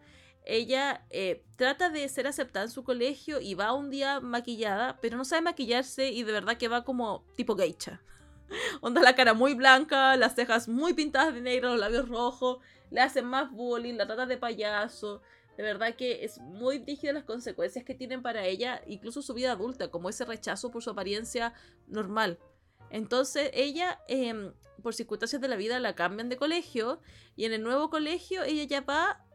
ella 0.45 1.05
eh, 1.09 1.43
trata 1.55 1.89
de 1.89 2.07
ser 2.07 2.27
aceptada 2.27 2.65
en 2.65 2.71
su 2.71 2.83
colegio 2.83 3.41
y 3.41 3.55
va 3.55 3.73
un 3.73 3.89
día 3.89 4.19
maquillada, 4.19 4.99
pero 5.01 5.17
no 5.17 5.25
sabe 5.25 5.41
maquillarse 5.41 6.11
y 6.11 6.21
de 6.21 6.31
verdad 6.31 6.57
que 6.57 6.67
va 6.67 6.83
como 6.83 7.25
tipo 7.35 7.55
geisha. 7.55 8.01
Onda 8.81 9.01
la 9.01 9.15
cara 9.15 9.33
muy 9.33 9.53
blanca, 9.53 10.15
las 10.17 10.35
cejas 10.35 10.67
muy 10.67 10.93
pintadas 10.93 11.33
de 11.33 11.41
negro, 11.41 11.69
los 11.69 11.79
labios 11.79 12.09
rojos, 12.09 12.59
le 12.91 13.01
hacen 13.01 13.25
más 13.25 13.51
bullying, 13.51 13.95
la 13.95 14.05
trata 14.05 14.25
de 14.25 14.37
payaso. 14.37 15.21
De 15.57 15.63
verdad 15.63 15.95
que 15.95 16.25
es 16.25 16.39
muy 16.39 16.79
rígida 16.79 17.13
las 17.13 17.23
consecuencias 17.23 17.85
que 17.85 17.95
tienen 17.95 18.21
para 18.21 18.45
ella, 18.45 18.81
incluso 18.87 19.21
su 19.21 19.33
vida 19.33 19.53
adulta, 19.53 19.89
como 19.89 20.09
ese 20.09 20.25
rechazo 20.25 20.69
por 20.69 20.83
su 20.83 20.89
apariencia 20.89 21.53
normal. 21.87 22.39
Entonces 22.89 23.51
ella, 23.53 23.99
em, 24.07 24.53
por 24.83 24.93
circunstancias 24.93 25.41
de 25.41 25.47
la 25.47 25.55
vida, 25.55 25.79
la 25.79 25.95
cambian 25.95 26.29
de 26.29 26.37
colegio 26.37 26.99
y 27.35 27.45
en 27.45 27.53
el 27.53 27.63
nuevo 27.63 27.89
colegio 27.89 28.43
ella 28.43 28.63
ya 28.65 28.81
va 28.81 29.25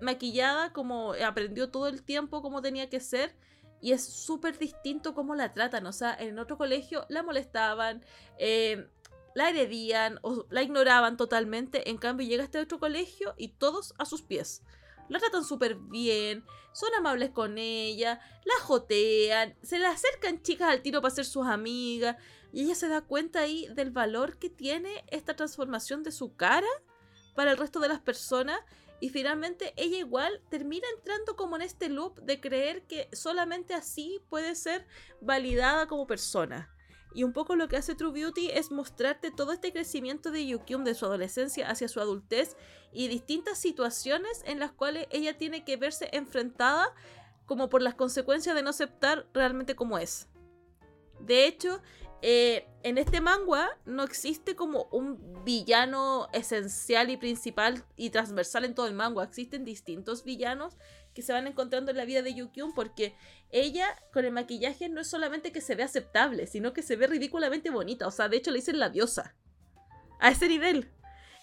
maquillada, 0.00 0.72
como 0.72 1.14
aprendió 1.24 1.70
todo 1.70 1.86
el 1.86 2.02
tiempo 2.02 2.42
como 2.42 2.62
tenía 2.62 2.88
que 2.88 3.00
ser. 3.00 3.34
Y 3.80 3.92
es 3.92 4.04
súper 4.04 4.58
distinto 4.58 5.14
cómo 5.14 5.34
la 5.34 5.52
tratan. 5.52 5.86
O 5.86 5.92
sea, 5.92 6.14
en 6.14 6.38
otro 6.38 6.58
colegio 6.58 7.06
la 7.08 7.22
molestaban, 7.22 8.04
eh, 8.38 8.88
la 9.34 9.48
heredían 9.48 10.18
o 10.22 10.46
la 10.50 10.62
ignoraban 10.62 11.16
totalmente. 11.16 11.90
En 11.90 11.98
cambio, 11.98 12.26
llega 12.26 12.44
este 12.44 12.58
otro 12.58 12.78
colegio 12.78 13.34
y 13.36 13.48
todos 13.48 13.94
a 13.98 14.04
sus 14.04 14.22
pies. 14.22 14.62
La 15.08 15.18
tratan 15.18 15.44
súper 15.44 15.74
bien, 15.74 16.44
son 16.72 16.94
amables 16.94 17.30
con 17.30 17.58
ella, 17.58 18.20
la 18.44 18.62
jotean, 18.62 19.56
se 19.60 19.80
le 19.80 19.86
acercan 19.86 20.40
chicas 20.42 20.68
al 20.68 20.82
tiro 20.82 21.02
para 21.02 21.14
ser 21.14 21.24
sus 21.24 21.46
amigas. 21.46 22.16
Y 22.52 22.62
ella 22.62 22.74
se 22.74 22.88
da 22.88 23.00
cuenta 23.00 23.40
ahí 23.40 23.66
del 23.74 23.90
valor 23.90 24.38
que 24.38 24.50
tiene 24.50 25.04
esta 25.08 25.34
transformación 25.34 26.02
de 26.02 26.12
su 26.12 26.36
cara 26.36 26.68
para 27.34 27.52
el 27.52 27.58
resto 27.58 27.80
de 27.80 27.88
las 27.88 28.00
personas 28.00 28.60
y 29.00 29.08
finalmente 29.08 29.72
ella 29.76 29.98
igual 29.98 30.42
termina 30.50 30.86
entrando 30.96 31.36
como 31.36 31.56
en 31.56 31.62
este 31.62 31.88
loop 31.88 32.20
de 32.20 32.40
creer 32.40 32.86
que 32.86 33.08
solamente 33.12 33.74
así 33.74 34.20
puede 34.28 34.54
ser 34.54 34.86
validada 35.20 35.86
como 35.86 36.06
persona. 36.06 36.74
Y 37.12 37.24
un 37.24 37.32
poco 37.32 37.56
lo 37.56 37.68
que 37.68 37.76
hace 37.76 37.94
True 37.94 38.12
Beauty 38.12 38.50
es 38.50 38.70
mostrarte 38.70 39.32
todo 39.32 39.52
este 39.52 39.72
crecimiento 39.72 40.30
de 40.30 40.46
Yukyum 40.46 40.84
de 40.84 40.94
su 40.94 41.06
adolescencia 41.06 41.68
hacia 41.68 41.88
su 41.88 42.00
adultez 42.00 42.56
y 42.92 43.08
distintas 43.08 43.58
situaciones 43.58 44.42
en 44.44 44.60
las 44.60 44.70
cuales 44.70 45.08
ella 45.10 45.36
tiene 45.36 45.64
que 45.64 45.76
verse 45.76 46.08
enfrentada 46.12 46.94
como 47.46 47.68
por 47.68 47.82
las 47.82 47.94
consecuencias 47.94 48.54
de 48.54 48.62
no 48.62 48.70
aceptar 48.70 49.26
realmente 49.32 49.74
como 49.74 49.98
es. 49.98 50.28
De 51.18 51.46
hecho, 51.46 51.82
eh, 52.22 52.66
en 52.82 52.98
este 52.98 53.20
manga 53.20 53.68
no 53.86 54.02
existe 54.02 54.56
como 54.56 54.84
un 54.90 55.44
villano 55.44 56.28
esencial 56.32 57.10
y 57.10 57.16
principal 57.16 57.84
y 57.96 58.10
transversal 58.10 58.64
en 58.64 58.74
todo 58.74 58.86
el 58.86 58.94
manga. 58.94 59.24
Existen 59.24 59.64
distintos 59.64 60.24
villanos 60.24 60.76
que 61.14 61.22
se 61.22 61.32
van 61.32 61.46
encontrando 61.46 61.90
en 61.90 61.96
la 61.96 62.04
vida 62.04 62.22
de 62.22 62.34
Yukyun 62.34 62.72
porque 62.74 63.14
ella 63.50 63.86
con 64.12 64.24
el 64.24 64.32
maquillaje 64.32 64.88
no 64.88 65.00
es 65.00 65.08
solamente 65.08 65.52
que 65.52 65.60
se 65.60 65.74
ve 65.74 65.82
aceptable, 65.82 66.46
sino 66.46 66.72
que 66.72 66.82
se 66.82 66.96
ve 66.96 67.06
ridículamente 67.06 67.70
bonita. 67.70 68.06
O 68.06 68.10
sea, 68.10 68.28
de 68.28 68.36
hecho 68.36 68.50
le 68.50 68.58
dicen 68.58 68.78
la 68.78 68.90
diosa. 68.90 69.34
A 70.20 70.30
ese 70.30 70.48
nivel. 70.48 70.90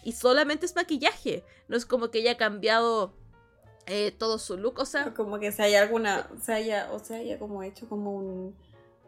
Y 0.04 0.12
solamente 0.14 0.66
es 0.66 0.76
maquillaje. 0.76 1.44
No 1.68 1.76
es 1.76 1.86
como 1.86 2.12
que 2.12 2.20
ella 2.20 2.34
ha 2.34 2.38
cambiado 2.38 3.16
eh, 3.88 4.12
todo 4.12 4.38
su 4.38 4.58
look. 4.58 4.80
O 4.80 4.86
sea. 4.86 5.14
Como 5.14 5.40
que 5.40 5.52
se 5.52 5.64
haya 5.64 5.82
alguna. 5.82 6.30
Se 6.42 6.54
haya, 6.54 6.92
o 6.92 7.00
sea, 7.00 7.18
haya 7.18 7.40
como 7.40 7.64
hecho 7.64 7.90
como 7.90 8.16
un. 8.16 8.56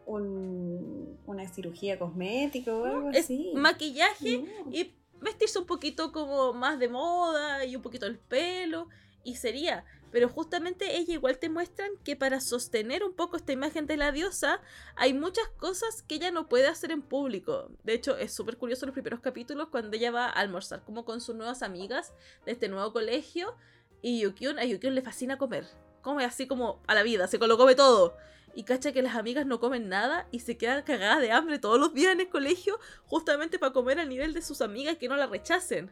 Una 0.06 1.48
cirugía 1.48 1.98
cosmética 1.98 2.74
o 2.74 2.84
algo 2.84 3.08
así. 3.10 3.52
Maquillaje 3.54 4.44
y 4.70 4.94
vestirse 5.20 5.58
un 5.58 5.66
poquito 5.66 6.12
como 6.12 6.52
más 6.52 6.78
de 6.78 6.88
moda 6.88 7.64
y 7.64 7.76
un 7.76 7.82
poquito 7.82 8.06
el 8.06 8.18
pelo. 8.18 8.88
Y 9.22 9.36
sería. 9.36 9.84
Pero 10.10 10.28
justamente 10.28 10.96
ella 10.96 11.14
igual 11.14 11.38
te 11.38 11.48
muestran 11.48 11.90
que 12.04 12.16
para 12.16 12.40
sostener 12.40 13.04
un 13.04 13.14
poco 13.14 13.36
esta 13.36 13.52
imagen 13.52 13.86
de 13.86 13.96
la 13.96 14.10
diosa 14.10 14.60
hay 14.96 15.14
muchas 15.14 15.46
cosas 15.58 16.02
que 16.02 16.16
ella 16.16 16.30
no 16.30 16.48
puede 16.48 16.66
hacer 16.66 16.90
en 16.90 17.02
público. 17.02 17.70
De 17.84 17.94
hecho, 17.94 18.16
es 18.16 18.34
súper 18.34 18.56
curioso 18.56 18.86
los 18.86 18.92
primeros 18.92 19.20
capítulos 19.20 19.68
cuando 19.68 19.96
ella 19.96 20.10
va 20.10 20.26
a 20.26 20.30
almorzar 20.30 20.82
como 20.84 21.04
con 21.04 21.20
sus 21.20 21.36
nuevas 21.36 21.62
amigas 21.62 22.12
de 22.44 22.52
este 22.52 22.68
nuevo 22.68 22.92
colegio 22.92 23.54
y 24.02 24.20
Yukyun, 24.20 24.58
a 24.58 24.64
Yukyun 24.64 24.94
le 24.94 25.02
fascina 25.02 25.38
comer. 25.38 25.66
Come 26.02 26.24
así 26.24 26.46
como 26.46 26.80
a 26.86 26.94
la 26.94 27.02
vida, 27.02 27.26
se 27.26 27.38
lo 27.38 27.58
come 27.58 27.74
todo. 27.74 28.16
Y 28.54 28.64
cacha 28.64 28.92
que 28.92 29.02
las 29.02 29.14
amigas 29.14 29.46
no 29.46 29.60
comen 29.60 29.88
nada 29.88 30.26
y 30.32 30.40
se 30.40 30.56
quedan 30.56 30.82
cagadas 30.82 31.20
de 31.20 31.30
hambre 31.30 31.58
todos 31.58 31.78
los 31.78 31.94
días 31.94 32.12
en 32.12 32.20
el 32.20 32.28
colegio 32.28 32.78
justamente 33.06 33.58
para 33.58 33.72
comer 33.72 34.00
al 34.00 34.08
nivel 34.08 34.32
de 34.32 34.42
sus 34.42 34.60
amigas 34.60 34.96
que 34.98 35.08
no 35.08 35.16
la 35.16 35.26
rechacen. 35.26 35.90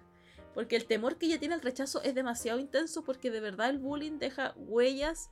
Porque 0.55 0.75
el 0.75 0.87
temor 0.87 1.19
que 1.19 1.27
ella 1.27 1.39
tiene 1.39 1.55
al 1.55 1.61
rechazo 1.61 2.03
es 2.03 2.15
demasiado 2.15 2.59
intenso 2.59 3.05
porque 3.05 3.31
de 3.31 3.41
verdad 3.41 3.71
el 3.71 3.79
bullying 3.79 4.19
deja 4.19 4.55
huellas 4.57 5.31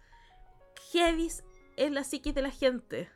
heavy 0.93 1.29
en 1.77 1.95
la 1.95 2.05
psiquis 2.05 2.35
de 2.35 2.43
la 2.43 2.51
gente. 2.51 3.11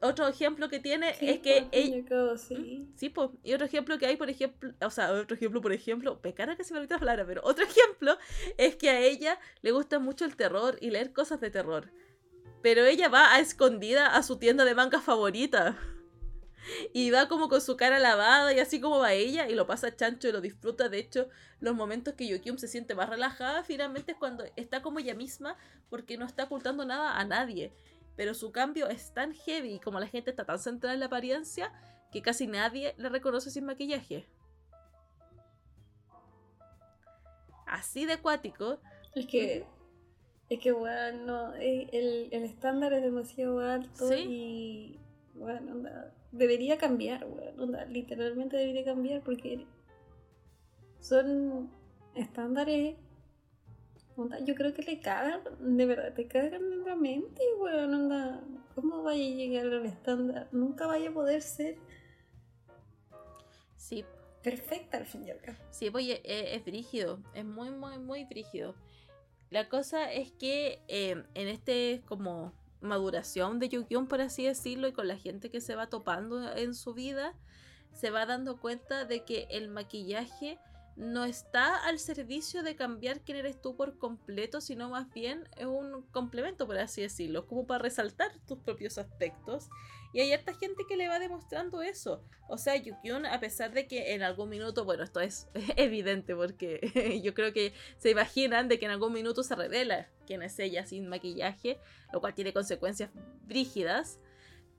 Otro 0.00 0.28
ejemplo 0.28 0.68
que 0.68 0.78
tiene 0.78 1.10
es 1.20 1.40
que 1.40 1.68
ella... 1.72 2.36
sí. 2.36 2.54
¿Mm? 2.54 2.96
sí, 2.96 3.08
pues. 3.08 3.30
Y 3.42 3.52
otro 3.54 3.66
ejemplo 3.66 3.98
que 3.98 4.06
hay, 4.06 4.16
por 4.16 4.30
ejemplo, 4.30 4.72
o 4.80 4.90
sea, 4.90 5.12
otro 5.12 5.36
ejemplo, 5.36 5.60
por 5.60 5.72
ejemplo, 5.72 6.20
pecara 6.20 6.56
que 6.56 6.62
se 6.62 6.72
me 6.72 6.78
olvidó 6.78 6.94
la 6.94 7.00
palabra, 7.00 7.26
pero 7.26 7.40
otro 7.44 7.64
ejemplo 7.68 8.16
es 8.56 8.76
que 8.76 8.90
a 8.90 9.00
ella 9.00 9.40
le 9.60 9.72
gusta 9.72 9.98
mucho 9.98 10.24
el 10.24 10.36
terror 10.36 10.78
y 10.80 10.90
leer 10.90 11.12
cosas 11.12 11.40
de 11.40 11.50
terror. 11.50 11.90
Pero 12.62 12.84
ella 12.84 13.08
va 13.08 13.34
a 13.34 13.40
escondida 13.40 14.14
a 14.14 14.22
su 14.22 14.38
tienda 14.38 14.64
de 14.64 14.74
manga 14.74 15.00
favorita 15.00 15.76
y 16.92 17.10
va 17.10 17.28
como 17.28 17.48
con 17.48 17.60
su 17.60 17.76
cara 17.76 17.98
lavada 17.98 18.52
y 18.52 18.60
así 18.60 18.80
como 18.80 19.00
va 19.00 19.14
ella 19.14 19.48
y 19.48 19.54
lo 19.54 19.66
pasa 19.66 19.96
chancho 19.96 20.28
y 20.28 20.32
lo 20.32 20.40
disfruta. 20.40 20.88
De 20.88 20.98
hecho, 20.98 21.28
los 21.58 21.74
momentos 21.74 22.14
que 22.14 22.28
Yokyum 22.28 22.58
se 22.58 22.68
siente 22.68 22.94
más 22.94 23.08
relajada 23.08 23.64
finalmente 23.64 24.12
es 24.12 24.18
cuando 24.18 24.44
está 24.54 24.80
como 24.80 25.00
ella 25.00 25.14
misma 25.14 25.56
porque 25.90 26.16
no 26.16 26.24
está 26.24 26.44
ocultando 26.44 26.84
nada 26.84 27.18
a 27.18 27.24
nadie. 27.24 27.72
Pero 28.18 28.34
su 28.34 28.52
cambio 28.52 28.88
es 28.88 29.14
tan 29.14 29.32
heavy 29.32 29.74
y 29.74 29.78
como 29.80 30.00
la 30.00 30.08
gente 30.08 30.30
está 30.30 30.44
tan 30.44 30.58
centrada 30.58 30.92
en 30.92 31.00
la 31.00 31.06
apariencia 31.06 31.72
que 32.12 32.20
casi 32.20 32.48
nadie 32.48 32.94
la 32.98 33.08
reconoce 33.08 33.50
sin 33.50 33.64
maquillaje. 33.64 34.26
Así 37.64 38.04
de 38.06 38.14
acuático. 38.14 38.80
Es 39.14 39.26
que 39.26 39.64
es 40.48 40.58
que, 40.60 40.72
bueno, 40.72 41.54
eh, 41.56 41.88
el, 41.92 42.28
el 42.32 42.42
estándar 42.42 42.92
es 42.94 43.02
demasiado 43.02 43.60
alto 43.60 44.12
y, 44.16 44.98
bueno, 45.34 45.88
debería 46.32 46.78
cambiar, 46.78 47.26
literalmente 47.88 48.56
debería 48.56 48.84
cambiar 48.84 49.22
porque 49.22 49.66
son 50.98 51.70
estándares. 52.14 52.96
Yo 54.44 54.54
creo 54.54 54.74
que 54.74 54.82
le 54.82 55.00
cagan, 55.00 55.40
de 55.60 55.86
verdad, 55.86 56.14
te 56.14 56.26
cagan 56.26 56.62
en 56.62 56.84
la 56.84 56.96
mente, 56.96 57.42
weón, 57.58 57.94
onda. 57.94 58.42
¿Cómo 58.74 59.02
vaya 59.02 59.24
a 59.24 59.28
llegar 59.28 59.66
al 59.66 59.86
estándar? 59.86 60.48
Nunca 60.52 60.86
vaya 60.86 61.10
a 61.10 61.12
poder 61.12 61.42
ser. 61.42 61.76
Sí. 63.76 64.04
Perfecta 64.42 64.98
al 64.98 65.06
fin 65.06 65.24
y 65.24 65.30
al 65.30 65.40
cabo. 65.40 65.58
Sí, 65.70 65.90
oye, 65.92 66.20
es, 66.24 66.56
es 66.58 66.64
brígido, 66.64 67.20
es 67.34 67.44
muy, 67.44 67.70
muy, 67.70 67.98
muy 67.98 68.24
brígido. 68.24 68.74
La 69.50 69.68
cosa 69.68 70.12
es 70.12 70.30
que 70.32 70.82
eh, 70.88 71.24
en 71.34 71.48
este 71.48 72.02
como 72.06 72.52
maduración 72.80 73.58
de 73.58 73.68
Yukion, 73.68 74.06
por 74.06 74.20
así 74.20 74.44
decirlo, 74.44 74.88
y 74.88 74.92
con 74.92 75.08
la 75.08 75.16
gente 75.16 75.50
que 75.50 75.60
se 75.60 75.74
va 75.74 75.88
topando 75.88 76.54
en 76.56 76.74
su 76.74 76.94
vida, 76.94 77.34
se 77.92 78.10
va 78.10 78.26
dando 78.26 78.60
cuenta 78.60 79.04
de 79.04 79.24
que 79.24 79.48
el 79.50 79.68
maquillaje 79.68 80.58
no 80.98 81.24
está 81.24 81.76
al 81.86 82.00
servicio 82.00 82.64
de 82.64 82.74
cambiar 82.74 83.20
quién 83.20 83.38
eres 83.38 83.62
tú 83.62 83.76
por 83.76 83.98
completo, 83.98 84.60
sino 84.60 84.90
más 84.90 85.08
bien 85.12 85.48
es 85.56 85.66
un 85.66 86.02
complemento, 86.10 86.66
por 86.66 86.76
así 86.76 87.02
decirlo, 87.02 87.46
como 87.46 87.68
para 87.68 87.84
resaltar 87.84 88.32
tus 88.48 88.58
propios 88.58 88.98
aspectos. 88.98 89.68
Y 90.12 90.20
hay 90.20 90.32
harta 90.32 90.54
gente 90.54 90.82
que 90.88 90.96
le 90.96 91.06
va 91.06 91.20
demostrando 91.20 91.82
eso. 91.82 92.24
O 92.48 92.58
sea, 92.58 92.74
Yukyun, 92.74 93.26
a 93.26 93.38
pesar 93.38 93.72
de 93.72 93.86
que 93.86 94.14
en 94.14 94.22
algún 94.22 94.48
minuto, 94.48 94.84
bueno, 94.84 95.04
esto 95.04 95.20
es 95.20 95.48
evidente 95.76 96.34
porque 96.34 97.20
yo 97.22 97.32
creo 97.32 97.52
que 97.52 97.72
se 97.98 98.10
imaginan 98.10 98.66
de 98.66 98.80
que 98.80 98.86
en 98.86 98.90
algún 98.90 99.12
minuto 99.12 99.44
se 99.44 99.54
revela 99.54 100.08
quién 100.26 100.42
es 100.42 100.58
ella 100.58 100.84
sin 100.84 101.08
maquillaje, 101.08 101.78
lo 102.12 102.20
cual 102.20 102.34
tiene 102.34 102.52
consecuencias 102.52 103.10
brígidas. 103.46 104.18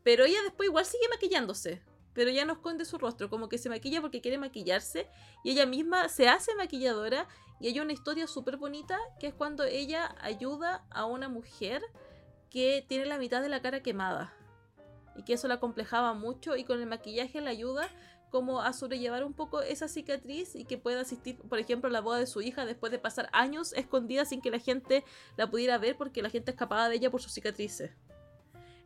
Pero 0.04 0.26
ella 0.26 0.42
después 0.44 0.68
igual 0.68 0.86
sigue 0.86 1.08
maquillándose 1.10 1.82
pero 2.14 2.32
ya 2.32 2.46
no 2.46 2.54
esconde 2.54 2.86
su 2.86 2.98
rostro, 2.98 3.30
como 3.30 3.50
que 3.50 3.58
se 3.58 3.70
maquilla 3.70 4.02
porque 4.02 4.22
quiere 4.22 4.38
maquillarse 4.38 5.08
y 5.44 5.52
ella 5.52 5.66
misma 5.66 6.10
se 6.10 6.28
hace 6.28 6.56
maquilladora 6.56 7.28
y 7.60 7.68
hay 7.68 7.80
una 7.80 7.94
historia 7.94 8.28
súper 8.28 8.58
bonita 8.58 8.98
que 9.20 9.28
es 9.28 9.34
cuando 9.34 9.64
ella 9.64 10.16
ayuda 10.22 10.86
a 10.90 11.06
una 11.06 11.30
mujer 11.30 11.82
que 12.50 12.86
tiene 12.88 13.06
la 13.06 13.18
mitad 13.18 13.42
de 13.42 13.50
la 13.50 13.62
cara 13.62 13.82
quemada 13.82 14.34
y 15.16 15.24
que 15.24 15.34
eso 15.34 15.48
la 15.48 15.60
complejaba 15.60 16.14
mucho 16.14 16.56
y 16.56 16.64
con 16.64 16.80
el 16.80 16.88
maquillaje 16.88 17.42
la 17.42 17.50
ayuda 17.50 17.90
como 18.30 18.62
a 18.62 18.74
sobrellevar 18.74 19.24
un 19.24 19.34
poco 19.34 19.62
esa 19.62 19.88
cicatriz 19.88 20.56
y 20.56 20.66
que 20.66 20.78
pueda 20.78 21.02
asistir, 21.02 21.38
por 21.50 21.60
ejemplo, 21.60 21.90
a 21.90 21.92
la 21.92 22.02
boda 22.02 22.20
de 22.20 22.28
su 22.28 22.42
hija 22.42 22.66
después 22.66 22.92
de 22.92 23.00
pasar 23.00 23.30
años 23.34 23.74
escondida 23.74 24.26
sin 24.26 24.42
que 24.42 24.52
la 24.52 24.60
gente 24.60 25.04
la 25.36 25.50
pudiera 25.50 25.78
ver 25.78 25.98
porque 25.98 26.22
la 26.22 26.30
gente 26.30 26.52
escapaba 26.52 26.90
de 26.90 26.96
ella 26.96 27.12
por 27.12 27.22
sus 27.22 27.34
cicatrices. 27.34 27.92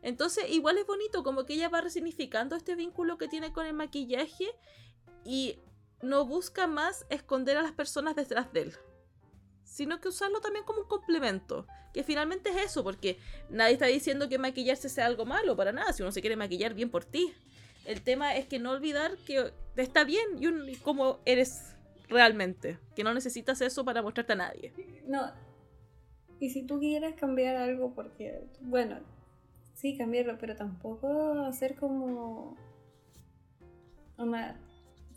Entonces, 0.04 0.44
igual 0.50 0.76
es 0.76 0.86
bonito, 0.86 1.24
como 1.24 1.46
que 1.46 1.54
ella 1.54 1.70
va 1.70 1.80
resignificando 1.80 2.56
este 2.56 2.74
vínculo 2.74 3.16
que 3.16 3.26
tiene 3.26 3.54
con 3.54 3.64
el 3.64 3.72
maquillaje 3.72 4.44
y 5.24 5.58
no 6.02 6.26
busca 6.26 6.66
más 6.66 7.06
esconder 7.08 7.56
a 7.56 7.62
las 7.62 7.72
personas 7.72 8.14
detrás 8.14 8.52
de 8.52 8.60
él, 8.60 8.74
sino 9.64 10.02
que 10.02 10.08
usarlo 10.08 10.42
también 10.42 10.66
como 10.66 10.80
un 10.80 10.88
complemento, 10.88 11.66
que 11.94 12.04
finalmente 12.04 12.50
es 12.50 12.56
eso, 12.56 12.84
porque 12.84 13.18
nadie 13.48 13.72
está 13.72 13.86
diciendo 13.86 14.28
que 14.28 14.36
maquillarse 14.36 14.90
sea 14.90 15.06
algo 15.06 15.24
malo, 15.24 15.56
para 15.56 15.72
nada, 15.72 15.90
si 15.94 16.02
uno 16.02 16.12
se 16.12 16.20
quiere 16.20 16.36
maquillar 16.36 16.74
bien 16.74 16.90
por 16.90 17.06
ti. 17.06 17.32
El 17.86 18.02
tema 18.02 18.36
es 18.36 18.46
que 18.46 18.58
no 18.58 18.72
olvidar 18.72 19.16
que 19.26 19.54
está 19.76 20.04
bien 20.04 20.26
y 20.38 20.76
como 20.76 21.20
eres 21.24 21.74
realmente, 22.10 22.78
que 22.94 23.04
no 23.04 23.14
necesitas 23.14 23.62
eso 23.62 23.86
para 23.86 24.02
mostrarte 24.02 24.34
a 24.34 24.36
nadie. 24.36 24.74
No. 25.06 25.32
Y 26.40 26.50
si 26.50 26.62
tú 26.66 26.78
quieres 26.78 27.14
cambiar 27.14 27.56
algo 27.56 27.94
porque, 27.94 28.44
bueno, 28.60 28.98
Sí, 29.74 29.96
cambiarlo, 29.96 30.38
pero 30.38 30.56
tampoco 30.56 31.08
hacer 31.44 31.76
como. 31.76 32.56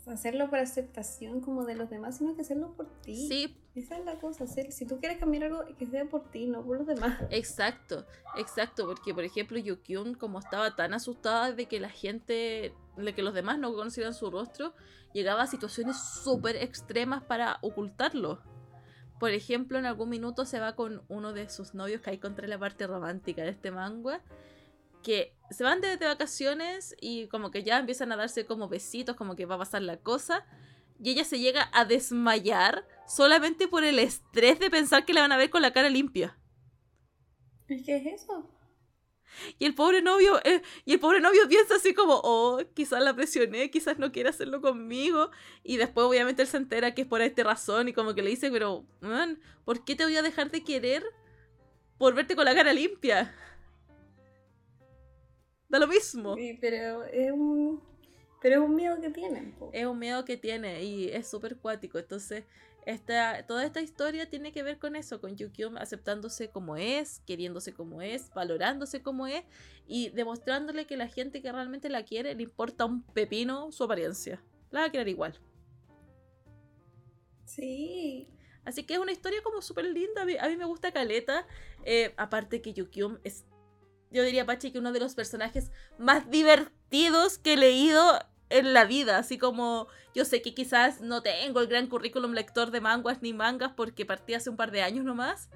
hacerlo 0.06 0.50
por 0.50 0.58
aceptación 0.58 1.40
como 1.40 1.64
de 1.64 1.76
los 1.76 1.88
demás, 1.88 2.18
sino 2.18 2.34
que 2.34 2.42
hacerlo 2.42 2.74
por 2.76 2.88
ti. 3.00 3.28
Sí. 3.28 3.56
Esa 3.78 3.96
es 3.96 4.04
la 4.04 4.18
cosa, 4.18 4.44
hacer, 4.44 4.72
si 4.72 4.86
tú 4.86 4.98
quieres 4.98 5.18
cambiar 5.18 5.44
algo, 5.44 5.62
que 5.78 5.86
sea 5.86 6.04
por 6.04 6.30
ti, 6.30 6.46
no 6.46 6.64
por 6.64 6.78
los 6.78 6.86
demás. 6.88 7.20
Exacto, 7.30 8.04
exacto, 8.36 8.86
porque 8.86 9.14
por 9.14 9.22
ejemplo 9.22 9.56
Yukyun 9.56 10.14
como 10.14 10.40
estaba 10.40 10.74
tan 10.74 10.94
asustada 10.94 11.52
de 11.52 11.66
que 11.66 11.78
la 11.78 11.88
gente, 11.88 12.74
de 12.96 13.14
que 13.14 13.22
los 13.22 13.34
demás 13.34 13.58
no 13.60 13.72
conocieran 13.72 14.14
su 14.14 14.32
rostro, 14.32 14.74
llegaba 15.12 15.42
a 15.42 15.46
situaciones 15.46 15.96
súper 15.96 16.56
extremas 16.56 17.22
para 17.22 17.58
ocultarlo. 17.62 18.42
Por 19.18 19.30
ejemplo, 19.30 19.78
en 19.78 19.86
algún 19.86 20.08
minuto 20.08 20.44
se 20.44 20.60
va 20.60 20.76
con 20.76 21.02
uno 21.08 21.32
de 21.32 21.48
sus 21.48 21.74
novios 21.74 22.00
que 22.00 22.10
hay 22.10 22.18
contra 22.18 22.46
la 22.46 22.58
parte 22.58 22.86
romántica 22.86 23.42
de 23.42 23.50
este 23.50 23.70
manga. 23.70 24.22
Que 25.02 25.34
se 25.50 25.64
van 25.64 25.80
de, 25.80 25.96
vacaciones 25.96 26.94
y 27.00 27.28
como 27.28 27.50
que 27.50 27.62
ya 27.62 27.78
empiezan 27.78 28.12
a 28.12 28.16
darse 28.16 28.46
como 28.46 28.68
besitos, 28.68 29.16
como 29.16 29.36
que 29.36 29.46
va 29.46 29.56
a 29.56 29.58
pasar 29.58 29.82
la 29.82 29.96
cosa. 29.96 30.46
Y 31.00 31.10
ella 31.10 31.24
se 31.24 31.38
llega 31.38 31.70
a 31.72 31.84
desmayar 31.84 32.86
solamente 33.06 33.68
por 33.68 33.84
el 33.84 33.98
estrés 33.98 34.58
de 34.58 34.70
pensar 34.70 35.04
que 35.04 35.14
la 35.14 35.22
van 35.22 35.32
a 35.32 35.36
ver 35.36 35.50
con 35.50 35.62
la 35.62 35.72
cara 35.72 35.88
limpia. 35.88 36.38
¿Qué 37.66 37.74
es 37.74 38.22
eso? 38.22 38.57
Y 39.58 39.66
el 39.66 39.74
pobre 39.74 40.02
novio, 40.02 40.40
eh, 40.44 40.62
y 40.84 40.94
el 40.94 41.00
pobre 41.00 41.20
novio 41.20 41.48
piensa 41.48 41.76
así 41.76 41.94
como, 41.94 42.20
oh, 42.22 42.60
quizás 42.74 43.02
la 43.02 43.14
presioné, 43.14 43.70
quizás 43.70 43.98
no 43.98 44.12
quiere 44.12 44.28
hacerlo 44.28 44.60
conmigo. 44.60 45.30
Y 45.62 45.76
después 45.76 46.06
obviamente 46.06 46.42
él 46.42 46.48
se 46.48 46.56
entera 46.56 46.94
que 46.94 47.02
es 47.02 47.08
por 47.08 47.20
esta 47.20 47.44
razón 47.44 47.88
y 47.88 47.92
como 47.92 48.14
que 48.14 48.22
le 48.22 48.30
dice, 48.30 48.50
pero, 48.50 48.84
man, 49.00 49.40
¿por 49.64 49.84
qué 49.84 49.94
te 49.94 50.04
voy 50.04 50.16
a 50.16 50.22
dejar 50.22 50.50
de 50.50 50.64
querer 50.64 51.04
por 51.98 52.14
verte 52.14 52.36
con 52.36 52.44
la 52.44 52.54
cara 52.54 52.72
limpia? 52.72 53.34
Da 55.68 55.78
lo 55.78 55.86
mismo. 55.86 56.34
Sí, 56.36 56.56
pero 56.60 57.04
es 57.04 57.30
un. 57.30 57.82
Pero 58.40 58.54
es 58.62 58.68
un 58.68 58.74
miedo 58.74 59.00
que 59.00 59.10
tienen. 59.10 59.54
Es 59.72 59.84
un 59.84 59.98
miedo 59.98 60.24
que 60.24 60.36
tiene 60.36 60.82
y 60.84 61.08
es 61.08 61.28
súper 61.28 61.56
cuático. 61.56 61.98
Entonces, 61.98 62.44
esta, 62.86 63.46
toda 63.46 63.64
esta 63.64 63.80
historia 63.80 64.30
tiene 64.30 64.52
que 64.52 64.62
ver 64.62 64.78
con 64.78 64.96
eso, 64.96 65.20
con 65.20 65.36
Yukion 65.36 65.76
aceptándose 65.78 66.50
como 66.50 66.76
es, 66.76 67.20
queriéndose 67.26 67.74
como 67.74 68.00
es, 68.02 68.30
valorándose 68.34 69.02
como 69.02 69.26
es 69.26 69.44
y 69.86 70.08
demostrándole 70.10 70.86
que 70.86 70.96
la 70.96 71.08
gente 71.08 71.42
que 71.42 71.52
realmente 71.52 71.88
la 71.90 72.04
quiere 72.04 72.34
le 72.34 72.42
importa 72.44 72.84
un 72.84 73.02
pepino 73.02 73.70
su 73.72 73.84
apariencia. 73.84 74.42
La 74.70 74.80
va 74.80 74.86
a 74.86 74.92
querer 74.92 75.08
igual. 75.08 75.38
Sí. 77.44 78.28
Así 78.64 78.84
que 78.84 78.94
es 78.94 79.00
una 79.00 79.12
historia 79.12 79.42
como 79.42 79.62
súper 79.62 79.86
linda. 79.86 80.22
A 80.22 80.48
mí, 80.48 80.56
me 80.56 80.66
gusta 80.66 80.92
Caleta. 80.92 81.46
Eh, 81.84 82.12
aparte 82.16 82.60
que 82.60 82.74
Yukion 82.74 83.20
es, 83.24 83.46
yo 84.10 84.22
diría, 84.22 84.44
Pachi, 84.44 84.70
que 84.70 84.78
uno 84.78 84.92
de 84.92 85.00
los 85.00 85.14
personajes 85.14 85.70
más 85.98 86.30
divertidos 86.30 87.38
que 87.38 87.54
he 87.54 87.56
leído 87.56 88.18
en 88.50 88.72
la 88.72 88.84
vida, 88.84 89.18
así 89.18 89.38
como 89.38 89.88
yo 90.14 90.24
sé 90.24 90.42
que 90.42 90.54
quizás 90.54 91.00
no 91.00 91.22
tengo 91.22 91.60
el 91.60 91.66
gran 91.66 91.86
currículum 91.86 92.32
lector 92.32 92.70
de 92.70 92.80
manguas 92.80 93.22
ni 93.22 93.32
mangas 93.32 93.72
porque 93.76 94.06
partí 94.06 94.34
hace 94.34 94.50
un 94.50 94.56
par 94.56 94.70
de 94.70 94.82
años 94.82 95.04
nomás, 95.04 95.50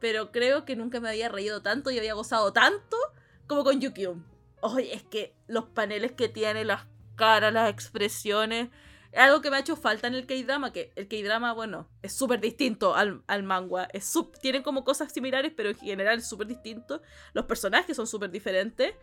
pero 0.00 0.32
creo 0.32 0.64
que 0.64 0.76
nunca 0.76 1.00
me 1.00 1.08
había 1.08 1.28
reído 1.28 1.62
tanto 1.62 1.90
y 1.90 1.98
había 1.98 2.14
gozado 2.14 2.52
tanto 2.52 2.96
como 3.46 3.64
con 3.64 3.80
Yukiun. 3.80 4.24
Oye, 4.60 4.94
es 4.94 5.02
que 5.02 5.34
los 5.46 5.66
paneles 5.66 6.12
que 6.12 6.28
tiene, 6.28 6.64
las 6.64 6.86
caras, 7.14 7.52
las 7.52 7.70
expresiones, 7.70 8.68
es 9.12 9.20
algo 9.20 9.40
que 9.40 9.50
me 9.50 9.56
ha 9.56 9.60
hecho 9.60 9.76
falta 9.76 10.06
en 10.08 10.14
el 10.14 10.26
K-drama, 10.26 10.72
que 10.72 10.92
el 10.94 11.08
K-drama, 11.08 11.52
bueno, 11.54 11.88
es 12.02 12.12
súper 12.12 12.40
distinto 12.40 12.94
al, 12.94 13.22
al 13.26 13.42
manga, 13.42 13.88
es 13.92 14.12
tienen 14.42 14.62
como 14.62 14.84
cosas 14.84 15.12
similares, 15.12 15.52
pero 15.56 15.70
en 15.70 15.78
general 15.78 16.18
es 16.18 16.28
súper 16.28 16.46
distinto, 16.46 17.00
los 17.32 17.46
personajes 17.46 17.96
son 17.96 18.06
súper 18.06 18.30
diferentes. 18.30 18.94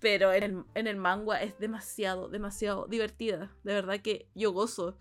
Pero 0.00 0.32
en 0.32 0.42
el, 0.42 0.64
en 0.74 0.86
el 0.86 0.96
manga 0.96 1.42
es 1.42 1.58
demasiado, 1.58 2.28
demasiado 2.28 2.86
divertida. 2.86 3.50
De 3.64 3.74
verdad 3.74 4.00
que 4.00 4.28
yo 4.34 4.52
gozo. 4.52 4.96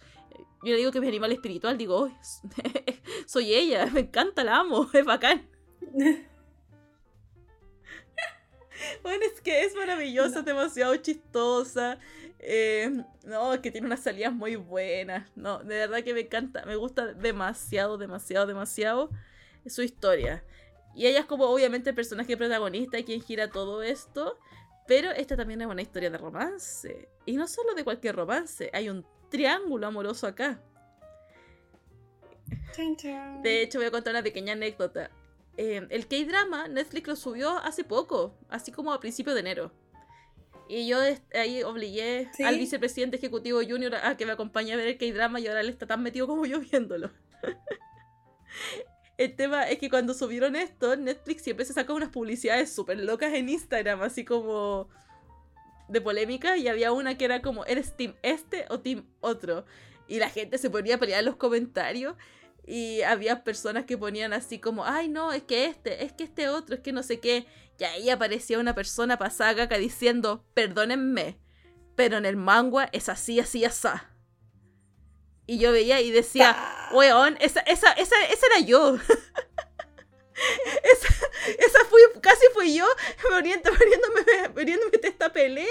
Yo 0.64 0.72
le 0.72 0.78
digo 0.78 0.92
que 0.92 0.98
es 0.98 1.02
mi 1.04 1.08
animal 1.08 1.32
espiritual, 1.32 1.78
digo, 1.78 2.12
soy 3.28 3.54
ella, 3.54 3.86
me 3.88 4.00
encanta, 4.02 4.44
la 4.44 4.58
amo, 4.58 4.90
es 4.94 5.06
bacán. 5.06 5.48
bueno, 9.04 9.24
es 9.32 9.40
que 9.42 9.64
es 9.64 9.76
maravillosa, 9.76 10.42
demasiado 10.42 10.96
chistosa. 10.96 12.00
Eh, 12.40 13.04
no, 13.24 13.54
es 13.54 13.60
que 13.60 13.72
tiene 13.72 13.88
unas 13.88 14.02
salidas 14.02 14.34
muy 14.34 14.56
buenas. 14.56 15.30
No, 15.36 15.60
de 15.60 15.76
verdad 15.76 16.04
que 16.04 16.14
me 16.14 16.22
encanta, 16.22 16.66
me 16.66 16.76
gusta 16.76 17.14
demasiado, 17.14 17.98
demasiado, 17.98 18.48
demasiado 18.48 19.10
su 19.66 19.82
historia. 19.82 20.44
Y 20.96 21.06
ella 21.06 21.20
es 21.20 21.26
como 21.26 21.46
obviamente 21.46 21.92
el 21.92 21.96
personaje 21.96 22.38
protagonista 22.38 22.98
y 22.98 23.04
quien 23.04 23.22
gira 23.22 23.50
todo 23.50 23.84
esto. 23.84 24.40
Pero 24.88 25.12
esta 25.12 25.36
también 25.36 25.62
es 25.62 25.68
una 25.68 25.82
historia 25.82 26.10
de 26.10 26.18
romance. 26.18 27.10
Y 27.26 27.36
no 27.36 27.48
solo 27.48 27.74
de 27.76 27.84
cualquier 27.84 28.16
romance, 28.16 28.70
hay 28.74 28.90
un 28.90 29.06
triángulo 29.30 29.88
amoroso 29.88 30.28
acá. 30.28 30.62
De 33.44 33.62
hecho, 33.62 33.80
voy 33.80 33.88
a 33.88 33.92
contar 33.92 34.14
una 34.14 34.24
pequeña 34.24 34.54
anécdota. 34.54 35.12
Eh, 35.58 35.86
el 35.90 36.08
K-drama 36.08 36.68
Netflix 36.68 37.08
lo 37.08 37.16
subió 37.16 37.58
hace 37.58 37.84
poco, 37.84 38.38
así 38.50 38.72
como 38.72 38.94
a 38.94 39.00
principios 39.00 39.34
de 39.34 39.42
enero. 39.42 39.72
Y 40.70 40.88
yo 40.88 41.00
ahí 41.34 41.64
obligué 41.64 42.30
al 42.46 42.58
vicepresidente 42.58 43.18
ejecutivo 43.18 43.60
Junior 43.68 43.96
a 43.96 44.16
que 44.18 44.26
me 44.26 44.34
acompañe 44.34 44.74
a 44.74 44.78
ver 44.78 44.88
el 44.88 44.98
K-drama 44.98 45.40
y 45.40 45.48
ahora 45.48 45.62
él 45.62 45.70
está 45.70 45.88
tan 45.88 46.04
metido 46.04 46.28
como 46.28 46.46
yo 46.46 46.60
viéndolo. 46.60 47.12
El 49.18 49.36
tema 49.36 49.68
es 49.70 49.80
que 49.80 49.90
cuando 49.90 50.14
subieron 50.14 50.56
esto, 50.56 50.96
Netflix 50.96 51.42
siempre 51.42 51.66
se 51.66 51.74
sacó 51.74 51.96
unas 51.96 52.10
publicidades 52.10 52.74
súper 52.74 53.00
locas 53.00 53.34
en 53.34 53.50
Instagram, 53.50 54.02
así 54.04 54.24
como 54.24 54.90
de 55.90 56.02
polémica, 56.02 56.58
y 56.58 56.68
había 56.68 56.92
una 56.92 57.18
que 57.18 57.26
era 57.26 57.42
como, 57.42 57.66
¿eres 57.66 57.96
team 57.98 58.14
este 58.22 58.66
o 58.70 58.80
team 58.80 59.06
otro? 59.20 59.66
Y 60.08 60.20
la 60.20 60.30
gente 60.30 60.58
se 60.58 60.70
ponía 60.70 60.96
a 60.96 60.98
pelear 61.00 61.20
en 61.20 61.26
los 61.26 61.38
comentarios, 61.38 62.16
y 62.68 63.02
había 63.02 63.44
personas 63.44 63.86
que 63.86 63.98
ponían 63.98 64.34
así 64.34 64.60
como, 64.60 64.86
ay 64.86 65.08
no, 65.08 65.32
es 65.32 65.42
que 65.44 65.66
este, 65.66 66.04
es 66.04 66.12
que 66.12 66.26
este 66.26 66.50
otro, 66.50 66.76
es 66.76 66.82
que 66.82 66.92
no 66.92 67.02
sé 67.02 67.20
qué. 67.20 67.48
Y 67.80 67.84
ahí 67.86 68.10
aparecía 68.10 68.60
una 68.60 68.76
persona 68.76 69.18
pasada 69.18 69.64
acá 69.64 69.78
diciendo, 69.78 70.46
perdónenme, 70.54 71.40
pero 71.96 72.18
en 72.18 72.26
el 72.26 72.36
manga 72.36 72.90
es 72.92 73.08
así, 73.08 73.40
así, 73.40 73.64
así. 73.64 73.88
Y 75.48 75.60
yo 75.60 75.72
veía 75.72 76.02
y 76.02 76.12
decía, 76.12 76.58
weón, 76.92 77.38
esa, 77.40 77.62
esa, 77.62 77.94
esa, 77.94 78.22
esa 78.26 78.46
era 78.48 78.60
yo. 78.60 78.96
esa, 80.84 81.08
esa 81.58 81.80
fui, 81.90 82.02
casi 82.22 82.46
fui 82.54 82.76
yo 82.76 82.86
poniéndome, 83.30 83.78
esta 85.04 85.32
pelea 85.32 85.66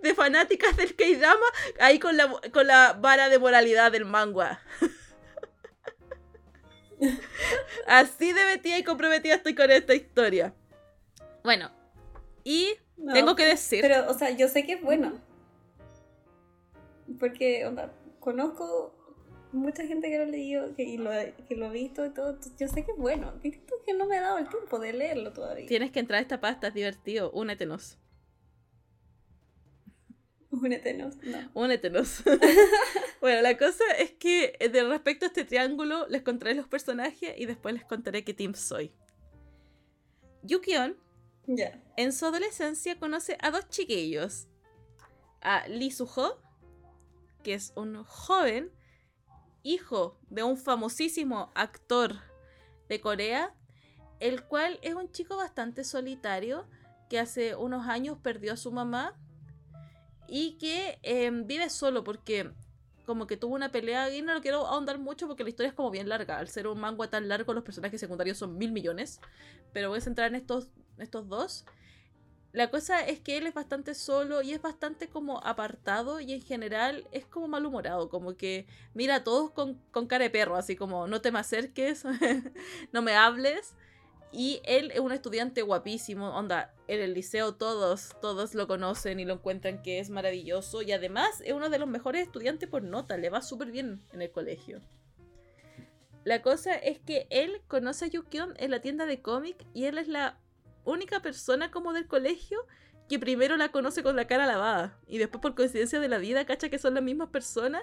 de 0.00 0.14
fanáticas 0.14 0.74
del 0.76 0.96
K-Drama 0.96 1.46
ahí 1.78 1.98
con 1.98 2.16
la, 2.16 2.40
con 2.52 2.66
la 2.66 2.94
vara 2.94 3.28
de 3.28 3.38
moralidad 3.38 3.92
del 3.92 4.06
manga. 4.06 4.62
Así 7.86 8.32
de 8.32 8.44
metida 8.46 8.78
y 8.78 8.84
comprometida 8.84 9.34
estoy 9.34 9.54
con 9.54 9.70
esta 9.70 9.94
historia. 9.94 10.54
Bueno, 11.44 11.70
y 12.44 12.76
tengo 13.12 13.36
que 13.36 13.44
decir. 13.44 13.82
Pero, 13.82 14.10
o 14.10 14.14
sea, 14.14 14.30
yo 14.30 14.48
sé 14.48 14.64
que 14.64 14.72
es 14.72 14.82
bueno. 14.82 15.20
Porque, 17.20 17.66
onda, 17.66 17.92
conozco 18.20 18.97
mucha 19.52 19.86
gente 19.86 20.10
que 20.10 20.18
lo 20.18 20.24
ha 20.24 20.26
leído 20.26 20.74
que, 20.74 20.82
y 20.82 20.98
lo, 20.98 21.10
que 21.48 21.56
lo 21.56 21.66
ha 21.66 21.70
visto 21.70 22.04
y 22.04 22.10
todo. 22.10 22.38
Yo 22.58 22.68
sé 22.68 22.84
que 22.84 22.92
es 22.92 22.98
bueno. 22.98 23.32
Distinto 23.42 23.74
que 23.86 23.94
no 23.94 24.06
me 24.06 24.18
ha 24.18 24.22
dado 24.22 24.38
el 24.38 24.48
tiempo 24.48 24.78
de 24.78 24.92
leerlo 24.92 25.32
todavía. 25.32 25.66
Tienes 25.66 25.90
que 25.90 26.00
entrar 26.00 26.18
a 26.18 26.22
esta 26.22 26.40
pasta, 26.40 26.68
es 26.68 26.74
divertido. 26.74 27.30
Únetenos. 27.32 27.98
Únetenos, 30.50 31.16
no. 31.16 31.50
Únetenos. 31.54 32.22
bueno, 33.20 33.42
la 33.42 33.56
cosa 33.56 33.84
es 33.98 34.12
que 34.12 34.56
eh, 34.58 34.68
de 34.68 34.84
respecto 34.84 35.26
a 35.26 35.28
este 35.28 35.44
triángulo, 35.44 36.06
les 36.08 36.22
contaré 36.22 36.54
los 36.54 36.68
personajes 36.68 37.34
y 37.36 37.46
después 37.46 37.74
les 37.74 37.84
contaré 37.84 38.24
qué 38.24 38.34
team 38.34 38.54
soy. 38.54 38.92
Yukion, 40.42 40.96
ya 41.46 41.82
en 41.96 42.12
su 42.12 42.26
adolescencia, 42.26 42.98
conoce 42.98 43.36
a 43.40 43.50
dos 43.50 43.68
chiquillos. 43.70 44.46
A 45.40 45.66
Lee 45.66 45.90
Suho, 45.90 46.40
que 47.42 47.54
es 47.54 47.72
un 47.76 48.04
joven 48.04 48.70
hijo 49.62 50.18
de 50.30 50.42
un 50.42 50.56
famosísimo 50.56 51.50
actor 51.54 52.16
de 52.88 53.00
Corea, 53.00 53.54
el 54.20 54.44
cual 54.44 54.78
es 54.82 54.94
un 54.94 55.10
chico 55.12 55.36
bastante 55.36 55.84
solitario 55.84 56.66
que 57.08 57.18
hace 57.18 57.54
unos 57.54 57.86
años 57.86 58.18
perdió 58.22 58.52
a 58.52 58.56
su 58.56 58.72
mamá 58.72 59.16
y 60.26 60.58
que 60.58 60.98
em, 61.02 61.46
vive 61.46 61.70
solo 61.70 62.04
porque 62.04 62.52
como 63.06 63.26
que 63.26 63.38
tuvo 63.38 63.54
una 63.54 63.72
pelea 63.72 64.14
y 64.14 64.20
no 64.20 64.34
lo 64.34 64.42
quiero 64.42 64.66
ahondar 64.66 64.98
mucho 64.98 65.26
porque 65.26 65.42
la 65.42 65.48
historia 65.48 65.70
es 65.70 65.74
como 65.74 65.90
bien 65.90 66.10
larga. 66.10 66.38
Al 66.38 66.48
ser 66.48 66.66
un 66.66 66.78
manga 66.78 67.08
tan 67.08 67.26
largo 67.26 67.54
los 67.54 67.64
personajes 67.64 67.98
secundarios 67.98 68.36
son 68.36 68.58
mil 68.58 68.70
millones, 68.70 69.20
pero 69.72 69.88
voy 69.88 69.98
a 69.98 70.02
centrar 70.02 70.28
en 70.28 70.34
estos, 70.34 70.68
estos 70.98 71.26
dos. 71.26 71.64
La 72.52 72.70
cosa 72.70 73.00
es 73.00 73.20
que 73.20 73.36
él 73.36 73.46
es 73.46 73.52
bastante 73.52 73.94
solo 73.94 74.40
y 74.40 74.52
es 74.52 74.62
bastante 74.62 75.08
como 75.08 75.44
apartado 75.44 76.18
y 76.20 76.32
en 76.32 76.40
general 76.40 77.06
es 77.12 77.26
como 77.26 77.46
malhumorado, 77.46 78.08
como 78.08 78.36
que 78.36 78.66
mira 78.94 79.16
a 79.16 79.24
todos 79.24 79.50
con, 79.50 79.74
con 79.90 80.06
cara 80.06 80.24
de 80.24 80.30
perro, 80.30 80.56
así 80.56 80.74
como 80.74 81.06
no 81.06 81.20
te 81.20 81.30
me 81.30 81.40
acerques, 81.40 82.04
no 82.92 83.02
me 83.02 83.14
hables. 83.14 83.74
Y 84.30 84.60
él 84.64 84.90
es 84.92 85.00
un 85.00 85.12
estudiante 85.12 85.62
guapísimo, 85.62 86.36
onda, 86.36 86.74
en 86.86 87.00
el 87.00 87.14
liceo 87.14 87.54
todos, 87.54 88.14
todos 88.20 88.54
lo 88.54 88.66
conocen 88.66 89.20
y 89.20 89.24
lo 89.24 89.34
encuentran 89.34 89.82
que 89.82 90.00
es 90.00 90.10
maravilloso 90.10 90.82
y 90.82 90.92
además 90.92 91.42
es 91.44 91.52
uno 91.52 91.70
de 91.70 91.78
los 91.78 91.88
mejores 91.88 92.26
estudiantes 92.26 92.68
por 92.68 92.82
nota, 92.82 93.16
le 93.16 93.30
va 93.30 93.40
súper 93.40 93.70
bien 93.70 94.02
en 94.12 94.20
el 94.20 94.30
colegio. 94.30 94.80
La 96.24 96.42
cosa 96.42 96.74
es 96.74 96.98
que 96.98 97.26
él 97.30 97.62
conoce 97.68 98.06
a 98.06 98.08
Yukion 98.08 98.54
en 98.58 98.70
la 98.70 98.80
tienda 98.80 99.06
de 99.06 99.22
cómic 99.22 99.64
y 99.72 99.84
él 99.84 99.96
es 99.96 100.08
la 100.08 100.38
única 100.88 101.20
persona 101.20 101.70
como 101.70 101.92
del 101.92 102.06
colegio 102.06 102.66
que 103.08 103.18
primero 103.18 103.56
la 103.56 103.70
conoce 103.70 104.02
con 104.02 104.16
la 104.16 104.26
cara 104.26 104.46
lavada 104.46 104.98
y 105.06 105.18
después 105.18 105.40
por 105.40 105.54
coincidencia 105.54 106.00
de 106.00 106.08
la 106.08 106.18
vida 106.18 106.44
cacha 106.44 106.68
que 106.68 106.78
son 106.78 106.94
las 106.94 107.02
mismas 107.02 107.28
personas 107.30 107.82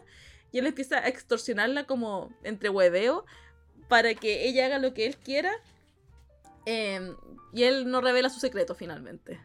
y 0.51 0.59
él 0.59 0.67
empieza 0.67 0.99
a 0.99 1.07
extorsionarla 1.07 1.85
como 1.85 2.33
entre 2.43 2.69
hueveo 2.69 3.25
para 3.87 4.13
que 4.13 4.47
ella 4.47 4.67
haga 4.67 4.79
lo 4.79 4.93
que 4.93 5.05
él 5.05 5.17
quiera 5.17 5.51
em, 6.65 7.15
y 7.53 7.63
él 7.63 7.89
no 7.89 8.01
revela 8.01 8.29
su 8.29 8.39
secreto 8.39 8.75
finalmente. 8.75 9.39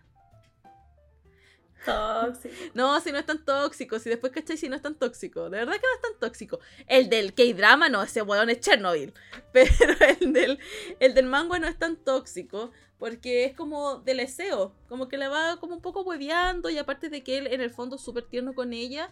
Tóxico. 1.84 2.54
No, 2.74 3.00
si 3.00 3.12
no 3.12 3.18
es 3.18 3.26
tan 3.26 3.44
tóxico, 3.44 3.98
si 3.98 4.10
después 4.10 4.32
cachai 4.32 4.56
si 4.56 4.68
no 4.68 4.76
es 4.76 4.82
tan 4.82 4.94
tóxico. 4.94 5.48
De 5.48 5.58
verdad 5.58 5.74
que 5.74 5.80
no 5.80 5.94
es 5.94 6.02
tan 6.02 6.20
tóxico. 6.20 6.60
El 6.86 7.08
del 7.08 7.34
K-drama 7.34 7.88
no, 7.88 8.02
ese 8.02 8.22
weón 8.22 8.50
es 8.50 8.60
Chernobyl. 8.60 9.14
Pero 9.52 9.94
el 10.20 10.32
del, 10.32 10.58
el 11.00 11.14
del 11.14 11.26
manga 11.26 11.58
no 11.58 11.66
es 11.68 11.78
tan 11.78 11.96
tóxico. 11.96 12.70
Porque 12.98 13.44
es 13.44 13.56
como 13.56 14.00
del 14.00 14.18
deseo. 14.18 14.74
Como 14.88 15.08
que 15.08 15.16
la 15.16 15.30
va 15.30 15.56
como 15.58 15.74
un 15.74 15.82
poco 15.82 16.02
hueveando. 16.02 16.68
Y 16.68 16.78
aparte 16.78 17.08
de 17.08 17.22
que 17.22 17.38
él 17.38 17.46
en 17.46 17.60
el 17.62 17.70
fondo 17.70 17.96
es 17.96 18.02
súper 18.02 18.24
tierno 18.24 18.54
con 18.54 18.72
ella. 18.72 19.10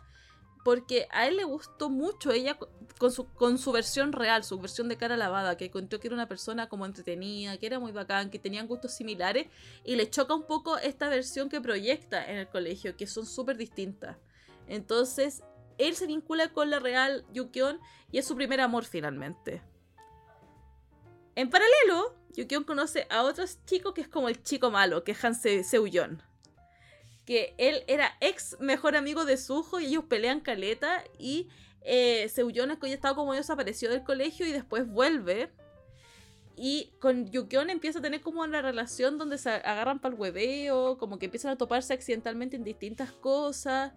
Porque 0.68 1.08
a 1.12 1.26
él 1.26 1.38
le 1.38 1.44
gustó 1.44 1.88
mucho 1.88 2.30
ella 2.30 2.58
con 2.98 3.10
su, 3.56 3.72
versión 3.72 4.12
real, 4.12 4.44
su 4.44 4.60
versión 4.60 4.90
de 4.90 4.98
cara 4.98 5.16
lavada, 5.16 5.56
que 5.56 5.70
contó 5.70 5.98
que 5.98 6.08
era 6.08 6.14
una 6.14 6.28
persona 6.28 6.68
como 6.68 6.84
entretenida, 6.84 7.56
que 7.56 7.64
era 7.64 7.78
muy 7.78 7.90
bacán, 7.90 8.28
que 8.28 8.38
tenían 8.38 8.66
gustos 8.66 8.94
similares, 8.94 9.46
y 9.82 9.96
le 9.96 10.10
choca 10.10 10.34
un 10.34 10.42
poco 10.42 10.76
esta 10.76 11.08
versión 11.08 11.48
que 11.48 11.62
proyecta 11.62 12.22
en 12.22 12.36
el 12.36 12.48
colegio, 12.48 12.98
que 12.98 13.06
son 13.06 13.24
súper 13.24 13.56
distintas. 13.56 14.18
Entonces, 14.66 15.42
él 15.78 15.96
se 15.96 16.06
vincula 16.06 16.52
con 16.52 16.68
la 16.68 16.80
real 16.80 17.24
Yukioon 17.32 17.80
y 18.12 18.18
es 18.18 18.26
su 18.26 18.36
primer 18.36 18.60
amor 18.60 18.84
finalmente. 18.84 19.62
En 21.34 21.48
paralelo, 21.48 22.14
Yukioon 22.34 22.64
conoce 22.64 23.06
a 23.08 23.22
otro 23.22 23.46
chico 23.64 23.94
que 23.94 24.02
es 24.02 24.08
como 24.08 24.28
el 24.28 24.42
chico 24.42 24.70
malo, 24.70 25.02
que 25.02 25.12
es 25.12 25.24
Han 25.24 25.34
Seuyeon. 25.34 26.22
Que 27.28 27.54
él 27.58 27.84
era 27.88 28.16
ex 28.22 28.56
mejor 28.58 28.96
amigo 28.96 29.26
de 29.26 29.36
Suho 29.36 29.80
y 29.80 29.88
ellos 29.88 30.04
pelean 30.08 30.40
caleta 30.40 31.04
y 31.18 31.50
eh, 31.82 32.26
Seuyeon 32.30 32.70
es 32.70 32.78
que 32.78 32.88
ya 32.88 32.94
estaba 32.94 33.14
como 33.14 33.34
desapareció 33.34 33.90
del 33.90 34.02
colegio 34.02 34.46
y 34.46 34.52
después 34.52 34.88
vuelve. 34.88 35.50
Y 36.56 36.90
con 37.00 37.30
Yukioon 37.30 37.68
empieza 37.68 37.98
a 37.98 38.02
tener 38.02 38.22
como 38.22 38.40
una 38.40 38.62
relación 38.62 39.18
donde 39.18 39.36
se 39.36 39.50
agarran 39.50 39.98
para 39.98 40.14
el 40.14 40.18
hueveo, 40.18 40.96
como 40.96 41.18
que 41.18 41.26
empiezan 41.26 41.50
a 41.50 41.56
toparse 41.56 41.92
accidentalmente 41.92 42.56
en 42.56 42.64
distintas 42.64 43.12
cosas. 43.12 43.92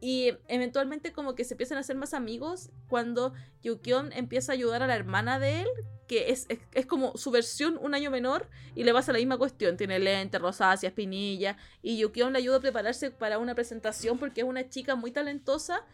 Y 0.00 0.34
eventualmente 0.48 1.12
como 1.12 1.34
que 1.34 1.44
se 1.44 1.54
empiezan 1.54 1.78
a 1.78 1.80
hacer 1.80 1.96
más 1.96 2.14
amigos 2.14 2.70
cuando 2.88 3.32
Yukioon 3.62 4.12
empieza 4.12 4.52
a 4.52 4.54
ayudar 4.54 4.82
a 4.82 4.86
la 4.86 4.94
hermana 4.94 5.38
de 5.38 5.62
él, 5.62 5.68
que 6.06 6.30
es, 6.30 6.46
es, 6.72 6.86
como 6.86 7.16
su 7.16 7.30
versión 7.30 7.78
un 7.80 7.94
año 7.94 8.10
menor 8.10 8.48
y 8.74 8.84
le 8.84 8.92
pasa 8.92 9.12
la 9.12 9.18
misma 9.18 9.38
cuestión. 9.38 9.76
Tiene 9.76 9.98
lente, 9.98 10.38
rosácea, 10.38 10.88
espinilla. 10.88 11.56
Y 11.82 11.98
Yukioon 11.98 12.32
le 12.32 12.38
ayuda 12.38 12.56
a 12.56 12.60
prepararse 12.60 13.10
para 13.10 13.38
una 13.38 13.54
presentación 13.54 14.18
porque 14.18 14.42
es 14.42 14.46
una 14.46 14.68
chica 14.68 14.94
muy 14.96 15.10
talentosa 15.10 15.84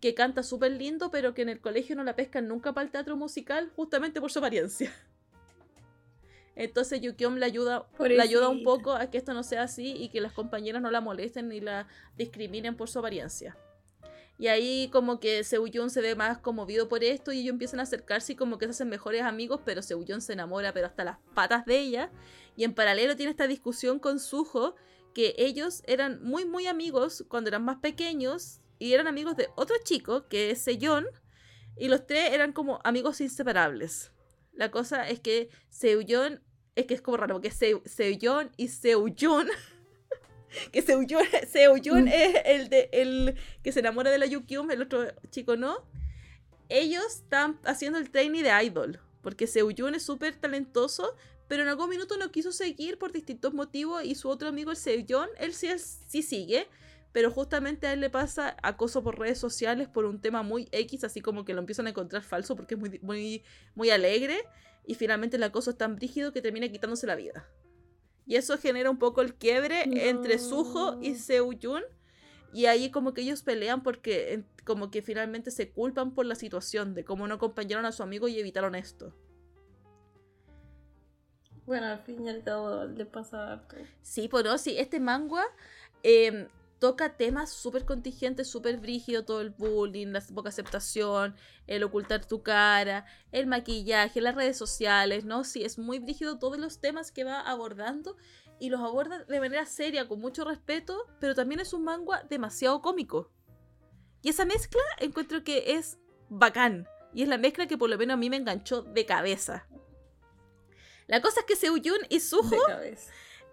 que 0.00 0.14
canta 0.14 0.42
súper 0.42 0.72
lindo, 0.72 1.10
pero 1.10 1.34
que 1.34 1.42
en 1.42 1.50
el 1.50 1.60
colegio 1.60 1.94
no 1.94 2.04
la 2.04 2.16
pescan 2.16 2.48
nunca 2.48 2.72
para 2.72 2.86
el 2.86 2.90
teatro 2.90 3.16
musical 3.16 3.70
justamente 3.76 4.20
por 4.20 4.32
su 4.32 4.38
apariencia. 4.38 4.92
Entonces 6.60 7.00
Yukion 7.00 7.40
le 7.40 7.46
ayuda, 7.46 7.86
le 7.98 8.20
ayuda 8.20 8.50
un 8.50 8.62
poco 8.62 8.92
a 8.92 9.08
que 9.08 9.16
esto 9.16 9.32
no 9.32 9.42
sea 9.42 9.62
así 9.62 9.94
y 9.96 10.10
que 10.10 10.20
las 10.20 10.34
compañeras 10.34 10.82
no 10.82 10.90
la 10.90 11.00
molesten 11.00 11.48
ni 11.48 11.58
la 11.58 11.88
discriminen 12.18 12.76
por 12.76 12.90
su 12.90 12.98
apariencia. 12.98 13.56
Y 14.38 14.48
ahí 14.48 14.90
como 14.92 15.20
que 15.20 15.42
Seuyun 15.42 15.88
se 15.88 16.02
ve 16.02 16.14
más 16.14 16.36
conmovido 16.36 16.86
por 16.86 17.02
esto 17.02 17.32
y 17.32 17.40
ellos 17.40 17.54
empiezan 17.54 17.80
a 17.80 17.84
acercarse 17.84 18.34
y 18.34 18.36
como 18.36 18.58
que 18.58 18.66
se 18.66 18.72
hacen 18.72 18.90
mejores 18.90 19.22
amigos, 19.22 19.62
pero 19.64 19.80
Seuyun 19.80 20.20
se 20.20 20.34
enamora 20.34 20.74
pero 20.74 20.86
hasta 20.86 21.02
las 21.02 21.16
patas 21.34 21.64
de 21.64 21.78
ella. 21.78 22.10
Y 22.56 22.64
en 22.64 22.74
paralelo 22.74 23.16
tiene 23.16 23.30
esta 23.30 23.46
discusión 23.46 23.98
con 23.98 24.20
Suho 24.20 24.76
que 25.14 25.34
ellos 25.38 25.82
eran 25.86 26.22
muy 26.22 26.44
muy 26.44 26.66
amigos 26.66 27.24
cuando 27.28 27.48
eran 27.48 27.64
más 27.64 27.78
pequeños 27.78 28.60
y 28.78 28.92
eran 28.92 29.06
amigos 29.06 29.34
de 29.34 29.48
otro 29.56 29.76
chico 29.82 30.28
que 30.28 30.50
es 30.50 30.60
Seyon 30.60 31.06
y 31.78 31.88
los 31.88 32.06
tres 32.06 32.32
eran 32.32 32.52
como 32.52 32.80
amigos 32.84 33.22
inseparables. 33.22 34.12
La 34.60 34.70
cosa 34.70 35.08
es 35.08 35.20
que 35.20 35.48
Seuyeon, 35.70 36.42
es 36.76 36.86
que 36.86 36.94
es 36.94 37.02
como 37.02 37.16
raro, 37.16 37.34
porque 37.34 37.50
Seuyeon 37.50 38.50
y 38.56 38.68
Seuyun, 38.68 39.48
que 40.72 40.82
Seuyeon, 40.82 42.04
mm. 42.04 42.08
es 42.08 42.34
el, 42.44 42.68
de, 42.68 42.88
el 42.92 43.36
que 43.62 43.72
se 43.72 43.80
enamora 43.80 44.10
de 44.10 44.18
la 44.18 44.26
Yukyum, 44.26 44.70
el 44.70 44.82
otro 44.82 45.06
chico 45.30 45.56
no. 45.56 45.84
Ellos 46.68 47.04
están 47.06 47.58
haciendo 47.64 47.98
el 47.98 48.10
training 48.10 48.42
de 48.42 48.64
idol, 48.64 49.00
porque 49.22 49.46
Seuyeon 49.46 49.94
es 49.94 50.04
súper 50.04 50.36
talentoso, 50.36 51.16
pero 51.48 51.62
en 51.62 51.68
algún 51.68 51.90
minuto 51.90 52.16
no 52.16 52.30
quiso 52.30 52.52
seguir 52.52 52.96
por 52.96 53.12
distintos 53.12 53.52
motivos 53.52 54.04
y 54.04 54.14
su 54.14 54.28
otro 54.28 54.48
amigo, 54.48 54.70
el 54.70 54.76
Seuyeon, 54.76 55.28
él 55.38 55.52
sí, 55.52 55.68
sí 56.06 56.22
sigue, 56.22 56.68
pero 57.12 57.32
justamente 57.32 57.88
a 57.88 57.92
él 57.92 58.00
le 58.00 58.08
pasa 58.08 58.56
acoso 58.62 59.02
por 59.02 59.18
redes 59.18 59.38
sociales 59.38 59.88
por 59.88 60.04
un 60.04 60.20
tema 60.20 60.44
muy 60.44 60.68
X, 60.70 61.02
así 61.02 61.20
como 61.20 61.44
que 61.44 61.54
lo 61.54 61.58
empiezan 61.58 61.88
a 61.88 61.90
encontrar 61.90 62.22
falso 62.22 62.54
porque 62.54 62.74
es 62.74 62.80
muy, 62.80 63.00
muy, 63.02 63.42
muy 63.74 63.90
alegre 63.90 64.44
y 64.86 64.94
finalmente 64.94 65.36
el 65.36 65.42
acoso 65.42 65.70
es 65.70 65.78
tan 65.78 65.96
brígido 65.96 66.32
que 66.32 66.42
termina 66.42 66.68
quitándose 66.68 67.06
la 67.06 67.16
vida. 67.16 67.48
Y 68.26 68.36
eso 68.36 68.58
genera 68.58 68.90
un 68.90 68.98
poco 68.98 69.22
el 69.22 69.34
quiebre 69.34 69.82
entre 70.08 70.38
Suho 70.38 70.98
y 71.00 71.16
Seuyun 71.16 71.82
y 72.52 72.66
ahí 72.66 72.90
como 72.90 73.14
que 73.14 73.22
ellos 73.22 73.42
pelean 73.42 73.82
porque 73.82 74.44
como 74.64 74.90
que 74.90 75.02
finalmente 75.02 75.50
se 75.50 75.70
culpan 75.70 76.12
por 76.12 76.26
la 76.26 76.34
situación 76.34 76.94
de 76.94 77.04
cómo 77.04 77.26
no 77.28 77.34
acompañaron 77.34 77.86
a 77.86 77.92
su 77.92 78.02
amigo 78.02 78.28
y 78.28 78.38
evitaron 78.38 78.74
esto. 78.74 79.14
Bueno, 81.66 81.86
al 81.86 82.00
fin 82.00 82.26
y 82.26 82.30
al 82.30 82.42
cabo 82.42 82.84
le 82.84 83.06
pasa 83.06 83.62
Sí, 84.02 84.28
pero 84.30 84.50
pues 84.50 84.62
sí, 84.62 84.76
este 84.78 84.98
manga 84.98 85.44
em, 86.02 86.48
toca 86.80 87.16
temas 87.16 87.50
súper 87.50 87.84
contingentes, 87.84 88.48
súper 88.48 88.78
brígidos, 88.78 89.26
todo 89.26 89.42
el 89.42 89.50
bullying, 89.50 90.08
la 90.08 90.22
poca 90.34 90.48
aceptación, 90.48 91.36
el 91.66 91.84
ocultar 91.84 92.24
tu 92.26 92.42
cara, 92.42 93.04
el 93.30 93.46
maquillaje, 93.46 94.20
las 94.20 94.34
redes 94.34 94.56
sociales, 94.56 95.24
¿no? 95.24 95.44
Sí, 95.44 95.62
es 95.62 95.78
muy 95.78 95.98
brígido 95.98 96.38
todos 96.38 96.58
los 96.58 96.80
temas 96.80 97.12
que 97.12 97.22
va 97.22 97.40
abordando 97.40 98.16
y 98.58 98.70
los 98.70 98.80
aborda 98.80 99.24
de 99.24 99.40
manera 99.40 99.66
seria, 99.66 100.08
con 100.08 100.20
mucho 100.20 100.44
respeto, 100.44 101.06
pero 101.20 101.34
también 101.34 101.60
es 101.60 101.74
un 101.74 101.84
manga 101.84 102.24
demasiado 102.28 102.80
cómico. 102.80 103.30
Y 104.22 104.30
esa 104.30 104.46
mezcla 104.46 104.80
encuentro 104.98 105.44
que 105.44 105.74
es 105.74 105.98
bacán. 106.30 106.88
Y 107.12 107.22
es 107.22 107.28
la 107.28 107.38
mezcla 107.38 107.66
que 107.66 107.76
por 107.76 107.90
lo 107.90 107.98
menos 107.98 108.14
a 108.14 108.16
mí 108.16 108.30
me 108.30 108.36
enganchó 108.36 108.82
de 108.82 109.04
cabeza. 109.04 109.68
La 111.06 111.20
cosa 111.20 111.40
es 111.40 111.46
que 111.46 111.56
Seuyun 111.56 112.00
y 112.08 112.20
Suho, 112.20 112.56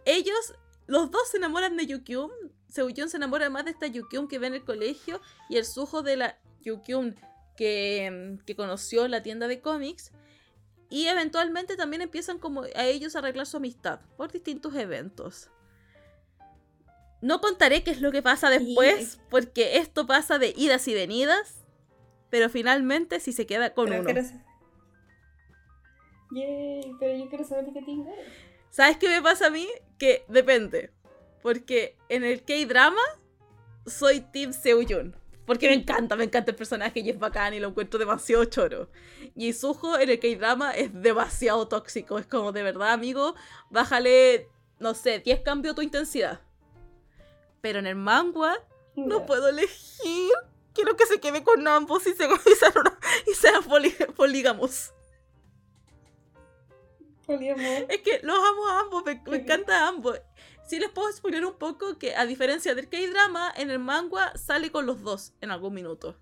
ellos 0.05 0.53
los 0.85 1.11
dos 1.11 1.27
se 1.29 1.37
enamoran 1.37 1.75
de 1.75 1.87
Yukyun. 1.87 2.31
Seuyun 2.69 3.09
se 3.09 3.17
enamora 3.17 3.49
más 3.49 3.65
de 3.65 3.71
esta 3.71 3.87
Yukyun 3.87 4.27
que 4.27 4.39
ve 4.39 4.47
en 4.47 4.55
el 4.55 4.63
colegio 4.63 5.21
y 5.49 5.57
el 5.57 5.65
sujo 5.65 6.01
de 6.03 6.17
la 6.17 6.37
Yukyun 6.61 7.15
que, 7.55 8.37
que 8.45 8.55
conoció 8.55 9.05
en 9.05 9.11
la 9.11 9.23
tienda 9.23 9.47
de 9.47 9.61
cómics. 9.61 10.11
Y 10.89 11.07
eventualmente 11.07 11.75
también 11.75 12.01
empiezan 12.01 12.39
como 12.39 12.63
a 12.63 12.85
ellos 12.85 13.15
a 13.15 13.19
arreglar 13.19 13.45
su 13.45 13.57
amistad 13.57 13.99
por 14.15 14.31
distintos 14.31 14.73
eventos. 14.75 15.49
No 17.21 17.41
contaré 17.41 17.83
qué 17.83 17.91
es 17.91 18.01
lo 18.01 18.11
que 18.11 18.21
pasa 18.21 18.49
después, 18.49 19.19
porque 19.29 19.77
esto 19.77 20.05
pasa 20.05 20.37
de 20.37 20.53
idas 20.55 20.87
y 20.87 20.93
venidas, 20.93 21.65
pero 22.29 22.49
finalmente 22.49 23.19
si 23.19 23.33
se 23.33 23.47
queda 23.47 23.73
con 23.73 23.91
uno. 23.91 24.03
pero 26.99 27.17
yo 27.17 27.29
quiero 27.29 27.43
saber 27.43 27.65
de 27.65 27.73
qué 27.73 27.81
tiene. 27.81 28.13
¿Sabes 28.69 28.97
qué 28.97 29.09
me 29.09 29.21
pasa 29.21 29.47
a 29.47 29.49
mí? 29.49 29.67
Que 29.97 30.25
depende. 30.27 30.91
Porque 31.41 31.95
en 32.09 32.23
el 32.23 32.43
K-drama 32.43 33.01
soy 33.85 34.21
Team 34.21 34.53
Seuyun. 34.53 35.15
Porque 35.45 35.69
me 35.69 35.75
encanta, 35.75 36.17
me 36.17 36.25
encanta 36.25 36.51
el 36.51 36.57
personaje 36.57 36.99
y 36.99 37.09
es 37.09 37.17
bacán 37.17 37.53
y 37.53 37.59
lo 37.59 37.69
encuentro 37.69 37.97
demasiado 37.97 38.43
choro. 38.45 38.89
Y 39.33 39.53
Suho 39.53 39.97
en 39.97 40.09
el 40.09 40.19
K-drama 40.19 40.71
es 40.71 40.93
demasiado 40.93 41.67
tóxico. 41.69 42.19
Es 42.19 42.27
como, 42.27 42.51
de 42.51 42.63
verdad, 42.63 42.91
amigo, 42.91 43.33
bájale, 43.69 44.49
no 44.79 44.93
sé, 44.93 45.19
10 45.19 45.41
cambios 45.41 45.73
tu 45.73 45.81
intensidad. 45.81 46.41
Pero 47.61 47.79
en 47.79 47.87
el 47.87 47.95
manga 47.95 48.57
no 48.95 49.25
puedo 49.25 49.47
elegir. 49.47 50.33
Quiero 50.73 50.97
que 50.97 51.05
se 51.05 51.21
quede 51.21 51.43
con 51.43 51.65
ambos 51.65 52.05
y, 52.07 52.13
se, 52.13 52.25
y 53.25 53.33
sean, 53.33 53.63
polígamos. 54.15 54.93
Es 57.89 58.01
que 58.01 58.19
los 58.23 58.37
amo 58.37 58.67
a 58.67 58.79
ambos, 58.81 59.03
me, 59.05 59.37
encanta 59.37 59.85
a 59.85 59.87
ambos. 59.89 60.19
Sí 60.67 60.79
les 60.79 60.89
puedo 60.89 61.09
explicar 61.09 61.43
un 61.45 61.57
poco 61.57 61.97
que 61.97 62.15
a 62.15 62.25
diferencia 62.25 62.75
del 62.75 62.89
K-drama, 62.89 63.53
en 63.55 63.71
el 63.71 63.79
manga 63.79 64.35
sale 64.37 64.69
con 64.69 64.85
los 64.85 65.01
dos 65.01 65.33
en 65.39 65.49
algún 65.51 65.73
minuto. 65.73 66.17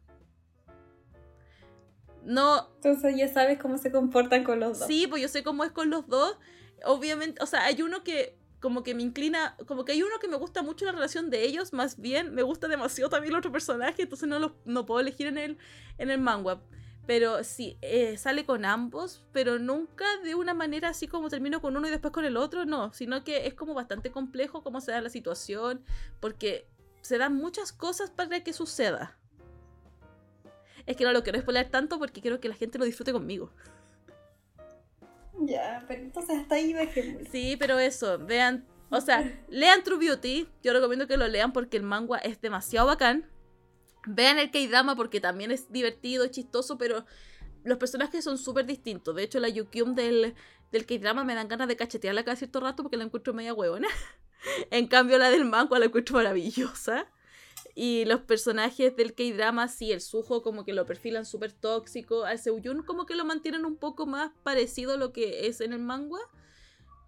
No. 2.24 2.70
Entonces 2.76 3.16
ya 3.18 3.28
sabes 3.28 3.60
cómo 3.60 3.78
se 3.78 3.92
comportan 3.92 4.44
con 4.44 4.60
los 4.60 4.80
dos. 4.80 4.88
Sí, 4.88 5.08
pues 5.08 5.22
yo 5.22 5.28
sé 5.28 5.44
cómo 5.44 5.64
es 5.64 5.72
con 5.72 5.90
los 5.90 6.08
dos. 6.08 6.38
Obviamente, 6.84 7.42
o 7.42 7.48
sea, 7.48 7.66
hay 7.66 7.82
uno 7.82 8.04
que 8.04 8.38
como 8.60 8.84
que 8.84 8.96
me 8.96 9.04
inclina, 9.04 9.56
como 9.68 9.86
que 9.86 9.92
hay 9.92 10.02
uno 10.02 10.18
que 10.20 10.28
me 10.28 10.38
gusta 10.38 10.64
mucho 10.64 10.86
la 10.86 10.92
relación 10.92 11.30
de 11.30 11.44
ellos, 11.44 11.72
más 11.72 12.00
bien 12.00 12.34
me 12.34 12.42
gusta 12.42 12.68
demasiado 12.68 13.10
también 13.10 13.34
el 13.34 13.38
otro 13.38 13.52
personaje, 13.52 14.04
entonces 14.04 14.28
no 14.28 14.40
lo 14.40 14.56
no 14.66 14.88
puedo 14.88 15.00
elegir 15.00 15.28
en 15.28 15.38
el, 15.38 15.58
en 16.00 16.10
el 16.10 16.20
manga. 16.20 16.62
Pero 17.06 17.44
sí, 17.44 17.78
eh, 17.82 18.18
sale 18.18 18.46
con 18.46 18.66
ambos, 18.66 19.24
pero 19.32 19.60
nunca 19.60 20.06
de 20.24 20.34
una 20.34 20.54
manera 20.54 20.90
así 20.90 21.08
como 21.08 21.30
termino 21.30 21.62
con 21.62 21.78
uno 21.78 21.88
y 21.88 21.92
después 21.92 22.12
con 22.12 22.26
el 22.26 22.36
otro, 22.36 22.66
no, 22.66 22.94
sino 22.94 23.24
que 23.24 23.46
es 23.46 23.54
como 23.54 23.74
bastante 23.76 24.12
complejo 24.12 24.64
cómo 24.64 24.82
se 24.82 24.92
da 24.92 25.02
la 25.02 25.10
situación, 25.10 25.84
porque 26.20 26.68
se 27.02 27.20
dan 27.20 27.36
muchas 27.36 27.72
cosas 27.72 28.10
para 28.10 28.44
que 28.44 28.54
suceda. 28.54 29.18
Es 30.88 30.98
que 30.98 31.04
no 31.04 31.14
lo 31.14 31.24
quiero 31.24 31.40
spoiler 31.40 31.70
tanto 31.70 32.00
porque 32.00 32.22
quiero 32.22 32.40
que 32.40 32.50
la 32.50 32.56
gente 32.56 32.80
lo 32.80 32.86
disfrute 32.86 33.12
conmigo. 33.12 33.52
Ya, 35.42 35.84
pero 35.88 36.02
entonces 36.02 36.40
hasta 36.40 36.56
ahí 36.56 36.74
dejemos. 36.74 37.24
Sí, 37.32 37.56
pero 37.60 37.78
eso, 37.78 38.18
vean, 38.20 38.66
o 38.90 39.02
sea, 39.02 39.40
lean 39.50 39.84
True 39.84 39.98
Beauty, 39.98 40.48
yo 40.64 40.74
recomiendo 40.74 41.08
que 41.08 41.18
lo 41.18 41.28
lean 41.28 41.54
porque 41.54 41.78
el 41.78 41.84
manga 41.84 42.18
es 42.18 42.42
demasiado 42.42 42.88
bacán. 42.88 43.30
Vean 44.08 44.40
el 44.40 44.52
K-drama 44.52 44.96
porque 44.96 45.20
también 45.20 45.52
es 45.52 45.72
divertido, 45.72 46.28
chistoso, 46.28 46.78
pero 46.78 47.06
los 47.64 47.78
personajes 47.78 48.24
son 48.24 48.38
súper 48.38 48.66
distintos. 48.66 49.16
De 49.16 49.24
hecho, 49.24 49.40
la 49.40 49.50
Yukyum 49.50 49.96
del, 49.96 50.36
del 50.72 50.86
K-drama 50.86 51.24
me 51.24 51.36
dan 51.36 51.48
ganas 51.48 51.68
de 51.68 51.76
cachetearla 51.76 52.24
cada 52.24 52.38
cierto 52.38 52.60
rato 52.60 52.84
porque 52.84 52.98
la 52.98 53.04
encuentro 53.04 53.34
media 53.34 53.54
huevona. 53.54 53.88
en 54.72 54.88
cambio, 54.88 55.18
la 55.18 55.30
del 55.30 55.46
manga 55.46 55.80
la 55.80 55.86
encuentro 55.86 56.16
maravillosa. 56.16 57.08
y 57.74 58.06
los 58.06 58.22
personajes 58.22 58.96
del 58.96 59.16
K-drama, 59.16 59.68
sí, 59.68 59.92
el 59.92 60.02
Sujo 60.02 60.44
como 60.44 60.64
que 60.64 60.74
lo 60.74 60.86
perfilan 60.86 61.26
súper 61.26 61.52
tóxico. 61.52 62.24
Al 62.24 62.38
Seuyun 62.38 62.84
como 62.84 63.06
que 63.06 63.16
lo 63.16 63.26
mantienen 63.26 63.66
un 63.66 63.78
poco 63.78 64.06
más 64.06 64.32
parecido 64.44 64.94
a 64.94 64.98
lo 64.98 65.12
que 65.12 65.48
es 65.48 65.60
en 65.62 65.74
el 65.74 65.80
manga. 65.80 66.20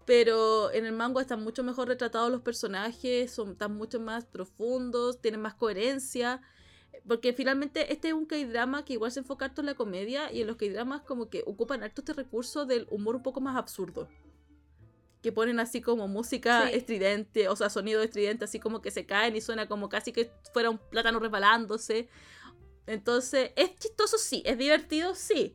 Pero 0.06 0.72
en 0.72 0.86
el 0.86 0.92
manga 0.92 1.20
están 1.20 1.44
mucho 1.44 1.62
mejor 1.62 1.86
retratados 1.86 2.32
los 2.32 2.40
personajes, 2.40 3.30
son, 3.30 3.50
están 3.50 3.76
mucho 3.76 4.00
más 4.00 4.24
profundos, 4.24 5.20
tienen 5.20 5.42
más 5.42 5.54
coherencia. 5.54 6.40
Porque 7.08 7.32
finalmente 7.32 7.90
este 7.90 8.08
es 8.08 8.14
un 8.14 8.26
K-drama 8.26 8.84
que 8.84 8.92
igual 8.92 9.10
se 9.10 9.20
enfoca 9.20 9.46
harto 9.46 9.62
en 9.62 9.66
la 9.66 9.74
comedia 9.74 10.30
y 10.30 10.42
en 10.42 10.46
los 10.46 10.56
K-dramas 10.56 11.00
como 11.02 11.30
que 11.30 11.42
ocupan 11.46 11.82
harto 11.82 12.02
este 12.02 12.12
recurso 12.12 12.66
del 12.66 12.86
humor 12.90 13.16
un 13.16 13.22
poco 13.22 13.40
más 13.40 13.56
absurdo. 13.56 14.08
Que 15.22 15.32
ponen 15.32 15.58
así 15.58 15.80
como 15.80 16.06
música 16.06 16.70
estridente, 16.70 17.48
o 17.48 17.56
sea, 17.56 17.70
sonido 17.70 18.02
estridente, 18.02 18.44
así 18.44 18.60
como 18.60 18.82
que 18.82 18.90
se 18.90 19.06
caen 19.06 19.34
y 19.34 19.40
suena 19.40 19.66
como 19.66 19.88
casi 19.88 20.12
que 20.12 20.30
fuera 20.52 20.68
un 20.68 20.76
plátano 20.76 21.18
resbalándose. 21.18 22.10
Entonces, 22.86 23.52
es 23.56 23.74
chistoso, 23.76 24.18
sí, 24.18 24.42
es 24.44 24.58
divertido, 24.58 25.14
sí. 25.14 25.54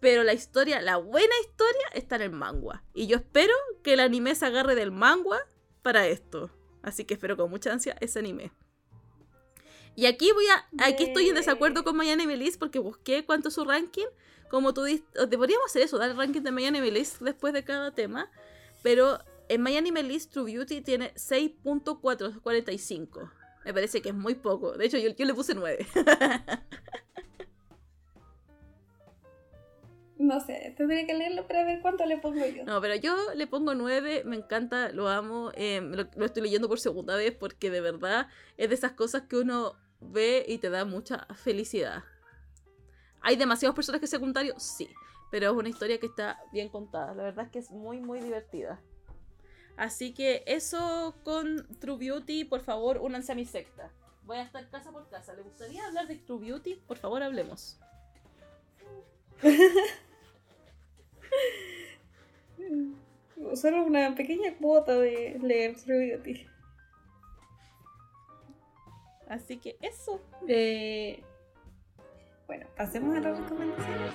Pero 0.00 0.22
la 0.22 0.34
historia, 0.34 0.82
la 0.82 0.98
buena 0.98 1.34
historia, 1.40 1.88
está 1.94 2.16
en 2.16 2.22
el 2.22 2.30
manga. 2.30 2.84
Y 2.92 3.06
yo 3.06 3.16
espero 3.16 3.54
que 3.82 3.94
el 3.94 4.00
anime 4.00 4.34
se 4.34 4.44
agarre 4.44 4.74
del 4.74 4.92
manga 4.92 5.38
para 5.80 6.06
esto. 6.06 6.50
Así 6.82 7.06
que 7.06 7.14
espero 7.14 7.38
con 7.38 7.50
mucha 7.50 7.72
ansia 7.72 7.96
ese 8.00 8.18
anime. 8.18 8.52
Y 9.96 10.06
aquí 10.06 10.30
voy 10.32 10.46
a. 10.46 10.68
Aquí 10.86 11.04
estoy 11.04 11.28
en 11.28 11.34
desacuerdo 11.34 11.84
con 11.84 11.96
Miami 11.96 12.26
Melis 12.26 12.56
porque 12.56 12.78
busqué 12.78 13.24
cuánto 13.24 13.48
es 13.48 13.54
su 13.54 13.64
ranking. 13.64 14.06
Como 14.48 14.72
tú 14.74 14.84
dices, 14.84 15.04
deberíamos 15.28 15.66
hacer 15.66 15.82
eso, 15.82 15.98
dar 15.98 16.10
el 16.10 16.16
ranking 16.16 16.42
de 16.42 16.50
Miami 16.50 16.80
Melis 16.80 17.18
después 17.20 17.52
de 17.52 17.64
cada 17.64 17.92
tema. 17.92 18.30
Pero 18.82 19.18
en 19.48 19.62
Miami 19.62 19.92
Melis 19.92 20.30
True 20.30 20.52
Beauty 20.52 20.80
tiene 20.80 21.12
6.445. 21.14 23.30
Me 23.64 23.74
parece 23.74 24.00
que 24.00 24.08
es 24.10 24.14
muy 24.14 24.34
poco. 24.34 24.72
De 24.72 24.86
hecho, 24.86 24.98
yo, 24.98 25.10
yo 25.10 25.24
le 25.24 25.34
puse 25.34 25.54
9. 25.54 25.86
No 30.20 30.38
sé, 30.38 30.74
tendría 30.76 31.06
que 31.06 31.14
leerlo 31.14 31.46
para 31.46 31.64
ver 31.64 31.80
cuánto 31.80 32.04
le 32.04 32.18
pongo 32.18 32.44
yo. 32.44 32.62
No, 32.66 32.78
pero 32.82 32.94
yo 32.94 33.16
le 33.34 33.46
pongo 33.46 33.74
9, 33.74 34.24
me 34.26 34.36
encanta, 34.36 34.92
lo 34.92 35.08
amo. 35.08 35.50
Eh, 35.54 35.80
lo, 35.80 36.26
estoy 36.26 36.42
leyendo 36.42 36.68
por 36.68 36.78
segunda 36.78 37.16
vez 37.16 37.34
porque 37.34 37.70
de 37.70 37.80
verdad 37.80 38.28
es 38.58 38.68
de 38.68 38.74
esas 38.74 38.92
cosas 38.92 39.22
que 39.22 39.36
uno 39.36 39.76
ve 39.98 40.44
y 40.46 40.58
te 40.58 40.68
da 40.68 40.84
mucha 40.84 41.26
felicidad. 41.36 42.04
¿Hay 43.22 43.36
demasiados 43.36 43.74
personajes 43.74 44.10
secundarios? 44.10 44.62
Sí, 44.62 44.90
pero 45.30 45.46
es 45.46 45.52
una 45.56 45.70
historia 45.70 45.98
que 45.98 46.04
está 46.04 46.38
bien 46.52 46.68
contada. 46.68 47.14
La 47.14 47.22
verdad 47.22 47.46
es 47.46 47.50
que 47.50 47.58
es 47.60 47.70
muy, 47.70 47.98
muy 47.98 48.20
divertida. 48.20 48.78
Así 49.78 50.12
que 50.12 50.44
eso 50.46 51.14
con 51.24 51.66
True 51.78 51.96
Beauty, 51.96 52.44
por 52.44 52.60
favor, 52.60 52.98
únanse 52.98 53.32
a 53.32 53.34
mi 53.34 53.46
secta. 53.46 53.90
Voy 54.24 54.36
a 54.36 54.42
estar 54.42 54.68
casa 54.68 54.92
por 54.92 55.08
casa. 55.08 55.32
¿Le 55.32 55.40
gustaría 55.40 55.86
hablar 55.86 56.08
de 56.08 56.16
True 56.16 56.40
Beauty? 56.40 56.74
Por 56.74 56.98
favor, 56.98 57.22
hablemos. 57.22 57.78
Solo 63.54 63.84
una 63.84 64.14
pequeña 64.14 64.54
cuota 64.56 64.96
de 64.96 65.38
leer 65.42 65.76
True 65.76 66.20
Así 69.28 69.58
que 69.58 69.76
eso. 69.80 70.20
Eh, 70.48 71.22
bueno, 72.46 72.66
pasemos 72.76 73.16
a 73.16 73.20
las 73.20 73.38
recomendaciones. 73.38 74.12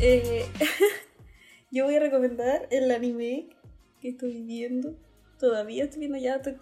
Eh, 0.00 0.46
yo 1.70 1.84
voy 1.84 1.94
a 1.94 2.00
recomendar 2.00 2.66
el 2.70 2.90
anime 2.90 3.48
que 4.00 4.08
estoy 4.08 4.42
viendo. 4.42 4.96
Todavía 5.38 5.84
estoy 5.84 6.00
viendo 6.00 6.18
ya, 6.18 6.36
estoy, 6.36 6.54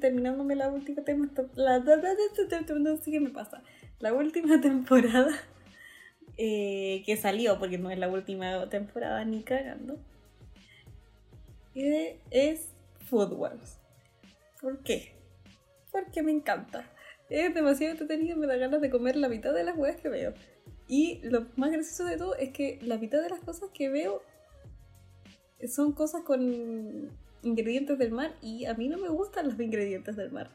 terminándome 0.00 0.54
la 0.54 0.68
última 0.68 1.02
temporada. 1.02 1.48
La, 1.56 1.78
no 1.80 2.96
sé 2.96 3.10
qué 3.10 3.20
me 3.20 3.30
pasa. 3.30 3.62
La 3.98 4.14
última 4.14 4.60
temporada 4.60 5.30
eh, 6.36 7.02
que 7.06 7.16
salió, 7.16 7.58
porque 7.58 7.78
no 7.78 7.90
es 7.90 7.98
la 7.98 8.08
última 8.08 8.68
temporada 8.68 9.24
ni 9.24 9.42
cagando, 9.42 9.98
es 11.74 12.68
Food 13.08 13.32
Wars. 13.32 13.78
¿Por 14.60 14.82
qué? 14.82 15.12
Porque 15.90 16.22
me 16.22 16.32
encanta. 16.32 16.90
Es 17.28 17.54
demasiado 17.54 17.92
entretenido, 17.92 18.36
me 18.36 18.46
da 18.46 18.56
ganas 18.56 18.80
de 18.80 18.90
comer 18.90 19.16
la 19.16 19.28
mitad 19.28 19.52
de 19.52 19.64
las 19.64 19.76
huevas 19.76 20.00
que 20.00 20.08
veo. 20.08 20.34
Y 20.86 21.20
lo 21.22 21.46
más 21.56 21.70
gracioso 21.70 22.04
de 22.04 22.16
todo 22.16 22.34
es 22.36 22.50
que 22.50 22.78
la 22.82 22.98
mitad 22.98 23.22
de 23.22 23.30
las 23.30 23.40
cosas 23.40 23.70
que 23.72 23.88
veo 23.88 24.22
son 25.68 25.92
cosas 25.92 26.22
con 26.22 27.10
ingredientes 27.42 27.98
del 27.98 28.10
mar 28.10 28.34
y 28.42 28.66
a 28.66 28.74
mí 28.74 28.88
no 28.88 28.98
me 28.98 29.08
gustan 29.08 29.48
los 29.48 29.58
ingredientes 29.58 30.16
del 30.16 30.30
mar. 30.30 30.50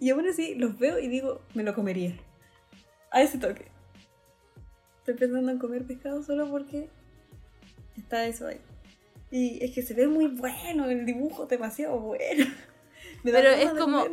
Y 0.00 0.10
aún 0.10 0.26
así 0.28 0.54
los 0.54 0.78
veo 0.78 0.98
y 0.98 1.08
digo, 1.08 1.42
me 1.54 1.62
lo 1.62 1.74
comería. 1.74 2.16
A 3.10 3.22
ese 3.22 3.38
toque. 3.38 3.73
Estoy 5.04 5.16
pensando 5.16 5.50
en 5.50 5.58
comer 5.58 5.84
pescado 5.84 6.22
solo 6.22 6.48
porque 6.48 6.88
está 7.94 8.26
eso 8.26 8.46
ahí. 8.46 8.58
Y 9.30 9.62
es 9.62 9.72
que 9.72 9.82
se 9.82 9.92
ve 9.92 10.08
muy 10.08 10.28
bueno, 10.28 10.88
el 10.88 11.04
dibujo 11.04 11.44
demasiado 11.44 12.00
bueno. 12.00 12.46
Pero 13.22 13.50
es 13.50 13.70
como. 13.72 14.06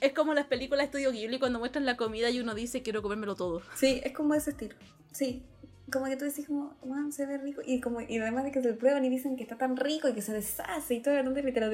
Es 0.00 0.12
como 0.12 0.34
las 0.34 0.46
películas 0.46 0.82
de 0.82 0.84
Estudio 0.84 1.10
Ghibli 1.10 1.40
cuando 1.40 1.58
muestran 1.58 1.84
la 1.84 1.96
comida 1.96 2.30
y 2.30 2.38
uno 2.38 2.54
dice 2.54 2.80
quiero 2.82 3.02
comérmelo 3.02 3.34
todo. 3.34 3.60
Sí, 3.74 4.00
es 4.04 4.12
como 4.12 4.34
ese 4.34 4.50
estilo. 4.50 4.76
Sí. 5.10 5.42
Como 5.90 6.04
que 6.04 6.16
tú 6.16 6.26
decís 6.26 6.46
como, 6.46 6.76
se 7.10 7.26
ve 7.26 7.38
rico. 7.38 7.62
Y 7.66 7.80
como, 7.80 8.00
y 8.00 8.18
además 8.18 8.44
de 8.44 8.52
que 8.52 8.62
se 8.62 8.70
lo 8.70 8.78
prueban 8.78 9.04
y 9.04 9.08
dicen 9.08 9.34
que 9.34 9.42
está 9.42 9.58
tan 9.58 9.76
rico 9.76 10.08
y 10.08 10.14
que 10.14 10.22
se 10.22 10.32
deshace 10.32 10.94
y 10.94 11.00
todo, 11.00 11.18
el 11.18 11.34
te 11.34 11.60
lo, 11.60 11.70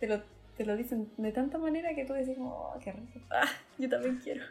te, 0.00 0.06
lo, 0.06 0.22
te 0.56 0.64
lo 0.64 0.74
dicen 0.74 1.10
de 1.18 1.32
tanta 1.32 1.58
manera 1.58 1.94
que 1.94 2.06
tú 2.06 2.14
decís 2.14 2.38
como, 2.38 2.54
oh, 2.54 2.78
qué 2.82 2.92
rico. 2.92 3.20
Ah, 3.30 3.50
yo 3.76 3.90
también 3.90 4.18
quiero. 4.24 4.42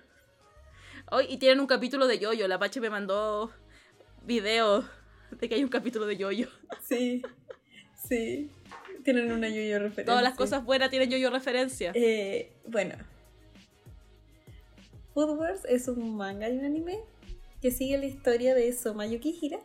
Hoy, 1.14 1.26
y 1.28 1.36
tienen 1.36 1.60
un 1.60 1.68
capítulo 1.68 2.08
de 2.08 2.20
Yoyo. 2.20 2.48
La 2.48 2.58
Pache 2.58 2.80
me 2.80 2.90
mandó 2.90 3.52
video 4.26 4.88
de 5.32 5.50
que 5.50 5.56
hay 5.56 5.64
un 5.64 5.70
capítulo 5.70 6.06
de 6.06 6.16
Yoyo. 6.16 6.48
Sí, 6.88 7.22
sí. 8.02 8.50
Tienen 9.04 9.30
una 9.30 9.50
Yoyo 9.50 9.80
referencia. 9.80 10.06
Todas 10.06 10.24
las 10.24 10.36
cosas 10.36 10.64
buenas 10.64 10.90
tienen 10.90 11.10
Yoyo 11.10 11.30
referencia. 11.30 11.92
Eh, 11.96 12.54
bueno. 12.66 12.96
Food 15.14 15.38
Wars 15.38 15.66
es 15.66 15.90
un 15.90 16.16
manga 16.16 16.48
y 16.48 16.58
un 16.58 16.64
anime 16.64 17.02
que 17.62 17.72
sigue 17.72 17.98
la 17.98 18.06
historia 18.06 18.56
de 18.56 18.72
Somayuki 18.72 19.38
Hira, 19.42 19.60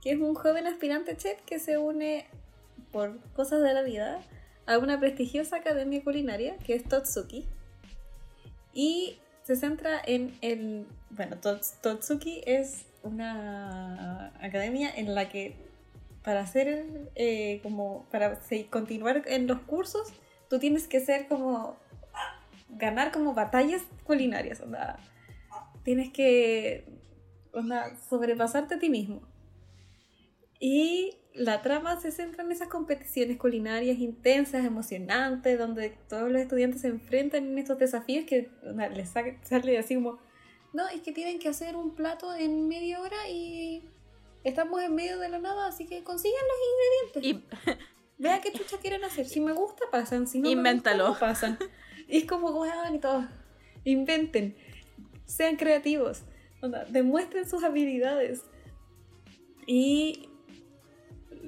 que 0.00 0.12
es 0.12 0.20
un 0.20 0.34
joven 0.34 0.68
aspirante 0.68 1.16
chef 1.16 1.40
que 1.42 1.58
se 1.58 1.78
une 1.78 2.28
por 2.92 3.18
cosas 3.32 3.60
de 3.60 3.74
la 3.74 3.82
vida 3.82 4.20
a 4.66 4.78
una 4.78 5.00
prestigiosa 5.00 5.56
academia 5.56 6.04
culinaria 6.04 6.56
que 6.58 6.76
es 6.76 6.84
Totsuki. 6.84 7.48
Y 8.72 9.18
se 9.42 9.56
centra 9.56 10.00
en 10.04 10.36
el. 10.40 10.86
Bueno, 11.10 11.36
Totsuki 11.38 12.42
es 12.46 12.86
una 13.02 14.32
academia 14.40 14.90
en 14.94 15.14
la 15.14 15.28
que 15.28 15.56
para 16.22 16.40
hacer 16.40 17.10
eh, 17.14 17.60
como. 17.62 18.06
para 18.10 18.40
continuar 18.70 19.24
en 19.26 19.46
los 19.46 19.60
cursos, 19.60 20.12
tú 20.48 20.58
tienes 20.58 20.86
que 20.86 21.00
ser 21.00 21.28
como. 21.28 21.76
ganar 22.68 23.12
como 23.12 23.34
batallas 23.34 23.82
culinarias. 24.04 24.60
Onda, 24.60 24.98
tienes 25.82 26.12
que. 26.12 26.86
Onda, 27.52 27.96
sobrepasarte 28.08 28.74
a 28.74 28.78
ti 28.78 28.90
mismo. 28.90 29.22
Y 30.60 31.19
la 31.34 31.62
trama 31.62 32.00
se 32.00 32.10
centra 32.10 32.42
en 32.42 32.52
esas 32.52 32.68
competiciones 32.68 33.36
culinarias 33.36 33.98
intensas, 33.98 34.64
emocionantes, 34.64 35.58
donde 35.58 35.90
todos 36.08 36.30
los 36.30 36.40
estudiantes 36.40 36.80
se 36.82 36.88
enfrentan 36.88 37.46
en 37.46 37.58
estos 37.58 37.78
desafíos 37.78 38.24
que 38.26 38.50
les 38.94 39.10
sale 39.10 39.78
así 39.78 39.94
como, 39.94 40.18
no, 40.72 40.88
es 40.88 41.00
que 41.02 41.12
tienen 41.12 41.38
que 41.38 41.48
hacer 41.48 41.76
un 41.76 41.94
plato 41.94 42.34
en 42.34 42.68
media 42.68 43.00
hora 43.00 43.28
y 43.28 43.88
estamos 44.44 44.82
en 44.82 44.94
medio 44.94 45.18
de 45.18 45.28
la 45.28 45.38
nada, 45.38 45.66
así 45.66 45.86
que 45.86 46.02
consigan 46.02 46.40
los 46.48 47.22
ingredientes. 47.22 47.46
Y... 47.66 47.80
Vea 48.20 48.38
qué 48.42 48.52
chucha 48.52 48.76
quieren 48.76 49.02
hacer. 49.02 49.26
Si 49.26 49.40
me 49.40 49.52
gusta, 49.52 49.86
pasan. 49.90 50.26
Si 50.26 50.40
no 50.40 50.50
Invéntalo. 50.50 51.04
Me 51.04 51.10
gusta, 51.10 51.26
pasan. 51.26 51.58
Y 52.06 52.18
es 52.18 52.24
como, 52.26 52.50
weón, 52.50 52.94
y 52.94 52.98
todo. 52.98 53.26
Inventen. 53.84 54.56
Sean 55.24 55.56
creativos. 55.56 56.22
demuestren 56.90 57.48
sus 57.48 57.64
habilidades. 57.64 58.42
Y 59.66 60.29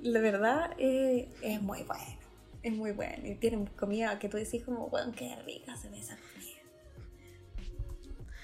la 0.03 0.21
verdad 0.21 0.75
eh, 0.79 1.29
es 1.43 1.63
muy 1.63 1.83
bueno. 1.83 2.19
Es 2.63 2.73
muy 2.73 2.93
bueno. 2.93 3.27
Y 3.27 3.35
tienen 3.37 3.67
comida 3.67 4.19
que 4.19 4.29
tú 4.29 4.37
decís 4.37 4.63
como, 4.65 4.89
bueno, 4.89 5.13
qué 5.17 5.35
rica 5.45 5.77
se 5.77 5.89
ve 5.89 5.99
esa 5.99 6.17
comida. 6.17 6.61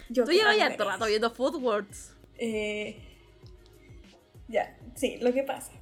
Yo 0.08 0.24
tú 0.24 0.32
llevas 0.32 0.56
ya 0.56 0.76
todo 0.76 0.88
rato 0.88 1.06
viendo 1.06 1.30
Food 1.30 1.62
Wars. 1.62 2.14
Eh, 2.38 2.96
ya, 4.48 4.78
sí, 4.94 5.18
lo 5.20 5.32
que 5.32 5.42
pasa. 5.42 5.72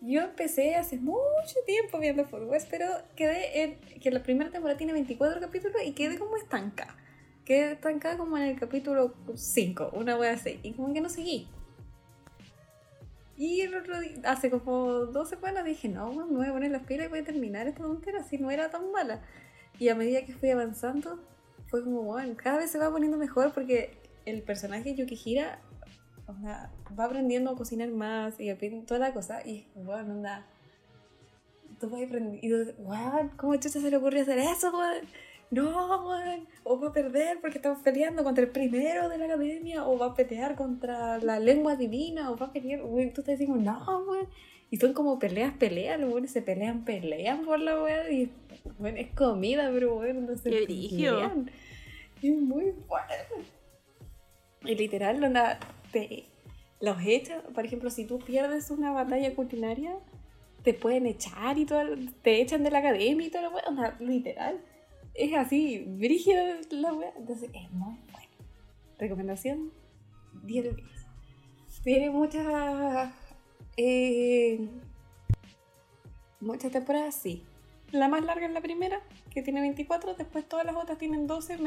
yo 0.00 0.20
empecé 0.20 0.74
hace 0.74 0.98
mucho 0.98 1.56
tiempo 1.64 1.98
viendo 1.98 2.24
Food 2.26 2.44
Wars, 2.44 2.66
pero 2.68 2.86
quedé 3.16 3.62
en 3.62 3.80
que 4.00 4.10
la 4.10 4.22
primera 4.22 4.50
temporada 4.50 4.76
tiene 4.76 4.92
24 4.92 5.40
capítulos 5.40 5.80
y 5.84 5.92
quedé 5.92 6.18
como 6.18 6.36
estancada. 6.36 6.96
Quedé 7.44 7.72
estancada 7.72 8.18
como 8.18 8.36
en 8.36 8.44
el 8.44 8.58
capítulo 8.60 9.14
5, 9.34 9.90
una 9.94 10.16
wea 10.16 10.32
así. 10.32 10.60
Y 10.62 10.72
como 10.74 10.92
que 10.92 11.00
no 11.00 11.08
seguí. 11.08 11.48
Y 13.42 13.62
el 13.62 13.74
otro 13.74 13.98
día, 13.98 14.12
hace 14.22 14.50
como 14.50 15.06
dos 15.06 15.28
semanas 15.28 15.64
dije, 15.64 15.88
no, 15.88 16.12
me 16.12 16.36
voy 16.36 16.46
a 16.46 16.52
poner 16.52 16.70
las 16.70 16.84
pilas 16.84 17.06
y 17.06 17.10
voy 17.10 17.18
a 17.18 17.24
terminar 17.24 17.66
esta 17.66 17.82
tontera, 17.82 18.20
así 18.20 18.38
no 18.38 18.52
era 18.52 18.70
tan 18.70 18.92
mala. 18.92 19.20
Y 19.80 19.88
a 19.88 19.96
medida 19.96 20.24
que 20.24 20.32
fui 20.32 20.50
avanzando, 20.50 21.18
fue 21.66 21.82
como, 21.82 22.04
bueno, 22.04 22.36
cada 22.36 22.58
vez 22.58 22.70
se 22.70 22.78
va 22.78 22.88
poniendo 22.92 23.18
mejor 23.18 23.52
porque 23.52 23.98
el 24.26 24.42
personaje 24.42 24.94
Yukihira 24.94 25.58
o 26.28 26.40
sea, 26.40 26.70
va 26.96 27.06
aprendiendo 27.06 27.50
a 27.50 27.56
cocinar 27.56 27.90
más 27.90 28.38
y 28.38 28.54
toda 28.86 29.00
la 29.00 29.12
cosa. 29.12 29.44
Y, 29.44 29.66
bueno, 29.74 30.12
anda. 30.12 30.46
Tú 31.80 31.90
vas 31.90 32.00
aprendiendo. 32.00 32.72
Wow, 32.78 33.28
¿cómo 33.36 33.56
chucha 33.56 33.80
se 33.80 33.90
le 33.90 33.96
ocurrió 33.96 34.22
hacer 34.22 34.38
eso, 34.38 34.70
weón? 34.70 35.04
No, 35.52 36.08
o 36.64 36.80
va 36.80 36.88
a 36.88 36.92
perder 36.92 37.38
porque 37.42 37.58
estamos 37.58 37.82
peleando 37.82 38.24
contra 38.24 38.42
el 38.42 38.50
primero 38.50 39.10
de 39.10 39.18
la 39.18 39.26
academia, 39.26 39.86
o 39.86 39.98
va 39.98 40.06
a 40.06 40.14
pelear 40.14 40.56
contra 40.56 41.18
la 41.18 41.38
lengua 41.38 41.76
divina, 41.76 42.30
o 42.30 42.38
va 42.38 42.46
a 42.46 42.52
pelear, 42.52 42.80
güey, 42.80 43.12
tú 43.12 43.20
estás 43.20 43.38
diciendo, 43.38 43.70
no, 43.70 44.04
güey. 44.06 44.26
Y 44.70 44.78
son 44.78 44.94
como 44.94 45.18
peleas, 45.18 45.52
peleas, 45.52 46.00
los 46.00 46.10
güeyes 46.10 46.30
se 46.30 46.40
pelean, 46.40 46.86
pelean 46.86 47.44
por 47.44 47.60
la 47.60 47.82
weá, 47.82 48.10
y 48.10 48.32
bueno, 48.78 48.96
es 48.96 49.10
comida, 49.10 49.70
pero 49.70 49.96
bueno, 49.96 50.22
no 50.22 50.36
se 50.38 50.48
Qué 50.48 50.64
pelean. 50.66 51.50
Es 52.22 52.34
muy 52.34 52.72
fuerte. 52.88 53.14
Y 54.64 54.74
literal, 54.74 55.20
la, 55.20 55.58
te, 55.92 56.24
los 56.80 56.96
echan, 57.04 57.42
por 57.54 57.66
ejemplo, 57.66 57.90
si 57.90 58.06
tú 58.06 58.20
pierdes 58.20 58.70
una 58.70 58.90
batalla 58.90 59.34
culinaria, 59.34 59.98
te 60.62 60.72
pueden 60.72 61.04
echar 61.04 61.58
y 61.58 61.66
todo, 61.66 61.82
te 62.22 62.40
echan 62.40 62.64
de 62.64 62.70
la 62.70 62.78
academia 62.78 63.26
y 63.26 63.30
todo 63.30 63.42
lo 63.42 63.50
bueno, 63.50 63.92
literal 64.00 64.58
es 65.14 65.34
así, 65.34 65.84
brígida 65.86 66.58
la 66.70 66.92
wea. 66.92 67.12
Entonces 67.16 67.50
es 67.54 67.70
muy 67.72 67.96
bueno. 68.10 68.28
Recomendación 68.98 69.72
10 70.44 70.64
de 70.64 70.74
10. 70.74 70.88
Tiene 71.84 72.10
muchas. 72.10 73.12
Eh, 73.76 74.68
muchas 76.40 76.70
temporadas, 76.70 77.14
sí. 77.14 77.44
La 77.90 78.08
más 78.08 78.24
larga 78.24 78.46
es 78.46 78.52
la 78.52 78.60
primera, 78.60 79.00
que 79.30 79.42
tiene 79.42 79.60
24. 79.60 80.14
Después 80.14 80.48
todas 80.48 80.64
las 80.64 80.76
otras 80.76 80.98
tienen 80.98 81.26
12, 81.26 81.58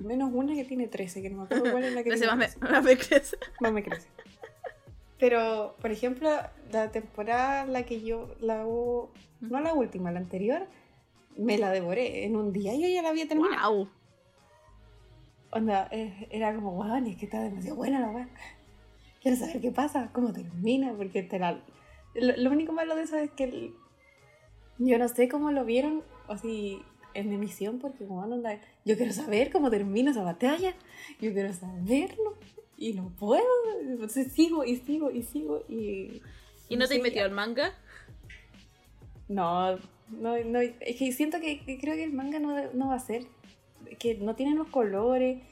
menos 0.00 0.30
una 0.32 0.54
que 0.54 0.64
tiene 0.64 0.88
13, 0.88 1.22
que 1.22 1.30
no 1.30 1.38
me 1.38 1.42
acuerdo 1.44 1.70
cuál 1.70 1.84
es 1.84 1.94
la 1.94 2.02
que 2.02 2.10
tiene. 2.14 2.26
Más 2.26 2.56
me, 2.58 2.68
más 2.68 2.84
me 2.84 2.96
crece. 2.96 3.36
Más 3.60 3.72
me 3.72 3.82
crece. 3.82 4.08
Pero, 5.18 5.76
por 5.80 5.92
ejemplo, 5.92 6.28
la 6.72 6.90
temporada 6.90 7.64
la 7.64 7.84
que 7.84 8.02
yo 8.02 8.34
la 8.40 8.64
no 8.64 9.60
la 9.60 9.72
última, 9.72 10.10
la 10.10 10.18
anterior, 10.18 10.66
me 11.36 11.58
la 11.58 11.70
devoré 11.70 12.24
en 12.24 12.36
un 12.36 12.52
día 12.52 12.74
y 12.74 12.82
yo 12.82 12.88
ya 12.88 13.02
la 13.02 13.10
había 13.10 13.28
terminado. 13.28 13.72
Wow. 13.72 13.88
Onda, 15.52 15.88
eh, 15.90 16.28
era 16.30 16.54
como, 16.54 16.72
wow, 16.72 16.96
es 17.06 17.16
que 17.16 17.26
está 17.26 17.42
demasiado 17.42 17.76
buena 17.76 18.00
la 18.00 18.10
weá. 18.10 18.28
Quiero 19.20 19.36
saber 19.36 19.60
qué 19.60 19.70
pasa, 19.70 20.10
cómo 20.12 20.32
termina, 20.32 20.94
porque 20.96 21.22
te 21.22 21.38
la... 21.38 21.62
lo, 22.14 22.50
único 22.50 22.72
malo 22.72 22.96
de 22.96 23.02
eso 23.02 23.16
es 23.18 23.30
que 23.32 23.72
yo 24.78 24.98
no 24.98 25.08
sé 25.08 25.28
cómo 25.28 25.52
lo 25.52 25.64
vieron, 25.64 26.02
o 26.26 26.36
si 26.36 26.82
en 27.14 27.32
emisión, 27.32 27.78
porque 27.78 28.06
como 28.06 28.22
onda, 28.22 28.58
yo 28.84 28.96
quiero 28.96 29.12
saber 29.12 29.52
cómo 29.52 29.70
termina 29.70 30.10
esa 30.10 30.22
batalla, 30.22 30.74
yo 31.20 31.32
quiero 31.32 31.52
saberlo, 31.52 32.36
y 32.76 32.94
no 32.94 33.10
puedo, 33.10 33.44
entonces 33.82 34.32
sigo 34.32 34.64
y 34.64 34.76
sigo 34.76 35.10
y 35.10 35.22
sigo 35.22 35.62
y... 35.68 36.22
¿Y 36.68 36.76
no, 36.76 36.88
te 36.88 36.96
has 36.96 37.02
metido 37.02 37.26
al 37.26 37.30
manga? 37.30 37.74
No, 39.28 39.78
no, 40.12 40.38
no, 40.44 40.60
es 40.60 40.96
que 40.96 41.12
siento 41.12 41.40
que, 41.40 41.62
creo 41.80 41.94
que 41.94 42.04
el 42.04 42.12
manga 42.12 42.38
no, 42.38 42.88
va 42.88 42.94
a 42.94 43.00
ser. 43.00 43.24
Que 43.98 44.14
no 44.14 44.34
tienen 44.34 44.56
los 44.56 44.68
colores. 44.68 45.42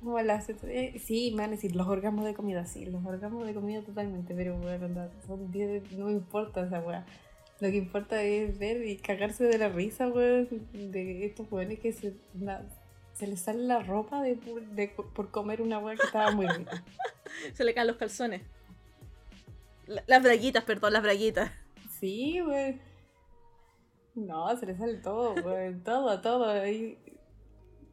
Como 0.00 0.20
las, 0.20 0.48
eh, 0.50 1.00
sí, 1.02 1.30
me 1.32 1.42
van 1.42 1.50
a 1.50 1.52
decir 1.54 1.74
los 1.74 1.88
orgasmos 1.88 2.24
de 2.26 2.34
comida, 2.34 2.66
sí, 2.66 2.84
los 2.84 3.04
orgasmos 3.04 3.46
de 3.46 3.54
comida 3.54 3.80
totalmente, 3.82 4.34
pero 4.34 4.56
bueno, 4.58 4.88
no 4.88 6.06
me 6.06 6.12
importa 6.12 6.66
esa 6.66 6.80
weá. 6.80 7.06
Lo 7.60 7.70
que 7.70 7.76
importa 7.78 8.22
es 8.22 8.58
ver 8.58 8.86
y 8.86 8.98
cagarse 8.98 9.44
de 9.44 9.56
la 9.56 9.70
risa, 9.70 10.08
weón, 10.08 10.48
de 10.72 11.24
estos 11.24 11.48
jóvenes 11.48 11.80
que 11.80 11.92
se, 11.92 12.12
se 13.14 13.26
les 13.26 13.40
sale 13.40 13.62
la 13.64 13.80
ropa 13.80 14.20
de, 14.20 14.36
por 15.14 15.30
comer 15.30 15.62
una 15.62 15.78
weá 15.78 15.96
que 15.96 16.04
estaba 16.04 16.30
muy 16.32 16.46
rica. 16.46 16.84
se 17.54 17.64
le 17.64 17.72
caen 17.72 17.86
los 17.86 17.96
calzones. 17.96 18.42
las 19.86 20.22
braguitas, 20.22 20.62
perdón, 20.64 20.92
las 20.92 21.02
braguitas. 21.02 21.50
Sí, 21.98 22.42
weón. 22.42 22.78
No, 24.16 24.56
se 24.56 24.66
les 24.66 24.78
sale 24.78 24.94
todo, 24.94 25.34
todo, 25.84 26.20
todo. 26.22 26.48
Ahí, 26.48 26.98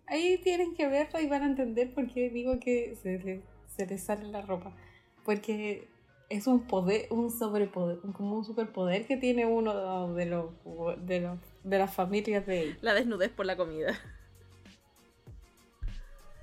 ahí 0.07 0.39
tienen 0.41 0.73
que 0.73 0.87
verlo 0.87 1.19
y 1.19 1.27
van 1.27 1.43
a 1.43 1.47
entender 1.47 1.93
por 1.93 2.11
qué 2.11 2.29
digo 2.29 2.59
que 2.59 2.95
se 2.95 3.85
les 3.85 4.03
sale 4.03 4.27
la 4.29 4.41
ropa. 4.41 4.73
Porque 5.25 5.89
es 6.29 6.47
un 6.47 6.61
poder, 6.61 7.07
un 7.11 7.29
sobrepoder, 7.29 7.99
como 8.13 8.37
un 8.37 8.45
superpoder 8.45 9.05
que 9.05 9.17
tiene 9.17 9.45
uno 9.45 10.13
de 10.13 10.25
los 10.25 11.05
de, 11.05 11.19
los, 11.19 11.39
de 11.63 11.77
las 11.77 11.93
familias 11.93 12.45
de 12.47 12.77
La 12.81 12.93
desnudez 12.93 13.29
por 13.29 13.45
la 13.45 13.57
comida. 13.57 13.93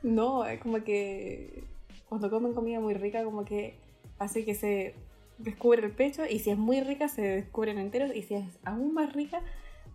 No, 0.02 0.44
es 0.44 0.60
como 0.60 0.82
que 0.84 1.64
cuando 2.08 2.30
comen 2.30 2.54
comida 2.54 2.80
muy 2.80 2.94
rica, 2.94 3.24
como 3.24 3.44
que 3.44 3.74
hace 4.18 4.44
que 4.44 4.54
se 4.54 4.94
descubre 5.38 5.84
el 5.84 5.92
pecho 5.92 6.22
y 6.26 6.38
si 6.38 6.50
es 6.50 6.58
muy 6.58 6.82
rica 6.82 7.08
se 7.08 7.22
descubren 7.22 7.78
enteros 7.78 8.14
y 8.14 8.22
si 8.22 8.34
es 8.34 8.44
aún 8.64 8.92
más 8.92 9.12
rica 9.14 9.42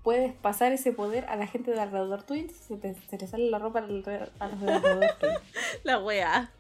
puedes 0.05 0.33
pasar 0.33 0.71
ese 0.71 0.93
poder 0.93 1.25
a 1.25 1.35
la 1.35 1.47
gente 1.47 1.71
de 1.71 1.81
alrededor 1.81 2.21
tuyo, 2.21 2.45
se 2.67 2.77
te, 2.77 2.93
se 3.09 3.17
te 3.17 3.27
sale 3.27 3.49
la 3.49 3.57
ropa 3.57 3.79
a 3.79 3.81
los 3.81 4.05
de 4.05 4.29
alrededor 4.39 5.15
tuyo. 5.19 5.33
La 5.83 5.97
wea. 5.97 6.51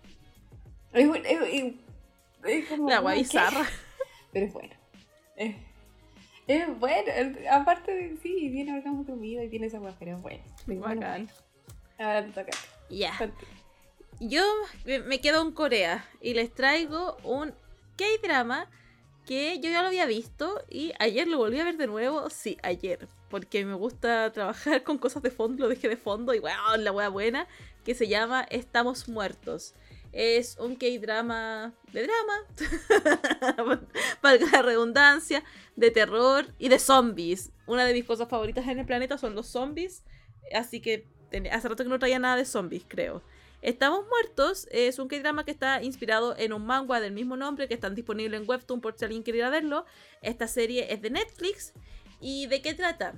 Es, 0.91 1.07
es, 1.23 1.73
es, 2.43 2.69
como, 2.69 2.89
la 2.89 3.01
wea 3.01 3.15
bizarra. 3.15 3.63
Pero 4.33 4.47
es 4.47 4.53
bueno. 4.53 4.73
Es, 5.35 5.55
es 6.47 6.79
bueno. 6.79 7.11
Aparte 7.51 7.93
de, 7.93 8.17
sí, 8.17 8.49
tiene 8.51 8.73
orgasmo 8.73 9.05
conmigo 9.05 9.43
y 9.43 9.49
tiene 9.49 9.67
esa 9.67 9.79
wea, 9.79 9.93
pero 9.99 10.15
es 10.15 10.21
bueno. 10.23 10.43
Bacán. 10.81 11.29
Ahora 11.99 12.25
te 12.25 12.31
toca. 12.31 12.57
Ya. 12.89 13.13
Yo 14.19 14.43
me 15.05 15.21
quedo 15.21 15.43
en 15.43 15.51
Corea 15.51 16.03
y 16.19 16.33
les 16.33 16.51
traigo 16.51 17.17
un 17.23 17.53
K-drama 17.95 18.69
que 19.25 19.59
yo 19.59 19.69
ya 19.69 19.81
lo 19.81 19.89
había 19.89 20.05
visto 20.05 20.63
y 20.69 20.93
ayer 20.99 21.27
lo 21.27 21.37
volví 21.37 21.59
a 21.59 21.63
ver 21.63 21.77
de 21.77 21.87
nuevo. 21.87 22.29
Sí, 22.29 22.57
ayer 22.63 23.07
porque 23.35 23.65
me 23.65 23.73
gusta 23.73 24.31
trabajar 24.31 24.83
con 24.83 24.97
cosas 24.97 25.21
de 25.21 25.29
fondo, 25.29 25.63
lo 25.63 25.67
dejé 25.67 25.89
de 25.89 25.97
fondo 25.97 26.33
y 26.33 26.39
wow, 26.39 26.77
la 26.79 26.93
wea 26.93 27.09
buena, 27.09 27.49
que 27.83 27.93
se 27.93 28.07
llama 28.07 28.47
Estamos 28.49 29.09
Muertos. 29.09 29.73
Es 30.13 30.55
un 30.57 30.77
K-drama 30.77 31.73
de 31.91 32.07
drama, 32.07 33.81
valga 34.23 34.47
la 34.53 34.61
redundancia, 34.61 35.43
de 35.75 35.91
terror 35.91 36.45
y 36.59 36.69
de 36.69 36.79
zombies. 36.79 37.51
Una 37.67 37.83
de 37.83 37.91
mis 37.91 38.05
cosas 38.05 38.29
favoritas 38.29 38.65
en 38.69 38.79
el 38.79 38.85
planeta 38.85 39.17
son 39.17 39.35
los 39.35 39.47
zombies, 39.47 40.05
así 40.53 40.79
que 40.79 41.05
hace 41.51 41.67
rato 41.67 41.83
que 41.83 41.89
no 41.89 41.99
traía 41.99 42.19
nada 42.19 42.37
de 42.37 42.45
zombies, 42.45 42.85
creo. 42.87 43.21
Estamos 43.61 44.05
Muertos 44.07 44.65
es 44.71 44.97
un 44.97 45.09
K-drama 45.09 45.43
que 45.43 45.51
está 45.51 45.83
inspirado 45.83 46.37
en 46.37 46.53
un 46.53 46.65
manga 46.65 47.01
del 47.01 47.11
mismo 47.11 47.35
nombre 47.35 47.67
que 47.67 47.73
está 47.73 47.89
disponible 47.89 48.37
en 48.37 48.47
Webtoon 48.47 48.79
por 48.79 48.97
si 48.97 49.03
alguien 49.03 49.23
quiere 49.23 49.49
verlo. 49.49 49.83
Esta 50.21 50.47
serie 50.47 50.93
es 50.93 51.01
de 51.01 51.09
Netflix 51.09 51.73
¿Y 52.27 52.47
de 52.47 52.59
qué 52.63 52.73
trata? 52.73 53.13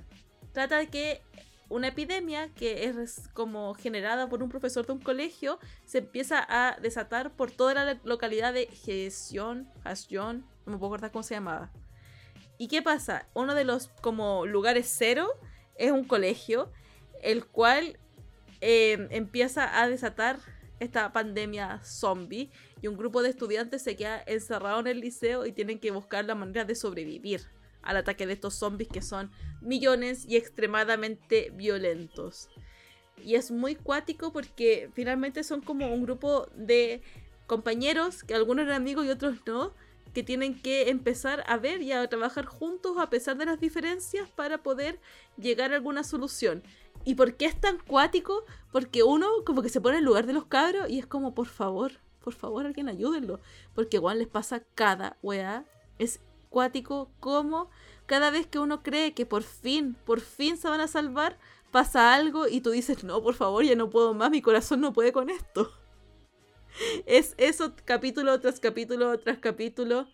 Trata 0.52 0.76
de 0.76 0.88
que 0.88 1.22
una 1.70 1.88
epidemia 1.88 2.52
que 2.52 2.84
es 2.84 3.30
como 3.32 3.72
generada 3.72 4.28
por 4.28 4.42
un 4.42 4.50
profesor 4.50 4.86
de 4.86 4.92
un 4.92 5.00
colegio 5.00 5.58
se 5.86 5.98
empieza 5.98 6.44
a 6.46 6.78
desatar 6.78 7.34
por 7.34 7.50
toda 7.50 7.72
la 7.72 7.98
localidad 8.04 8.52
de 8.52 8.66
Jesion, 8.66 9.66
Hasjon, 9.82 10.44
no 10.66 10.72
me 10.72 10.76
puedo 10.76 10.88
acordar 10.88 11.10
cómo 11.10 11.22
se 11.22 11.32
llamaba. 11.32 11.72
¿Y 12.58 12.68
qué 12.68 12.82
pasa? 12.82 13.26
Uno 13.32 13.54
de 13.54 13.64
los 13.64 13.88
como 14.02 14.44
lugares 14.44 14.94
cero 14.94 15.26
es 15.76 15.90
un 15.90 16.04
colegio, 16.04 16.70
el 17.22 17.46
cual 17.46 17.98
em, 18.60 19.08
empieza 19.10 19.80
a 19.80 19.88
desatar 19.88 20.38
esta 20.80 21.14
pandemia 21.14 21.80
zombie 21.82 22.50
y 22.82 22.88
un 22.88 22.98
grupo 22.98 23.22
de 23.22 23.30
estudiantes 23.30 23.80
se 23.80 23.96
queda 23.96 24.22
encerrado 24.26 24.80
en 24.80 24.86
el 24.88 25.00
liceo 25.00 25.46
y 25.46 25.52
tienen 25.52 25.78
que 25.78 25.92
buscar 25.92 26.26
la 26.26 26.34
manera 26.34 26.66
de 26.66 26.74
sobrevivir 26.74 27.56
al 27.88 27.96
ataque 27.96 28.26
de 28.26 28.34
estos 28.34 28.54
zombies 28.54 28.90
que 28.90 29.00
son 29.00 29.30
millones 29.62 30.26
y 30.28 30.36
extremadamente 30.36 31.50
violentos. 31.54 32.50
Y 33.24 33.34
es 33.34 33.50
muy 33.50 33.74
cuático 33.74 34.30
porque 34.32 34.90
finalmente 34.94 35.42
son 35.42 35.62
como 35.62 35.92
un 35.92 36.02
grupo 36.02 36.48
de 36.54 37.02
compañeros, 37.46 38.22
que 38.22 38.34
algunos 38.34 38.66
eran 38.66 38.76
amigos 38.76 39.06
y 39.06 39.10
otros 39.10 39.38
no, 39.46 39.72
que 40.12 40.22
tienen 40.22 40.60
que 40.60 40.90
empezar 40.90 41.42
a 41.46 41.56
ver 41.56 41.80
y 41.80 41.92
a 41.92 42.06
trabajar 42.08 42.44
juntos 42.44 42.98
a 42.98 43.08
pesar 43.08 43.38
de 43.38 43.46
las 43.46 43.58
diferencias 43.58 44.28
para 44.28 44.58
poder 44.62 45.00
llegar 45.38 45.72
a 45.72 45.76
alguna 45.76 46.04
solución. 46.04 46.62
¿Y 47.04 47.14
por 47.14 47.36
qué 47.36 47.46
es 47.46 47.58
tan 47.58 47.78
cuático? 47.78 48.44
Porque 48.70 49.02
uno 49.02 49.26
como 49.46 49.62
que 49.62 49.70
se 49.70 49.80
pone 49.80 49.98
en 49.98 50.04
lugar 50.04 50.26
de 50.26 50.34
los 50.34 50.44
cabros 50.44 50.90
y 50.90 50.98
es 50.98 51.06
como, 51.06 51.34
por 51.34 51.46
favor, 51.46 51.92
por 52.20 52.34
favor, 52.34 52.66
alguien 52.66 52.90
ayúdenlo. 52.90 53.40
Porque 53.74 53.96
igual 53.96 54.18
les 54.18 54.28
pasa 54.28 54.62
cada 54.74 55.16
weá. 55.22 55.64
Es 55.98 56.20
cuático 56.48 57.10
como 57.20 57.70
cada 58.06 58.30
vez 58.30 58.46
que 58.46 58.58
uno 58.58 58.82
cree 58.82 59.12
que 59.12 59.26
por 59.26 59.42
fin, 59.42 59.96
por 60.04 60.20
fin 60.20 60.56
se 60.56 60.68
van 60.68 60.80
a 60.80 60.88
salvar, 60.88 61.38
pasa 61.70 62.14
algo 62.14 62.48
y 62.48 62.60
tú 62.60 62.70
dices, 62.70 63.04
no, 63.04 63.22
por 63.22 63.34
favor, 63.34 63.64
ya 63.64 63.76
no 63.76 63.90
puedo 63.90 64.14
más, 64.14 64.30
mi 64.30 64.42
corazón 64.42 64.80
no 64.80 64.92
puede 64.92 65.12
con 65.12 65.30
esto. 65.30 65.72
Es 67.06 67.34
eso 67.38 67.74
capítulo 67.84 68.38
tras 68.40 68.60
capítulo 68.60 69.18
tras 69.18 69.38
capítulo. 69.38 70.06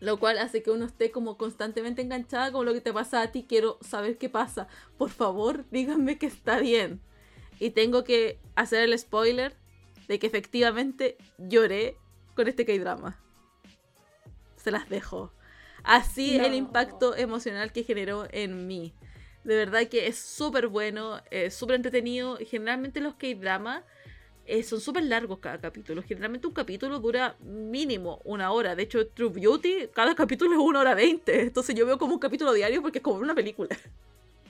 Lo 0.00 0.18
cual 0.18 0.38
hace 0.38 0.62
que 0.62 0.70
uno 0.70 0.84
esté 0.84 1.10
como 1.10 1.36
constantemente 1.36 2.02
enganchada 2.02 2.50
con 2.50 2.66
lo 2.66 2.72
que 2.72 2.80
te 2.80 2.92
pasa 2.92 3.22
a 3.22 3.30
ti. 3.30 3.44
Quiero 3.48 3.78
saber 3.80 4.18
qué 4.18 4.28
pasa. 4.28 4.66
Por 4.98 5.10
favor, 5.10 5.64
díganme 5.70 6.18
que 6.18 6.26
está 6.26 6.58
bien. 6.58 7.00
Y 7.60 7.70
tengo 7.70 8.02
que 8.02 8.40
hacer 8.56 8.82
el 8.82 8.98
spoiler 8.98 9.56
de 10.08 10.18
que 10.18 10.26
efectivamente 10.26 11.16
lloré 11.38 11.96
con 12.34 12.48
este 12.48 12.64
K-drama. 12.64 13.20
Se 14.56 14.72
las 14.72 14.88
dejo. 14.88 15.32
Así 15.84 16.36
el 16.36 16.54
impacto 16.54 17.16
emocional 17.16 17.72
que 17.72 17.82
generó 17.82 18.26
en 18.30 18.66
mí. 18.66 18.94
De 19.44 19.56
verdad 19.56 19.88
que 19.88 20.06
es 20.06 20.18
súper 20.18 20.68
bueno, 20.68 21.20
es 21.30 21.54
súper 21.54 21.76
entretenido. 21.76 22.38
Generalmente 22.38 23.00
los 23.00 23.14
K-dramas 23.14 23.82
eh, 24.46 24.62
son 24.62 24.80
súper 24.80 25.04
largos 25.04 25.40
cada 25.40 25.60
capítulo. 25.60 26.02
Generalmente 26.02 26.46
un 26.46 26.52
capítulo 26.52 27.00
dura 27.00 27.36
mínimo 27.40 28.20
una 28.24 28.52
hora. 28.52 28.76
De 28.76 28.84
hecho, 28.84 29.08
True 29.08 29.30
Beauty, 29.30 29.88
cada 29.92 30.14
capítulo 30.14 30.52
es 30.52 30.58
una 30.58 30.80
hora 30.80 30.94
veinte. 30.94 31.40
Entonces 31.40 31.74
yo 31.74 31.84
veo 31.86 31.98
como 31.98 32.14
un 32.14 32.20
capítulo 32.20 32.52
diario 32.52 32.82
porque 32.82 32.98
es 32.98 33.04
como 33.04 33.18
una 33.18 33.34
película. 33.34 33.76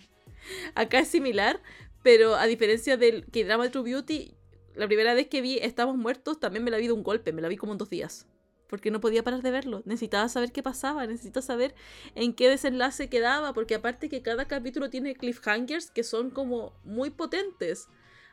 Acá 0.74 0.98
es 0.98 1.08
similar, 1.08 1.60
pero 2.02 2.34
a 2.34 2.46
diferencia 2.46 2.98
del 2.98 3.24
K-drama 3.24 3.64
de 3.64 3.70
True 3.70 3.84
Beauty, 3.84 4.34
la 4.74 4.86
primera 4.86 5.14
vez 5.14 5.28
que 5.28 5.40
vi 5.40 5.58
Estamos 5.58 5.96
Muertos 5.96 6.38
también 6.38 6.64
me 6.64 6.70
la 6.70 6.76
vi 6.76 6.86
de 6.86 6.92
un 6.92 7.02
golpe. 7.02 7.32
Me 7.32 7.40
la 7.40 7.48
vi 7.48 7.56
como 7.56 7.72
en 7.72 7.78
dos 7.78 7.88
días 7.88 8.26
porque 8.72 8.90
no 8.90 9.02
podía 9.02 9.22
parar 9.22 9.42
de 9.42 9.50
verlo. 9.50 9.82
Necesitaba 9.84 10.30
saber 10.30 10.50
qué 10.50 10.62
pasaba, 10.62 11.06
necesitaba 11.06 11.44
saber 11.44 11.74
en 12.14 12.32
qué 12.32 12.48
desenlace 12.48 13.10
quedaba, 13.10 13.52
porque 13.52 13.74
aparte 13.74 14.08
que 14.08 14.22
cada 14.22 14.46
capítulo 14.46 14.88
tiene 14.88 15.14
cliffhangers 15.14 15.90
que 15.90 16.02
son 16.02 16.30
como 16.30 16.72
muy 16.82 17.10
potentes. 17.10 17.88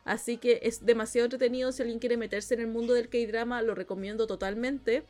Así 0.06 0.38
que 0.38 0.62
es 0.64 0.86
demasiado 0.86 1.26
entretenido 1.26 1.74
si 1.74 1.82
alguien 1.82 2.00
quiere 2.00 2.16
meterse 2.16 2.54
en 2.54 2.62
el 2.62 2.68
mundo 2.68 2.94
del 2.94 3.10
K-drama, 3.10 3.62
lo 3.64 3.76
recomiendo 3.76 4.28
totalmente. 4.28 5.04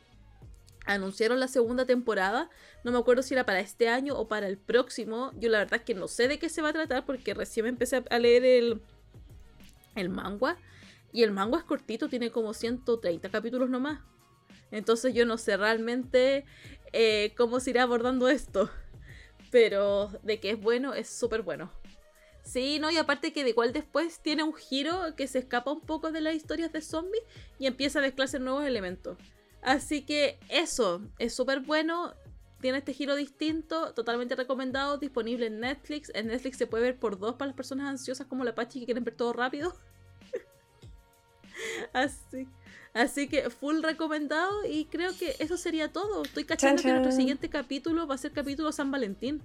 Anunciaron 0.84 1.38
la 1.38 1.46
segunda 1.46 1.86
temporada, 1.86 2.50
no 2.82 2.90
me 2.90 2.98
acuerdo 2.98 3.22
si 3.22 3.34
era 3.34 3.46
para 3.46 3.60
este 3.60 3.88
año 3.88 4.18
o 4.18 4.26
para 4.26 4.48
el 4.48 4.58
próximo. 4.58 5.30
Yo 5.38 5.48
la 5.48 5.58
verdad 5.58 5.78
es 5.78 5.82
que 5.82 5.94
no 5.94 6.08
sé 6.08 6.26
de 6.26 6.40
qué 6.40 6.48
se 6.48 6.60
va 6.60 6.70
a 6.70 6.72
tratar 6.72 7.06
porque 7.06 7.34
recién 7.34 7.66
empecé 7.66 8.02
a 8.10 8.18
leer 8.18 8.44
el, 8.44 8.82
el 9.94 10.08
manga. 10.08 10.56
Y 11.12 11.22
el 11.22 11.30
manga 11.30 11.58
es 11.58 11.64
cortito, 11.64 12.08
tiene 12.08 12.32
como 12.32 12.52
130 12.52 13.28
capítulos 13.28 13.70
nomás. 13.70 14.00
Entonces 14.70 15.14
yo 15.14 15.26
no 15.26 15.38
sé 15.38 15.56
realmente 15.56 16.44
eh, 16.92 17.32
cómo 17.36 17.60
se 17.60 17.70
irá 17.70 17.82
abordando 17.82 18.28
esto. 18.28 18.70
Pero 19.50 20.10
de 20.22 20.38
que 20.38 20.50
es 20.50 20.60
bueno, 20.60 20.94
es 20.94 21.08
súper 21.08 21.42
bueno. 21.42 21.72
Sí, 22.42 22.78
no, 22.80 22.90
y 22.90 22.96
aparte 22.96 23.32
que 23.32 23.44
de 23.44 23.50
igual 23.50 23.72
después 23.72 24.20
tiene 24.20 24.42
un 24.42 24.54
giro 24.54 25.14
que 25.16 25.26
se 25.26 25.38
escapa 25.38 25.70
un 25.70 25.80
poco 25.80 26.10
de 26.10 26.20
las 26.20 26.34
historias 26.34 26.72
de 26.72 26.80
zombies 26.80 27.22
y 27.58 27.66
empieza 27.66 27.98
a 27.98 28.02
mezclarse 28.02 28.38
nuevos 28.38 28.64
elementos. 28.64 29.18
Así 29.62 30.02
que 30.02 30.38
eso, 30.48 31.02
es 31.18 31.34
súper 31.34 31.60
bueno. 31.60 32.14
Tiene 32.60 32.78
este 32.78 32.92
giro 32.92 33.14
distinto, 33.14 33.94
totalmente 33.94 34.36
recomendado, 34.36 34.98
disponible 34.98 35.46
en 35.46 35.60
Netflix. 35.60 36.10
En 36.14 36.28
Netflix 36.28 36.58
se 36.58 36.66
puede 36.66 36.84
ver 36.84 36.98
por 36.98 37.18
dos 37.18 37.34
para 37.34 37.46
las 37.46 37.56
personas 37.56 37.88
ansiosas 37.88 38.26
como 38.26 38.44
la 38.44 38.54
Pachi 38.54 38.80
que 38.80 38.86
quieren 38.86 39.04
ver 39.04 39.14
todo 39.14 39.32
rápido. 39.32 39.74
Así. 41.92 42.46
Así 42.92 43.28
que 43.28 43.50
full 43.50 43.82
recomendado 43.82 44.64
y 44.66 44.86
creo 44.86 45.10
que 45.16 45.36
eso 45.38 45.56
sería 45.56 45.92
todo. 45.92 46.22
Estoy 46.24 46.44
cachando 46.44 46.82
que 46.82 46.88
nuestro 46.88 47.12
siguiente 47.12 47.48
capítulo 47.48 48.06
va 48.06 48.16
a 48.16 48.18
ser 48.18 48.32
capítulo 48.32 48.72
San 48.72 48.90
Valentín. 48.90 49.42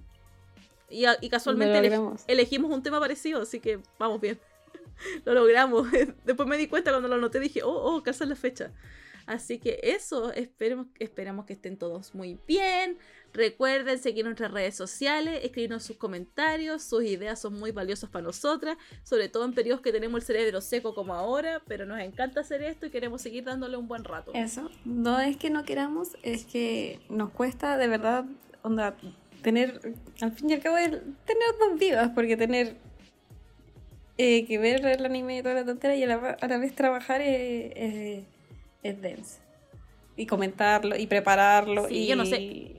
Y, 0.88 1.04
casualmente 1.28 1.92
elegimos 2.28 2.70
un 2.70 2.82
tema 2.82 3.00
parecido, 3.00 3.42
así 3.42 3.60
que 3.60 3.80
vamos 3.98 4.20
bien. 4.20 4.38
lo 5.24 5.34
logramos. 5.34 5.88
Después 6.24 6.48
me 6.48 6.56
di 6.56 6.68
cuenta 6.68 6.90
cuando 6.90 7.08
lo 7.08 7.16
anoté, 7.16 7.40
dije, 7.40 7.62
oh, 7.62 7.96
oh, 7.96 8.02
casa 8.02 8.24
la 8.26 8.36
fecha. 8.36 8.72
Así 9.26 9.58
que 9.58 9.80
eso, 9.82 10.32
esperemos, 10.32 10.86
esperamos 11.00 11.46
que 11.46 11.54
estén 11.54 11.76
todos 11.76 12.14
muy 12.14 12.38
bien. 12.46 12.98
Recuerden 13.36 13.98
seguir 13.98 14.24
nuestras 14.24 14.50
redes 14.50 14.74
sociales, 14.74 15.40
escribirnos 15.44 15.82
sus 15.82 15.98
comentarios, 15.98 16.82
sus 16.82 17.04
ideas 17.04 17.38
son 17.38 17.58
muy 17.58 17.70
valiosas 17.70 18.08
para 18.08 18.24
nosotras, 18.24 18.78
sobre 19.02 19.28
todo 19.28 19.44
en 19.44 19.52
periodos 19.52 19.82
que 19.82 19.92
tenemos 19.92 20.22
el 20.22 20.26
cerebro 20.26 20.62
seco 20.62 20.94
como 20.94 21.12
ahora, 21.12 21.60
pero 21.68 21.84
nos 21.84 22.00
encanta 22.00 22.40
hacer 22.40 22.62
esto 22.62 22.86
y 22.86 22.90
queremos 22.90 23.20
seguir 23.20 23.44
dándole 23.44 23.76
un 23.76 23.88
buen 23.88 24.04
rato. 24.04 24.32
Eso, 24.34 24.70
no 24.86 25.20
es 25.20 25.36
que 25.36 25.50
no 25.50 25.64
queramos, 25.64 26.16
es 26.22 26.46
que 26.46 26.98
nos 27.10 27.30
cuesta 27.30 27.76
de 27.76 27.88
verdad, 27.88 28.24
onda, 28.62 28.96
tener, 29.42 29.80
al 30.22 30.32
fin 30.32 30.48
y 30.48 30.54
al 30.54 30.60
cabo, 30.60 30.76
tener 30.76 31.06
dos 31.60 31.78
vidas, 31.78 32.12
porque 32.14 32.38
tener 32.38 32.76
eh, 34.16 34.46
que 34.46 34.56
ver 34.56 34.86
el 34.86 35.04
anime 35.04 35.38
y 35.38 35.42
toda 35.42 35.56
la 35.56 35.64
tontería 35.66 35.96
y 35.96 36.02
a 36.04 36.38
la, 36.48 36.58
vez 36.58 36.74
trabajar 36.74 37.20
es 37.20 38.24
es 38.86 39.02
denso. 39.02 39.38
Y 40.16 40.26
comentarlo 40.26 40.96
y 40.96 41.06
prepararlo. 41.06 41.88
y 41.90 42.06
yo 42.06 42.16
no 42.16 42.24
sé. 42.24 42.75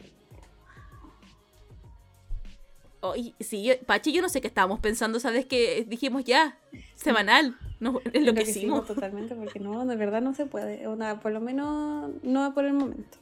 Oh, 3.02 3.14
sí, 3.40 3.72
Pachi, 3.86 4.12
yo 4.12 4.22
no 4.22 4.30
sé 4.30 4.42
qué 4.42 4.48
estábamos 4.48 4.80
pensando, 4.80 5.20
¿sabes? 5.20 5.46
Que 5.46 5.86
dijimos 5.88 6.24
ya, 6.24 6.58
semanal, 6.96 7.56
no, 7.80 8.02
es 8.12 8.22
lo 8.26 8.34
que 8.34 8.42
hicimos. 8.42 8.88
Totalmente, 8.88 9.36
porque 9.36 9.60
no, 9.60 9.86
de 9.86 9.96
verdad 9.96 10.22
no 10.22 10.34
se 10.34 10.46
puede, 10.46 10.84
por 11.22 11.32
lo 11.32 11.40
menos 11.40 12.12
no 12.24 12.54
por 12.54 12.66
el 12.66 12.74
momento. 12.74 13.18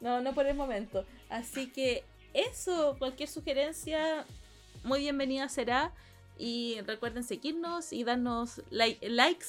No, 0.00 0.20
no 0.20 0.34
por 0.34 0.46
el 0.46 0.56
momento. 0.56 1.04
Así 1.28 1.68
que 1.70 2.04
eso, 2.32 2.96
cualquier 2.98 3.28
sugerencia, 3.28 4.26
muy 4.84 5.00
bienvenida 5.00 5.48
será. 5.48 5.92
Y 6.38 6.80
recuerden 6.86 7.24
seguirnos 7.24 7.94
y 7.94 8.04
darnos 8.04 8.62
likes 8.70 9.46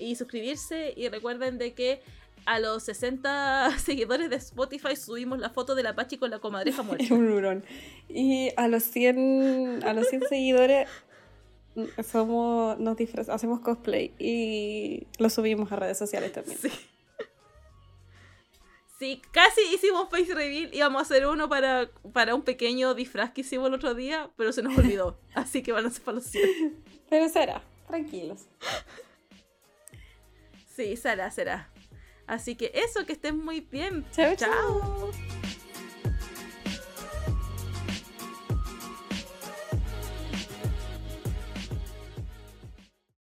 y 0.00 0.16
suscribirse. 0.16 0.92
Y 0.96 1.08
recuerden 1.08 1.58
de 1.58 1.74
que 1.74 2.02
a 2.48 2.58
los 2.60 2.82
60 2.84 3.78
seguidores 3.78 4.30
de 4.30 4.36
Spotify 4.36 4.96
subimos 4.96 5.38
la 5.38 5.50
foto 5.50 5.74
de 5.74 5.82
la 5.82 5.94
Pachi 5.94 6.16
con 6.16 6.30
la 6.30 6.38
comadreja 6.38 6.82
muerta. 6.84 7.14
un 7.14 7.30
hurón. 7.30 7.64
Y 8.08 8.50
a 8.56 8.68
los 8.68 8.84
100, 8.84 9.84
a 9.84 9.92
los 9.92 10.08
100 10.08 10.22
seguidores 10.28 10.88
somos, 12.04 12.78
nos 12.78 12.98
hacemos 13.28 13.60
cosplay 13.60 14.12
y 14.18 15.06
lo 15.18 15.30
subimos 15.30 15.70
a 15.70 15.76
redes 15.76 15.98
sociales 15.98 16.32
también. 16.32 16.58
Sí. 16.58 16.70
Sí, 18.98 19.22
casi 19.30 19.60
hicimos 19.72 20.08
face 20.10 20.34
reveal. 20.34 20.74
Íbamos 20.74 20.98
a 20.98 21.02
hacer 21.02 21.24
uno 21.28 21.48
para, 21.48 21.88
para 22.12 22.34
un 22.34 22.42
pequeño 22.42 22.94
disfraz 22.94 23.30
que 23.30 23.42
hicimos 23.42 23.68
el 23.68 23.74
otro 23.74 23.94
día, 23.94 24.28
pero 24.36 24.52
se 24.52 24.60
nos 24.60 24.76
olvidó. 24.76 25.20
Así 25.34 25.62
que 25.62 25.70
van 25.70 25.86
a 25.86 25.90
ser 25.90 26.02
para 26.02 26.16
los 26.16 26.24
100. 26.24 26.82
Pero 27.08 27.28
será, 27.28 27.62
tranquilos. 27.86 28.46
Sí, 30.74 30.96
será, 30.96 31.30
será. 31.30 31.70
Así 32.28 32.56
que 32.56 32.70
eso, 32.74 33.04
que 33.06 33.14
estén 33.14 33.42
muy 33.42 33.60
bien. 33.60 34.04
chao. 34.12 34.36
chao. 34.36 35.10